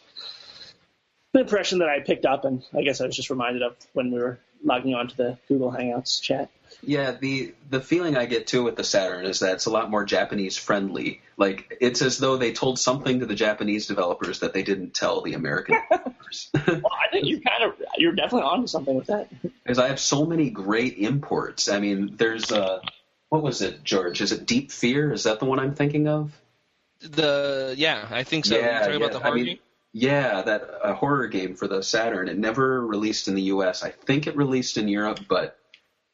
the 1.33 1.41
impression 1.41 1.81
that 1.81 1.89
I 1.89 2.01
picked 2.01 2.25
up, 2.25 2.45
and 2.45 2.63
I 2.75 2.83
guess 2.83 3.01
I 3.01 3.07
was 3.07 3.17
just 3.17 3.31
reminded 3.31 3.63
of 3.63 3.77
when 3.93 4.11
we 4.11 4.19
were 4.19 4.39
logging 4.65 4.95
on 4.95 5.09
to 5.09 5.17
the 5.17 5.39
Google 5.49 5.71
Hangouts 5.71 6.21
chat. 6.21 6.51
Yeah, 6.83 7.13
the 7.13 7.55
the 7.71 7.81
feeling 7.81 8.17
I 8.17 8.27
get 8.27 8.47
too 8.47 8.63
with 8.63 8.77
the 8.77 8.85
Saturn 8.85 9.25
is 9.25 9.41
that 9.41 9.55
it's 9.55 9.67
a 9.67 9.71
lot 9.71 9.91
more 9.91 10.05
Japanese 10.05 10.57
friendly. 10.57 11.21
Like 11.37 11.77
it's 11.81 12.03
as 12.03 12.19
though 12.19 12.37
they 12.37 12.53
told 12.53 12.79
something 12.79 13.21
to 13.21 13.27
the 13.27 13.35
Japanese 13.35 13.87
developers 13.87 14.41
that 14.41 14.53
they 14.53 14.63
didn't 14.63 14.95
tell 14.95 15.23
the 15.23 15.35
American 15.35 15.77
developers. 15.91 16.51
Well, 16.67 16.93
I 16.93 17.11
think 17.11 17.27
you 17.27 17.41
kind 17.41 17.63
of 17.63 17.81
you're 17.97 18.13
definitely 18.13 18.49
onto 18.49 18.67
something 18.67 18.95
with 18.95 19.07
that. 19.07 19.31
Because 19.43 19.79
I 19.79 19.89
have 19.89 20.01
so 20.01 20.27
many 20.27 20.51
great 20.51 20.99
imports. 20.99 21.69
I 21.69 21.79
mean, 21.79 22.17
there's 22.17 22.51
uh, 22.51 22.81
what 23.29 23.43
was 23.43 23.63
it, 23.63 23.83
George? 23.85 24.21
Is 24.21 24.33
it 24.33 24.47
Deep 24.47 24.71
Fear? 24.71 25.13
Is 25.13 25.25
that 25.25 25.41
the 25.41 25.47
one 25.47 25.59
I'm 25.59 25.75
thinking 25.75 26.09
of? 26.09 26.33
The 27.01 27.75
yeah, 27.77 28.07
I 28.11 28.23
think 28.23 28.47
so. 28.47 28.57
Yeah, 28.57 28.89
yeah. 28.89 28.95
about 28.95 29.13
the 29.13 29.19
I 29.19 29.23
horror 29.23 29.35
mean, 29.35 29.45
game? 29.47 29.59
Yeah, 29.93 30.43
that 30.43 30.71
uh, 30.83 30.95
horror 30.95 31.27
game 31.27 31.55
for 31.55 31.69
the 31.69 31.83
Saturn. 31.83 32.29
It 32.29 32.39
never 32.39 32.87
released 32.87 33.29
in 33.29 33.35
the 33.35 33.43
U.S. 33.43 33.83
I 33.83 33.91
think 33.91 34.27
it 34.27 34.37
released 34.37 34.77
in 34.77 34.89
Europe, 34.89 35.21
but 35.29 35.59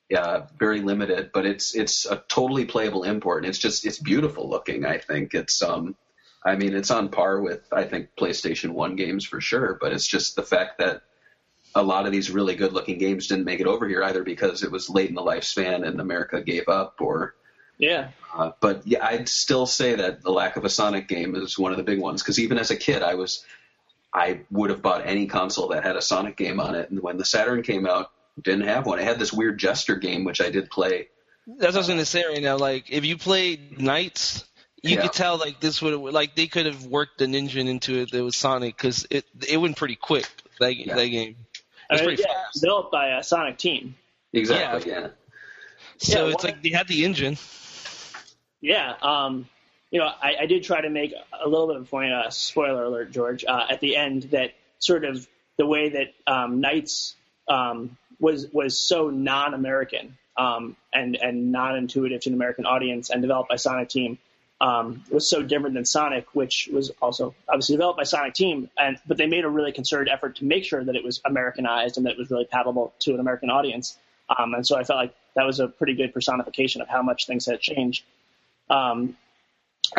yeah, 0.09 0.47
very 0.59 0.81
limited. 0.81 1.31
But 1.33 1.47
it's 1.47 1.75
it's 1.75 2.07
a 2.07 2.23
totally 2.29 2.65
playable 2.65 3.05
import, 3.05 3.45
and 3.45 3.51
it's 3.51 3.59
just 3.59 3.87
it's 3.87 3.99
beautiful 3.99 4.49
looking. 4.49 4.85
I 4.85 4.99
think 4.99 5.35
it's 5.35 5.63
um, 5.63 5.97
I 6.45 6.57
mean 6.57 6.75
it's 6.75 6.91
on 6.91 7.11
par 7.11 7.41
with 7.41 7.73
I 7.73 7.85
think 7.85 8.11
PlayStation 8.19 8.71
One 8.71 8.97
games 8.97 9.25
for 9.25 9.41
sure. 9.41 9.79
But 9.81 9.93
it's 9.93 10.07
just 10.07 10.37
the 10.37 10.43
fact 10.43 10.79
that 10.79 11.03
a 11.75 11.83
lot 11.83 12.07
of 12.07 12.12
these 12.12 12.31
really 12.31 12.55
good 12.55 12.73
looking 12.73 12.99
games 12.99 13.27
didn't 13.29 13.45
make 13.45 13.61
it 13.61 13.66
over 13.66 13.89
here 13.89 14.03
either 14.03 14.23
because 14.23 14.62
it 14.62 14.70
was 14.70 14.91
late 14.91 15.09
in 15.09 15.14
the 15.14 15.23
lifespan 15.23 15.87
and 15.87 16.01
America 16.01 16.41
gave 16.43 16.68
up 16.68 17.01
or 17.01 17.35
Yeah, 17.79 18.09
uh, 18.35 18.53
but 18.61 18.87
yeah, 18.87 19.05
I'd 19.05 19.29
still 19.29 19.66
say 19.66 19.95
that 19.97 20.23
the 20.23 20.31
lack 20.31 20.57
of 20.57 20.64
a 20.64 20.68
Sonic 20.70 21.09
game 21.09 21.35
is 21.35 21.59
one 21.59 21.73
of 21.73 21.79
the 21.79 21.85
big 21.85 21.99
ones 22.01 22.23
because 22.23 22.39
even 22.39 22.59
as 22.59 22.70
a 22.70 22.77
kid, 22.77 23.03
I 23.03 23.14
was 23.14 23.45
I 24.14 24.41
would 24.51 24.70
have 24.70 24.83
bought 24.83 25.07
any 25.07 25.27
console 25.27 25.68
that 25.68 25.85
had 25.85 25.97
a 25.97 26.03
Sonic 26.03 26.37
game 26.37 26.61
on 26.61 26.75
it, 26.75 26.91
and 26.91 27.01
when 27.03 27.16
the 27.16 27.25
Saturn 27.25 27.62
came 27.62 27.87
out, 27.87 28.11
didn't 28.41 28.66
have 28.68 28.85
one. 28.87 28.99
It 28.99 29.05
had 29.05 29.18
this 29.18 29.33
weird 29.33 29.59
Jester 29.59 29.97
game 29.97 30.25
which 30.25 30.41
I 30.41 30.51
did 30.51 30.70
play. 30.70 31.09
That's 31.47 31.68
what 31.73 31.75
I 31.75 31.79
was 31.79 31.89
gonna 31.89 32.05
say 32.05 32.25
right 32.27 32.43
now. 32.43 32.57
Like 32.59 32.91
if 32.91 33.05
you 33.05 33.16
played 33.16 33.79
NiGHTS, 33.79 34.45
you 34.83 34.97
Yeah. 34.97 35.03
could 35.03 35.12
tell 35.12 35.39
like 35.39 35.61
this 35.61 35.81
would 35.81 35.95
like 36.12 36.35
they 36.37 36.47
could 36.47 36.66
have 36.66 36.85
worked 36.87 37.20
an 37.23 37.35
engine 37.35 37.68
into 37.68 37.99
it 38.01 38.11
that 38.12 38.23
was 38.23 38.37
Sonic 38.37 38.77
because 38.77 39.07
it 39.11 39.25
it 39.49 39.57
went 39.57 39.77
pretty 39.77 39.97
quick. 39.97 40.29
That 40.61 40.77
Yeah. 40.77 40.95
that 40.97 41.07
game. 41.09 41.37
I 41.93 41.95
It's 41.95 42.03
mean, 42.03 42.09
pretty 42.16 42.22
yeah, 42.26 42.34
fast. 42.45 42.61
developed 42.62 42.90
by 42.93 43.09
a 43.18 43.22
Sonic 43.22 43.59
Team. 43.59 43.95
Exactly. 44.32 44.90
Yeah. 44.90 45.09
So 45.99 46.26
Yeah, 46.26 46.32
it's 46.32 46.43
one- 46.45 46.53
like 46.55 46.62
they 46.62 46.70
had 46.70 46.88
the 46.88 47.05
engine. 47.05 47.36
Yeah, 48.61 48.95
um, 49.03 49.49
you 49.90 49.99
know, 49.99 50.07
I, 50.07 50.36
I 50.43 50.47
did 50.47 50.62
try 50.62 50.80
to 50.80 50.88
make 50.88 51.12
a 51.45 51.49
little 51.49 51.66
bit 51.66 51.76
of 51.76 51.82
a 51.82 51.86
point. 51.86 52.12
Uh, 52.12 52.30
spoiler 52.30 52.84
alert, 52.84 53.11
George, 53.11 53.45
uh, 53.45 53.66
at 53.68 53.80
the 53.80 53.97
end 53.97 54.24
that 54.30 54.53
sort 54.78 55.05
of 55.05 55.26
the 55.59 55.66
way 55.66 55.88
that 55.90 56.14
um, 56.32 56.62
NiGHTS 56.62 57.14
um, 57.49 57.97
was 58.20 58.47
was 58.53 58.78
so 58.78 59.11
non-American 59.11 60.16
um, 60.36 60.76
and 60.95 61.16
and 61.16 61.51
non-intuitive 61.53 62.20
to 62.22 62.30
an 62.30 62.34
American 62.34 62.64
audience, 62.66 63.11
and 63.11 63.20
developed 63.20 63.49
by 63.51 63.57
Sonic 63.57 63.88
Team. 63.88 64.18
Um, 64.63 65.03
was 65.11 65.29
so 65.29 65.43
different 65.43 65.75
than 65.75 65.85
Sonic, 65.85 66.37
which 66.37 66.69
was 66.73 66.93
also 67.03 67.35
obviously 67.49 67.75
developed 67.75 67.99
by 67.99 68.05
Sonic 68.05 68.35
Team, 68.35 68.71
and 68.79 68.97
but 69.09 69.17
they 69.17 69.27
made 69.27 69.45
a 69.45 69.49
really 69.49 69.73
concerted 69.73 70.09
effort 70.09 70.37
to 70.37 70.45
make 70.45 70.65
sure 70.65 70.85
that 70.85 70.95
it 70.95 71.03
was 71.03 71.21
Americanized 71.25 71.97
and 71.97 72.07
that 72.07 72.13
it 72.13 72.19
was 72.19 72.31
really 72.31 72.45
palatable 72.45 72.95
to 73.01 73.15
an 73.15 73.19
American 73.19 73.51
audience. 73.51 73.99
Um, 74.39 74.55
and 74.55 74.65
so 74.65 74.79
I 74.79 74.85
felt 74.85 74.99
like 74.99 75.15
that 75.35 75.47
was 75.47 75.59
a 75.59 75.67
pretty 75.67 75.95
good 75.95 76.15
personification 76.15 76.81
of 76.81 76.89
how 76.89 77.03
much 77.03 77.27
things 77.27 77.47
had 77.47 77.61
changed. 77.61 78.05
Um, 78.71 79.17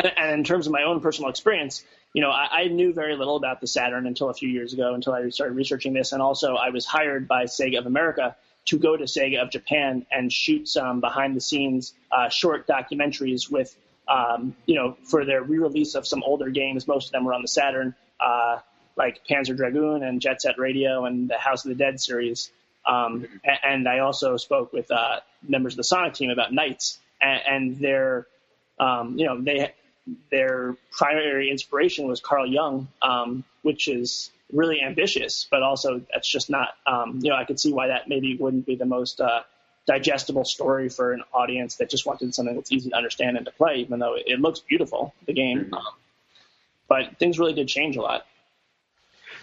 and, 0.02 0.12
and 0.16 0.32
in 0.32 0.44
terms 0.44 0.66
of 0.66 0.72
my 0.72 0.84
own 0.84 1.00
personal 1.00 1.28
experience, 1.28 1.84
you 2.14 2.22
know, 2.22 2.30
I, 2.30 2.62
I 2.62 2.68
knew 2.68 2.94
very 2.94 3.16
little 3.16 3.36
about 3.36 3.60
the 3.60 3.66
Saturn 3.66 4.06
until 4.06 4.30
a 4.30 4.34
few 4.34 4.48
years 4.48 4.72
ago, 4.72 4.94
until 4.94 5.12
I 5.12 5.28
started 5.28 5.54
researching 5.56 5.92
this. 5.92 6.12
And 6.12 6.22
also, 6.22 6.54
I 6.54 6.70
was 6.70 6.86
hired 6.86 7.28
by 7.28 7.44
Sega 7.44 7.78
of 7.78 7.86
America 7.86 8.34
to 8.66 8.78
go 8.78 8.96
to 8.96 9.04
Sega 9.04 9.42
of 9.42 9.50
Japan 9.50 10.06
and 10.10 10.32
shoot 10.32 10.68
some 10.68 11.00
behind 11.00 11.36
the 11.36 11.40
scenes 11.40 11.92
uh, 12.10 12.30
short 12.30 12.66
documentaries 12.66 13.50
with, 13.50 13.76
um, 14.08 14.54
you 14.66 14.74
know, 14.74 14.96
for 15.04 15.24
their 15.24 15.42
re-release 15.42 15.94
of 15.94 16.06
some 16.06 16.22
older 16.22 16.50
games. 16.50 16.86
Most 16.86 17.06
of 17.06 17.12
them 17.12 17.24
were 17.24 17.34
on 17.34 17.42
the 17.42 17.48
Saturn, 17.48 17.94
uh, 18.20 18.58
like 18.96 19.26
Panzer 19.28 19.56
Dragoon 19.56 20.02
and 20.02 20.20
Jet 20.20 20.42
Set 20.42 20.58
Radio 20.58 21.04
and 21.04 21.28
the 21.28 21.38
House 21.38 21.64
of 21.64 21.70
the 21.70 21.74
Dead 21.74 22.00
series. 22.00 22.50
Um, 22.86 23.26
and 23.62 23.88
I 23.88 24.00
also 24.00 24.36
spoke 24.36 24.72
with 24.72 24.90
uh, 24.90 25.20
members 25.46 25.74
of 25.74 25.78
the 25.78 25.84
Sonic 25.84 26.14
team 26.14 26.30
about 26.30 26.52
NiGHTS 26.52 26.98
and, 27.20 27.40
and 27.46 27.78
their, 27.78 28.26
um, 28.78 29.18
you 29.18 29.26
know, 29.26 29.40
they 29.40 29.72
their 30.30 30.76
primary 30.90 31.50
inspiration 31.50 32.06
was 32.06 32.20
Carl 32.20 32.46
Jung, 32.46 32.88
um, 33.00 33.44
which 33.62 33.88
is 33.88 34.30
really 34.52 34.82
ambitious, 34.82 35.46
but 35.50 35.62
also 35.62 36.02
that's 36.12 36.28
just 36.28 36.50
not, 36.50 36.74
um, 36.86 37.20
you 37.22 37.30
know, 37.30 37.36
I 37.36 37.44
could 37.44 37.58
see 37.58 37.72
why 37.72 37.88
that 37.88 38.08
maybe 38.08 38.36
wouldn't 38.36 38.66
be 38.66 38.76
the 38.76 38.84
most 38.84 39.20
uh, 39.20 39.42
digestible 39.86 40.44
story 40.44 40.88
for 40.88 41.12
an 41.12 41.22
audience 41.32 41.76
that 41.76 41.90
just 41.90 42.06
wanted 42.06 42.34
something 42.34 42.54
that's 42.54 42.72
easy 42.72 42.90
to 42.90 42.96
understand 42.96 43.36
and 43.36 43.46
to 43.46 43.52
play, 43.52 43.76
even 43.76 43.98
though 43.98 44.14
it, 44.16 44.40
looks 44.40 44.60
beautiful, 44.60 45.14
the 45.26 45.32
game. 45.32 45.70
Um, 45.72 45.82
but 46.88 47.18
things 47.18 47.38
really 47.38 47.54
did 47.54 47.68
change 47.68 47.96
a 47.96 48.02
lot. 48.02 48.26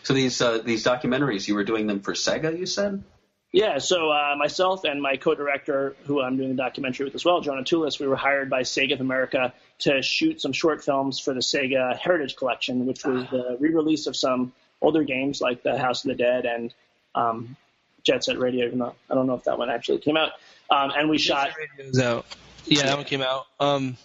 So 0.04 0.14
these 0.14 0.42
uh, 0.42 0.60
these 0.60 0.84
documentaries, 0.84 1.48
you 1.48 1.54
were 1.54 1.64
doing 1.64 1.86
them 1.86 2.00
for 2.00 2.14
Sega, 2.14 2.58
you 2.58 2.66
said? 2.66 3.04
Yeah, 3.52 3.80
so 3.80 4.10
uh, 4.10 4.36
myself 4.38 4.86
and 4.86 5.02
my 5.02 5.18
co-director, 5.18 5.96
who 6.06 6.22
I'm 6.22 6.38
doing 6.38 6.50
the 6.50 6.56
documentary 6.56 7.04
with 7.04 7.16
as 7.16 7.26
well, 7.26 7.42
Jonah 7.42 7.64
Tulis, 7.64 8.00
we 8.00 8.08
were 8.08 8.16
hired 8.16 8.50
by 8.50 8.62
Sega 8.62 8.94
of 8.94 9.02
America 9.02 9.54
to 9.80 10.02
shoot 10.02 10.42
some 10.42 10.54
short 10.54 10.84
films 10.84 11.20
for 11.20 11.34
the 11.34 11.42
Sega 11.42 11.98
Heritage 11.98 12.38
Collection, 12.38 12.86
which 12.86 13.04
was 13.04 13.30
the 13.30 13.58
re-release 13.60 14.08
of 14.08 14.16
some 14.16 14.54
older 14.82 15.04
games 15.04 15.42
like 15.42 15.64
The 15.64 15.78
House 15.78 16.06
of 16.06 16.10
the 16.10 16.16
Dead 16.16 16.46
and 16.46 16.74
um, 17.14 17.58
Jet 18.04 18.24
Set 18.24 18.40
Radio. 18.40 18.66
Even 18.68 18.80
though 18.80 18.96
I 19.10 19.16
don't 19.16 19.28
know 19.28 19.36
if 19.36 19.44
that 19.46 19.58
one 19.58 19.70
actually 19.70 20.00
came 20.00 20.18
out. 20.18 20.32
Um, 20.70 20.92
and 20.96 21.10
we 21.10 21.18
shot. 21.18 21.52
Radio's 21.58 22.00
out. 22.00 22.26
Yeah, 22.66 22.84
that 22.84 22.96
one 22.98 23.06
came 23.06 23.22
out. 23.22 23.46
Um, 23.60 23.98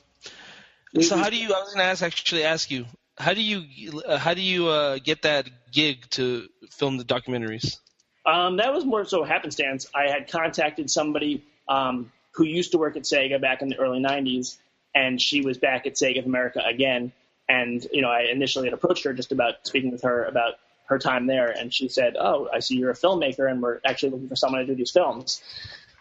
so 1.00 1.16
how 1.16 1.30
do 1.30 1.36
you? 1.36 1.52
I 1.54 1.60
was 1.60 1.72
gonna 1.74 1.84
ask 1.84 2.02
actually 2.02 2.44
ask 2.44 2.70
you 2.70 2.86
how 3.18 3.34
do 3.34 3.42
you 3.42 4.00
uh, 4.00 4.18
how 4.18 4.34
do 4.34 4.42
you 4.42 4.68
uh, 4.68 4.98
get 5.02 5.22
that 5.22 5.48
gig 5.72 6.08
to 6.10 6.48
film 6.70 6.98
the 6.98 7.04
documentaries? 7.04 7.78
Um, 8.24 8.56
that 8.56 8.72
was 8.72 8.84
more 8.84 9.04
so 9.04 9.22
happenstance. 9.24 9.86
I 9.94 10.10
had 10.10 10.28
contacted 10.30 10.90
somebody 10.90 11.44
um, 11.68 12.12
who 12.32 12.44
used 12.44 12.72
to 12.72 12.78
work 12.78 12.96
at 12.96 13.04
Sega 13.04 13.40
back 13.40 13.62
in 13.62 13.68
the 13.68 13.76
early 13.76 14.00
'90s, 14.00 14.58
and 14.94 15.20
she 15.20 15.40
was 15.42 15.58
back 15.58 15.86
at 15.86 15.94
Sega 15.94 16.20
of 16.20 16.26
America 16.26 16.60
again. 16.64 17.12
And 17.48 17.86
you 17.92 18.02
know, 18.02 18.08
I 18.08 18.22
initially 18.32 18.66
had 18.66 18.74
approached 18.74 19.04
her 19.04 19.12
just 19.12 19.32
about 19.32 19.66
speaking 19.66 19.92
with 19.92 20.02
her 20.02 20.24
about 20.24 20.54
her 20.86 20.98
time 20.98 21.26
there, 21.26 21.48
and 21.48 21.72
she 21.72 21.88
said, 21.88 22.16
"Oh, 22.18 22.48
I 22.52 22.60
see 22.60 22.76
you're 22.76 22.90
a 22.90 22.94
filmmaker, 22.94 23.50
and 23.50 23.62
we're 23.62 23.80
actually 23.84 24.10
looking 24.10 24.28
for 24.28 24.36
someone 24.36 24.60
to 24.60 24.66
do 24.66 24.74
these 24.74 24.90
films." 24.90 25.42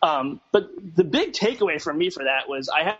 Um, 0.01 0.41
but 0.51 0.69
the 0.95 1.03
big 1.03 1.33
takeaway 1.33 1.81
for 1.81 1.93
me 1.93 2.09
for 2.09 2.23
that 2.23 2.47
was 2.47 2.69
I 2.69 2.83
had 2.83 2.97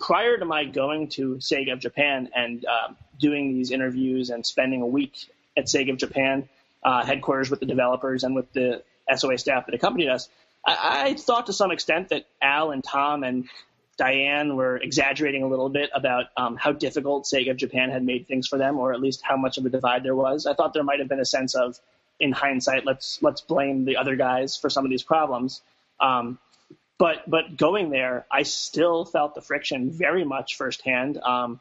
prior 0.00 0.36
to 0.36 0.44
my 0.44 0.64
going 0.64 1.08
to 1.08 1.36
Sega 1.36 1.72
of 1.72 1.80
Japan 1.80 2.28
and 2.34 2.64
um, 2.64 2.96
doing 3.18 3.54
these 3.54 3.70
interviews 3.70 4.30
and 4.30 4.44
spending 4.44 4.82
a 4.82 4.86
week 4.86 5.30
at 5.56 5.66
Sega 5.66 5.92
of 5.92 5.98
Japan 5.98 6.48
uh, 6.82 7.04
headquarters 7.04 7.50
with 7.50 7.60
the 7.60 7.66
developers 7.66 8.24
and 8.24 8.34
with 8.34 8.52
the 8.52 8.82
SOA 9.14 9.38
staff 9.38 9.66
that 9.66 9.74
accompanied 9.74 10.08
us, 10.08 10.28
I, 10.66 11.06
I 11.08 11.14
thought 11.14 11.46
to 11.46 11.52
some 11.52 11.70
extent 11.70 12.08
that 12.10 12.26
Al 12.42 12.70
and 12.70 12.82
Tom 12.82 13.22
and 13.22 13.48
Diane 13.96 14.56
were 14.56 14.76
exaggerating 14.76 15.42
a 15.42 15.46
little 15.46 15.68
bit 15.68 15.90
about 15.94 16.26
um, 16.36 16.56
how 16.56 16.72
difficult 16.72 17.24
Sega 17.24 17.52
of 17.52 17.56
Japan 17.56 17.90
had 17.90 18.04
made 18.04 18.26
things 18.26 18.48
for 18.48 18.58
them, 18.58 18.78
or 18.78 18.92
at 18.92 19.00
least 19.00 19.22
how 19.22 19.36
much 19.36 19.58
of 19.58 19.66
a 19.66 19.70
divide 19.70 20.02
there 20.02 20.14
was. 20.14 20.46
I 20.46 20.54
thought 20.54 20.74
there 20.74 20.84
might 20.84 20.98
have 20.98 21.08
been 21.08 21.20
a 21.20 21.24
sense 21.24 21.54
of, 21.54 21.78
in 22.20 22.32
hindsight, 22.32 22.84
let's 22.84 23.20
let's 23.22 23.40
blame 23.40 23.84
the 23.84 23.96
other 23.96 24.16
guys 24.16 24.56
for 24.56 24.70
some 24.70 24.84
of 24.84 24.90
these 24.90 25.02
problems. 25.02 25.62
Um, 26.00 26.38
but 26.98 27.28
but 27.28 27.56
going 27.56 27.90
there, 27.90 28.26
I 28.30 28.42
still 28.44 29.04
felt 29.04 29.34
the 29.34 29.40
friction 29.40 29.90
very 29.90 30.24
much 30.24 30.56
firsthand. 30.56 31.18
Um, 31.18 31.60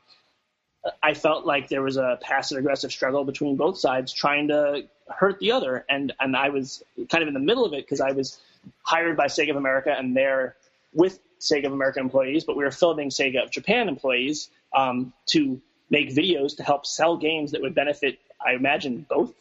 I 1.02 1.14
felt 1.14 1.46
like 1.46 1.70
there 1.70 1.82
was 1.82 1.98
a 1.98 2.20
passive 2.22 2.58
aggressive 2.58 2.92
struggle 2.92 3.24
between 3.24 3.56
both 3.56 3.78
sides 3.78 4.14
trying 4.14 4.50
to 4.50 4.84
hurt 5.08 5.40
the 5.40 5.54
other, 5.54 5.86
and 5.90 6.14
and 6.20 6.36
I 6.36 6.50
was 6.50 6.84
kind 7.10 7.22
of 7.22 7.28
in 7.28 7.34
the 7.34 7.40
middle 7.40 7.66
of 7.66 7.74
it 7.74 7.86
because 7.86 8.02
I 8.02 8.12
was 8.12 8.40
hired 8.84 9.18
by 9.18 9.26
Sega 9.26 9.52
of 9.52 9.56
America 9.56 9.96
and 9.98 10.16
there 10.16 10.56
with 10.94 11.20
Sega 11.44 11.66
of 11.66 11.74
America 11.74 12.00
employees, 12.00 12.44
but 12.46 12.56
we 12.56 12.64
were 12.64 12.72
filming 12.72 13.10
Sega 13.10 13.44
of 13.44 13.52
Japan 13.52 13.90
employees 13.90 14.50
um, 14.76 15.14
to 15.28 15.62
make 15.90 16.10
videos 16.10 16.58
to 16.58 16.64
help 16.64 16.86
sell 16.86 17.18
games 17.18 17.52
that 17.52 17.62
would 17.62 17.76
benefit, 17.76 18.20
I 18.44 18.54
imagine, 18.54 19.06
both 19.08 19.34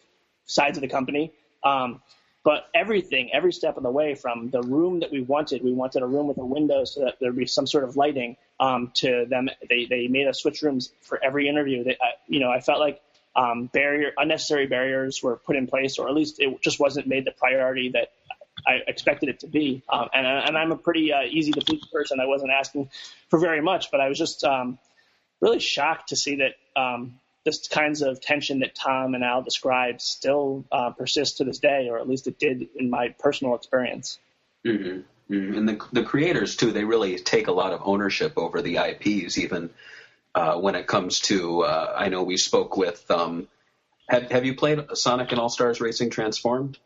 sides 0.44 0.76
of 0.76 0.82
the 0.82 0.88
company. 0.88 1.32
Um, 1.64 2.03
but 2.44 2.66
everything, 2.74 3.30
every 3.32 3.53
step 3.53 3.76
of 3.76 3.84
the 3.84 3.90
way, 3.90 4.16
from 4.16 4.50
the 4.50 4.62
room 4.62 5.00
that 5.00 5.12
we 5.12 5.20
wanted, 5.22 5.62
we 5.62 5.72
wanted 5.72 6.03
a 6.03 6.07
room 6.07 6.26
with 6.26 6.38
a 6.38 6.44
window 6.44 6.84
so 6.84 7.05
that 7.05 7.18
there'd 7.20 7.36
be 7.36 7.46
some 7.46 7.66
sort 7.66 7.84
of 7.84 7.96
lighting. 7.96 8.36
Um, 8.59 8.90
to 8.94 9.26
them, 9.28 9.48
they 9.68 9.86
they 9.86 10.09
made 10.09 10.26
us 10.26 10.40
switch 10.40 10.62
rooms 10.62 10.92
for 11.03 11.22
every 11.22 11.48
interview. 11.48 11.84
They, 11.84 11.96
you 12.26 12.40
know, 12.40 12.50
I 12.50 12.61
felt 12.61 12.80
like 12.80 13.00
um, 13.36 13.66
barrier 13.72 14.12
unnecessary 14.16 14.66
barriers 14.66 15.22
were 15.22 15.36
put 15.36 15.57
in 15.57 15.68
place, 15.68 15.98
or 15.98 16.09
at 16.09 16.14
least 16.14 16.40
it 16.40 16.61
just 16.61 16.80
wasn't 16.80 17.07
made 17.07 17.24
the 17.24 17.32
priority 17.32 17.90
that 17.90 18.11
I 18.67 18.81
expected 18.87 19.29
it 19.29 19.41
to 19.41 19.47
be. 19.47 19.83
Um, 19.89 20.09
and, 20.13 20.27
and 20.27 20.57
I'm 20.57 20.73
a 20.73 20.77
pretty 20.77 21.13
uh, 21.13 21.23
easy 21.29 21.53
to 21.53 21.61
please 21.61 21.85
person. 21.87 22.21
I 22.21 22.27
wasn't 22.27 22.53
asking 22.53 22.91
for 23.29 23.39
very 23.39 23.61
much, 23.61 23.91
but 23.91 24.01
I 24.01 24.09
was 24.09 24.19
just 24.19 24.45
um, 24.45 24.79
really 25.41 25.61
shocked 25.61 26.11
to 26.11 26.17
see 26.17 26.37
that 26.37 26.55
um, 26.81 27.21
this 27.45 27.67
kinds 27.69 28.03
of 28.03 28.21
tension 28.21 28.61
that 28.61 28.75
Tom 28.75 29.15
and 29.15 29.25
Al 29.25 29.43
described 29.43 30.01
still 30.01 30.65
uh, 30.71 30.91
persists 30.91 31.39
to 31.39 31.45
this 31.45 31.59
day, 31.59 31.89
or 31.91 31.99
at 31.99 32.09
least 32.09 32.27
it 32.27 32.39
did 32.39 32.69
in 32.77 32.91
my 32.91 33.15
personal 33.19 33.55
experience. 33.55 34.19
Mm-hmm. 34.65 35.01
Mm-hmm. 35.33 35.59
And 35.59 35.69
the 35.69 35.87
the 35.93 36.03
creators 36.03 36.57
too, 36.57 36.73
they 36.73 36.85
really 36.85 37.17
take 37.19 37.47
a 37.47 37.53
lot 37.53 37.73
of 37.73 37.81
ownership 37.85 38.35
over 38.37 38.61
the 38.61 38.77
IPs, 38.77 39.39
even 39.39 39.71
uh, 40.35 40.57
when 40.57 40.75
it 40.75 40.87
comes 40.87 41.21
to. 41.21 41.63
Uh, 41.63 41.95
I 41.97 42.09
know 42.09 42.23
we 42.23 42.37
spoke 42.37 42.77
with. 42.77 43.11
Um, 43.11 43.49
have 44.09 44.31
Have 44.31 44.45
you 44.45 44.55
played 44.55 44.81
Sonic 44.95 45.33
and 45.33 45.41
All 45.41 45.49
Stars 45.49 45.81
Racing 45.81 46.11
Transformed? 46.11 46.79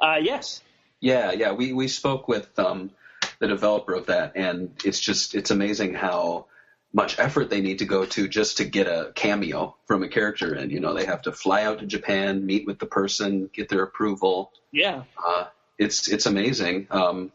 Uh, 0.00 0.16
yes. 0.20 0.62
Yeah, 1.02 1.32
yeah. 1.32 1.52
We 1.52 1.74
we 1.74 1.88
spoke 1.88 2.28
with 2.28 2.58
um, 2.58 2.92
the 3.38 3.48
developer 3.48 3.92
of 3.92 4.06
that, 4.06 4.32
and 4.36 4.70
it's 4.84 5.00
just 5.00 5.34
it's 5.34 5.50
amazing 5.50 5.92
how 5.92 6.46
much 6.94 7.18
effort 7.18 7.48
they 7.48 7.60
need 7.60 7.78
to 7.78 7.86
go 7.86 8.04
to 8.04 8.28
just 8.28 8.58
to 8.58 8.64
get 8.64 8.86
a 8.86 9.12
cameo 9.14 9.74
from 9.86 10.02
a 10.02 10.08
character. 10.08 10.52
And, 10.52 10.70
you 10.70 10.78
know, 10.78 10.92
they 10.92 11.06
have 11.06 11.22
to 11.22 11.32
fly 11.32 11.64
out 11.64 11.78
to 11.78 11.86
Japan, 11.86 12.44
meet 12.44 12.66
with 12.66 12.78
the 12.78 12.86
person, 12.86 13.48
get 13.52 13.70
their 13.70 13.82
approval. 13.82 14.52
Yeah. 14.72 15.04
Uh, 15.16 15.46
it's, 15.78 16.08
it's 16.08 16.26
amazing. 16.26 16.88
Um, 16.90 17.32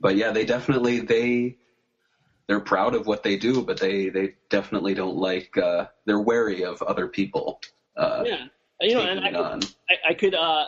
but 0.00 0.14
yeah, 0.14 0.30
they 0.30 0.44
definitely, 0.44 1.00
they, 1.00 1.56
they're 2.46 2.60
proud 2.60 2.94
of 2.94 3.08
what 3.08 3.24
they 3.24 3.36
do, 3.36 3.62
but 3.62 3.80
they, 3.80 4.08
they 4.08 4.34
definitely 4.50 4.94
don't 4.94 5.16
like, 5.16 5.58
uh, 5.58 5.86
they're 6.04 6.20
wary 6.20 6.64
of 6.64 6.80
other 6.80 7.08
people. 7.08 7.60
Uh, 7.96 8.22
yeah. 8.24 8.46
You 8.80 8.94
know, 8.94 9.00
and 9.00 9.18
I 9.18 9.22
taking 9.24 9.34
it 9.34 9.40
on. 9.40 9.60
could, 9.62 9.74
I, 9.90 10.10
I 10.10 10.14
could, 10.14 10.34
uh, 10.36 10.66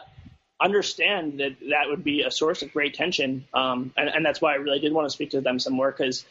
understand 0.64 1.40
that 1.40 1.56
that 1.70 1.88
would 1.88 2.02
be 2.02 2.22
a 2.22 2.30
source 2.30 2.62
of 2.62 2.72
great 2.72 2.94
tension. 2.94 3.46
Um, 3.52 3.92
and, 3.96 4.08
and 4.08 4.24
that's 4.26 4.40
why 4.40 4.52
I 4.52 4.56
really 4.56 4.80
did 4.80 4.92
want 4.92 5.06
to 5.06 5.10
speak 5.10 5.30
to 5.30 5.40
them 5.40 5.58
some 5.58 5.74
more 5.74 5.90
because 5.90 6.24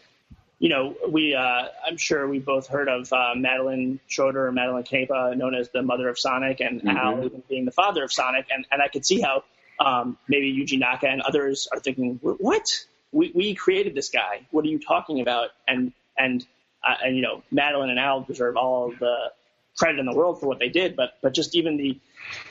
you 0.60 0.70
know, 0.70 0.96
we, 1.10 1.36
uh, 1.36 1.66
I'm 1.86 1.98
sure 1.98 2.26
we 2.26 2.40
both 2.40 2.68
heard 2.68 2.88
of 2.88 3.12
uh, 3.12 3.34
Madeline 3.36 4.00
Schroeder, 4.08 4.50
Madeline 4.50 4.86
Canepa, 4.86 5.36
known 5.36 5.56
as 5.56 5.68
the 5.72 5.82
mother 5.82 6.08
of 6.08 6.18
Sonic, 6.18 6.62
and 6.62 6.82
Mhm. 6.82 6.96
Al 6.96 7.30
being 7.50 7.66
the 7.66 7.72
father 7.72 8.02
of 8.02 8.14
Sonic. 8.14 8.46
And, 8.50 8.66
and 8.72 8.82
I 8.82 8.88
could 8.88 9.06
see 9.06 9.20
how 9.20 9.44
um, 9.80 10.18
maybe 10.30 10.54
Yuji 10.54 10.80
Naka 10.80 11.08
and 11.08 11.22
others 11.22 11.68
are 11.70 11.80
thinking, 11.80 12.18
what? 12.22 12.86
We, 13.12 13.34
we 13.36 13.56
created 13.56 13.94
this 13.94 14.08
guy. 14.08 14.48
What 14.52 14.64
are 14.64 14.70
you 14.70 14.80
talking 14.80 15.20
about? 15.20 15.50
And, 15.68 15.92
and, 16.18 16.46
uh, 16.82 16.96
and, 17.04 17.18
you 17.18 17.24
know, 17.24 17.44
Madeline 17.52 17.90
and 17.90 18.00
Al 18.00 18.22
deserve 18.22 18.56
all 18.56 18.94
the 18.98 19.34
credit 19.78 20.00
in 20.00 20.06
the 20.06 20.16
world 20.16 20.40
for 20.40 20.48
what 20.48 20.60
they 20.60 20.70
did, 20.70 20.96
but, 20.96 21.18
but 21.22 21.34
just 21.34 21.56
even 21.56 21.76
the 21.76 22.00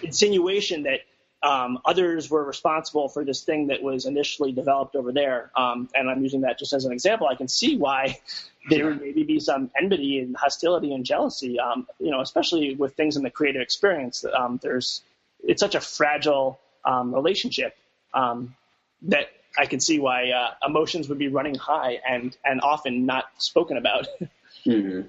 insinuation 0.02 0.82
that 0.82 1.00
um, 1.42 1.78
others 1.84 2.30
were 2.30 2.44
responsible 2.44 3.08
for 3.08 3.24
this 3.24 3.42
thing 3.42 3.66
that 3.66 3.82
was 3.82 4.06
initially 4.06 4.52
developed 4.52 4.94
over 4.94 5.12
there. 5.12 5.50
Um, 5.56 5.88
and 5.94 6.08
I'm 6.08 6.22
using 6.22 6.42
that 6.42 6.58
just 6.58 6.72
as 6.72 6.84
an 6.84 6.92
example. 6.92 7.26
I 7.26 7.34
can 7.34 7.48
see 7.48 7.76
why 7.76 8.20
there 8.70 8.86
would 8.86 9.00
maybe 9.00 9.24
be 9.24 9.40
some 9.40 9.70
enmity 9.76 10.20
and 10.20 10.36
hostility 10.36 10.94
and 10.94 11.04
jealousy. 11.04 11.58
Um, 11.58 11.88
you 11.98 12.10
know, 12.10 12.20
especially 12.20 12.76
with 12.76 12.94
things 12.94 13.16
in 13.16 13.24
the 13.24 13.30
creative 13.30 13.60
experience. 13.60 14.24
Um, 14.24 14.60
there's 14.62 15.02
it's 15.42 15.60
such 15.60 15.74
a 15.74 15.80
fragile 15.80 16.60
um, 16.84 17.12
relationship 17.12 17.76
um, 18.14 18.54
that 19.02 19.26
I 19.58 19.66
can 19.66 19.80
see 19.80 19.98
why 19.98 20.30
uh, 20.30 20.54
emotions 20.64 21.08
would 21.08 21.18
be 21.18 21.28
running 21.28 21.56
high 21.56 21.98
and 22.08 22.36
and 22.44 22.60
often 22.60 23.04
not 23.04 23.24
spoken 23.38 23.76
about. 23.76 24.06
hmm 24.64 25.00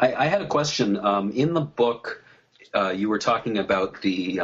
I, 0.00 0.14
I 0.14 0.26
had 0.26 0.40
a 0.40 0.46
question. 0.46 0.96
In 1.34 1.52
the 1.52 1.60
book, 1.60 2.24
uh, 2.74 2.88
you 2.88 3.10
were 3.10 3.18
talking 3.18 3.58
about 3.58 4.00
the 4.00 4.40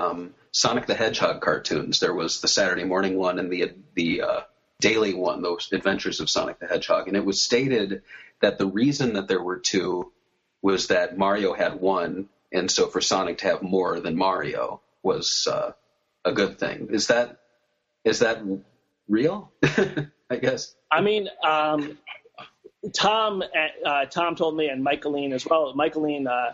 Sonic 0.54 0.86
the 0.86 0.94
Hedgehog 0.94 1.40
cartoons. 1.40 1.98
There 1.98 2.14
was 2.14 2.40
the 2.40 2.46
Saturday 2.46 2.84
morning 2.84 3.16
one 3.16 3.40
and 3.40 3.50
the 3.50 3.72
the 3.94 4.22
uh, 4.22 4.40
daily 4.80 5.12
one, 5.12 5.42
those 5.42 5.68
Adventures 5.72 6.20
of 6.20 6.30
Sonic 6.30 6.60
the 6.60 6.68
Hedgehog, 6.68 7.08
and 7.08 7.16
it 7.16 7.24
was 7.24 7.42
stated 7.42 8.02
that 8.40 8.56
the 8.56 8.66
reason 8.66 9.14
that 9.14 9.26
there 9.26 9.42
were 9.42 9.58
two 9.58 10.12
was 10.62 10.86
that 10.88 11.18
Mario 11.18 11.54
had 11.54 11.80
one, 11.80 12.28
and 12.52 12.70
so 12.70 12.86
for 12.86 13.00
Sonic 13.00 13.38
to 13.38 13.48
have 13.48 13.62
more 13.62 13.98
than 13.98 14.16
Mario 14.16 14.80
was 15.02 15.48
uh, 15.50 15.72
a 16.24 16.32
good 16.32 16.60
thing. 16.60 16.88
Is 16.92 17.08
that 17.08 17.40
is 18.04 18.20
that 18.20 18.40
real? 19.08 19.52
I 20.30 20.36
guess. 20.40 20.76
I 20.88 21.00
mean, 21.00 21.28
um, 21.42 21.98
Tom 22.92 23.42
uh, 23.84 24.04
Tom 24.04 24.36
told 24.36 24.56
me, 24.56 24.68
and 24.68 24.86
Michealene 24.86 25.32
as 25.32 25.44
well. 25.44 25.74
Michealene 25.74 26.28
uh, 26.28 26.52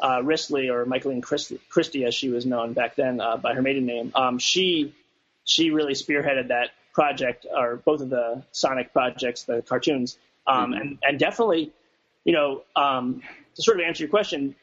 uh, 0.00 0.22
Risley, 0.22 0.68
or 0.68 0.84
Michealene 0.84 1.22
Christie, 1.22 1.60
Christie, 1.68 2.04
as 2.04 2.14
she 2.14 2.28
was 2.28 2.46
known 2.46 2.72
back 2.72 2.96
then 2.96 3.20
uh, 3.20 3.36
by 3.36 3.54
her 3.54 3.62
maiden 3.62 3.86
name, 3.86 4.12
um, 4.14 4.38
she 4.38 4.94
she 5.44 5.70
really 5.70 5.94
spearheaded 5.94 6.48
that 6.48 6.70
project, 6.92 7.46
or 7.50 7.76
both 7.76 8.00
of 8.00 8.10
the 8.10 8.42
Sonic 8.52 8.92
projects, 8.92 9.44
the 9.44 9.62
cartoons, 9.62 10.18
um, 10.46 10.72
and 10.72 10.98
and 11.02 11.18
definitely, 11.18 11.72
you 12.24 12.32
know, 12.32 12.62
um, 12.74 13.22
to 13.54 13.62
sort 13.62 13.80
of 13.80 13.86
answer 13.86 14.04
your 14.04 14.10
question, 14.10 14.54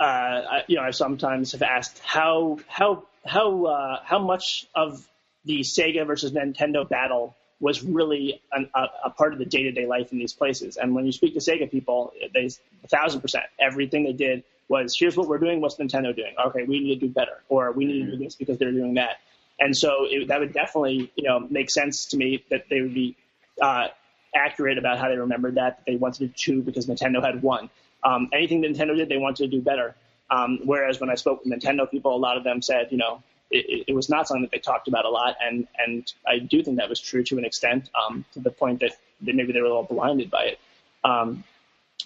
uh, 0.00 0.04
I, 0.04 0.62
you 0.66 0.76
know, 0.76 0.82
I 0.82 0.90
sometimes 0.90 1.52
have 1.52 1.62
asked 1.62 2.00
how 2.00 2.58
how 2.66 3.04
how 3.24 3.64
uh, 3.64 4.00
how 4.04 4.18
much 4.18 4.66
of 4.74 5.06
the 5.44 5.60
Sega 5.60 6.06
versus 6.06 6.32
Nintendo 6.32 6.88
battle 6.88 7.36
was 7.62 7.82
really 7.84 8.42
an, 8.50 8.68
a, 8.74 8.86
a 9.04 9.10
part 9.10 9.32
of 9.32 9.38
the 9.38 9.44
day-to-day 9.46 9.86
life 9.86 10.10
in 10.12 10.18
these 10.18 10.32
places. 10.32 10.76
And 10.76 10.94
when 10.94 11.06
you 11.06 11.12
speak 11.12 11.32
to 11.34 11.40
Sega 11.40 11.70
people, 11.70 12.12
they 12.34 12.50
a 12.84 12.88
thousand 12.88 13.20
percent 13.20 13.44
everything 13.58 14.02
they 14.02 14.12
did 14.12 14.42
was 14.68 14.98
here's 14.98 15.16
what 15.16 15.28
we're 15.28 15.38
doing, 15.38 15.60
what's 15.60 15.76
Nintendo 15.76 16.14
doing? 16.14 16.34
Okay, 16.46 16.64
we 16.64 16.80
need 16.80 17.00
to 17.00 17.06
do 17.06 17.12
better, 17.12 17.42
or 17.48 17.70
we 17.70 17.84
need 17.84 18.04
to 18.06 18.10
do 18.10 18.24
this 18.24 18.34
because 18.34 18.58
they're 18.58 18.72
doing 18.72 18.94
that. 18.94 19.20
And 19.60 19.76
so 19.76 20.06
it, 20.10 20.28
that 20.28 20.40
would 20.40 20.52
definitely 20.52 21.12
you 21.14 21.24
know 21.24 21.38
make 21.38 21.70
sense 21.70 22.06
to 22.06 22.16
me 22.16 22.44
that 22.50 22.64
they 22.68 22.80
would 22.80 22.94
be 22.94 23.16
uh, 23.60 23.88
accurate 24.34 24.76
about 24.76 24.98
how 24.98 25.08
they 25.08 25.16
remembered 25.16 25.54
that, 25.54 25.76
that 25.76 25.86
they 25.86 25.96
wanted 25.96 26.34
to 26.34 26.40
two 26.44 26.62
because 26.62 26.86
Nintendo 26.86 27.22
had 27.24 27.42
one. 27.42 27.70
Um, 28.02 28.28
anything 28.32 28.62
Nintendo 28.62 28.96
did, 28.96 29.08
they 29.08 29.18
wanted 29.18 29.44
to 29.44 29.56
do 29.56 29.62
better. 29.62 29.94
Um, 30.30 30.60
whereas 30.64 30.98
when 30.98 31.10
I 31.10 31.14
spoke 31.14 31.44
with 31.44 31.52
Nintendo 31.52 31.88
people, 31.88 32.16
a 32.16 32.18
lot 32.18 32.36
of 32.36 32.42
them 32.42 32.60
said, 32.60 32.88
you 32.90 32.98
know, 32.98 33.22
it, 33.52 33.84
it- 33.88 33.94
was 33.94 34.08
not 34.08 34.26
something 34.26 34.42
that 34.42 34.50
they 34.50 34.58
talked 34.58 34.88
about 34.88 35.04
a 35.04 35.10
lot, 35.10 35.36
and 35.40 35.68
and 35.78 36.12
I 36.26 36.38
do 36.38 36.62
think 36.62 36.78
that 36.78 36.88
was 36.88 37.00
true 37.00 37.22
to 37.24 37.38
an 37.38 37.44
extent, 37.44 37.90
um, 37.94 38.24
to 38.32 38.40
the 38.40 38.50
point 38.50 38.80
that, 38.80 38.92
that 39.22 39.34
maybe 39.34 39.52
they 39.52 39.60
were 39.60 39.66
a 39.66 39.68
little 39.68 39.84
blinded 39.84 40.30
by 40.30 40.44
it. 40.44 40.58
Um, 41.04 41.44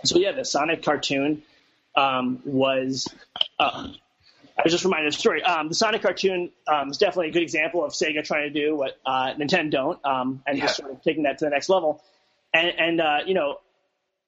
so 0.04 0.18
yeah, 0.18 0.32
the 0.32 0.44
Sonic 0.44 0.82
cartoon 0.82 1.42
um, 1.94 2.40
was. 2.44 3.06
Uh, 3.58 3.88
I 4.58 4.62
was 4.64 4.72
just 4.72 4.84
reminded 4.84 5.08
of 5.08 5.12
the 5.12 5.18
story. 5.18 5.42
Um, 5.42 5.68
the 5.68 5.74
Sonic 5.74 6.00
cartoon 6.00 6.50
um, 6.66 6.90
is 6.90 6.96
definitely 6.96 7.28
a 7.28 7.32
good 7.32 7.42
example 7.42 7.84
of 7.84 7.92
Sega 7.92 8.24
trying 8.24 8.50
to 8.50 8.58
do 8.58 8.74
what 8.74 8.98
uh, 9.04 9.34
Nintendo 9.38 9.70
don't, 9.70 10.04
um, 10.06 10.42
and 10.46 10.58
just 10.58 10.76
sort 10.78 10.90
of 10.90 11.02
taking 11.02 11.24
that 11.24 11.36
to 11.38 11.44
the 11.44 11.50
next 11.50 11.68
level. 11.68 12.02
And, 12.54 12.72
and 12.78 13.00
uh, 13.02 13.18
you 13.26 13.34
know, 13.34 13.58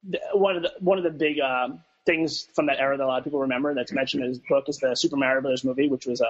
the, 0.07 0.21
one 0.35 0.57
of 0.57 0.63
the 0.65 0.73
one 0.81 0.99
of 0.99 1.05
the 1.05 1.11
big 1.11 1.41
um, 1.41 1.81
things 2.05 2.47
from 2.55 2.67
that 2.67 2.79
era 2.79 2.99
that 2.99 3.05
a 3.05 3.07
lot 3.07 3.19
of 3.19 3.25
people 3.25 3.41
remember 3.41 3.75
that's 3.75 3.91
mentioned 3.93 4.23
in 4.23 4.29
his 4.29 4.39
book 4.39 4.69
is 4.69 4.77
the 4.79 4.95
Super 4.95 5.17
Mario 5.17 5.41
Brothers 5.41 5.65
movie, 5.65 5.89
which 5.89 6.05
was 6.07 6.21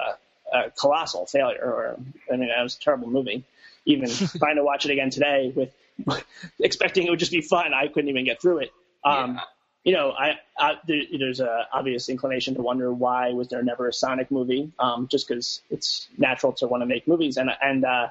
a, 0.51 0.71
colossal 0.71 1.25
failure. 1.25 1.63
Or 1.63 1.97
I 2.31 2.37
mean, 2.37 2.49
it 2.49 2.63
was 2.63 2.75
a 2.75 2.79
terrible 2.79 3.09
movie. 3.09 3.43
Even 3.85 4.09
trying 4.37 4.55
to 4.57 4.63
watch 4.63 4.85
it 4.85 4.91
again 4.91 5.09
today 5.09 5.51
with 5.55 5.73
expecting 6.59 7.07
it 7.07 7.09
would 7.09 7.19
just 7.19 7.31
be 7.31 7.41
fun, 7.41 7.73
I 7.73 7.87
couldn't 7.87 8.09
even 8.09 8.25
get 8.25 8.41
through 8.41 8.59
it. 8.59 8.71
Um, 9.03 9.35
Yeah. 9.35 9.41
You 9.85 9.93
know, 9.93 10.11
I, 10.11 10.33
I 10.57 10.73
there, 10.85 11.03
there's 11.17 11.39
a 11.39 11.65
obvious 11.71 12.09
inclination 12.09 12.55
to 12.55 12.61
wonder 12.61 12.91
why 12.91 13.31
was 13.31 13.47
there 13.47 13.63
never 13.63 13.87
a 13.87 13.93
Sonic 13.93 14.29
movie? 14.29 14.71
Um, 14.77 15.07
just 15.07 15.25
because 15.27 15.61
it's 15.69 16.09
natural 16.17 16.51
to 16.53 16.67
want 16.67 16.81
to 16.81 16.85
make 16.85 17.07
movies, 17.07 17.37
and 17.37 17.49
and 17.61 17.85
uh, 17.85 18.07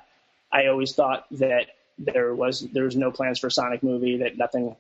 I 0.51 0.67
always 0.69 0.95
thought 0.95 1.27
that 1.33 1.67
there 1.99 2.35
was 2.35 2.67
there 2.73 2.85
was 2.85 2.97
no 2.97 3.11
plans 3.11 3.39
for 3.39 3.49
a 3.49 3.51
Sonic 3.51 3.83
movie. 3.83 4.17
That 4.17 4.39
nothing. 4.39 4.77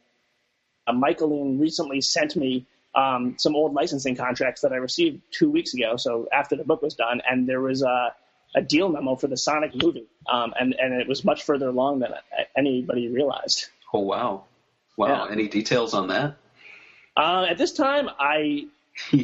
Uh, 0.87 0.93
Michealene 0.95 1.61
recently 1.61 2.01
sent 2.01 2.35
me 2.37 2.65
um, 2.95 3.37
some 3.39 3.55
old 3.55 3.75
licensing 3.75 4.17
contracts 4.17 4.63
that 4.63 4.73
I 4.73 4.77
received 4.77 5.21
two 5.31 5.51
weeks 5.51 5.75
ago. 5.75 5.97
So 5.97 6.29
after 6.33 6.57
the 6.57 6.65
book 6.65 6.83
was 6.83 6.95
done, 6.95 7.21
and 7.29 7.49
there 7.49 7.61
was 7.61 7.83
a, 7.83 8.15
a 8.55 8.63
deal 8.63 8.89
memo 8.89 9.17
for 9.17 9.27
the 9.27 9.37
Sonic 9.37 9.73
movie, 9.75 10.07
um, 10.29 10.55
and 10.59 10.75
and 10.75 10.95
it 11.01 11.09
was 11.09 11.25
much 11.25 11.45
further 11.45 11.69
along 11.69 12.01
than 12.01 12.13
anybody 12.57 13.09
realized. 13.09 13.67
Oh 13.93 14.01
wow, 14.01 14.45
wow. 14.97 15.27
Yeah. 15.27 15.33
Any 15.33 15.49
details 15.49 15.95
on 15.95 16.09
that? 16.09 16.37
Uh, 17.17 17.47
at 17.51 17.59
this 17.59 17.73
time, 17.73 18.09
I 18.19 18.67
uh, 19.13 19.17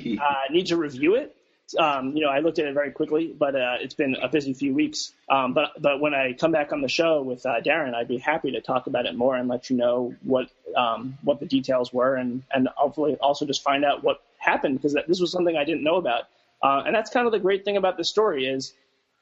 need 0.51 0.67
to 0.67 0.77
review 0.77 1.17
it. 1.17 1.34
Um, 1.77 2.17
you 2.17 2.23
know, 2.23 2.29
I 2.29 2.41
looked 2.41 2.59
at 2.59 2.67
it 2.67 2.75
very 2.75 2.91
quickly, 2.91 3.35
but 3.37 3.55
uh, 3.55 3.77
it's 3.81 3.95
been 3.95 4.17
a 4.23 4.29
busy 4.29 4.53
few 4.53 4.75
weeks. 4.75 5.13
Um, 5.29 5.55
but 5.55 5.71
but 5.81 6.01
when 6.01 6.15
I 6.15 6.33
come 6.33 6.53
back 6.53 6.73
on 6.73 6.81
the 6.81 6.89
show 6.89 7.23
with 7.23 7.45
uh, 7.47 7.61
Darren, 7.61 7.95
I'd 7.95 8.09
be 8.09 8.19
happy 8.19 8.53
to 8.53 8.61
talk 8.61 8.87
about 8.87 9.07
it 9.07 9.15
more 9.15 9.37
and 9.37 9.49
let 9.49 9.71
you 9.71 9.77
know 9.77 10.15
what 10.23 10.49
um, 10.77 11.19
what 11.23 11.41
the 11.41 11.47
details 11.47 11.93
were, 11.93 12.17
and 12.17 12.43
and 12.53 12.69
hopefully 12.77 13.17
also 13.21 13.47
just 13.47 13.63
find 13.63 13.85
out 13.85 14.03
what 14.03 14.23
happened 14.39 14.77
because 14.77 14.97
this 15.09 15.21
was 15.21 15.33
something 15.33 15.57
I 15.57 15.65
didn't 15.65 15.83
know 15.83 15.97
about. 15.97 16.25
Uh, 16.63 16.83
and 16.87 16.95
that's 16.95 17.11
kind 17.11 17.27
of 17.27 17.33
the 17.33 17.39
great 17.39 17.65
thing 17.65 17.77
about 17.77 17.97
this 17.97 18.09
story 18.09 18.47
is 18.47 18.73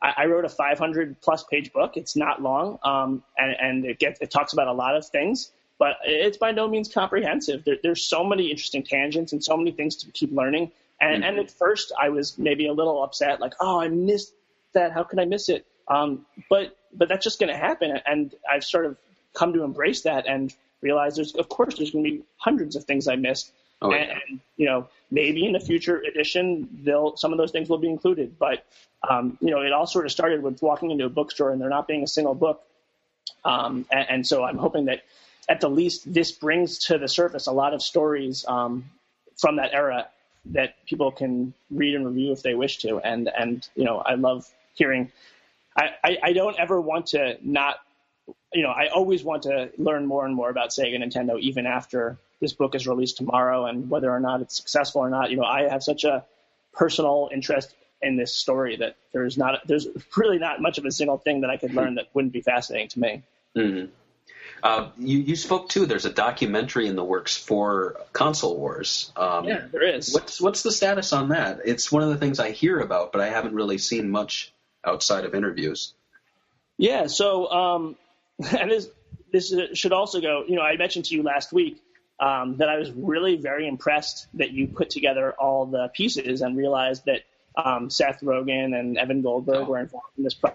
I, 0.01 0.15
I 0.19 0.27
wrote 0.27 0.45
a 0.45 0.49
500 0.49 1.21
plus 1.21 1.45
page 1.45 1.73
book. 1.73 1.97
It's 1.97 2.17
not 2.17 2.43
long, 2.43 2.79
um, 2.85 3.23
and, 3.39 3.57
and 3.59 3.85
it 3.85 3.99
gets 3.99 4.21
it 4.21 4.31
talks 4.31 4.53
about 4.53 4.69
a 4.69 4.73
lot 4.73 4.97
of 4.97 5.07
things, 5.07 5.51
but 5.79 5.97
it's 6.05 6.37
by 6.37 6.53
no 6.53 6.69
means 6.69 6.93
comprehensive. 6.93 7.65
There, 7.65 7.77
there's 7.83 8.05
so 8.05 8.25
many 8.25 8.51
interesting 8.51 8.83
tangents 8.83 9.33
and 9.33 9.43
so 9.43 9.57
many 9.57 9.71
things 9.71 9.97
to 9.97 10.11
keep 10.11 10.33
learning. 10.33 10.73
And, 11.03 11.25
and 11.25 11.39
at 11.39 11.51
first, 11.51 11.93
I 12.01 12.11
was 12.11 12.39
maybe 12.39 12.69
a 12.69 12.73
little 12.73 13.03
upset, 13.03 13.41
like, 13.41 13.55
oh, 13.61 13.81
I 13.81 13.89
missed 13.89 14.33
that. 14.73 14.93
How 14.93 15.03
can 15.03 15.19
I 15.19 15.25
miss 15.25 15.49
it? 15.49 15.67
Um, 15.89 16.25
but 16.49 16.77
but 16.95 17.09
that's 17.09 17.25
just 17.25 17.41
going 17.41 17.49
to 17.49 17.57
happen, 17.57 17.99
and 18.07 18.35
I've 18.51 18.65
sort 18.65 18.87
of 18.87 18.97
come 19.35 19.53
to 19.55 19.65
embrace 19.65 20.03
that 20.03 20.27
and 20.27 20.55
realize 20.81 21.17
there's 21.17 21.35
of 21.35 21.49
course 21.49 21.77
there's 21.77 21.91
going 21.91 22.05
to 22.05 22.11
be 22.11 22.23
hundreds 22.37 22.77
of 22.77 22.85
things 22.85 23.09
I 23.09 23.17
missed. 23.17 23.53
Oh, 23.81 23.91
and, 23.91 24.07
yeah. 24.07 24.19
and 24.29 24.41
you 24.57 24.67
know 24.67 24.89
maybe 25.11 25.45
in 25.45 25.57
a 25.57 25.61
future 25.61 25.99
edition 25.99 26.69
they'll 26.85 27.17
some 27.17 27.33
of 27.33 27.39
those 27.39 27.51
things 27.51 27.69
will 27.69 27.79
be 27.79 27.89
included. 27.89 28.39
But 28.39 28.65
um, 29.09 29.39
you 29.41 29.51
know 29.51 29.63
it 29.63 29.73
all 29.73 29.87
sort 29.87 30.07
of 30.07 30.13
started 30.13 30.43
with 30.43 30.63
walking 30.63 30.93
into 30.93 31.05
a 31.05 31.11
bookstore 31.11 31.51
and 31.51 31.61
there 31.61 31.69
not 31.69 31.89
being 31.89 32.05
a 32.05 32.09
single 32.09 32.35
book. 32.35 32.63
Um, 33.45 33.87
and, 33.91 34.07
and 34.09 34.27
so 34.27 34.45
I'm 34.45 34.59
hoping 34.59 34.85
that 34.85 35.03
at 35.49 35.61
the 35.61 35.69
least 35.69 36.13
this 36.13 36.31
brings 36.31 36.79
to 36.87 36.99
the 36.99 37.09
surface 37.09 37.49
a 37.49 37.53
lot 37.53 37.75
of 37.75 37.83
stories 37.83 38.45
um, 38.47 38.85
from 39.37 39.57
that 39.57 39.73
era 39.73 40.07
that 40.47 40.75
people 40.87 41.11
can 41.11 41.55
read 41.71 41.95
and 41.95 42.07
review 42.07 42.33
if 42.33 42.43
they 42.43 42.55
wish 42.55 42.79
to. 42.79 42.99
And 42.99 43.29
and 43.29 43.67
you 43.75 43.85
know, 43.85 43.99
I 43.99 44.15
love 44.15 44.49
hearing. 44.75 45.11
I, 45.77 45.91
I, 46.05 46.19
I 46.23 46.33
don't 46.33 46.59
ever 46.59 46.81
want 46.81 47.07
to 47.09 47.39
not. 47.43 47.77
You 48.53 48.63
know, 48.63 48.71
I 48.71 48.89
always 48.89 49.25
want 49.25 49.45
to 49.45 49.71
learn 49.79 50.07
more 50.07 50.27
and 50.27 50.35
more 50.35 50.51
about 50.51 50.71
Sega 50.71 50.97
Nintendo, 51.03 51.41
even 51.41 51.67
after 51.67 52.19
this 52.41 52.53
book 52.53 52.75
is 52.75 52.87
released 52.87 53.17
tomorrow, 53.17 53.67
and 53.67 53.89
whether 53.89 54.11
or 54.11 54.21
not 54.21 54.43
it's 54.43 54.57
successful 54.57 55.01
or 55.01 55.11
not. 55.11 55.31
You 55.31 55.37
know, 55.39 55.45
I 55.45 55.69
have 55.69 55.83
such 55.83 56.05
a 56.05 56.25
personal 56.73 57.31
interest 57.33 57.75
in 58.03 58.17
this 58.17 58.35
story 58.35 58.77
that 58.77 58.97
there's 59.13 59.39
not 59.39 59.67
there's 59.67 59.87
really 60.17 60.39
not 60.39 60.61
much 60.61 60.79
of 60.79 60.85
a 60.85 60.91
single 60.91 61.19
thing 61.19 61.43
that 61.43 61.51
I 61.51 61.57
could 61.57 61.73
learn 61.73 61.95
that 61.95 62.09
wouldn't 62.15 62.33
be 62.33 62.41
fascinating 62.41 62.89
to 62.89 63.01
me. 63.01 63.23
Mhm. 63.57 63.89
Uh, 64.63 64.91
you, 64.99 65.19
you 65.19 65.37
spoke 65.37 65.69
too. 65.69 65.87
There's 65.87 66.05
a 66.05 66.13
documentary 66.13 66.87
in 66.87 66.95
the 66.95 67.03
works 67.05 67.37
for 67.37 67.97
Console 68.13 68.57
Wars. 68.57 69.11
Um, 69.17 69.45
Yeah, 69.45 69.67
there 69.73 69.83
is. 69.97 70.15
What's 70.15 70.41
what's 70.41 70.63
the 70.63 70.71
status 70.71 71.13
on 71.13 71.31
that? 71.31 71.61
It's 71.65 71.91
one 71.91 72.03
of 72.03 72.11
the 72.11 72.17
things 72.17 72.39
I 72.39 72.53
hear 72.53 72.79
about, 72.79 73.11
but 73.13 73.21
I 73.21 73.29
haven't 73.29 73.55
really 73.55 73.79
seen 73.79 74.11
much 74.11 74.53
outside 74.85 75.25
of 75.25 75.35
interviews. 75.35 75.95
Yeah. 76.79 77.07
So, 77.09 77.51
um, 77.51 77.97
and 78.61 78.71
this 78.71 78.89
this 79.33 79.53
should 79.75 79.93
also 79.93 80.21
go. 80.21 80.45
You 80.47 80.57
know, 80.57 80.63
I 80.63 80.77
mentioned 80.77 81.07
to 81.07 81.15
you 81.17 81.23
last 81.25 81.53
week 81.53 81.83
um, 82.21 82.59
that 82.59 82.69
I 82.69 82.77
was 82.79 82.91
really 82.93 83.37
very 83.37 83.67
impressed 83.67 84.29
that 84.35 84.53
you 84.53 84.69
put 84.69 84.91
together 84.91 85.33
all 85.33 85.67
the 85.67 85.91
pieces 85.93 86.41
and 86.41 86.57
realized 86.57 87.05
that 87.07 87.23
um, 87.57 87.91
Seth 87.91 88.21
Rogen 88.23 88.79
and 88.79 88.97
Evan 88.97 89.23
Goldberg 89.23 89.57
Oh. 89.57 89.65
were 89.65 89.79
involved 89.81 90.07
in 90.17 90.25
this 90.25 90.35
pro- 90.35 90.55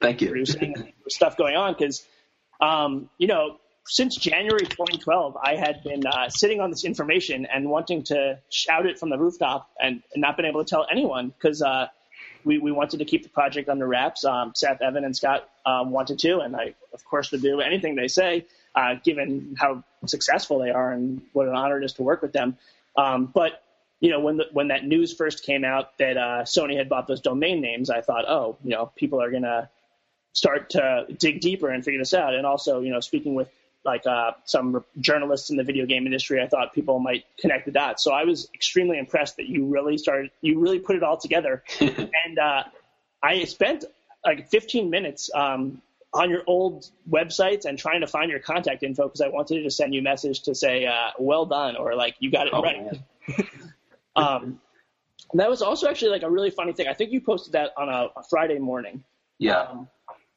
Thank 0.00 0.20
you. 0.20 0.28
producing 0.28 0.92
stuff 1.08 1.36
going 1.36 1.56
on 1.56 1.72
because, 1.74 2.04
um, 2.60 3.08
you 3.18 3.26
know, 3.26 3.58
since 3.86 4.16
January 4.16 4.66
2012, 4.66 5.36
I 5.36 5.54
had 5.54 5.82
been 5.84 6.04
uh, 6.06 6.28
sitting 6.28 6.60
on 6.60 6.70
this 6.70 6.84
information 6.84 7.46
and 7.46 7.70
wanting 7.70 8.02
to 8.04 8.38
shout 8.50 8.86
it 8.86 8.98
from 8.98 9.10
the 9.10 9.18
rooftop 9.18 9.70
and, 9.80 10.02
and 10.12 10.20
not 10.20 10.36
been 10.36 10.46
able 10.46 10.64
to 10.64 10.68
tell 10.68 10.86
anyone 10.90 11.28
because 11.28 11.62
uh, 11.62 11.86
we, 12.44 12.58
we 12.58 12.72
wanted 12.72 12.98
to 12.98 13.04
keep 13.04 13.22
the 13.22 13.28
project 13.28 13.68
under 13.68 13.86
wraps. 13.86 14.24
Um, 14.24 14.52
Seth, 14.54 14.82
Evan, 14.82 15.04
and 15.04 15.14
Scott 15.14 15.48
um, 15.64 15.90
wanted 15.90 16.18
to, 16.20 16.40
and 16.40 16.56
I, 16.56 16.74
of 16.92 17.04
course, 17.04 17.30
would 17.30 17.42
do 17.42 17.60
anything 17.60 17.94
they 17.94 18.08
say, 18.08 18.46
uh, 18.74 18.94
given 19.04 19.56
how 19.58 19.84
successful 20.06 20.58
they 20.58 20.70
are 20.70 20.92
and 20.92 21.22
what 21.32 21.48
an 21.48 21.54
honor 21.54 21.80
it 21.80 21.84
is 21.84 21.92
to 21.94 22.02
work 22.02 22.22
with 22.22 22.32
them. 22.32 22.56
Um, 22.96 23.26
but 23.26 23.62
you 24.00 24.10
know, 24.10 24.20
when 24.20 24.36
the, 24.36 24.46
when 24.52 24.68
that 24.68 24.84
news 24.84 25.14
first 25.14 25.44
came 25.44 25.64
out 25.64 25.96
that 25.98 26.16
uh, 26.16 26.42
Sony 26.42 26.76
had 26.76 26.88
bought 26.88 27.06
those 27.06 27.20
domain 27.20 27.60
names, 27.60 27.88
I 27.88 28.02
thought, 28.02 28.26
oh, 28.28 28.58
you 28.62 28.70
know, 28.70 28.92
people 28.94 29.22
are 29.22 29.30
gonna 29.30 29.70
start 30.36 30.68
to 30.68 31.06
dig 31.18 31.40
deeper 31.40 31.70
and 31.70 31.82
figure 31.82 31.98
this 31.98 32.12
out. 32.12 32.34
And 32.34 32.44
also, 32.44 32.80
you 32.80 32.90
know, 32.90 33.00
speaking 33.00 33.34
with 33.34 33.48
like 33.86 34.06
uh, 34.06 34.32
some 34.44 34.84
journalists 35.00 35.48
in 35.48 35.56
the 35.56 35.64
video 35.64 35.86
game 35.86 36.04
industry, 36.04 36.42
I 36.42 36.46
thought 36.46 36.74
people 36.74 36.98
might 36.98 37.24
connect 37.40 37.64
the 37.64 37.72
dots. 37.72 38.04
So 38.04 38.12
I 38.12 38.24
was 38.24 38.48
extremely 38.52 38.98
impressed 38.98 39.38
that 39.38 39.46
you 39.46 39.64
really 39.64 39.96
started, 39.96 40.30
you 40.42 40.60
really 40.60 40.78
put 40.78 40.94
it 40.94 41.02
all 41.02 41.16
together. 41.16 41.62
and 41.80 42.38
uh, 42.38 42.64
I 43.22 43.44
spent 43.44 43.86
like 44.26 44.50
15 44.50 44.90
minutes 44.90 45.30
um, 45.34 45.80
on 46.12 46.28
your 46.28 46.42
old 46.46 46.90
websites 47.08 47.64
and 47.64 47.78
trying 47.78 48.02
to 48.02 48.06
find 48.06 48.30
your 48.30 48.40
contact 48.40 48.82
info 48.82 49.04
because 49.04 49.22
I 49.22 49.28
wanted 49.28 49.62
to 49.62 49.70
send 49.70 49.94
you 49.94 50.00
a 50.00 50.04
message 50.04 50.42
to 50.42 50.54
say, 50.54 50.84
uh, 50.84 51.12
well 51.18 51.46
done, 51.46 51.76
or 51.76 51.94
like, 51.94 52.16
you 52.18 52.30
got 52.30 52.46
it 52.46 52.52
Oh, 52.52 52.62
right. 52.62 53.00
Um, 54.16 54.60
that 55.34 55.50
was 55.50 55.60
also 55.60 55.90
actually 55.90 56.10
like 56.12 56.22
a 56.22 56.30
really 56.30 56.48
funny 56.48 56.72
thing. 56.72 56.88
I 56.88 56.94
think 56.94 57.12
you 57.12 57.20
posted 57.20 57.52
that 57.52 57.72
on 57.76 57.90
a, 57.90 58.08
a 58.16 58.22
Friday 58.22 58.58
morning. 58.58 59.04
Yeah. 59.38 59.60
Um, 59.60 59.88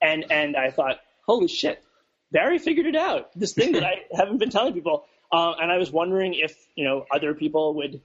and 0.02 0.26
and 0.32 0.56
I 0.56 0.72
thought, 0.72 1.00
holy 1.26 1.48
shit, 1.48 1.84
Barry 2.32 2.60
figured 2.60 2.86
it 2.86 2.96
out. 2.96 3.30
This 3.36 3.54
thing 3.54 3.74
that 3.74 3.84
I 3.84 4.04
haven't 4.16 4.38
been 4.38 4.50
telling 4.50 4.74
people. 4.74 5.06
Uh, 5.32 5.54
and 5.62 5.72
I 5.72 5.78
was 5.78 5.92
wondering 5.92 6.34
if 6.34 6.56
you 6.76 6.86
know 6.86 7.06
other 7.12 7.34
people 7.34 7.76
would 7.76 8.02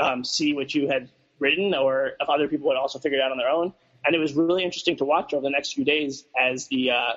um, 0.00 0.24
see 0.24 0.54
what 0.54 0.74
you 0.74 0.88
had 0.88 1.10
written, 1.38 1.74
or 1.74 2.12
if 2.20 2.28
other 2.28 2.48
people 2.48 2.68
would 2.68 2.76
also 2.76 2.98
figure 2.98 3.18
it 3.18 3.22
out 3.22 3.30
on 3.30 3.38
their 3.38 3.50
own. 3.50 3.72
And 4.04 4.14
it 4.14 4.18
was 4.18 4.34
really 4.34 4.64
interesting 4.64 4.96
to 4.96 5.04
watch 5.04 5.32
over 5.32 5.42
the 5.42 5.50
next 5.50 5.74
few 5.74 5.84
days 5.84 6.24
as 6.40 6.66
the 6.68 6.90
uh, 6.92 7.12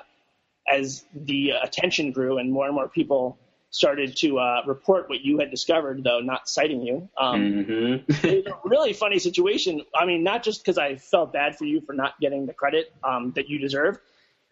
as 0.68 1.04
the 1.14 1.50
attention 1.62 2.12
grew 2.12 2.38
and 2.38 2.52
more 2.52 2.66
and 2.66 2.74
more 2.74 2.88
people 2.88 3.38
started 3.70 4.16
to 4.16 4.38
uh, 4.38 4.62
report 4.66 5.08
what 5.08 5.20
you 5.20 5.38
had 5.38 5.50
discovered, 5.50 6.02
though 6.02 6.20
not 6.20 6.48
citing 6.48 6.80
you. 6.80 7.08
Um, 7.18 7.64
hmm 7.64 7.86
it 8.22 8.44
was 8.44 8.46
a 8.46 8.68
really 8.68 8.92
funny 8.92 9.18
situation. 9.18 9.82
I 9.94 10.06
mean, 10.06 10.22
not 10.22 10.42
just 10.42 10.62
because 10.62 10.78
I 10.78 10.96
felt 10.96 11.32
bad 11.32 11.56
for 11.56 11.64
you 11.64 11.80
for 11.80 11.92
not 11.92 12.18
getting 12.20 12.46
the 12.46 12.52
credit 12.52 12.92
um, 13.04 13.32
that 13.36 13.48
you 13.48 13.58
deserve, 13.58 13.98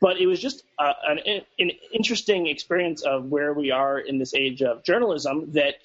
but 0.04 0.18
it 0.20 0.26
was 0.26 0.38
just 0.38 0.64
uh, 0.78 0.92
an, 1.08 1.18
an 1.58 1.70
interesting 1.90 2.46
experience 2.46 3.00
of 3.04 3.24
where 3.30 3.54
we 3.54 3.70
are 3.70 3.98
in 3.98 4.18
this 4.18 4.34
age 4.34 4.60
of 4.60 4.84
journalism. 4.84 5.50
That 5.52 5.76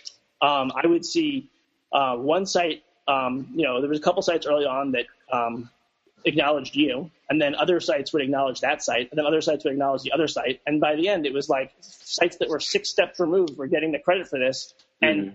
um, 0.42 0.74
I 0.76 0.86
would 0.86 1.06
see 1.06 1.50
uh, 1.94 2.18
one 2.18 2.46
site, 2.46 2.84
um, 3.08 3.48
you 3.56 3.64
know, 3.64 3.80
there 3.80 3.90
was 3.90 3.98
a 3.98 4.02
couple 4.02 4.22
sites 4.22 4.46
early 4.46 4.66
on 4.66 4.92
that 4.92 5.06
um, 5.32 5.70
acknowledged 6.26 6.76
you, 6.76 7.10
and 7.30 7.42
then 7.42 7.56
other 7.56 7.80
sites 7.80 8.12
would 8.12 8.22
acknowledge 8.22 8.60
that 8.60 8.84
site, 8.84 9.10
and 9.10 9.18
then 9.18 9.26
other 9.26 9.40
sites 9.40 9.64
would 9.64 9.72
acknowledge 9.72 10.02
the 10.04 10.12
other 10.12 10.28
site, 10.28 10.60
and 10.68 10.82
by 10.82 10.96
the 10.98 11.08
end, 11.08 11.26
it 11.26 11.32
was 11.32 11.48
like 11.48 11.72
sites 11.80 12.36
that 12.40 12.50
were 12.50 12.60
six 12.60 12.90
steps 12.90 13.22
removed 13.22 13.58
were 13.58 13.68
getting 13.68 13.94
the 13.94 14.00
credit 14.00 14.28
for 14.28 14.38
this, 14.38 14.74
and 15.02 15.28
Mhm. 15.28 15.34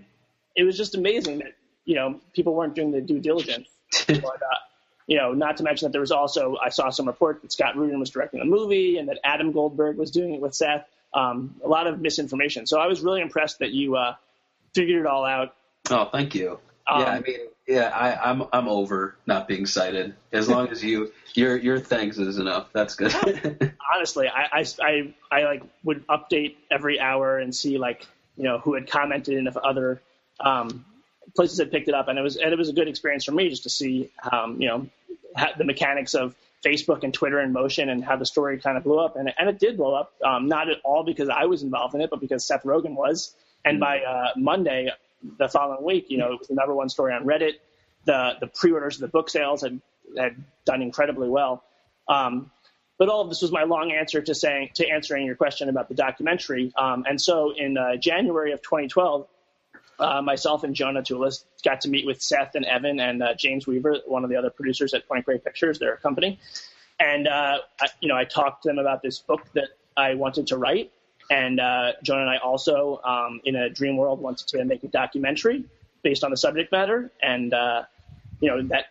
it 0.56 0.64
was 0.64 0.76
just 0.76 0.94
amazing 0.94 1.38
that 1.38 1.54
you 1.86 1.94
know 1.94 2.20
people 2.34 2.52
weren't 2.52 2.74
doing 2.74 2.90
the 2.92 3.00
due 3.00 3.18
diligence. 3.18 3.66
you 5.06 5.16
know, 5.16 5.32
not 5.32 5.58
to 5.58 5.62
mention 5.62 5.86
that 5.86 5.92
there 5.92 6.00
was 6.00 6.12
also 6.12 6.56
I 6.62 6.70
saw 6.70 6.90
some 6.90 7.06
report 7.06 7.42
that 7.42 7.52
Scott 7.52 7.76
Rudin 7.76 8.00
was 8.00 8.10
directing 8.10 8.40
the 8.40 8.46
movie 8.46 8.98
and 8.98 9.08
that 9.08 9.18
Adam 9.24 9.52
Goldberg 9.52 9.96
was 9.96 10.10
doing 10.10 10.34
it 10.34 10.40
with 10.40 10.54
Seth. 10.54 10.86
Um, 11.12 11.54
a 11.64 11.68
lot 11.68 11.86
of 11.86 12.00
misinformation. 12.00 12.66
So 12.66 12.80
I 12.80 12.86
was 12.86 13.00
really 13.00 13.20
impressed 13.20 13.60
that 13.60 13.70
you 13.70 13.96
uh, 13.96 14.16
figured 14.74 15.00
it 15.00 15.06
all 15.06 15.24
out. 15.24 15.54
Oh, 15.90 16.08
thank 16.10 16.34
you. 16.34 16.58
Um, 16.86 17.00
yeah, 17.00 17.06
I 17.06 17.20
mean, 17.20 17.38
yeah, 17.66 17.88
I, 17.88 18.30
I'm 18.30 18.44
I'm 18.52 18.68
over 18.68 19.16
not 19.26 19.48
being 19.48 19.66
cited. 19.66 20.14
As 20.32 20.48
long 20.48 20.68
as 20.68 20.82
you 20.82 21.12
your 21.34 21.56
your 21.56 21.78
thanks 21.78 22.18
is 22.18 22.38
enough. 22.38 22.68
That's 22.72 22.94
good. 22.94 23.74
honestly, 23.94 24.28
I, 24.28 24.60
I, 24.60 24.64
I, 24.82 25.14
I 25.30 25.44
like 25.44 25.62
would 25.82 26.06
update 26.06 26.56
every 26.70 27.00
hour 27.00 27.38
and 27.38 27.54
see 27.54 27.78
like 27.78 28.06
you 28.36 28.44
know 28.44 28.58
who 28.58 28.74
had 28.74 28.90
commented 28.90 29.38
and 29.38 29.48
if 29.48 29.56
other 29.56 30.02
um, 30.40 30.84
places 31.36 31.58
had 31.58 31.70
picked 31.70 31.88
it 31.88 31.94
up, 31.94 32.08
and 32.08 32.18
it 32.18 32.22
was 32.22 32.36
and 32.36 32.52
it 32.52 32.58
was 32.58 32.68
a 32.68 32.72
good 32.72 32.88
experience 32.88 33.24
for 33.24 33.32
me 33.32 33.48
just 33.48 33.64
to 33.64 33.70
see 33.70 34.10
um, 34.30 34.60
you 34.60 34.68
know 34.68 34.86
the 35.58 35.64
mechanics 35.64 36.14
of 36.14 36.34
Facebook 36.64 37.02
and 37.02 37.12
Twitter 37.12 37.40
in 37.40 37.52
motion 37.52 37.88
and 37.88 38.04
how 38.04 38.16
the 38.16 38.26
story 38.26 38.58
kind 38.58 38.76
of 38.76 38.84
blew 38.84 38.98
up, 38.98 39.16
and 39.16 39.32
and 39.38 39.48
it 39.48 39.58
did 39.58 39.76
blow 39.76 39.94
up. 39.94 40.12
Um, 40.24 40.48
not 40.48 40.70
at 40.70 40.78
all 40.84 41.04
because 41.04 41.28
I 41.28 41.44
was 41.46 41.62
involved 41.62 41.94
in 41.94 42.00
it, 42.00 42.10
but 42.10 42.20
because 42.20 42.44
Seth 42.44 42.62
Rogen 42.64 42.94
was. 42.94 43.34
And 43.66 43.80
by 43.80 44.00
uh, 44.00 44.32
Monday, 44.36 44.90
the 45.38 45.48
following 45.48 45.82
week, 45.82 46.10
you 46.10 46.18
know, 46.18 46.34
it 46.34 46.38
was 46.38 46.48
the 46.48 46.54
number 46.54 46.74
one 46.74 46.90
story 46.90 47.14
on 47.14 47.24
Reddit. 47.24 47.54
The 48.04 48.34
the 48.40 48.46
pre-orders 48.46 48.96
of 48.96 49.00
the 49.00 49.08
book 49.08 49.30
sales 49.30 49.62
had 49.62 49.80
had 50.16 50.36
done 50.64 50.82
incredibly 50.82 51.28
well. 51.28 51.64
Um, 52.08 52.50
but 52.98 53.08
all 53.08 53.22
of 53.22 53.28
this 53.28 53.42
was 53.42 53.50
my 53.50 53.64
long 53.64 53.92
answer 53.92 54.22
to 54.22 54.34
saying 54.34 54.70
to 54.74 54.88
answering 54.88 55.26
your 55.26 55.34
question 55.34 55.68
about 55.68 55.88
the 55.88 55.94
documentary. 55.94 56.72
Um, 56.76 57.04
and 57.08 57.20
so 57.20 57.52
in 57.56 57.76
uh, 57.76 57.96
January 57.96 58.52
of 58.52 58.62
2012, 58.62 59.26
uh, 59.98 60.22
myself 60.22 60.64
and 60.64 60.74
Jonah 60.74 61.02
Tulis 61.02 61.44
got 61.64 61.82
to 61.82 61.88
meet 61.88 62.06
with 62.06 62.22
Seth 62.22 62.54
and 62.54 62.64
Evan 62.64 63.00
and 63.00 63.22
uh, 63.22 63.34
James 63.34 63.66
Weaver, 63.66 63.98
one 64.06 64.24
of 64.24 64.30
the 64.30 64.36
other 64.36 64.50
producers 64.50 64.94
at 64.94 65.06
Point 65.08 65.24
Grey 65.24 65.38
Pictures, 65.38 65.78
their 65.78 65.96
company. 65.96 66.38
And 66.98 67.26
uh, 67.26 67.58
I, 67.80 67.86
you 68.00 68.08
know, 68.08 68.16
I 68.16 68.24
talked 68.24 68.62
to 68.64 68.68
them 68.68 68.78
about 68.78 69.02
this 69.02 69.18
book 69.18 69.42
that 69.54 69.68
I 69.96 70.14
wanted 70.14 70.48
to 70.48 70.56
write. 70.56 70.92
And 71.30 71.58
uh, 71.58 71.92
Jonah 72.02 72.22
and 72.22 72.30
I 72.30 72.36
also, 72.36 73.00
um, 73.02 73.40
in 73.44 73.56
a 73.56 73.70
dream 73.70 73.96
world, 73.96 74.20
wanted 74.20 74.46
to 74.48 74.64
make 74.64 74.84
a 74.84 74.88
documentary 74.88 75.64
based 76.02 76.22
on 76.22 76.30
the 76.30 76.36
subject 76.36 76.70
matter, 76.70 77.10
and 77.22 77.52
uh, 77.54 77.84
you 78.40 78.50
know 78.50 78.62
that, 78.68 78.86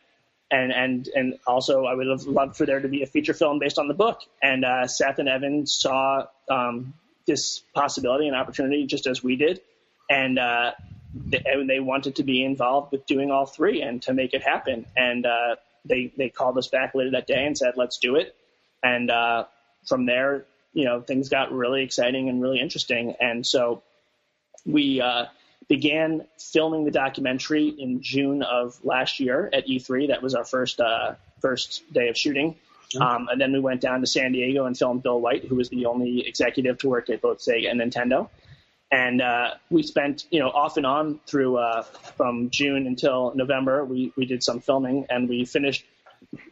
and 0.50 0.74
and 0.74 1.08
and 1.16 1.38
also 1.46 1.86
I 1.86 1.94
would 1.94 2.08
have 2.08 2.24
loved 2.24 2.58
for 2.58 2.66
there 2.66 2.80
to 2.80 2.88
be 2.88 3.04
a 3.04 3.06
feature 3.06 3.34
film 3.34 3.60
based 3.60 3.78
on 3.78 3.88
the 3.88 3.94
book. 3.94 4.22
And 4.42 4.66
uh, 4.66 4.88
Seth 4.88 5.20
and 5.20 5.30
Evan 5.30 5.68
saw 5.68 6.26
um, 6.50 6.96
this 7.28 7.60
possibility 7.76 8.28
and 8.28 8.36
opportunity 8.36 8.86
just 8.88 9.06
as 9.06 9.24
we 9.24 9.36
did, 9.36 9.62
and 10.10 10.40
uh, 10.40 10.72
they, 11.14 11.42
and 11.46 11.70
they 11.70 11.80
wanted 11.80 12.18
to 12.18 12.24
be 12.24 12.44
involved 12.44 12.92
with 12.92 13.06
doing 13.06 13.32
all 13.32 13.46
three 13.46 13.82
and 13.82 14.02
to 14.04 14.14
make 14.14 14.34
it 14.34 14.44
happen. 14.44 14.86
And 14.96 15.26
uh, 15.26 15.56
they 15.86 16.12
they 16.18 16.30
called 16.30 16.58
us 16.58 16.68
back 16.68 16.96
later 16.96 17.12
that 17.12 17.28
day 17.28 17.46
and 17.46 17.58
said, 17.58 17.74
"Let's 17.76 17.98
do 17.98 18.16
it." 18.16 18.36
And 18.84 19.10
uh, 19.10 19.46
from 19.88 20.06
there, 20.06 20.46
you 20.74 20.86
know, 20.86 21.02
things 21.02 21.30
got 21.30 21.52
really 21.52 21.84
exciting 21.84 22.30
and 22.30 22.42
really 22.42 22.60
interesting. 22.60 23.16
And 23.20 23.46
so 23.46 23.84
we 24.66 25.02
uh, 25.02 25.26
began 25.68 26.26
filming 26.38 26.86
the 26.86 26.92
documentary 26.92 27.68
in 27.70 28.02
June 28.02 28.44
of 28.44 28.80
last 28.84 29.20
year 29.20 29.50
at 29.54 29.68
E3. 29.68 30.10
That 30.10 30.22
was 30.22 30.36
our 30.36 30.46
first 30.46 30.80
uh, 30.80 31.16
first 31.42 31.92
day 31.94 32.10
of 32.10 32.18
shooting. 32.18 32.56
Um, 33.00 33.28
and 33.32 33.42
then 33.42 33.52
we 33.52 33.60
went 33.60 33.82
down 33.82 34.02
to 34.02 34.08
San 34.08 34.34
Diego 34.34 34.66
and 34.66 34.78
filmed 34.78 35.02
Bill 35.02 35.20
White, 35.20 35.46
who 35.46 35.56
was 35.56 35.70
the 35.70 35.88
only 35.88 36.28
executive 36.28 36.78
to 36.80 36.90
work 36.90 37.10
at 37.10 37.22
both 37.22 37.40
Sega 37.40 37.72
and 37.72 37.82
Nintendo. 37.82 38.30
And 38.94 39.24
uh, 39.24 39.56
we 39.72 39.82
spent, 39.82 40.26
you 40.30 40.40
know, 40.40 40.50
off 40.50 40.78
and 40.78 40.86
on 40.86 41.20
through 41.26 41.58
uh, 41.58 41.82
from 41.82 42.52
June 42.52 42.86
until 42.86 43.34
November. 43.34 43.84
We 43.84 44.14
we 44.16 44.28
did 44.28 44.44
some 44.44 44.60
filming, 44.60 45.08
and 45.10 45.28
we 45.28 45.46
finished 45.46 45.84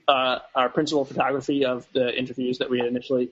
uh, 0.07 0.39
our 0.55 0.67
principal 0.69 1.05
photography 1.05 1.65
of 1.65 1.85
the 1.93 2.11
interviews 2.17 2.57
that 2.57 2.71
we 2.71 2.79
had 2.79 2.87
initially 2.87 3.29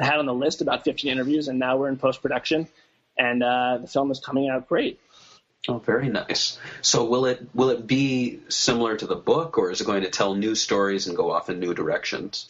had 0.00 0.18
on 0.18 0.24
the 0.24 0.32
list, 0.32 0.62
about 0.62 0.84
15 0.84 1.12
interviews, 1.12 1.48
and 1.48 1.58
now 1.58 1.76
we're 1.76 1.90
in 1.90 1.98
post 1.98 2.22
production, 2.22 2.66
and 3.18 3.42
uh, 3.42 3.76
the 3.82 3.88
film 3.88 4.10
is 4.10 4.20
coming 4.20 4.48
out 4.48 4.68
great. 4.70 4.98
Oh, 5.68 5.76
very 5.76 6.08
nice. 6.08 6.58
So 6.80 7.04
will 7.04 7.26
it 7.26 7.46
will 7.52 7.68
it 7.68 7.86
be 7.86 8.40
similar 8.48 8.96
to 8.96 9.06
the 9.06 9.16
book, 9.16 9.58
or 9.58 9.70
is 9.70 9.82
it 9.82 9.84
going 9.84 10.02
to 10.02 10.10
tell 10.10 10.34
new 10.34 10.54
stories 10.54 11.08
and 11.08 11.14
go 11.14 11.30
off 11.30 11.50
in 11.50 11.60
new 11.60 11.74
directions? 11.74 12.46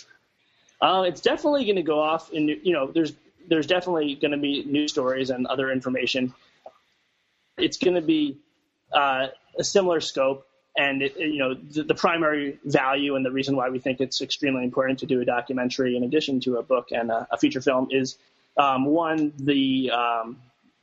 Uh, 0.80 1.02
it's 1.08 1.20
definitely 1.20 1.64
going 1.64 1.76
to 1.76 1.82
go 1.82 2.00
off 2.00 2.30
in, 2.30 2.46
you 2.48 2.72
know, 2.72 2.92
there's 2.92 3.12
there's 3.48 3.66
definitely 3.66 4.14
going 4.14 4.32
to 4.32 4.38
be 4.38 4.64
news 4.64 4.92
stories 4.92 5.30
and 5.30 5.46
other 5.46 5.70
information. 5.70 6.34
It's 7.56 7.76
going 7.76 7.94
to 7.94 8.02
be 8.02 8.38
uh, 8.92 9.28
a 9.58 9.64
similar 9.64 10.00
scope, 10.00 10.46
and 10.76 11.02
it, 11.02 11.16
you 11.16 11.38
know, 11.38 11.54
the, 11.54 11.84
the 11.84 11.94
primary 11.94 12.58
value 12.64 13.16
and 13.16 13.24
the 13.24 13.30
reason 13.30 13.56
why 13.56 13.70
we 13.70 13.78
think 13.78 14.00
it's 14.00 14.20
extremely 14.20 14.64
important 14.64 14.98
to 15.00 15.06
do 15.06 15.20
a 15.20 15.24
documentary 15.24 15.96
in 15.96 16.02
addition 16.02 16.40
to 16.40 16.56
a 16.56 16.62
book 16.62 16.88
and 16.90 17.10
a, 17.10 17.28
a 17.30 17.38
feature 17.38 17.60
film 17.60 17.88
is 17.90 18.18
um, 18.56 18.86
one 18.86 19.32
the 19.38 19.90
um, 19.90 20.38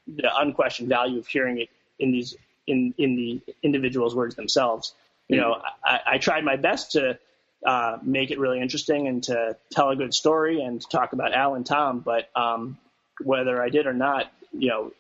the 0.08 0.30
unquestioned 0.38 0.90
value 0.90 1.20
of 1.20 1.28
hearing 1.28 1.60
it 1.60 1.70
in 2.00 2.12
these 2.12 2.36
in 2.68 2.94
in 2.98 3.16
the 3.16 3.42
individuals' 3.64 4.16
words 4.16 4.36
themselves. 4.36 4.94
You 5.28 5.38
know, 5.38 5.62
I, 5.86 6.00
I 6.06 6.18
tried 6.18 6.44
my 6.44 6.58
best 6.58 6.92
to 6.94 7.18
uh, 7.66 7.98
make 8.02 8.32
it 8.32 8.40
really 8.40 8.60
interesting 8.60 9.08
and 9.08 9.24
to 9.24 9.56
tell 9.72 9.90
a 9.90 9.96
good 9.96 10.14
story 10.14 10.62
and 10.62 10.82
to 10.82 10.88
talk 10.88 11.14
about 11.14 11.34
Al 11.34 11.56
and 11.56 11.66
Tom. 11.66 12.00
But 12.00 12.30
um, 12.36 12.78
whether 13.24 13.62
I 13.62 13.70
did 13.70 13.86
or 13.86 13.94
not, 13.94 14.32
you 14.52 14.70
know, 14.70 14.92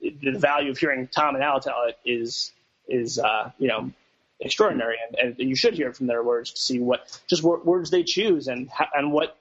the 0.00 0.38
value 0.38 0.70
of 0.70 0.78
hearing 0.78 1.08
Tom 1.08 1.34
and 1.34 1.44
Al 1.44 1.60
tell 1.60 1.84
it 1.84 1.98
is 2.04 2.52
is 2.88 3.18
uh, 3.18 3.50
you 3.58 3.68
know 3.68 3.90
extraordinary, 4.40 4.96
and, 5.20 5.38
and 5.38 5.48
you 5.48 5.56
should 5.56 5.74
hear 5.74 5.92
from 5.92 6.06
their 6.06 6.22
words 6.22 6.52
to 6.52 6.60
see 6.60 6.78
what 6.78 7.20
just 7.28 7.42
words 7.42 7.90
they 7.90 8.02
choose 8.02 8.48
and 8.48 8.70
and 8.94 9.12
what 9.12 9.36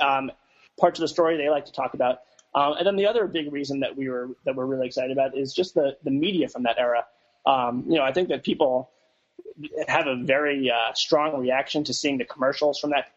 um, 0.00 0.30
parts 0.78 0.98
of 0.98 1.02
the 1.02 1.08
story 1.08 1.36
they 1.36 1.48
like 1.48 1.66
to 1.66 1.72
talk 1.72 1.94
about. 1.94 2.20
Um, 2.54 2.74
and 2.78 2.86
then 2.86 2.96
the 2.96 3.06
other 3.06 3.26
big 3.28 3.52
reason 3.52 3.80
that 3.80 3.96
we 3.96 4.08
were 4.08 4.30
that 4.44 4.56
we're 4.56 4.66
really 4.66 4.86
excited 4.86 5.12
about 5.12 5.36
is 5.36 5.52
just 5.52 5.74
the 5.74 5.96
the 6.04 6.10
media 6.10 6.48
from 6.48 6.64
that 6.64 6.78
era. 6.78 7.04
Um, 7.46 7.84
you 7.88 7.96
know, 7.96 8.02
I 8.02 8.12
think 8.12 8.28
that 8.28 8.44
people 8.44 8.90
have 9.88 10.06
a 10.06 10.16
very 10.16 10.70
uh, 10.70 10.92
strong 10.94 11.38
reaction 11.40 11.84
to 11.84 11.94
seeing 11.94 12.18
the 12.18 12.24
commercials 12.24 12.78
from 12.78 12.90
that, 12.90 13.10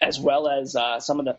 as 0.00 0.18
well 0.18 0.48
as 0.48 0.76
uh, 0.76 1.00
some 1.00 1.18
of 1.18 1.26
the 1.26 1.38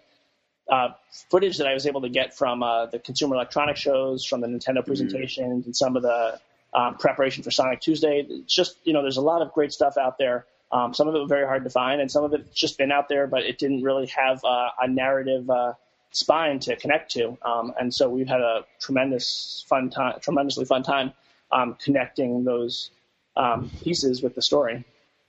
uh, 0.72 0.94
footage 1.30 1.58
that 1.58 1.68
I 1.68 1.74
was 1.74 1.86
able 1.86 2.02
to 2.02 2.10
get 2.10 2.38
from 2.38 2.64
uh, 2.64 2.86
the 2.88 3.00
Consumer 3.00 3.36
Electronics 3.36 3.80
shows, 3.80 4.26
from 4.26 4.42
the 4.42 4.48
Nintendo 4.48 4.86
presentations, 4.86 5.66
and 5.66 5.76
some 5.76 5.96
of 5.96 6.04
the 6.04 6.40
um, 6.74 6.96
preparation 6.98 7.44
for 7.44 7.52
Sonic 7.52 7.82
Tuesday. 7.82 8.26
It's 8.28 8.54
just 8.54 8.78
you 8.84 8.94
know, 8.94 9.02
there's 9.02 9.18
a 9.18 9.22
lot 9.22 9.42
of 9.42 9.52
great 9.54 9.74
stuff 9.74 9.98
out 9.98 10.18
there. 10.18 10.46
Um, 10.72 10.94
some 10.94 11.10
of 11.10 11.16
it 11.16 11.20
was 11.20 11.28
very 11.28 11.46
hard 11.46 11.66
to 11.66 11.70
find, 11.70 12.00
and 12.00 12.10
some 12.10 12.24
of 12.24 12.34
it's 12.34 12.54
just 12.56 12.78
been 12.78 12.92
out 12.92 13.10
there, 13.10 13.28
but 13.28 13.44
it 13.44 13.58
didn't 13.58 13.84
really 13.84 14.08
have 14.08 14.44
uh, 14.46 14.70
a 14.80 14.88
narrative 14.88 15.50
uh, 15.50 15.74
spine 16.12 16.60
to 16.60 16.76
connect 16.78 17.12
to. 17.12 17.38
Um, 17.42 17.74
and 17.80 17.94
so 17.94 18.10
we've 18.10 18.28
had 18.28 18.40
a 18.40 18.66
tremendous 18.80 19.66
fun 19.68 19.90
time, 19.90 20.20
tremendously 20.22 20.64
fun 20.64 20.84
time 20.84 21.12
um, 21.52 21.76
connecting 21.84 22.44
those 22.44 22.92
um, 23.36 23.70
pieces 23.84 24.22
with 24.22 24.36
the 24.36 24.42
story. 24.42 24.86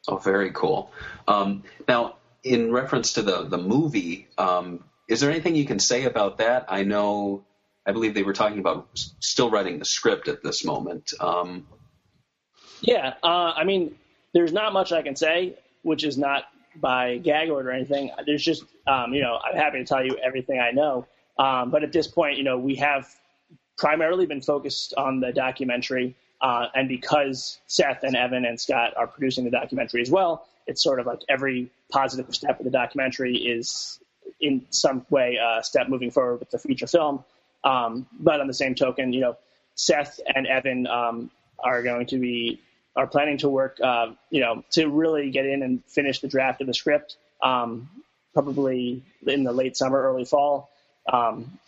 Oh, 0.09 0.17
very 0.17 0.51
cool. 0.53 0.91
Um, 1.29 1.63
now, 1.87 2.17
in 2.43 2.73
reference 2.73 3.15
to 3.15 3.23
the 3.23 3.45
the 3.45 3.59
movie, 3.59 4.29
um, 4.37 4.85
is 5.09 5.21
there 5.21 5.31
anything 5.31 5.55
you 5.55 5.65
can 5.65 5.79
say 5.79 6.05
about 6.05 6.39
that? 6.39 6.67
I 6.69 6.85
know, 6.85 7.45
I 7.87 7.93
believe 7.93 8.15
they 8.15 8.23
were 8.23 8.33
talking 8.33 8.59
about 8.59 8.89
still 9.21 9.51
writing 9.51 9.79
the 9.79 9.85
script 9.85 10.29
at 10.29 10.43
this 10.43 10.65
moment. 10.65 11.13
Um, 11.21 11.67
Yeah, 12.81 13.15
uh, 13.23 13.53
I 13.57 13.65
mean, 13.65 13.97
there's 14.33 14.53
not 14.53 14.73
much 14.73 14.93
I 14.93 15.03
can 15.03 15.15
say, 15.17 15.57
which 15.83 16.05
is 16.05 16.19
not 16.19 16.45
by 16.77 17.19
gag 17.19 17.51
order 17.51 17.69
or 17.69 17.73
anything. 17.73 18.11
There's 18.27 18.43
just, 18.43 18.65
um, 18.87 19.13
you 19.13 19.21
know, 19.21 19.39
I'm 19.39 19.57
happy 19.57 19.79
to 19.79 19.85
tell 19.85 20.05
you 20.05 20.17
everything 20.19 20.59
I 20.59 20.71
know. 20.71 21.07
Um, 21.39 21.71
but 21.71 21.83
at 21.83 21.93
this 21.93 22.09
point, 22.09 22.39
you 22.39 22.45
know, 22.45 22.59
we 22.59 22.77
have 22.77 23.09
primarily 23.77 24.27
been 24.27 24.41
focused 24.41 24.95
on 24.97 25.21
the 25.21 25.33
documentary. 25.33 26.17
Uh, 26.43 26.67
and 26.75 26.89
because 26.89 27.61
Seth 27.69 28.03
and 28.03 28.17
Evan 28.17 28.45
and 28.45 28.61
Scott 28.61 28.95
are 28.97 29.07
producing 29.07 29.45
the 29.45 29.51
documentary 29.51 30.03
as 30.03 30.11
well, 30.11 30.45
it's 30.67 30.83
sort 30.83 30.99
of 30.99 31.07
like 31.07 31.21
every 31.29 31.71
positive 31.91 32.35
step 32.35 32.59
of 32.59 32.65
the 32.65 32.71
documentary 32.71 33.37
is 33.37 34.01
in 34.41 34.67
some 34.71 35.07
way 35.09 35.37
a 35.37 35.63
step 35.63 35.89
moving 35.89 36.11
forward 36.11 36.41
with 36.41 36.51
the 36.51 36.59
feature 36.59 36.87
film. 36.87 37.25
Um, 37.65 38.07
but 38.19 38.41
on 38.41 38.49
the 38.49 38.55
same 38.55 38.75
token, 38.75 39.13
you 39.13 39.21
know, 39.21 39.37
Seth 39.77 40.19
and 40.35 40.47
Evan 40.47 40.87
um, 40.89 41.31
are 41.63 41.83
going 41.83 42.07
to 42.07 42.19
be 42.19 42.61
are 42.95 43.07
planning 43.07 43.39
to 43.39 43.49
work, 43.49 43.79
uh, 43.83 44.09
you 44.31 44.41
know, 44.41 44.65
to 44.73 44.87
really 44.89 45.31
get 45.31 45.47
in 45.47 45.63
and 45.63 45.83
finish 45.87 46.21
the 46.21 46.29
draft 46.29 46.61
of 46.61 46.67
the 46.67 46.75
script, 46.75 47.17
um, 47.43 47.89
probably 48.35 49.03
in 49.27 49.45
the 49.45 49.53
late 49.53 49.77
summer, 49.77 50.03
early 50.03 50.25
fall, 50.25 50.71
um, 51.11 51.59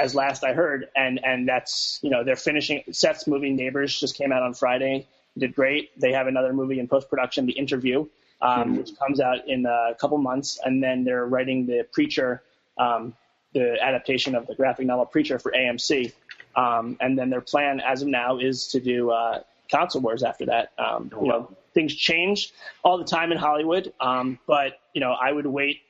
as 0.00 0.14
last 0.14 0.44
I 0.44 0.52
heard. 0.52 0.88
And 0.96 1.20
and 1.24 1.48
that's 1.48 1.98
you 2.02 2.10
know 2.10 2.24
they're 2.24 2.36
finishing. 2.36 2.82
Seth's 2.92 3.26
movie 3.26 3.50
Neighbors 3.50 3.98
just 3.98 4.16
came 4.16 4.32
out 4.32 4.42
on 4.42 4.54
Friday, 4.54 5.06
did 5.38 5.54
great. 5.54 5.98
They 6.00 6.12
have 6.12 6.26
another 6.26 6.52
movie 6.52 6.78
in 6.78 6.88
post 6.88 7.08
production, 7.08 7.46
The 7.46 7.52
Interview, 7.52 8.06
um, 8.40 8.76
which 8.76 8.90
comes 8.98 9.20
out 9.20 9.48
in 9.48 9.66
a 9.66 9.94
couple 10.00 10.18
months, 10.18 10.58
and 10.64 10.82
then 10.82 11.04
they're 11.04 11.26
writing 11.26 11.66
the 11.66 11.86
Preacher, 11.92 12.42
um, 12.78 13.14
the 13.52 13.76
adaptation 13.82 14.34
of 14.34 14.46
the 14.46 14.54
graphic 14.54 14.86
novel 14.86 15.06
Preacher 15.06 15.38
for 15.38 15.52
AMC. 15.52 16.12
Um, 16.56 16.96
and 17.00 17.16
then 17.16 17.30
their 17.30 17.40
plan, 17.40 17.80
as 17.80 18.02
of 18.02 18.08
now, 18.08 18.38
is 18.38 18.66
to 18.68 18.80
do 18.80 19.10
uh, 19.10 19.42
Console 19.70 20.02
Wars 20.02 20.22
after 20.22 20.46
that. 20.46 20.72
Um, 20.78 21.10
you 21.20 21.28
know, 21.28 21.56
things 21.74 21.94
change 21.94 22.52
all 22.82 22.98
the 22.98 23.04
time 23.04 23.30
in 23.30 23.38
Hollywood, 23.38 23.92
um, 24.00 24.38
but 24.46 24.80
you 24.92 25.00
know, 25.00 25.12
I 25.12 25.30
would 25.30 25.46
wait 25.46 25.82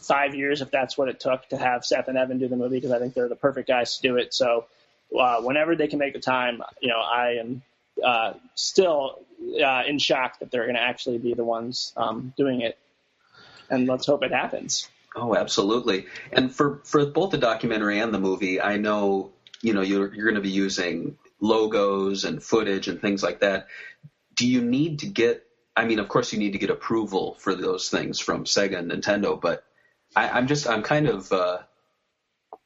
five 0.00 0.34
years 0.34 0.60
if 0.60 0.70
that's 0.70 0.96
what 0.96 1.08
it 1.08 1.20
took 1.20 1.48
to 1.48 1.56
have 1.56 1.84
Seth 1.84 2.08
and 2.08 2.18
Evan 2.18 2.38
do 2.38 2.48
the 2.48 2.56
movie 2.56 2.76
because 2.76 2.92
I 2.92 2.98
think 2.98 3.14
they're 3.14 3.28
the 3.28 3.36
perfect 3.36 3.68
guys 3.68 3.96
to 3.96 4.02
do 4.02 4.16
it. 4.16 4.34
So 4.34 4.66
uh, 5.18 5.40
whenever 5.42 5.76
they 5.76 5.88
can 5.88 5.98
make 5.98 6.12
the 6.12 6.20
time, 6.20 6.62
you 6.80 6.88
know, 6.88 7.00
I 7.00 7.36
am 7.40 7.62
uh, 8.04 8.34
still 8.54 9.20
uh, 9.62 9.82
in 9.86 9.98
shock 9.98 10.38
that 10.40 10.50
they're 10.50 10.64
going 10.64 10.76
to 10.76 10.82
actually 10.82 11.18
be 11.18 11.34
the 11.34 11.44
ones 11.44 11.92
um, 11.96 12.32
doing 12.36 12.60
it, 12.60 12.78
and 13.68 13.86
let's 13.86 14.06
hope 14.06 14.22
it 14.22 14.32
happens. 14.32 14.88
Oh, 15.14 15.34
absolutely. 15.34 16.06
And 16.32 16.54
for 16.54 16.80
for 16.84 17.04
both 17.06 17.30
the 17.30 17.38
documentary 17.38 17.98
and 17.98 18.14
the 18.14 18.20
movie, 18.20 18.60
I 18.60 18.76
know 18.76 19.32
you 19.60 19.74
know 19.74 19.82
you're 19.82 20.14
you're 20.14 20.26
going 20.26 20.36
to 20.36 20.40
be 20.40 20.50
using 20.50 21.16
logos 21.40 22.24
and 22.24 22.42
footage 22.42 22.88
and 22.88 23.00
things 23.00 23.22
like 23.22 23.40
that. 23.40 23.66
Do 24.34 24.46
you 24.46 24.60
need 24.60 25.00
to 25.00 25.06
get? 25.06 25.44
I 25.76 25.84
mean, 25.84 25.98
of 25.98 26.08
course, 26.08 26.32
you 26.32 26.38
need 26.38 26.52
to 26.52 26.58
get 26.58 26.70
approval 26.70 27.36
for 27.38 27.54
those 27.54 27.88
things 27.88 28.20
from 28.20 28.44
Sega 28.44 28.78
and 28.78 28.90
Nintendo, 28.90 29.40
but 29.40 29.64
I, 30.16 30.28
I'm 30.28 30.46
just 30.46 30.68
I'm 30.68 30.82
kind 30.82 31.08
of 31.08 31.32
uh, 31.32 31.58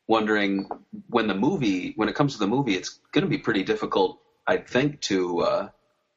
wondering 0.06 0.68
when 1.08 1.26
the 1.26 1.34
movie 1.34 1.92
when 1.96 2.08
it 2.08 2.14
comes 2.14 2.34
to 2.34 2.38
the 2.38 2.46
movie, 2.46 2.74
it's 2.74 2.98
going 3.12 3.22
to 3.24 3.28
be 3.30 3.38
pretty 3.38 3.62
difficult, 3.62 4.18
I 4.46 4.58
think, 4.58 5.00
to 5.02 5.40
uh, 5.40 5.68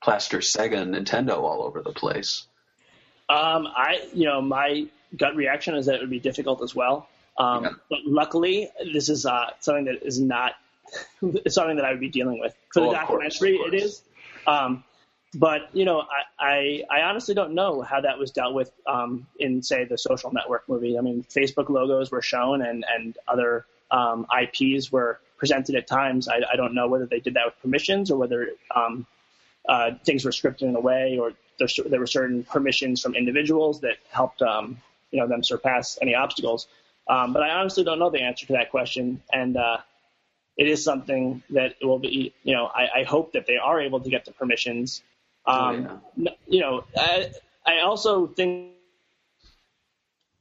plaster 0.02 0.40
Sega 0.40 0.78
and 0.82 0.94
Nintendo 0.96 1.38
all 1.38 1.64
over 1.64 1.82
the 1.82 1.92
place. 1.92 2.48
Um, 3.30 3.68
I, 3.68 4.08
you 4.14 4.26
know, 4.26 4.42
my 4.42 4.88
gut 5.16 5.36
reaction 5.36 5.76
is 5.76 5.88
that 5.88 5.96
it 5.96 6.02
would 6.02 6.10
be 6.10 6.20
difficult 6.20 6.62
as 6.62 6.74
well. 6.74 7.10
Um, 7.38 7.64
Yeah. 7.64 7.70
But 7.90 8.00
luckily, 8.06 8.70
this 8.94 9.10
is 9.10 9.26
uh, 9.26 9.52
something 9.60 9.86
that 9.86 10.04
is 10.06 10.20
not 10.20 10.54
something 11.48 11.76
that 11.76 11.86
I 11.86 11.92
would 11.92 12.00
be 12.00 12.10
dealing 12.10 12.40
with 12.40 12.56
for 12.74 12.82
the 12.82 12.88
Oh, 12.88 12.94
documentary. 12.94 13.58
course. 13.58 13.74
is, 13.74 14.02
um, 14.48 14.84
but 15.36 15.70
you 15.74 15.86
know, 15.86 16.02
I, 16.02 16.84
I 16.90 17.00
I 17.00 17.02
honestly 17.04 17.36
don't 17.36 17.54
know 17.54 17.82
how 17.82 18.02
that 18.02 18.18
was 18.18 18.32
dealt 18.32 18.54
with 18.54 18.72
um, 18.86 19.28
in 19.40 19.62
say 19.62 19.86
the 19.86 19.98
social 19.98 20.32
network 20.32 20.68
movie. 20.70 20.98
I 20.98 21.02
mean, 21.02 21.24
Facebook 21.24 21.70
logos 21.70 22.12
were 22.12 22.22
shown 22.22 22.62
and 22.62 22.86
and 22.88 23.18
other 23.28 23.66
um, 23.92 24.26
IPs 24.32 24.92
were 24.92 25.20
presented 25.38 25.76
at 25.76 25.88
times. 25.88 26.28
I, 26.28 26.42
I 26.52 26.56
don't 26.56 26.74
know 26.74 26.88
whether 26.88 27.06
they 27.06 27.20
did 27.20 27.36
that 27.36 27.46
with 27.46 27.62
permissions 27.62 28.10
or 28.10 28.18
whether 28.18 28.50
um, 28.76 29.06
uh, 29.68 29.92
things 30.06 30.26
were 30.26 30.32
scripted 30.32 30.64
in 30.64 30.76
a 30.76 30.80
way 30.80 31.18
or 31.20 31.34
there, 31.60 31.68
there 31.90 32.00
were 32.00 32.08
certain 32.08 32.44
permissions 32.44 33.02
from 33.02 33.16
individuals 33.16 33.82
that 33.82 33.98
helped 34.12 34.42
um, 34.42 34.78
you 35.12 35.20
know 35.20 35.28
them 35.28 35.44
surpass 35.44 35.98
any 36.02 36.16
obstacles. 36.16 36.68
Um, 37.10 37.34
but 37.34 37.42
I 37.44 37.52
honestly 37.52 37.84
don't 37.84 38.00
know 38.00 38.10
the 38.10 38.22
answer 38.22 38.46
to 38.48 38.54
that 38.54 38.70
question, 38.70 39.22
and 39.32 39.56
uh, 39.56 39.78
it 40.58 40.68
is 40.68 40.84
something 40.84 41.44
that 41.52 41.76
will 41.82 42.00
be 42.00 42.34
you 42.44 42.56
know 42.56 42.66
I, 42.66 43.02
I 43.02 43.04
hope 43.04 43.34
that 43.34 43.46
they 43.46 43.58
are 43.58 43.80
able 43.82 44.00
to 44.00 44.10
get 44.10 44.26
the 44.26 44.32
permissions. 44.32 45.02
Um, 45.48 46.02
n- 46.18 46.36
You 46.48 46.60
know, 46.62 46.84
I, 46.98 47.32
I 47.66 47.80
also 47.80 48.28
think 48.28 48.74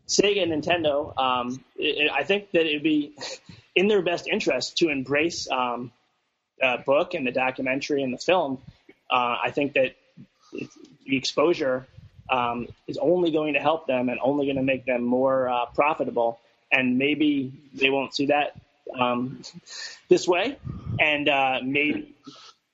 Sega 0.08 0.42
and 0.42 0.52
Nintendo. 0.52 1.16
Um, 1.18 1.64
it, 1.76 2.10
I 2.10 2.24
think 2.24 2.50
that 2.52 2.66
it'd 2.66 2.82
be 2.82 3.14
in 3.74 3.88
their 3.88 4.02
best 4.02 4.26
interest 4.26 4.78
to 4.78 4.88
embrace 4.88 5.48
um, 5.50 5.92
book 6.84 7.14
and 7.14 7.26
the 7.26 7.32
documentary 7.32 8.02
and 8.02 8.12
the 8.12 8.18
film. 8.18 8.58
Uh, 9.10 9.36
I 9.44 9.50
think 9.52 9.74
that 9.74 9.94
the 11.06 11.16
exposure 11.16 11.86
um, 12.30 12.68
is 12.86 12.98
only 12.98 13.30
going 13.30 13.54
to 13.54 13.60
help 13.60 13.86
them 13.86 14.08
and 14.08 14.18
only 14.22 14.46
going 14.46 14.56
to 14.56 14.62
make 14.62 14.84
them 14.84 15.02
more 15.02 15.48
uh, 15.48 15.66
profitable. 15.74 16.40
And 16.72 16.98
maybe 16.98 17.52
they 17.74 17.90
won't 17.90 18.14
see 18.14 18.26
that 18.26 18.56
um, 18.98 19.42
this 20.08 20.26
way. 20.26 20.56
And 20.98 21.28
uh, 21.28 21.60
maybe, 21.62 22.14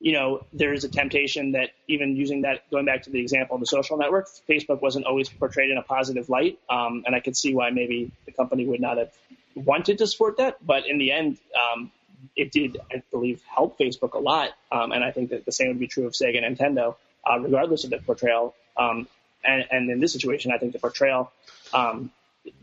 you 0.02 0.12
know, 0.12 0.44
there's 0.52 0.82
a 0.82 0.88
temptation 0.88 1.52
that 1.52 1.70
even 1.86 2.16
using 2.16 2.42
that, 2.42 2.68
going 2.72 2.84
back 2.84 3.04
to 3.04 3.10
the 3.10 3.20
example 3.20 3.54
of 3.54 3.60
the 3.60 3.66
social 3.66 3.96
network, 3.96 4.28
Facebook 4.48 4.82
wasn't 4.82 5.06
always 5.06 5.28
portrayed 5.28 5.70
in 5.70 5.78
a 5.78 5.82
positive 5.82 6.28
light. 6.28 6.58
Um, 6.68 7.04
and 7.06 7.14
I 7.14 7.20
could 7.20 7.36
see 7.36 7.54
why 7.54 7.70
maybe 7.70 8.10
the 8.26 8.32
company 8.32 8.66
would 8.66 8.80
not 8.80 8.98
have 8.98 9.12
wanted 9.54 9.98
to 9.98 10.08
support 10.08 10.38
that. 10.38 10.56
But 10.66 10.88
in 10.88 10.98
the 10.98 11.12
end, 11.12 11.38
um, 11.54 11.92
it 12.34 12.50
did, 12.50 12.78
I 12.92 13.04
believe, 13.12 13.42
help 13.44 13.78
Facebook 13.78 14.14
a 14.14 14.18
lot. 14.18 14.50
Um, 14.72 14.90
and 14.90 15.04
I 15.04 15.12
think 15.12 15.30
that 15.30 15.44
the 15.44 15.52
same 15.52 15.68
would 15.68 15.78
be 15.78 15.86
true 15.86 16.06
of 16.06 16.14
Sega 16.14 16.44
and 16.44 16.58
Nintendo, 16.58 16.96
uh, 17.24 17.38
regardless 17.38 17.84
of 17.84 17.90
the 17.90 17.98
portrayal. 17.98 18.56
Um, 18.76 19.06
and, 19.44 19.64
and 19.70 19.88
in 19.88 20.00
this 20.00 20.12
situation, 20.12 20.50
I 20.50 20.58
think 20.58 20.72
the 20.72 20.80
portrayal 20.80 21.30
um, 21.72 22.10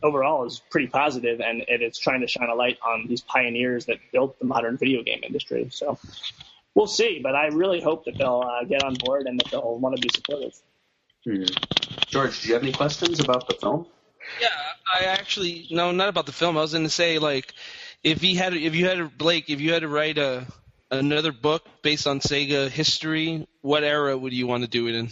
overall 0.04 0.46
is 0.46 0.62
pretty 0.70 0.88
positive, 0.88 1.40
and 1.40 1.62
it, 1.62 1.82
it's 1.82 2.00
trying 2.00 2.20
to 2.20 2.28
shine 2.28 2.50
a 2.50 2.56
light 2.56 2.80
on 2.86 3.08
these 3.08 3.22
pioneers 3.22 3.86
that 3.86 4.00
built 4.12 4.38
the 4.40 4.46
modern 4.46 4.76
video 4.76 5.04
game 5.04 5.22
industry. 5.24 5.70
So 5.72 5.98
we'll 6.76 6.88
see, 6.88 7.20
but 7.22 7.36
I 7.36 7.48
really 7.48 7.82
hope 7.82 8.06
that 8.06 8.18
they'll 8.18 8.44
uh, 8.46 8.64
get 8.66 8.84
on 8.84 8.96
board 8.96 9.28
and 9.28 9.40
that 9.40 9.52
they'll 9.52 9.78
want 9.78 9.96
to 9.96 10.02
be 10.02 10.10
supportive. 10.14 10.54
Hmm. 11.26 11.44
George, 12.08 12.42
do 12.42 12.48
you 12.48 12.54
have 12.54 12.64
any 12.64 12.72
questions 12.72 13.20
about 13.20 13.48
the 13.48 13.56
film? 13.56 13.86
Yeah, 14.42 14.48
I 14.94 15.06
actually 15.06 15.68
no, 15.72 15.92
not 15.92 16.10
about 16.10 16.26
the 16.26 16.32
film. 16.32 16.58
I 16.58 16.62
was 16.62 16.74
going 16.74 16.84
to 16.84 16.90
say 16.90 17.20
like, 17.20 17.54
if 18.04 18.22
he 18.22 18.36
had, 18.36 18.54
if 18.54 18.76
you 18.76 18.86
had 18.86 18.98
to, 18.98 19.10
Blake, 19.10 19.50
if 19.50 19.60
you 19.60 19.74
had 19.74 19.82
to 19.82 19.88
write 19.88 20.18
a 20.18 20.46
another 20.92 21.32
book 21.32 21.64
based 21.82 22.08
on 22.08 22.20
Sega 22.20 22.70
history, 22.70 23.48
what 23.62 23.84
era 23.84 24.18
would 24.18 24.34
you 24.34 24.48
want 24.48 24.64
to 24.64 24.70
do 24.70 24.88
it 24.88 24.96
in? 24.96 25.10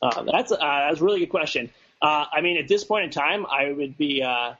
Uh, 0.00 0.22
that's 0.22 0.52
uh, 0.52 0.56
that's 0.58 1.00
a 1.00 1.04
really 1.04 1.20
good 1.20 1.30
question. 1.30 1.70
Uh, 2.00 2.26
I 2.32 2.40
mean, 2.40 2.58
at 2.58 2.68
this 2.68 2.84
point 2.84 3.04
in 3.04 3.10
time, 3.10 3.46
I 3.46 3.72
would 3.72 3.96
be 3.96 4.22
uh, 4.22 4.54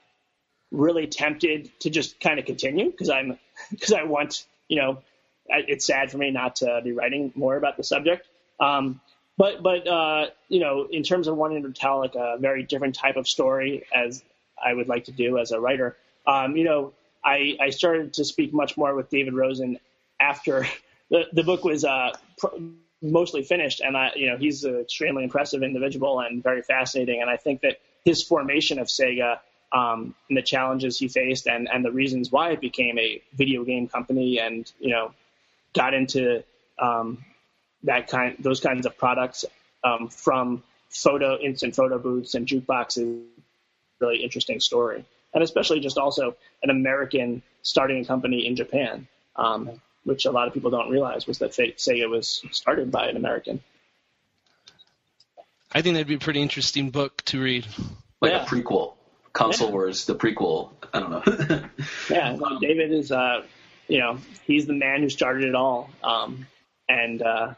really 0.71 1.07
tempted 1.07 1.71
to 1.81 1.91
just 1.91 2.21
kind 2.21 2.39
of 2.39 2.47
continue 2.47 2.91
because 2.91 3.11
I'm 3.11 3.39
because 3.71 3.93
I 3.93 4.05
want 4.05 4.45
you 4.69 4.77
know 4.77 4.93
I- 4.93 5.03
it's 5.49 5.87
sad 5.87 6.11
for 6.11 6.19
me 6.19 6.31
not 6.31 6.57
to 6.57 6.81
be 6.83 6.93
writing 6.93 7.33
more 7.35 7.57
about 7.57 7.77
the 7.77 7.85
subject. 7.85 8.27
Um, 8.61 9.01
but 9.39 9.63
but 9.63 9.87
uh, 9.87 10.27
you 10.49 10.61
know, 10.61 10.89
in 10.91 11.05
terms 11.05 11.29
of 11.29 11.37
wanting 11.37 11.63
to 11.63 11.73
tell 11.73 12.01
like 12.01 12.17
a 12.17 12.37
very 12.39 12.65
different 12.65 12.97
type 12.97 13.17
of 13.17 13.29
story, 13.29 13.87
as 13.95 14.23
I 14.63 14.75
would 14.75 14.89
like 14.89 15.05
to 15.05 15.13
do 15.13 15.39
as 15.39 15.53
a 15.53 15.61
writer, 15.61 15.97
um, 16.27 16.57
you 16.57 16.65
know, 16.65 16.93
I, 17.25 17.57
I 17.61 17.71
started 17.71 18.15
to 18.15 18.25
speak 18.25 18.53
much 18.53 18.77
more 18.77 18.95
with 18.95 19.09
David 19.11 19.35
Rosen 19.35 19.79
after 20.21 20.67
the 21.11 21.25
the 21.33 21.45
book 21.45 21.65
was 21.65 21.85
uh, 21.85 22.17
pr- 22.37 22.57
mostly 23.01 23.45
finished, 23.45 23.81
and 23.81 23.97
I 23.97 24.11
you 24.17 24.29
know 24.29 24.37
he's 24.37 24.65
an 24.65 24.81
extremely 24.81 25.23
impressive 25.23 25.63
individual 25.63 26.19
and 26.21 26.43
very 26.43 26.63
fascinating, 26.63 27.23
and 27.23 27.31
I 27.31 27.37
think 27.37 27.61
that 27.63 27.77
his 28.05 28.23
formation 28.23 28.79
of 28.79 28.89
Sega. 28.89 29.39
Um, 29.71 30.15
and 30.31 30.39
the 30.39 30.41
challenges 30.41 30.99
he 30.99 31.09
faced, 31.09 31.47
and, 31.47 31.69
and 31.71 31.85
the 31.85 31.93
reasons 31.93 32.33
why 32.33 32.53
it 32.53 32.61
became 32.63 32.99
a 32.99 33.21
video 33.35 33.65
game 33.65 33.87
company, 33.87 34.41
and 34.41 34.73
you 34.81 34.89
know, 34.89 35.13
got 35.75 35.95
into 35.95 36.43
um, 36.79 37.25
that 37.85 38.09
kind 38.09 38.37
those 38.41 38.61
kinds 38.61 38.87
of 38.87 38.97
products 38.99 39.45
um, 39.85 40.09
from 40.09 40.63
photo 40.89 41.39
instant 41.39 41.75
photo 41.77 41.99
booths 41.99 42.35
and 42.35 42.47
jukeboxes 42.47 43.23
really 44.01 44.23
interesting 44.23 44.59
story 44.61 45.05
and 45.35 45.43
especially 45.45 45.81
just 45.81 45.99
also 45.99 46.35
an 46.63 46.71
american 46.71 47.43
starting 47.63 48.01
a 48.01 48.05
company 48.05 48.47
in 48.47 48.57
japan 48.57 49.07
um, 49.37 49.71
which 50.05 50.25
a 50.25 50.31
lot 50.31 50.49
of 50.49 50.55
people 50.55 50.71
don't 50.71 50.91
realize 50.91 51.27
was 51.27 51.39
that 51.39 51.55
Fe- 51.55 51.75
sega 51.75 52.09
was 52.09 52.43
started 52.53 52.91
by 52.91 53.09
an 53.09 53.17
american 53.17 53.61
I 55.71 55.83
think 55.83 55.95
that'd 55.95 56.07
be 56.07 56.15
a 56.15 56.19
pretty 56.19 56.41
interesting 56.41 56.89
book 56.89 57.21
to 57.27 57.43
read. 57.43 57.67
Like 58.23 58.33
Yeah. 58.33 58.43
a 58.45 58.47
prequel, 58.47 58.95
Console 59.35 59.69
Yeah. 59.69 59.73
Wars, 59.75 60.07
the 60.07 60.15
prequel. 60.15 60.71
I 60.95 61.01
don't 61.01 61.11
know. 61.11 61.69
yeah 62.11 62.35
no, 62.37 62.59
david 62.59 62.91
is 62.91 63.13
uh, 63.13 63.43
you 63.89 63.99
know 63.99 64.19
he's 64.45 64.67
the 64.67 64.73
man 64.73 65.03
who 65.03 65.09
started 65.09 65.45
it 65.45 65.55
all 65.55 65.91
um, 66.03 66.47
and 66.89 67.23
uh, 67.23 67.55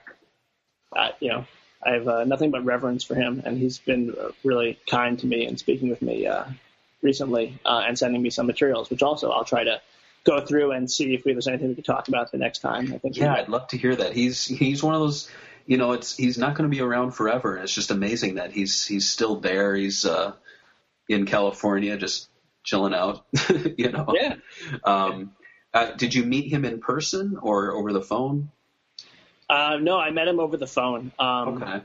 uh, 0.97 1.09
you 1.21 1.29
know 1.29 1.45
i 1.85 1.91
have 1.93 2.09
uh, 2.09 2.25
nothing 2.25 2.51
but 2.51 2.65
reverence 2.65 3.05
for 3.05 3.15
him 3.15 3.43
and 3.45 3.59
he's 3.59 3.79
been 3.79 4.15
really 4.45 4.79
kind 4.89 5.19
to 5.19 5.27
me 5.27 5.45
and 5.47 5.59
speaking 5.59 5.91
with 5.91 6.01
me 6.01 6.27
uh, 6.27 6.45
recently 7.03 7.59
uh, 7.65 7.83
and 7.87 7.99
sending 7.99 8.23
me 8.23 8.31
some 8.31 8.47
materials 8.47 8.89
which 8.91 9.03
also 9.03 9.31
i'll 9.31 9.45
try 9.45 9.65
to 9.65 9.81
go 10.25 10.45
through 10.45 10.73
and 10.73 10.91
see 10.91 11.15
if 11.15 11.25
there's 11.25 11.49
anything 11.49 11.69
we 11.69 11.75
can 11.75 11.85
talk 11.85 12.09
about 12.09 12.31
the 12.31 12.39
next 12.39 12.61
time 12.61 12.93
i 12.95 12.99
think 12.99 13.17
yeah, 13.17 13.35
I'd 13.35 13.49
love 13.49 13.69
to 13.69 13.79
hear 13.79 13.95
that. 13.97 14.13
He's 14.13 14.45
he's 14.45 14.83
one 14.83 14.95
of 14.95 15.01
those. 15.01 15.31
You 15.67 15.77
know, 15.77 15.93
it's 15.93 16.17
he's 16.17 16.37
not 16.37 16.57
going 16.57 16.69
to 16.69 16.75
be 16.75 16.83
around 16.83 17.13
forever. 17.13 17.55
and 17.55 17.63
It's 17.65 17.75
just 17.75 17.91
amazing 17.91 18.37
that 18.37 18.51
he's 18.51 18.85
he's 18.87 19.09
still 19.09 19.37
there. 19.41 19.77
He's 19.77 20.05
uh, 20.05 20.33
in 21.09 21.27
California, 21.27 21.97
just 21.97 22.29
chilling 22.65 22.95
out. 22.95 23.25
you 23.77 23.91
know. 23.91 24.15
yeah 24.15 24.37
Um, 24.85 25.33
uh, 25.75 25.93
did 25.93 26.15
you 26.15 26.25
meet 26.25 26.51
him 26.53 26.65
in 26.65 26.81
person 26.81 27.37
or 27.41 27.73
over 27.73 27.93
the 27.93 28.03
phone? 28.03 28.51
uh, 29.49 29.77
no 29.81 29.99
i 29.99 30.11
met 30.11 30.29
him 30.29 30.39
over 30.41 30.57
the 30.57 30.67
phone 30.67 31.11
um, 31.19 31.63
Okay. 31.63 31.81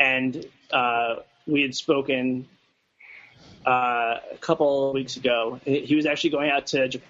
and 0.00 0.46
uh, 0.72 1.16
we 1.46 1.62
had 1.62 1.74
spoken 1.74 2.48
uh, 3.66 4.18
a 4.32 4.36
couple 4.40 4.88
of 4.88 4.94
weeks 4.94 5.16
ago. 5.16 5.58
He 5.64 5.94
was 5.94 6.04
actually 6.06 6.30
going 6.30 6.50
out 6.50 6.66
to 6.68 6.86
Japan, 6.88 7.08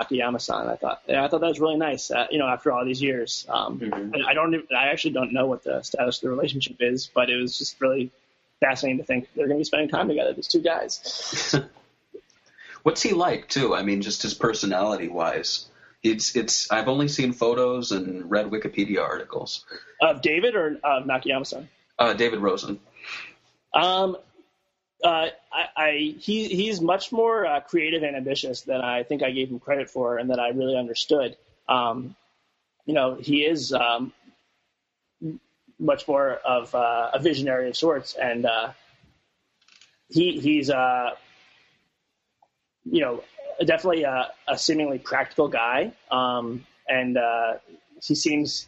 Nakayama-san. 0.00 0.68
I 0.68 0.76
thought, 0.76 1.02
yeah, 1.06 1.24
I 1.24 1.28
thought 1.28 1.40
that 1.40 1.46
was 1.48 1.60
really 1.60 1.76
nice. 1.76 2.10
Uh, 2.10 2.26
you 2.30 2.38
know, 2.38 2.46
after 2.46 2.70
all 2.72 2.84
these 2.84 3.00
years, 3.00 3.46
um, 3.48 3.78
Mhm. 3.80 4.24
I, 4.26 4.34
don't, 4.34 4.52
even- 4.54 4.66
I 4.76 4.88
actually 4.88 5.12
don't 5.12 5.32
know 5.32 5.46
what 5.46 5.62
the 5.64 5.82
status 5.82 6.18
of 6.18 6.22
the 6.22 6.28
relationship 6.30 6.76
is, 6.80 7.10
but 7.14 7.30
it 7.30 7.36
was 7.36 7.56
just 7.56 7.80
really 7.80 8.10
fascinating 8.60 8.98
to 8.98 9.04
think 9.04 9.28
they're 9.34 9.46
going 9.46 9.56
to 9.56 9.60
be 9.60 9.64
spending 9.64 9.88
time 9.88 10.08
together. 10.08 10.32
These 10.34 10.48
two 10.48 10.60
guys. 10.60 11.54
What's 12.84 13.00
he 13.00 13.12
like 13.12 13.48
too? 13.48 13.74
I 13.74 13.82
mean, 13.82 14.02
just 14.02 14.22
his 14.22 14.34
personality 14.34 15.08
wise. 15.08 15.66
It's 16.02 16.36
it's. 16.36 16.70
I've 16.70 16.86
only 16.86 17.08
seen 17.08 17.32
photos 17.32 17.92
and 17.92 18.30
read 18.30 18.50
Wikipedia 18.50 19.00
articles. 19.00 19.64
Of 20.02 20.20
David 20.20 20.54
or 20.54 20.78
of 20.84 21.04
Nakayama-san? 21.04 21.70
Uh, 21.98 22.12
David 22.12 22.40
Rosen. 22.40 22.78
Um, 23.72 24.18
uh, 25.02 25.28
I, 25.50 25.66
I 25.74 26.14
he 26.18 26.48
he's 26.48 26.82
much 26.82 27.10
more 27.10 27.46
uh, 27.46 27.60
creative 27.60 28.02
and 28.02 28.16
ambitious 28.16 28.60
than 28.60 28.82
I 28.82 29.02
think 29.02 29.22
I 29.22 29.30
gave 29.30 29.48
him 29.48 29.60
credit 29.60 29.88
for, 29.88 30.18
and 30.18 30.28
that 30.28 30.38
I 30.38 30.48
really 30.50 30.76
understood. 30.76 31.38
Um, 31.66 32.14
you 32.84 32.92
know, 32.92 33.14
he 33.14 33.46
is 33.46 33.72
um, 33.72 34.12
much 35.78 36.06
more 36.06 36.32
of 36.32 36.74
uh, 36.74 37.12
a 37.14 37.18
visionary 37.18 37.70
of 37.70 37.78
sorts, 37.78 38.14
and 38.14 38.44
uh, 38.44 38.72
he 40.10 40.38
he's 40.38 40.68
uh, 40.68 41.12
you 42.84 43.00
know 43.00 43.22
definitely 43.64 44.02
a, 44.02 44.30
a 44.48 44.58
seemingly 44.58 44.98
practical 44.98 45.48
guy, 45.48 45.92
um, 46.10 46.64
and 46.88 47.16
uh, 47.16 47.54
he 48.02 48.14
seems 48.14 48.66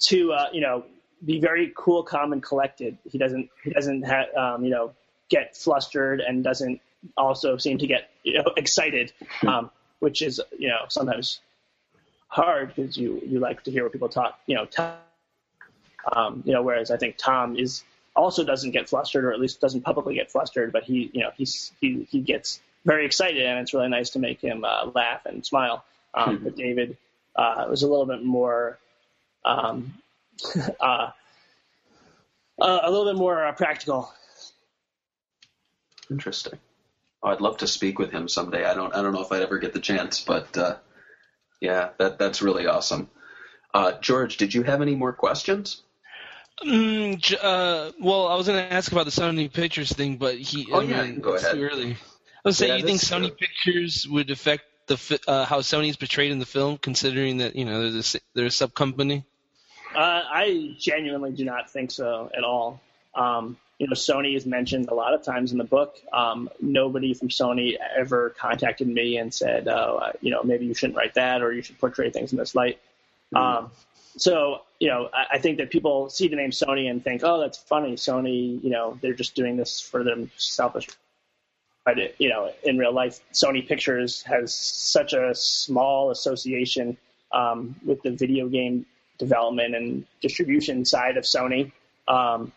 to 0.00 0.32
uh, 0.32 0.48
you 0.52 0.60
know 0.60 0.84
be 1.24 1.40
very 1.40 1.72
cool, 1.76 2.02
calm, 2.02 2.32
and 2.32 2.42
collected. 2.42 2.98
He 3.10 3.18
doesn't 3.18 3.48
he 3.64 3.70
doesn't 3.70 4.04
ha- 4.04 4.54
um, 4.54 4.64
you 4.64 4.70
know 4.70 4.92
get 5.28 5.56
flustered 5.56 6.20
and 6.20 6.44
doesn't 6.44 6.80
also 7.16 7.56
seem 7.56 7.78
to 7.78 7.86
get 7.86 8.10
you 8.22 8.34
know 8.34 8.44
excited, 8.56 9.12
um, 9.46 9.70
which 10.00 10.22
is 10.22 10.40
you 10.58 10.68
know 10.68 10.84
sometimes 10.88 11.40
hard 12.28 12.74
because 12.74 12.96
you 12.96 13.20
you 13.26 13.38
like 13.38 13.62
to 13.64 13.70
hear 13.70 13.82
what 13.82 13.92
people 13.92 14.08
talk 14.08 14.38
you 14.46 14.54
know 14.54 14.64
tell, 14.64 14.96
um, 16.14 16.42
you 16.46 16.52
know 16.52 16.62
whereas 16.62 16.90
I 16.90 16.96
think 16.96 17.16
Tom 17.16 17.56
is 17.56 17.84
also 18.14 18.44
doesn't 18.44 18.72
get 18.72 18.88
flustered 18.88 19.24
or 19.24 19.32
at 19.32 19.40
least 19.40 19.60
doesn't 19.60 19.82
publicly 19.82 20.14
get 20.14 20.30
flustered, 20.30 20.72
but 20.72 20.84
he 20.84 21.10
you 21.12 21.20
know 21.20 21.30
he's 21.36 21.72
he 21.80 22.06
he 22.10 22.20
gets 22.20 22.60
very 22.84 23.06
excited 23.06 23.42
and 23.42 23.60
it's 23.60 23.74
really 23.74 23.88
nice 23.88 24.10
to 24.10 24.18
make 24.18 24.40
him 24.40 24.64
uh, 24.64 24.86
laugh 24.94 25.24
and 25.26 25.44
smile. 25.44 25.84
Um, 26.14 26.38
Mhm. 26.38 26.44
But 26.44 26.56
David 26.56 26.96
uh, 27.36 27.66
was 27.68 27.82
a 27.82 27.88
little 27.88 28.06
bit 28.06 28.22
more. 28.24 28.78
Um, 29.44 29.94
uh, 30.80 31.10
uh, 32.60 32.80
a 32.82 32.90
little 32.90 33.06
bit 33.06 33.16
more 33.16 33.44
uh, 33.46 33.52
practical. 33.52 34.12
Interesting. 36.10 36.58
Oh, 37.22 37.30
I'd 37.30 37.40
love 37.40 37.58
to 37.58 37.66
speak 37.66 37.98
with 37.98 38.10
him 38.10 38.28
someday. 38.28 38.64
I 38.64 38.74
don't 38.74 38.94
I 38.94 39.02
don't 39.02 39.12
know 39.12 39.22
if 39.22 39.32
I'd 39.32 39.42
ever 39.42 39.58
get 39.58 39.72
the 39.72 39.80
chance, 39.80 40.22
but 40.22 40.56
uh, 40.58 40.76
yeah, 41.60 41.90
that 41.98 42.18
that's 42.18 42.42
really 42.42 42.66
awesome. 42.66 43.08
Uh, 43.72 43.92
George, 44.00 44.36
did 44.36 44.52
you 44.52 44.62
have 44.64 44.82
any 44.82 44.94
more 44.94 45.12
questions? 45.12 45.82
Mm, 46.62 47.34
uh, 47.42 47.92
well, 48.00 48.28
I 48.28 48.34
was 48.34 48.46
going 48.46 48.58
to 48.62 48.72
ask 48.72 48.92
about 48.92 49.06
the 49.06 49.10
Sony 49.10 49.50
Pictures 49.50 49.90
thing, 49.92 50.16
but 50.18 50.36
he. 50.36 50.68
Oh, 50.70 50.80
I 50.80 50.84
yeah, 50.84 51.02
mean, 51.04 51.20
go 51.20 51.34
ahead. 51.34 51.54
Too 51.54 51.62
early. 51.62 51.96
I 52.44 52.48
was 52.48 52.58
saying, 52.58 52.70
Yeah, 52.70 52.76
you 52.78 52.84
think 52.84 53.00
Sony 53.00 53.30
uh, 53.30 53.34
Pictures 53.34 54.06
would 54.08 54.30
affect 54.30 54.64
the 54.86 55.20
uh, 55.28 55.44
how 55.44 55.60
Sony 55.60 55.88
is 55.88 55.96
portrayed 55.96 56.32
in 56.32 56.38
the 56.38 56.46
film, 56.46 56.76
considering 56.76 57.38
that 57.38 57.56
you 57.56 57.64
know 57.64 57.82
they're, 57.82 57.90
the, 57.90 58.20
they're 58.34 58.46
a 58.46 58.50
sub 58.50 58.74
company? 58.74 59.24
Uh, 59.94 60.22
I 60.24 60.74
genuinely 60.78 61.32
do 61.32 61.44
not 61.44 61.70
think 61.70 61.90
so 61.90 62.30
at 62.36 62.44
all. 62.44 62.80
Um, 63.14 63.58
you 63.78 63.86
know, 63.86 63.94
Sony 63.94 64.36
is 64.36 64.46
mentioned 64.46 64.88
a 64.88 64.94
lot 64.94 65.12
of 65.12 65.22
times 65.22 65.52
in 65.52 65.58
the 65.58 65.64
book. 65.64 65.98
Um, 66.12 66.48
nobody 66.60 67.14
from 67.14 67.28
Sony 67.28 67.76
ever 67.96 68.30
contacted 68.30 68.88
me 68.88 69.18
and 69.18 69.32
said, 69.32 69.68
"Oh, 69.68 69.98
uh, 70.02 70.12
you 70.20 70.30
know, 70.30 70.42
maybe 70.42 70.66
you 70.66 70.74
shouldn't 70.74 70.96
write 70.96 71.14
that, 71.14 71.42
or 71.42 71.52
you 71.52 71.62
should 71.62 71.78
portray 71.78 72.10
things 72.10 72.32
in 72.32 72.38
this 72.38 72.54
light." 72.54 72.78
Um, 73.34 73.70
so, 74.18 74.60
you 74.78 74.88
know, 74.88 75.08
I, 75.12 75.36
I 75.36 75.38
think 75.38 75.56
that 75.58 75.70
people 75.70 76.10
see 76.10 76.28
the 76.28 76.36
name 76.36 76.50
Sony 76.50 76.90
and 76.90 77.02
think, 77.02 77.22
"Oh, 77.24 77.40
that's 77.40 77.58
funny, 77.58 77.94
Sony." 77.94 78.62
You 78.62 78.70
know, 78.70 78.98
they're 79.00 79.14
just 79.14 79.34
doing 79.34 79.56
this 79.56 79.80
for 79.80 80.04
their 80.04 80.16
selfish. 80.36 80.88
But 81.84 82.20
you 82.20 82.28
know, 82.28 82.52
in 82.62 82.78
real 82.78 82.92
life, 82.92 83.20
Sony 83.32 83.66
Pictures 83.66 84.22
has 84.22 84.54
such 84.54 85.12
a 85.12 85.34
small 85.34 86.10
association 86.10 86.96
um, 87.32 87.74
with 87.84 88.02
the 88.02 88.10
video 88.10 88.48
game 88.48 88.86
development 89.18 89.74
and 89.74 90.06
distribution 90.20 90.84
side 90.84 91.16
of 91.16 91.24
Sony, 91.24 91.72
um, 92.08 92.52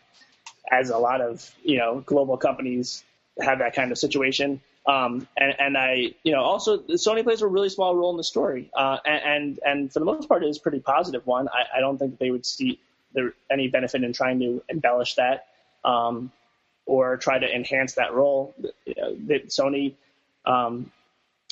as 0.72 0.90
a 0.90 0.98
lot 0.98 1.22
of 1.22 1.50
you 1.64 1.78
know 1.78 2.04
global 2.06 2.38
companies 2.38 3.04
have 3.42 3.60
that 3.60 3.74
kind 3.76 3.92
of 3.92 3.98
situation. 3.98 4.62
Um, 4.88 5.28
and, 5.36 5.56
and 5.60 5.78
I, 5.78 6.14
you 6.24 6.32
know, 6.32 6.44
also 6.44 6.78
Sony 6.78 7.24
plays 7.24 7.42
a 7.42 7.48
really 7.48 7.70
small 7.70 7.96
role 7.96 8.12
in 8.12 8.18
the 8.18 8.24
story, 8.24 8.70
uh, 8.78 8.98
and, 9.06 9.24
and 9.24 9.60
and 9.66 9.94
for 9.94 10.00
the 10.00 10.06
most 10.06 10.30
part, 10.30 10.44
it 10.44 10.48
is 10.48 10.58
a 10.58 10.62
pretty 10.62 10.80
positive 10.80 11.26
one. 11.26 11.48
I, 11.48 11.78
I 11.78 11.80
don't 11.80 11.98
think 11.98 12.20
they 12.20 12.30
would 12.30 12.46
see 12.46 12.80
there 13.14 13.34
any 13.50 13.68
benefit 13.68 14.04
in 14.04 14.14
trying 14.14 14.40
to 14.42 14.62
embellish 14.70 15.16
that 15.16 15.48
um, 15.84 16.32
or 16.86 17.18
try 17.18 17.40
to 17.40 17.48
enhance 17.54 17.94
that 17.96 18.14
role. 18.14 18.54
You 18.86 18.94
know, 18.98 19.16
that 19.28 19.48
Sony 19.48 19.96
um, 20.46 20.92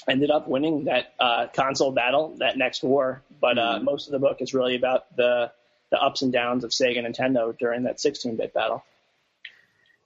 ended 0.08 0.32
up 0.32 0.48
winning 0.48 0.86
that 0.86 1.14
uh, 1.20 1.48
console 1.54 1.92
battle, 1.92 2.36
that 2.38 2.58
next 2.58 2.84
war. 2.84 3.22
But 3.42 3.58
uh, 3.58 3.80
Mhm. 3.80 3.84
most 3.84 4.08
of 4.08 4.12
the 4.12 4.20
book 4.20 4.42
is 4.42 4.54
really 4.54 4.76
about 4.76 5.16
the 5.16 5.52
the 5.92 6.02
ups 6.02 6.24
and 6.24 6.34
downs 6.34 6.64
of 6.64 6.72
Sega 6.72 7.06
and 7.06 7.16
Nintendo 7.16 7.56
during 7.56 7.84
that 7.84 7.98
16-bit 7.98 8.52
battle. 8.52 8.84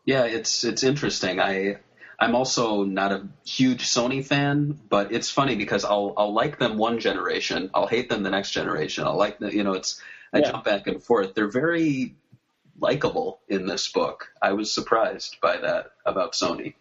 Yeah, 0.05 0.23
it's 0.25 0.63
it's 0.63 0.83
interesting. 0.83 1.39
I 1.39 1.77
I'm 2.19 2.35
also 2.35 2.83
not 2.83 3.11
a 3.11 3.27
huge 3.45 3.83
Sony 3.85 4.25
fan, 4.25 4.79
but 4.89 5.11
it's 5.11 5.29
funny 5.29 5.55
because 5.55 5.83
I'll 5.85 6.13
I'll 6.17 6.33
like 6.33 6.57
them 6.59 6.77
one 6.77 6.99
generation, 6.99 7.69
I'll 7.73 7.87
hate 7.87 8.09
them 8.09 8.23
the 8.23 8.29
next 8.29 8.51
generation. 8.51 9.05
I'll 9.05 9.17
like 9.17 9.39
the 9.39 9.53
you 9.53 9.63
know 9.63 9.73
it's 9.73 10.01
I 10.33 10.41
Yeah. 10.41 10.51
jump 10.51 10.63
back 10.63 10.87
and 10.87 11.01
forth. 11.03 11.33
They're 11.35 11.47
very 11.51 12.15
likable 12.79 13.39
in 13.47 13.65
this 13.65 13.87
book. 13.91 14.29
I 14.41 14.53
was 14.53 14.71
surprised 14.71 15.37
by 15.41 15.57
that 15.57 15.91
about 16.05 16.33
Sony. 16.33 16.73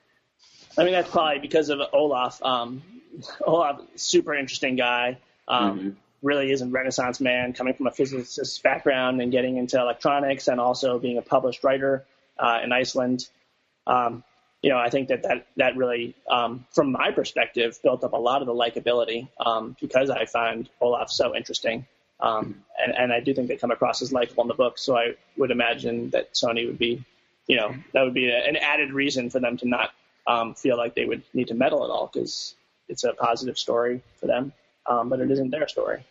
I 0.78 0.84
mean, 0.84 0.92
that's 0.92 1.10
probably 1.10 1.38
because 1.38 1.70
of 1.70 1.80
Olaf. 1.92 2.42
Um, 2.42 2.82
Olaf, 3.46 3.80
super 3.96 4.34
interesting 4.34 4.76
guy. 4.76 5.18
Um, 5.48 5.78
Mhm. 5.78 5.96
Really 6.22 6.50
is 6.50 6.62
a 6.62 6.66
Renaissance 6.66 7.20
man, 7.20 7.52
coming 7.52 7.74
from 7.74 7.86
a 7.86 7.90
physicist 7.90 8.62
background 8.62 9.20
and 9.20 9.30
getting 9.30 9.58
into 9.58 9.78
electronics, 9.78 10.48
and 10.48 10.58
also 10.58 10.98
being 10.98 11.18
a 11.18 11.22
published 11.22 11.62
writer 11.62 12.04
uh, 12.38 12.60
in 12.64 12.72
Iceland. 12.72 13.28
Um, 13.86 14.24
you 14.62 14.70
know, 14.70 14.78
I 14.78 14.88
think 14.88 15.08
that 15.08 15.22
that 15.24 15.46
that 15.56 15.76
really, 15.76 16.16
um, 16.28 16.66
from 16.74 16.90
my 16.92 17.12
perspective, 17.12 17.78
built 17.82 18.02
up 18.02 18.14
a 18.14 18.16
lot 18.16 18.40
of 18.40 18.46
the 18.46 18.54
likability 18.54 19.28
um, 19.38 19.76
because 19.80 20.08
I 20.10 20.24
find 20.24 20.68
Olaf 20.80 21.10
so 21.10 21.36
interesting. 21.36 21.86
Um, 22.20 22.64
and, 22.82 22.94
and 22.96 23.12
I 23.12 23.20
do 23.20 23.34
think 23.34 23.48
they 23.48 23.56
come 23.56 23.70
across 23.70 24.02
as 24.02 24.12
likable 24.12 24.42
in 24.44 24.48
the 24.48 24.54
book. 24.54 24.78
So 24.78 24.96
I 24.96 25.14
would 25.36 25.50
imagine 25.50 26.10
that 26.10 26.32
Sony 26.34 26.66
would 26.66 26.78
be, 26.78 27.04
you 27.46 27.56
know, 27.56 27.74
that 27.92 28.02
would 28.02 28.14
be 28.14 28.30
a, 28.30 28.38
an 28.38 28.56
added 28.56 28.92
reason 28.92 29.30
for 29.30 29.40
them 29.40 29.56
to 29.58 29.68
not 29.68 29.90
um, 30.26 30.54
feel 30.54 30.76
like 30.76 30.94
they 30.94 31.04
would 31.04 31.22
need 31.34 31.48
to 31.48 31.54
meddle 31.54 31.84
at 31.84 31.90
all 31.90 32.10
because 32.12 32.54
it's 32.88 33.04
a 33.04 33.12
positive 33.12 33.58
story 33.58 34.02
for 34.20 34.26
them, 34.26 34.52
um, 34.86 35.08
but 35.08 35.20
it 35.20 35.30
isn't 35.30 35.50
their 35.50 35.68
story. 35.68 36.04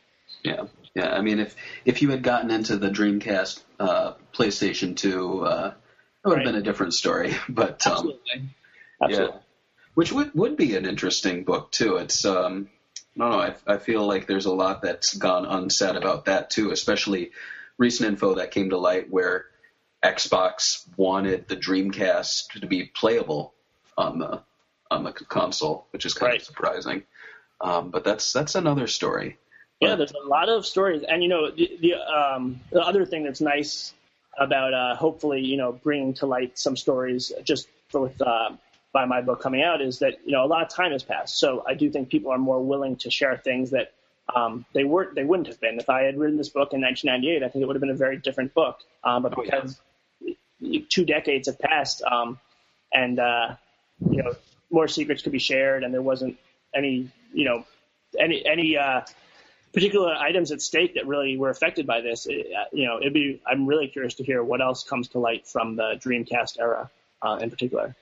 Yeah, 0.43 0.65
yeah. 0.93 1.11
I 1.11 1.21
mean, 1.21 1.39
if 1.39 1.55
if 1.85 2.01
you 2.01 2.09
had 2.09 2.23
gotten 2.23 2.51
into 2.51 2.77
the 2.77 2.89
Dreamcast, 2.89 3.61
uh, 3.79 4.13
PlayStation 4.33 4.95
Two, 4.95 5.45
uh, 5.45 5.73
it 6.23 6.27
would 6.27 6.37
have 6.37 6.45
Right. 6.45 6.45
been 6.45 6.55
a 6.55 6.61
different 6.63 6.93
story. 6.93 7.33
But 7.49 7.85
um, 7.87 7.93
Absolutely. 7.93 8.49
Absolutely. 9.01 9.35
Yeah, 9.35 9.41
which 9.93 10.11
would 10.11 10.33
would 10.33 10.57
be 10.57 10.75
an 10.75 10.85
interesting 10.85 11.43
book 11.43 11.71
too. 11.71 11.97
It's 11.97 12.25
um, 12.25 12.69
I 13.19 13.29
don't. 13.29 13.39
I, 13.67 13.73
I 13.75 13.77
feel 13.77 14.05
like 14.05 14.27
there's 14.27 14.45
a 14.45 14.53
lot 14.53 14.81
that's 14.81 15.15
gone 15.15 15.45
unsaid 15.45 15.95
about 15.95 16.25
that 16.25 16.49
too, 16.49 16.71
especially 16.71 17.31
recent 17.77 18.09
info 18.09 18.35
that 18.35 18.51
came 18.51 18.69
to 18.71 18.77
light 18.77 19.09
where 19.09 19.45
Xbox 20.03 20.85
wanted 20.97 21.47
the 21.47 21.55
Dreamcast 21.57 22.59
to 22.59 22.67
be 22.67 22.85
playable 22.85 23.53
on 23.97 24.19
the 24.19 24.41
on 24.91 25.03
the 25.03 25.11
console, 25.11 25.87
which 25.91 26.05
is 26.05 26.13
kind 26.13 26.31
Right. 26.31 26.41
of 26.41 26.45
surprising. 26.45 27.03
Um, 27.61 27.89
but 27.89 28.03
that's 28.03 28.33
that's 28.33 28.55
another 28.55 28.87
story. 28.87 29.37
Yeah, 29.79 29.89
But- 29.89 29.95
there's 29.97 30.11
a 30.13 30.27
lot 30.27 30.47
of 30.49 30.65
stories, 30.65 31.03
and 31.07 31.23
you 31.23 31.29
know, 31.29 31.49
the 31.51 31.77
the, 31.81 31.93
um, 31.95 32.59
the 32.71 32.81
other 32.81 33.05
thing 33.05 33.23
that's 33.23 33.41
nice 33.41 33.93
about 34.37 34.73
uh, 34.73 34.95
hopefully 34.95 35.41
you 35.41 35.57
know 35.57 35.71
bringing 35.71 36.13
to 36.15 36.25
light 36.25 36.59
some 36.59 36.75
stories 36.77 37.31
just 37.43 37.67
with 37.93 38.21
uh, 38.21 38.51
by 38.95 39.03
my 39.03 39.21
book 39.21 39.41
coming 39.41 39.61
out 39.61 39.81
is 39.81 39.99
that 39.99 40.13
you 40.25 40.31
know 40.31 40.45
a 40.45 40.47
lot 40.47 40.63
of 40.63 40.69
time 40.69 40.93
has 40.93 41.03
passed, 41.03 41.37
so 41.37 41.63
I 41.67 41.73
do 41.73 41.91
think 41.91 42.07
people 42.07 42.31
are 42.31 42.37
more 42.37 42.63
willing 42.63 42.95
to 43.03 43.11
share 43.11 43.35
things 43.37 43.71
that 43.71 43.91
um, 44.33 44.65
they 44.73 44.85
weren't 44.85 45.15
they 45.15 45.25
wouldn't 45.25 45.49
have 45.49 45.59
been 45.59 45.77
if 45.79 45.89
I 45.89 46.03
had 46.03 46.17
written 46.17 46.37
this 46.37 46.47
book 46.47 46.71
in 46.71 46.79
1998. 46.79 47.43
I 47.43 47.49
think 47.49 47.61
it 47.61 47.65
would 47.67 47.75
have 47.75 47.81
been 47.81 47.89
a 47.89 48.03
very 48.07 48.17
different 48.17 48.53
book, 48.53 48.79
um, 49.03 49.23
but 49.23 49.33
Oh, 49.37 49.43
yeah. 49.43 49.59
because 49.59 49.81
two 50.87 51.03
decades 51.03 51.47
have 51.49 51.59
passed, 51.59 52.01
um, 52.03 52.39
and 52.93 53.19
uh, 53.19 53.55
you 54.09 54.23
know 54.23 54.31
more 54.71 54.87
secrets 54.87 55.21
could 55.23 55.33
be 55.33 55.39
shared, 55.39 55.83
and 55.83 55.93
there 55.93 56.01
wasn't 56.01 56.37
any 56.73 57.11
you 57.33 57.43
know 57.43 57.65
any 58.17 58.45
any 58.45 58.77
uh, 58.77 59.01
particular 59.73 60.13
items 60.15 60.53
at 60.53 60.61
stake 60.61 60.95
that 60.95 61.05
really 61.05 61.35
were 61.37 61.49
affected 61.49 61.85
by 61.85 61.99
this. 61.99 62.27
It, 62.27 62.47
uh, 62.57 62.63
you 62.71 62.85
know, 62.87 62.97
it'd 63.01 63.13
be. 63.13 63.41
I'm 63.45 63.67
really 63.67 63.89
curious 63.89 64.15
to 64.15 64.23
hear 64.23 64.41
what 64.41 64.61
else 64.61 64.83
comes 64.83 65.09
to 65.09 65.19
light 65.19 65.45
from 65.45 65.75
the 65.75 65.99
Dreamcast 66.03 66.59
era, 66.59 66.89
uh, 67.21 67.39
in 67.41 67.51
particular. 67.51 67.93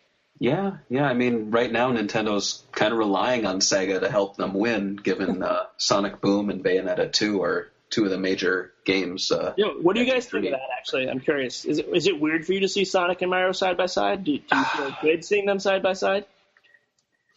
Yeah, 0.43 0.79
yeah. 0.89 1.05
I 1.05 1.13
mean, 1.13 1.51
right 1.51 1.71
now 1.71 1.93
Nintendo's 1.93 2.65
kind 2.73 2.91
of 2.91 2.99
relying 2.99 3.45
on 3.45 3.61
Sega 3.61 4.01
to 4.01 4.09
help 4.09 4.35
them 4.35 4.53
win, 4.53 4.97
given 4.97 5.41
uh, 5.41 5.67
Sonic 5.77 6.19
Boom 6.19 6.49
and 6.49 6.61
Bayonetta 6.61 7.13
2 7.13 7.41
are 7.41 7.71
two 7.89 8.03
of 8.03 8.09
the 8.09 8.17
major 8.17 8.73
games. 8.83 9.31
Uh, 9.31 9.53
You 9.55 9.67
know, 9.67 9.73
what 9.81 9.95
do 9.95 10.03
you 10.03 10.11
guys 10.11 10.25
think 10.25 10.43
of 10.43 10.51
that? 10.51 10.59
Actually, 10.77 11.09
I'm 11.09 11.21
curious. 11.21 11.63
Is 11.63 11.79
it 11.79 11.87
is 11.93 12.07
it 12.07 12.19
weird 12.19 12.45
for 12.45 12.51
you 12.51 12.59
to 12.59 12.67
see 12.67 12.83
Sonic 12.83 13.21
and 13.21 13.31
Mario 13.31 13.53
side 13.53 13.77
by 13.77 13.85
side? 13.85 14.25
Do, 14.25 14.37
do 14.37 14.57
you 14.57 14.63
feel 14.65 14.97
good 15.01 15.23
seeing 15.23 15.45
them 15.45 15.59
side 15.59 15.81
by 15.81 15.93
side? 15.93 16.25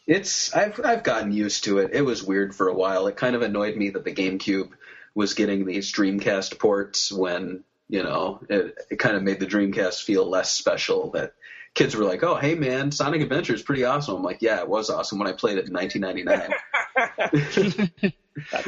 It's 0.09 0.53
I've 0.53 0.81
I've 0.85 1.05
gotten 1.05 1.31
used 1.31 1.63
to 1.65 1.79
it. 1.79 1.91
It 1.93 2.03
was 2.03 2.25
weird 2.25 2.57
for 2.57 2.67
a 2.67 2.75
while. 2.75 3.07
It 3.07 3.17
kind 3.17 3.37
of 3.37 3.43
annoyed 3.43 3.77
me 3.77 3.91
that 3.91 4.05
the 4.05 4.15
GameCube 4.15 4.71
was 5.15 5.35
getting 5.35 5.65
these 5.65 5.93
Dreamcast 5.93 6.59
ports 6.59 7.13
when 7.13 7.63
you 7.89 8.03
know 8.03 8.41
it, 8.49 8.75
it 8.91 8.99
kind 8.99 9.17
of 9.17 9.23
made 9.23 9.39
the 9.39 9.47
Dreamcast 9.47 10.03
feel 10.03 10.29
less 10.29 10.51
special. 10.51 11.13
That 11.13 11.35
kids 11.77 11.95
were 11.95 12.05
like, 12.05 12.25
"Oh, 12.25 12.35
hey 12.35 12.57
man, 12.57 12.91
Sonic 12.91 13.21
Adventure 13.21 13.55
is 13.55 13.63
pretty 13.63 13.85
awesome." 13.85 14.17
I'm 14.17 14.23
like, 14.25 14.39
"Yeah, 14.41 14.59
it 14.59 14.69
was 14.69 14.91
awesome 14.91 15.21
when 15.21 15.29
I 15.29 15.33
played 15.33 15.59
it 15.59 15.69
in 15.69 15.73
1999." 15.73 18.13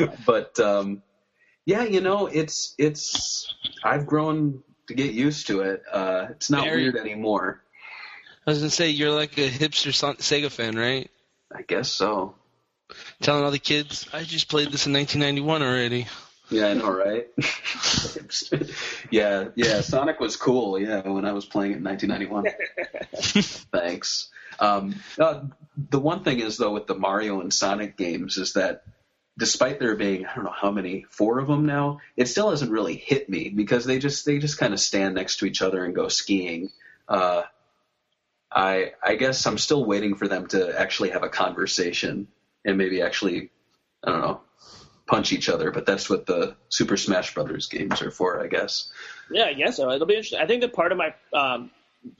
but 0.27 0.61
um, 0.61 1.03
yeah, 1.65 1.83
you 1.83 2.01
know, 2.01 2.29
it's 2.29 2.75
it's 2.79 3.53
I've 3.83 4.07
grown 4.07 4.63
to 4.87 4.95
get 4.95 5.13
used 5.13 5.49
to 5.49 5.63
it. 5.63 5.83
Uh, 5.91 6.29
it's 6.31 6.51
not 6.51 6.65
Very- 6.65 6.83
weird 6.83 6.97
anymore. 6.97 7.63
I 8.47 8.51
was 8.51 8.61
gonna 8.61 8.71
say 8.71 8.91
you're 8.91 9.11
like 9.11 9.37
a 9.37 9.51
hipster 9.51 9.93
Son- 9.93 10.17
Sega 10.17 10.51
fan, 10.51 10.77
right? 10.77 11.11
I 11.55 11.63
guess 11.63 11.91
so. 11.91 12.35
Telling 13.21 13.45
all 13.45 13.51
the 13.51 13.59
kids, 13.59 14.09
I 14.13 14.23
just 14.23 14.49
played 14.49 14.71
this 14.71 14.87
in 14.87 14.95
1991 14.95 15.63
already. 15.63 16.07
Yeah, 16.51 16.69
I 16.69 16.75
know, 16.75 16.91
right? 16.91 17.29
yeah, 19.11 19.49
yeah. 19.55 19.81
Sonic 19.83 20.19
was 20.19 20.37
cool. 20.37 20.79
Yeah, 20.79 21.07
when 21.07 21.27
I 21.27 21.33
was 21.33 21.45
playing 21.45 21.73
it 21.73 21.77
in 21.79 21.85
1991. 21.85 22.47
Thanks. 23.73 24.31
Um, 24.59 24.97
uh, 25.19 25.43
the 25.91 26.01
one 26.01 26.25
thing 26.25 26.41
is 26.41 26.57
though 26.57 26.73
with 26.73 26.87
the 26.87 26.95
Mario 26.95 27.41
and 27.41 27.53
Sonic 27.53 27.97
games 27.97 28.39
is 28.39 28.55
that 28.55 28.83
despite 29.39 29.79
there 29.79 29.95
being 29.95 30.27
I 30.27 30.35
don't 30.35 30.45
know 30.45 30.51
how 30.51 30.70
many 30.70 31.05
four 31.11 31.39
of 31.39 31.47
them 31.49 31.66
now, 31.66 32.01
it 32.16 32.27
still 32.29 32.51
hasn't 32.51 32.73
really 32.73 32.97
hit 32.97 33.29
me 33.29 33.51
because 33.51 33.85
they 33.85 33.99
just 33.99 34.25
they 34.25 34.39
just 34.39 34.59
kind 34.59 34.73
of 34.73 34.81
stand 34.81 35.15
next 35.15 35.39
to 35.39 35.47
each 35.47 35.62
other 35.62 35.85
and 35.85 35.95
go 35.95 36.09
skiing. 36.09 36.70
Uh, 37.07 37.43
I 38.51 38.93
I 39.03 39.16
guess 39.16 39.47
I'm 39.47 39.59
still 39.59 39.85
waiting 39.85 40.15
for 40.15 40.27
them 40.27 40.47
to 40.49 40.79
actually 40.81 41.11
have 41.11 41.23
a 41.23 41.29
conversation 41.29 42.29
and 42.65 42.79
maybe 42.79 43.03
actually 43.03 43.51
I 44.03 44.11
don't 44.11 44.20
know 44.23 44.41
punch 45.09 45.33
each 45.33 45.49
other, 45.49 45.71
but 45.71 45.87
that's 45.87 46.09
what 46.09 46.27
the 46.27 46.55
Super 46.69 46.97
Smash 46.97 47.35
Brothers 47.35 47.67
games 47.67 48.01
are 48.03 48.11
for, 48.11 48.41
I 48.43 48.47
guess. 48.47 48.93
Yeah, 49.31 49.45
I 49.47 49.55
guess 49.55 49.77
so. 49.77 49.91
It'll 49.91 50.07
be 50.07 50.15
interesting. 50.15 50.39
I 50.41 50.47
think 50.47 50.61
that 50.61 50.73
part 50.73 50.93
of 50.93 50.99
my 50.99 51.15
um, 51.33 51.71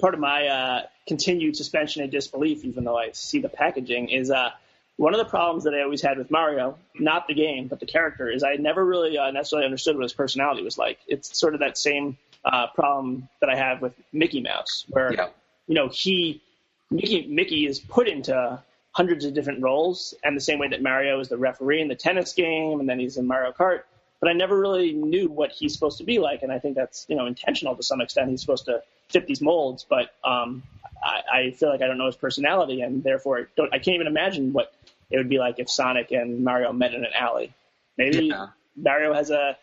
part 0.01 0.15
of 0.15 0.21
my 0.21 0.47
uh, 0.47 0.83
continued 1.07 1.57
suspension 1.57 2.03
of 2.03 2.11
disbelief, 2.11 2.65
even 2.65 2.85
though 2.85 2.99
I 2.99 3.11
see 3.13 3.41
the 3.41 3.49
packaging, 3.49 4.09
is 4.09 4.31
uh, 4.31 4.51
one 4.97 5.15
of 5.15 5.19
the 5.19 5.27
problems 5.27 5.65
that 5.65 5.75
I 5.75 5.83
always 5.83 6.03
had 6.03 6.19
with 6.19 6.31
Mario, 6.31 6.77
not 6.99 7.29
the 7.29 7.35
game, 7.35 7.69
but 7.69 7.79
the 7.79 7.87
character, 7.87 8.29
is 8.29 8.43
I 8.43 8.55
never 8.55 8.85
really 8.85 9.17
uh, 9.17 9.31
necessarily 9.31 9.67
understood 9.67 9.95
what 9.97 10.03
his 10.03 10.13
personality 10.15 10.63
was 10.65 10.77
like. 10.77 10.99
It's 11.07 11.39
sort 11.39 11.55
of 11.55 11.61
that 11.61 11.79
same 11.79 12.17
uh, 12.45 12.67
problem 12.75 13.29
that 13.41 13.51
I 13.51 13.57
have 13.57 13.81
with 13.83 13.93
Mickey 14.13 14.41
Mouse, 14.41 14.85
where 14.89 15.13
Yeah. 15.13 15.29
you 15.67 15.75
know 15.75 15.89
he 15.89 16.43
Mickey 16.91 17.27
Mickey 17.27 17.67
is 17.67 17.79
put 17.79 18.09
into 18.09 18.63
hundreds 18.99 19.25
of 19.25 19.33
different 19.33 19.63
roles, 19.63 20.13
and 20.25 20.37
the 20.37 20.41
same 20.41 20.59
way 20.59 20.67
that 20.67 20.83
Mario 20.83 21.21
is 21.21 21.29
the 21.29 21.39
referee 21.39 21.81
in 21.81 21.87
the 21.87 21.95
tennis 21.95 22.33
game, 22.33 22.81
and 22.81 22.89
then 22.89 22.99
he's 22.99 23.17
in 23.17 23.29
Mario 23.29 23.53
Kart. 23.53 23.83
But 24.19 24.29
I 24.29 24.33
never 24.33 24.59
really 24.59 24.93
knew 24.93 25.29
what 25.29 25.53
he's 25.53 25.73
supposed 25.73 25.99
to 25.99 26.05
be 26.05 26.19
like, 26.19 26.43
and 26.43 26.51
I 26.51 26.59
think 26.59 26.75
that's 26.75 27.07
you 27.09 27.15
know 27.15 27.27
intentional 27.27 27.77
to 27.77 27.83
some 27.85 28.01
extent. 28.01 28.29
He's 28.29 28.41
supposed 28.41 28.65
to 28.65 28.83
fit 29.09 29.29
these 29.29 29.41
molds, 29.41 29.87
but 29.89 30.11
um, 30.25 30.65
I, 31.01 31.21
I 31.33 31.51
feel 31.53 31.69
like 31.69 31.81
I 31.81 31.87
don't 31.87 31.97
know 31.97 32.07
his 32.07 32.17
personality, 32.17 32.81
and 32.81 33.05
therefore 33.05 33.49
don't, 33.57 33.73
I 33.73 33.79
can't 33.79 33.95
even 33.95 34.09
imagine 34.09 34.53
what 34.53 34.75
it 35.11 35.17
would 35.17 35.29
be 35.29 35.39
like 35.39 35.61
if 35.61 35.71
Sonic 35.71 36.11
and 36.11 36.43
Mario 36.43 36.73
met 36.73 36.93
in 36.93 37.05
an 37.05 37.13
alley. 37.15 37.55
Maybe 37.97 38.27
Yeah. 38.27 38.49
Mario 38.77 39.15
has 39.15 39.31
a, 39.31 39.57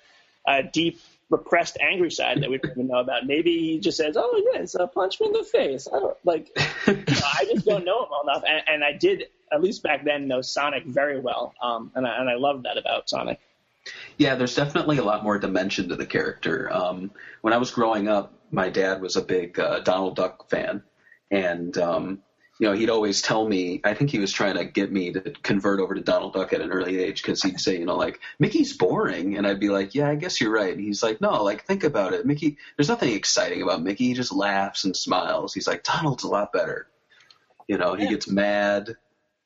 a 0.47 0.63
deep 0.63 1.01
repressed 1.29 1.77
angry 1.81 2.11
side 2.11 2.41
that 2.41 2.49
we 2.49 2.57
don't 2.57 2.71
even 2.71 2.87
know 2.87 2.99
about. 2.99 3.25
Maybe 3.25 3.57
he 3.57 3.79
just 3.79 3.97
says, 3.97 4.15
"Oh 4.17 4.51
yes, 4.53 4.75
uh, 4.75 4.87
punch 4.87 5.19
me 5.19 5.27
in 5.27 5.33
the 5.33 5.43
face." 5.43 5.87
I 5.91 5.99
don't 5.99 6.17
like. 6.23 6.51
I 6.87 7.45
just 7.51 7.65
don't 7.65 7.85
know 7.85 8.03
him 8.03 8.09
well 8.11 8.21
enough, 8.23 8.43
and, 8.47 8.63
and 8.67 8.83
I 8.83 8.93
did 8.93 9.25
at 9.51 9.61
least 9.61 9.83
back 9.83 10.05
then 10.05 10.27
know 10.27 10.41
Sonic 10.41 10.85
very 10.85 11.19
well, 11.19 11.53
um, 11.61 11.91
and 11.95 12.05
I, 12.05 12.19
and 12.19 12.29
I 12.29 12.35
love 12.35 12.63
that 12.63 12.77
about 12.77 13.09
Sonic. 13.09 13.39
Yeah, 14.17 14.35
there's 14.35 14.55
definitely 14.55 14.97
a 14.97 15.03
lot 15.03 15.23
more 15.23 15.37
dimension 15.37 15.89
to 15.89 15.95
the 15.95 16.05
character. 16.05 16.71
Um, 16.71 17.11
when 17.41 17.53
I 17.53 17.57
was 17.57 17.71
growing 17.71 18.07
up, 18.07 18.33
my 18.51 18.69
dad 18.69 19.01
was 19.01 19.15
a 19.15 19.21
big 19.21 19.59
uh, 19.59 19.79
Donald 19.81 20.15
Duck 20.15 20.49
fan, 20.49 20.83
and 21.31 21.77
um, 21.77 22.19
you 22.59 22.67
know 22.67 22.73
he'd 22.73 22.89
always 22.89 23.21
tell 23.21 23.47
me. 23.47 23.81
I 23.83 23.93
think 23.93 24.09
he 24.09 24.19
was 24.19 24.31
trying 24.31 24.55
to 24.55 24.65
get 24.65 24.91
me 24.91 25.11
to 25.13 25.21
convert 25.43 25.79
over 25.79 25.93
to 25.93 26.01
Donald 26.01 26.33
Duck 26.33 26.53
at 26.53 26.61
an 26.61 26.71
early 26.71 26.99
age 26.99 27.21
because 27.21 27.41
he'd 27.41 27.59
say, 27.59 27.77
you 27.77 27.85
know, 27.85 27.97
like 27.97 28.19
Mickey's 28.39 28.75
boring, 28.77 29.37
and 29.37 29.45
I'd 29.45 29.59
be 29.59 29.69
like, 29.69 29.93
yeah, 29.93 30.09
I 30.09 30.15
guess 30.15 30.39
you're 30.39 30.53
right. 30.53 30.73
And 30.73 30.83
he's 30.83 31.03
like, 31.03 31.19
no, 31.19 31.43
like 31.43 31.65
think 31.65 31.83
about 31.83 32.13
it, 32.13 32.25
Mickey. 32.25 32.57
There's 32.77 32.89
nothing 32.89 33.13
exciting 33.13 33.61
about 33.61 33.81
Mickey. 33.81 34.07
He 34.07 34.13
just 34.13 34.33
laughs 34.33 34.85
and 34.85 34.95
smiles. 34.95 35.53
He's 35.53 35.67
like 35.67 35.83
Donald's 35.83 36.23
a 36.23 36.29
lot 36.29 36.53
better. 36.53 36.87
You 37.67 37.77
know, 37.77 37.95
he 37.95 38.07
gets 38.07 38.29
mad. 38.29 38.95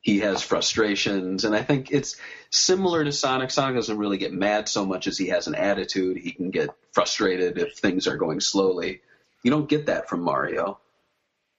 He 0.01 0.19
has 0.19 0.41
frustrations, 0.41 1.43
and 1.43 1.55
I 1.55 1.61
think 1.61 1.91
it's 1.91 2.15
similar 2.51 3.03
to 3.03 3.11
Sonic. 3.11 3.51
Sonic 3.51 3.75
doesn't 3.75 3.97
really 3.97 4.17
get 4.17 4.33
mad 4.33 4.69
so 4.69 4.85
much 4.85 5.07
as 5.07 5.17
he 5.17 5.27
has 5.27 5.47
an 5.47 5.55
attitude. 5.55 6.17
He 6.17 6.31
can 6.31 6.51
get 6.51 6.69
frustrated 6.93 7.57
if 7.57 7.75
things 7.75 8.07
are 8.07 8.17
going 8.17 8.39
slowly. 8.39 9.01
You 9.43 9.51
don't 9.51 9.67
get 9.67 9.87
that 9.87 10.07
from 10.07 10.21
Mario. 10.21 10.79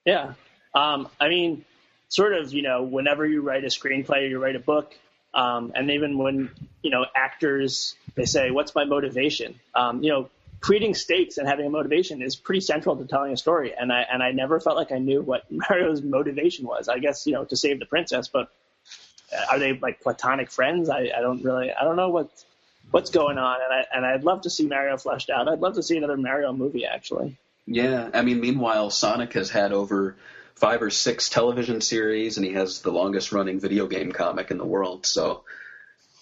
Yeah. 0.06 0.34
Um, 0.74 1.08
I 1.20 1.28
mean, 1.28 1.64
sort 2.08 2.32
of, 2.34 2.52
you 2.52 2.62
know, 2.62 2.82
whenever 2.82 3.26
you 3.26 3.40
write 3.40 3.64
a 3.64 3.68
screenplay 3.68 4.22
or 4.22 4.26
you 4.26 4.42
write 4.42 4.56
a 4.56 4.60
book, 4.60 4.94
um, 5.32 5.72
and 5.74 5.90
even 5.90 6.18
when, 6.18 6.50
you 6.82 6.90
know, 6.90 7.06
actors, 7.14 7.94
they 8.14 8.24
say, 8.24 8.50
what's 8.50 8.74
my 8.74 8.84
motivation? 8.84 9.58
Um, 9.74 10.02
you 10.02 10.10
know, 10.10 10.30
creating 10.60 10.94
stakes 10.94 11.38
and 11.38 11.48
having 11.48 11.66
a 11.66 11.70
motivation 11.70 12.20
is 12.20 12.36
pretty 12.36 12.60
central 12.60 12.96
to 12.96 13.06
telling 13.06 13.32
a 13.32 13.36
story. 13.36 13.72
And 13.78 13.92
I, 13.92 14.04
and 14.12 14.22
I 14.22 14.32
never 14.32 14.60
felt 14.60 14.76
like 14.76 14.92
I 14.92 14.98
knew 14.98 15.22
what 15.22 15.44
Mario's 15.50 16.02
motivation 16.02 16.66
was. 16.66 16.88
I 16.88 16.98
guess, 16.98 17.26
you 17.26 17.32
know, 17.32 17.44
to 17.44 17.56
save 17.56 17.78
the 17.78 17.86
princess, 17.86 18.28
but 18.28 18.50
are 19.50 19.58
they 19.58 19.74
like 19.74 20.00
platonic 20.00 20.50
friends? 20.50 20.88
I, 20.88 21.10
I 21.16 21.20
don't 21.20 21.42
really, 21.44 21.72
I 21.72 21.84
don't 21.84 21.96
know 21.96 22.08
what, 22.08 22.28
what's 22.90 23.10
going 23.10 23.38
on. 23.38 23.58
And 23.62 23.72
I, 23.72 23.84
and 23.94 24.04
I'd 24.04 24.24
love 24.24 24.42
to 24.42 24.50
see 24.50 24.66
Mario 24.66 24.96
fleshed 24.96 25.30
out. 25.30 25.48
I'd 25.48 25.60
love 25.60 25.74
to 25.74 25.82
see 25.82 25.96
another 25.96 26.16
Mario 26.16 26.52
movie, 26.52 26.84
actually. 26.84 27.36
Yeah, 27.66 28.10
I 28.12 28.22
mean, 28.22 28.40
meanwhile, 28.40 28.90
Sonic 28.90 29.34
has 29.34 29.48
had 29.48 29.72
over 29.72 30.16
five 30.56 30.82
or 30.82 30.90
six 30.90 31.28
television 31.28 31.80
series, 31.80 32.36
and 32.36 32.46
he 32.46 32.52
has 32.52 32.82
the 32.82 32.92
longest 32.92 33.32
running 33.32 33.60
video 33.60 33.86
game 33.86 34.12
comic 34.12 34.50
in 34.50 34.58
the 34.58 34.64
world. 34.64 35.06
So, 35.06 35.44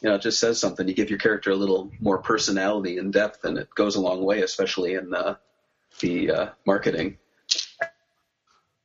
you 0.00 0.09
know, 0.09 0.16
it 0.16 0.22
just 0.22 0.38
says 0.38 0.60
something. 0.60 0.86
You 0.86 0.94
give 0.94 1.10
your 1.10 1.18
character 1.18 1.50
a 1.50 1.56
little 1.56 1.90
more 2.00 2.18
personality 2.18 2.98
and 2.98 3.12
depth, 3.12 3.44
and 3.44 3.59
it 3.59 3.68
goes 3.74 3.96
a 3.96 4.00
long 4.00 4.24
way, 4.24 4.42
especially 4.42 4.94
in 4.94 5.14
uh, 5.14 5.36
the 6.00 6.30
uh, 6.30 6.48
marketing. 6.66 7.18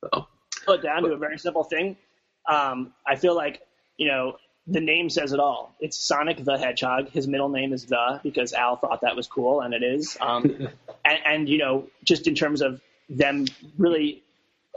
So, 0.00 0.26
Put 0.66 0.82
down 0.82 1.02
to 1.02 1.12
a 1.12 1.16
very 1.16 1.38
simple 1.38 1.64
thing. 1.64 1.96
Um, 2.48 2.92
I 3.06 3.16
feel 3.16 3.34
like, 3.34 3.62
you 3.96 4.08
know, 4.08 4.36
the 4.66 4.80
name 4.80 5.10
says 5.10 5.32
it 5.32 5.40
all. 5.40 5.74
It's 5.78 5.96
Sonic 5.96 6.42
the 6.42 6.56
Hedgehog. 6.58 7.10
His 7.10 7.28
middle 7.28 7.50
name 7.50 7.72
is 7.72 7.84
the 7.86 8.20
because 8.22 8.52
Al 8.54 8.76
thought 8.76 9.02
that 9.02 9.14
was 9.14 9.26
cool, 9.26 9.60
and 9.60 9.74
it 9.74 9.82
is. 9.82 10.16
Um, 10.20 10.44
and, 11.04 11.18
and 11.26 11.48
you 11.48 11.58
know, 11.58 11.88
just 12.02 12.26
in 12.26 12.34
terms 12.34 12.62
of 12.62 12.80
them 13.08 13.44
really 13.76 14.23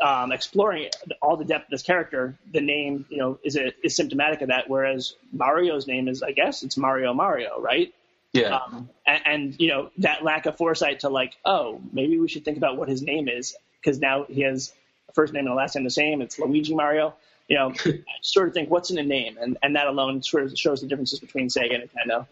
um, 0.03 0.31
exploring 0.31 0.89
all 1.21 1.37
the 1.37 1.45
depth 1.45 1.65
of 1.65 1.71
this 1.71 1.81
character, 1.81 2.37
the 2.53 2.61
name, 2.61 3.05
you 3.09 3.17
know, 3.17 3.39
is 3.43 3.55
a, 3.55 3.73
is 3.83 3.95
symptomatic 3.95 4.41
of 4.41 4.49
that. 4.49 4.69
Whereas 4.69 5.15
Mario's 5.31 5.87
name 5.87 6.07
is, 6.07 6.21
I 6.21 6.31
guess, 6.31 6.63
it's 6.63 6.77
Mario 6.77 7.13
Mario, 7.13 7.59
right? 7.59 7.93
yeah, 8.33 8.55
Um, 8.57 8.89
and, 9.05 9.21
and 9.25 9.55
you 9.59 9.69
know 9.69 9.89
that 9.99 10.23
lack 10.23 10.45
of 10.45 10.57
foresight 10.57 11.01
to 11.01 11.09
like, 11.09 11.35
oh, 11.45 11.81
maybe 11.91 12.19
we 12.19 12.27
should 12.27 12.45
think 12.45 12.57
about 12.57 12.77
what 12.77 12.89
his 12.89 13.01
name 13.01 13.27
is 13.27 13.55
because 13.81 13.99
now 13.99 14.25
he 14.25 14.41
has 14.41 14.73
a 15.09 15.13
first 15.13 15.33
name 15.33 15.45
and 15.45 15.53
a 15.53 15.55
last 15.55 15.75
name 15.75 15.83
the 15.83 15.89
same. 15.89 16.21
It's 16.21 16.37
Luigi 16.37 16.75
Mario. 16.75 17.15
You 17.47 17.57
know, 17.57 17.73
I 17.85 18.03
sort 18.21 18.49
of 18.49 18.53
think 18.53 18.69
what's 18.69 18.91
in 18.91 18.97
a 18.97 19.03
name, 19.03 19.37
and 19.39 19.57
and 19.63 19.75
that 19.75 19.87
alone 19.87 20.21
sort 20.21 20.43
of 20.43 20.57
shows 20.57 20.81
the 20.81 20.87
differences 20.87 21.19
between 21.19 21.47
Sega 21.47 21.75
and 21.75 21.89
Nintendo. 21.89 22.27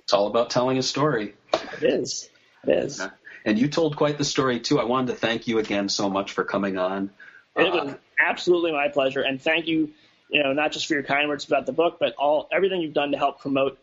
it's 0.00 0.12
all 0.12 0.28
about 0.28 0.50
telling 0.50 0.78
a 0.78 0.82
story. 0.82 1.34
It 1.52 1.82
is. 1.82 2.30
It 2.66 2.84
is. 2.84 2.98
Yeah. 3.00 3.10
And 3.44 3.58
you 3.58 3.68
told 3.68 3.96
quite 3.96 4.18
the 4.18 4.24
story 4.24 4.60
too. 4.60 4.80
I 4.80 4.84
wanted 4.84 5.12
to 5.12 5.18
thank 5.18 5.46
you 5.46 5.58
again 5.58 5.88
so 5.88 6.08
much 6.08 6.32
for 6.32 6.44
coming 6.44 6.78
on. 6.78 7.10
It 7.56 7.62
Uh, 7.66 7.84
was 7.84 7.94
absolutely 8.18 8.72
my 8.72 8.88
pleasure, 8.88 9.20
and 9.22 9.40
thank 9.40 9.66
you. 9.66 9.90
You 10.30 10.42
know, 10.42 10.52
not 10.52 10.72
just 10.72 10.86
for 10.86 10.94
your 10.94 11.02
kind 11.02 11.28
words 11.28 11.44
about 11.44 11.66
the 11.66 11.72
book, 11.72 11.98
but 12.00 12.14
all 12.14 12.48
everything 12.50 12.80
you've 12.80 12.94
done 12.94 13.12
to 13.12 13.18
help 13.18 13.40
promote 13.40 13.78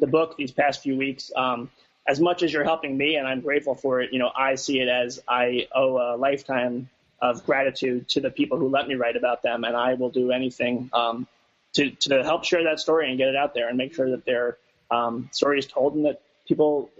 the 0.00 0.06
book 0.06 0.36
these 0.36 0.50
past 0.50 0.82
few 0.82 0.96
weeks. 0.96 1.30
Um, 1.34 1.70
as 2.06 2.20
much 2.20 2.42
as 2.42 2.52
you're 2.52 2.64
helping 2.64 2.96
me, 2.96 3.14
and 3.16 3.26
I'm 3.26 3.40
grateful 3.40 3.74
for 3.74 4.02
it, 4.02 4.12
you 4.12 4.18
know, 4.18 4.30
I 4.34 4.56
see 4.56 4.80
it 4.80 4.88
as 4.88 5.22
I 5.26 5.68
owe 5.74 5.96
a 5.96 6.16
lifetime 6.16 6.90
of 7.22 7.46
gratitude 7.46 8.08
to 8.10 8.20
the 8.20 8.30
people 8.30 8.58
who 8.58 8.68
let 8.68 8.86
me 8.86 8.96
write 8.96 9.16
about 9.16 9.42
them, 9.42 9.64
and 9.64 9.74
I 9.76 9.94
will 9.94 10.10
do 10.10 10.30
anything 10.32 10.90
um, 10.92 11.26
to 11.74 11.90
to 11.90 12.22
help 12.24 12.44
share 12.44 12.64
that 12.64 12.80
story 12.80 13.08
and 13.08 13.16
get 13.16 13.28
it 13.28 13.36
out 13.36 13.54
there 13.54 13.68
and 13.68 13.78
make 13.78 13.94
sure 13.94 14.10
that 14.10 14.24
their 14.26 14.58
um, 14.90 15.30
story 15.32 15.60
is 15.60 15.66
told 15.66 15.94
and 15.94 16.04
that 16.04 16.20
people 16.46 16.90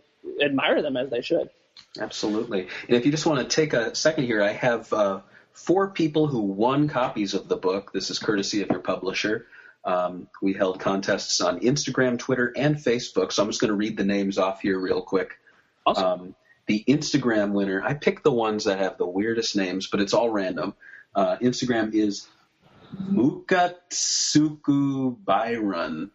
admire 0.41 0.81
them 0.81 0.97
as 0.97 1.11
they 1.11 1.21
should. 1.21 1.51
Absolutely. 1.99 2.69
And 2.89 2.97
if 2.97 3.07
you 3.07 3.13
just 3.13 3.27
want 3.27 3.49
to 3.49 3.57
take 3.57 3.73
a 3.73 3.95
second 3.95 4.25
here, 4.25 4.43
I 4.43 4.53
have 4.53 4.93
uh, 4.93 5.21
four 5.53 5.91
people 5.91 6.27
who 6.27 6.41
won 6.41 6.89
copies 6.89 7.35
of 7.35 7.49
the 7.49 7.57
book. 7.57 7.93
This 7.93 8.11
is 8.11 8.19
courtesy 8.19 8.63
of 8.63 8.71
your 8.71 8.81
publisher. 8.81 9.47
Um, 9.85 10.29
we 10.43 10.55
held 10.55 10.81
contests 10.81 11.41
on 11.41 11.61
Instagram, 11.61 12.19
Twitter, 12.19 12.53
and 12.57 12.77
Facebook. 12.77 13.33
So 13.33 13.43
I'm 13.43 13.49
just 13.49 13.61
going 13.61 13.69
to 13.69 13.77
read 13.77 13.97
the 13.97 14.05
names 14.05 14.39
off 14.39 14.61
here 14.61 14.79
real 14.79 15.03
quick. 15.03 15.39
Awesome. 15.87 16.05
Um, 16.05 16.35
the 16.67 16.83
Instagram 16.89 17.53
winner, 17.53 17.83
I 17.85 17.95
picked 17.95 18.25
the 18.25 18.33
ones 18.33 18.65
that 18.65 18.79
have 18.79 18.97
the 18.97 19.07
weirdest 19.07 19.55
names, 19.55 19.87
but 19.87 20.01
it's 20.01 20.15
all 20.15 20.31
random. 20.31 20.75
Uh, 21.15 21.37
Instagram 21.37 21.95
is 21.95 22.27
Mukatsuku 23.13 25.17
Byron. 25.25 26.11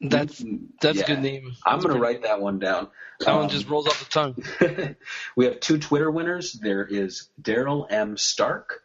That's 0.00 0.42
that's 0.80 0.98
Yeah. 0.98 1.04
a 1.04 1.06
good 1.06 1.20
name. 1.22 1.52
I'm 1.66 1.80
going 1.80 1.94
to 1.94 2.00
write 2.00 2.22
that 2.22 2.40
one 2.40 2.58
down. 2.58 2.88
That 3.20 3.34
one 3.34 3.44
Um, 3.44 3.50
just 3.50 3.68
rolls 3.68 3.88
off 3.88 3.98
the 3.98 4.10
tongue. 4.10 4.96
we 5.36 5.46
have 5.46 5.58
two 5.60 5.78
Twitter 5.78 6.10
winners. 6.10 6.52
There 6.52 6.84
is 6.84 7.28
Daryl 7.42 7.86
M. 7.90 8.16
Stark, 8.16 8.84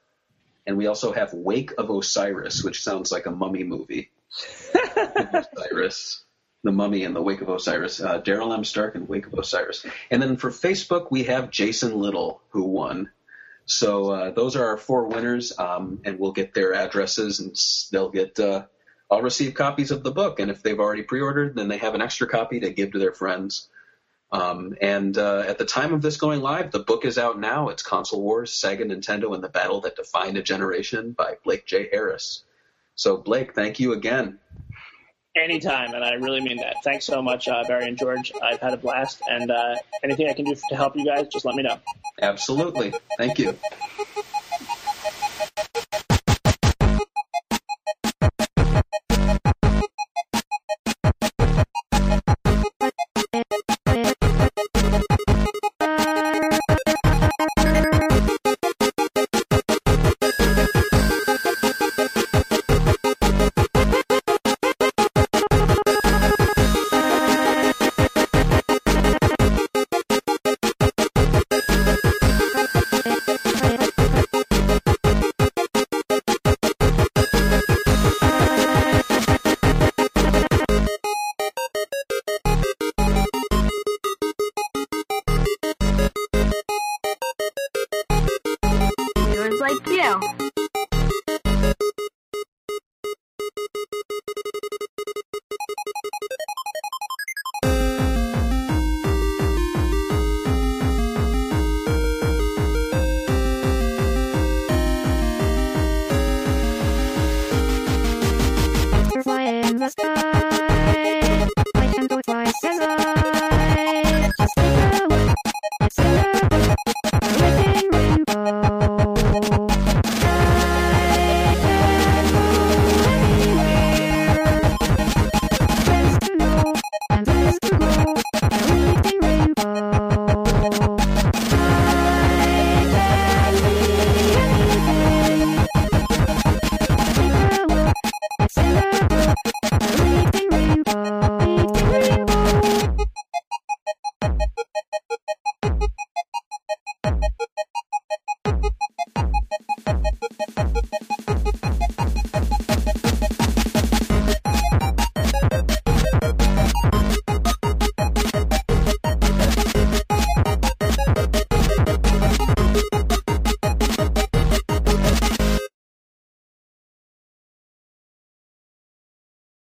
and 0.65 0.75
we 0.77 0.87
also 0.87 1.11
have 1.13 1.33
Wake 1.33 1.73
of 1.77 1.89
Osiris, 1.91 2.63
which 2.63 2.81
sounds 2.83 3.11
like 3.11 3.27
a 3.27 3.31
mummy 3.31 3.63
movie. 3.63 4.09
Osiris, 4.95 6.23
the 6.63 6.71
mummy 6.71 7.03
and 7.03 7.15
the 7.15 7.21
Wake 7.21 7.41
of 7.41 7.49
Osiris. 7.49 8.01
Uh, 8.01 8.19
Daryl 8.21 8.53
M. 8.53 8.63
Stark 8.63 8.95
and 8.95 9.07
Wake 9.07 9.27
of 9.27 9.33
Osiris. 9.37 9.85
And 10.09 10.21
then 10.21 10.37
for 10.37 10.49
Facebook, 10.49 11.07
we 11.11 11.25
have 11.25 11.51
Jason 11.51 11.95
Little, 11.99 12.41
who 12.49 12.63
won. 12.63 13.11
So 13.65 14.09
uh, 14.11 14.31
those 14.31 14.55
are 14.55 14.65
our 14.65 14.77
four 14.77 15.07
winners, 15.07 15.57
um, 15.57 16.01
and 16.03 16.19
we'll 16.19 16.31
get 16.33 16.53
their 16.53 16.73
addresses, 16.73 17.39
and 17.39 17.55
they'll 17.91 18.09
get. 18.09 18.39
Uh, 18.39 18.65
I'll 19.13 19.21
receive 19.21 19.53
copies 19.53 19.91
of 19.91 20.03
the 20.03 20.11
book, 20.11 20.39
and 20.39 20.49
if 20.49 20.63
they've 20.63 20.79
already 20.79 21.03
pre-ordered, 21.03 21.55
then 21.55 21.67
they 21.67 21.77
have 21.77 21.93
an 21.93 22.01
extra 22.01 22.27
copy 22.27 22.61
to 22.61 22.71
give 22.71 22.93
to 22.93 22.99
their 22.99 23.13
friends. 23.13 23.69
Um, 24.31 24.75
and 24.81 25.15
uh, 25.15 25.43
at 25.47 25.59
the 25.59 25.65
time 25.65 25.93
of 25.93 26.01
this 26.01 26.17
going 26.17 26.41
live, 26.41 26.71
the 26.71 26.79
book 26.79 27.05
is 27.05 27.19
out 27.19 27.39
now. 27.39 27.69
It's 27.69 27.83
Console 27.83 28.21
Wars, 28.21 28.51
Sega, 28.51 28.81
Nintendo, 28.81 29.35
and 29.35 29.43
the 29.43 29.49
Battle 29.49 29.81
That 29.81 29.95
Defined 29.95 30.37
a 30.37 30.41
Generation 30.41 31.11
by 31.11 31.35
Blake 31.43 31.67
J. 31.67 31.89
Harris. 31.91 32.43
So, 32.95 33.17
Blake, 33.17 33.53
thank 33.53 33.79
you 33.79 33.93
again. 33.93 34.39
Anytime, 35.35 35.93
and 35.93 36.03
I 36.03 36.13
really 36.13 36.41
mean 36.41 36.57
that. 36.57 36.77
Thanks 36.83 37.05
so 37.05 37.21
much, 37.21 37.47
uh, 37.47 37.63
Barry 37.67 37.87
and 37.87 37.97
George. 37.97 38.31
I've 38.41 38.59
had 38.59 38.73
a 38.73 38.77
blast, 38.77 39.21
and 39.29 39.51
uh, 39.51 39.75
anything 40.03 40.27
I 40.27 40.33
can 40.33 40.45
do 40.45 40.55
to 40.69 40.75
help 40.75 40.95
you 40.95 41.05
guys, 41.05 41.27
just 41.27 41.45
let 41.45 41.55
me 41.55 41.61
know. 41.61 41.79
Absolutely. 42.19 42.93
Thank 43.17 43.37
you. 43.37 43.57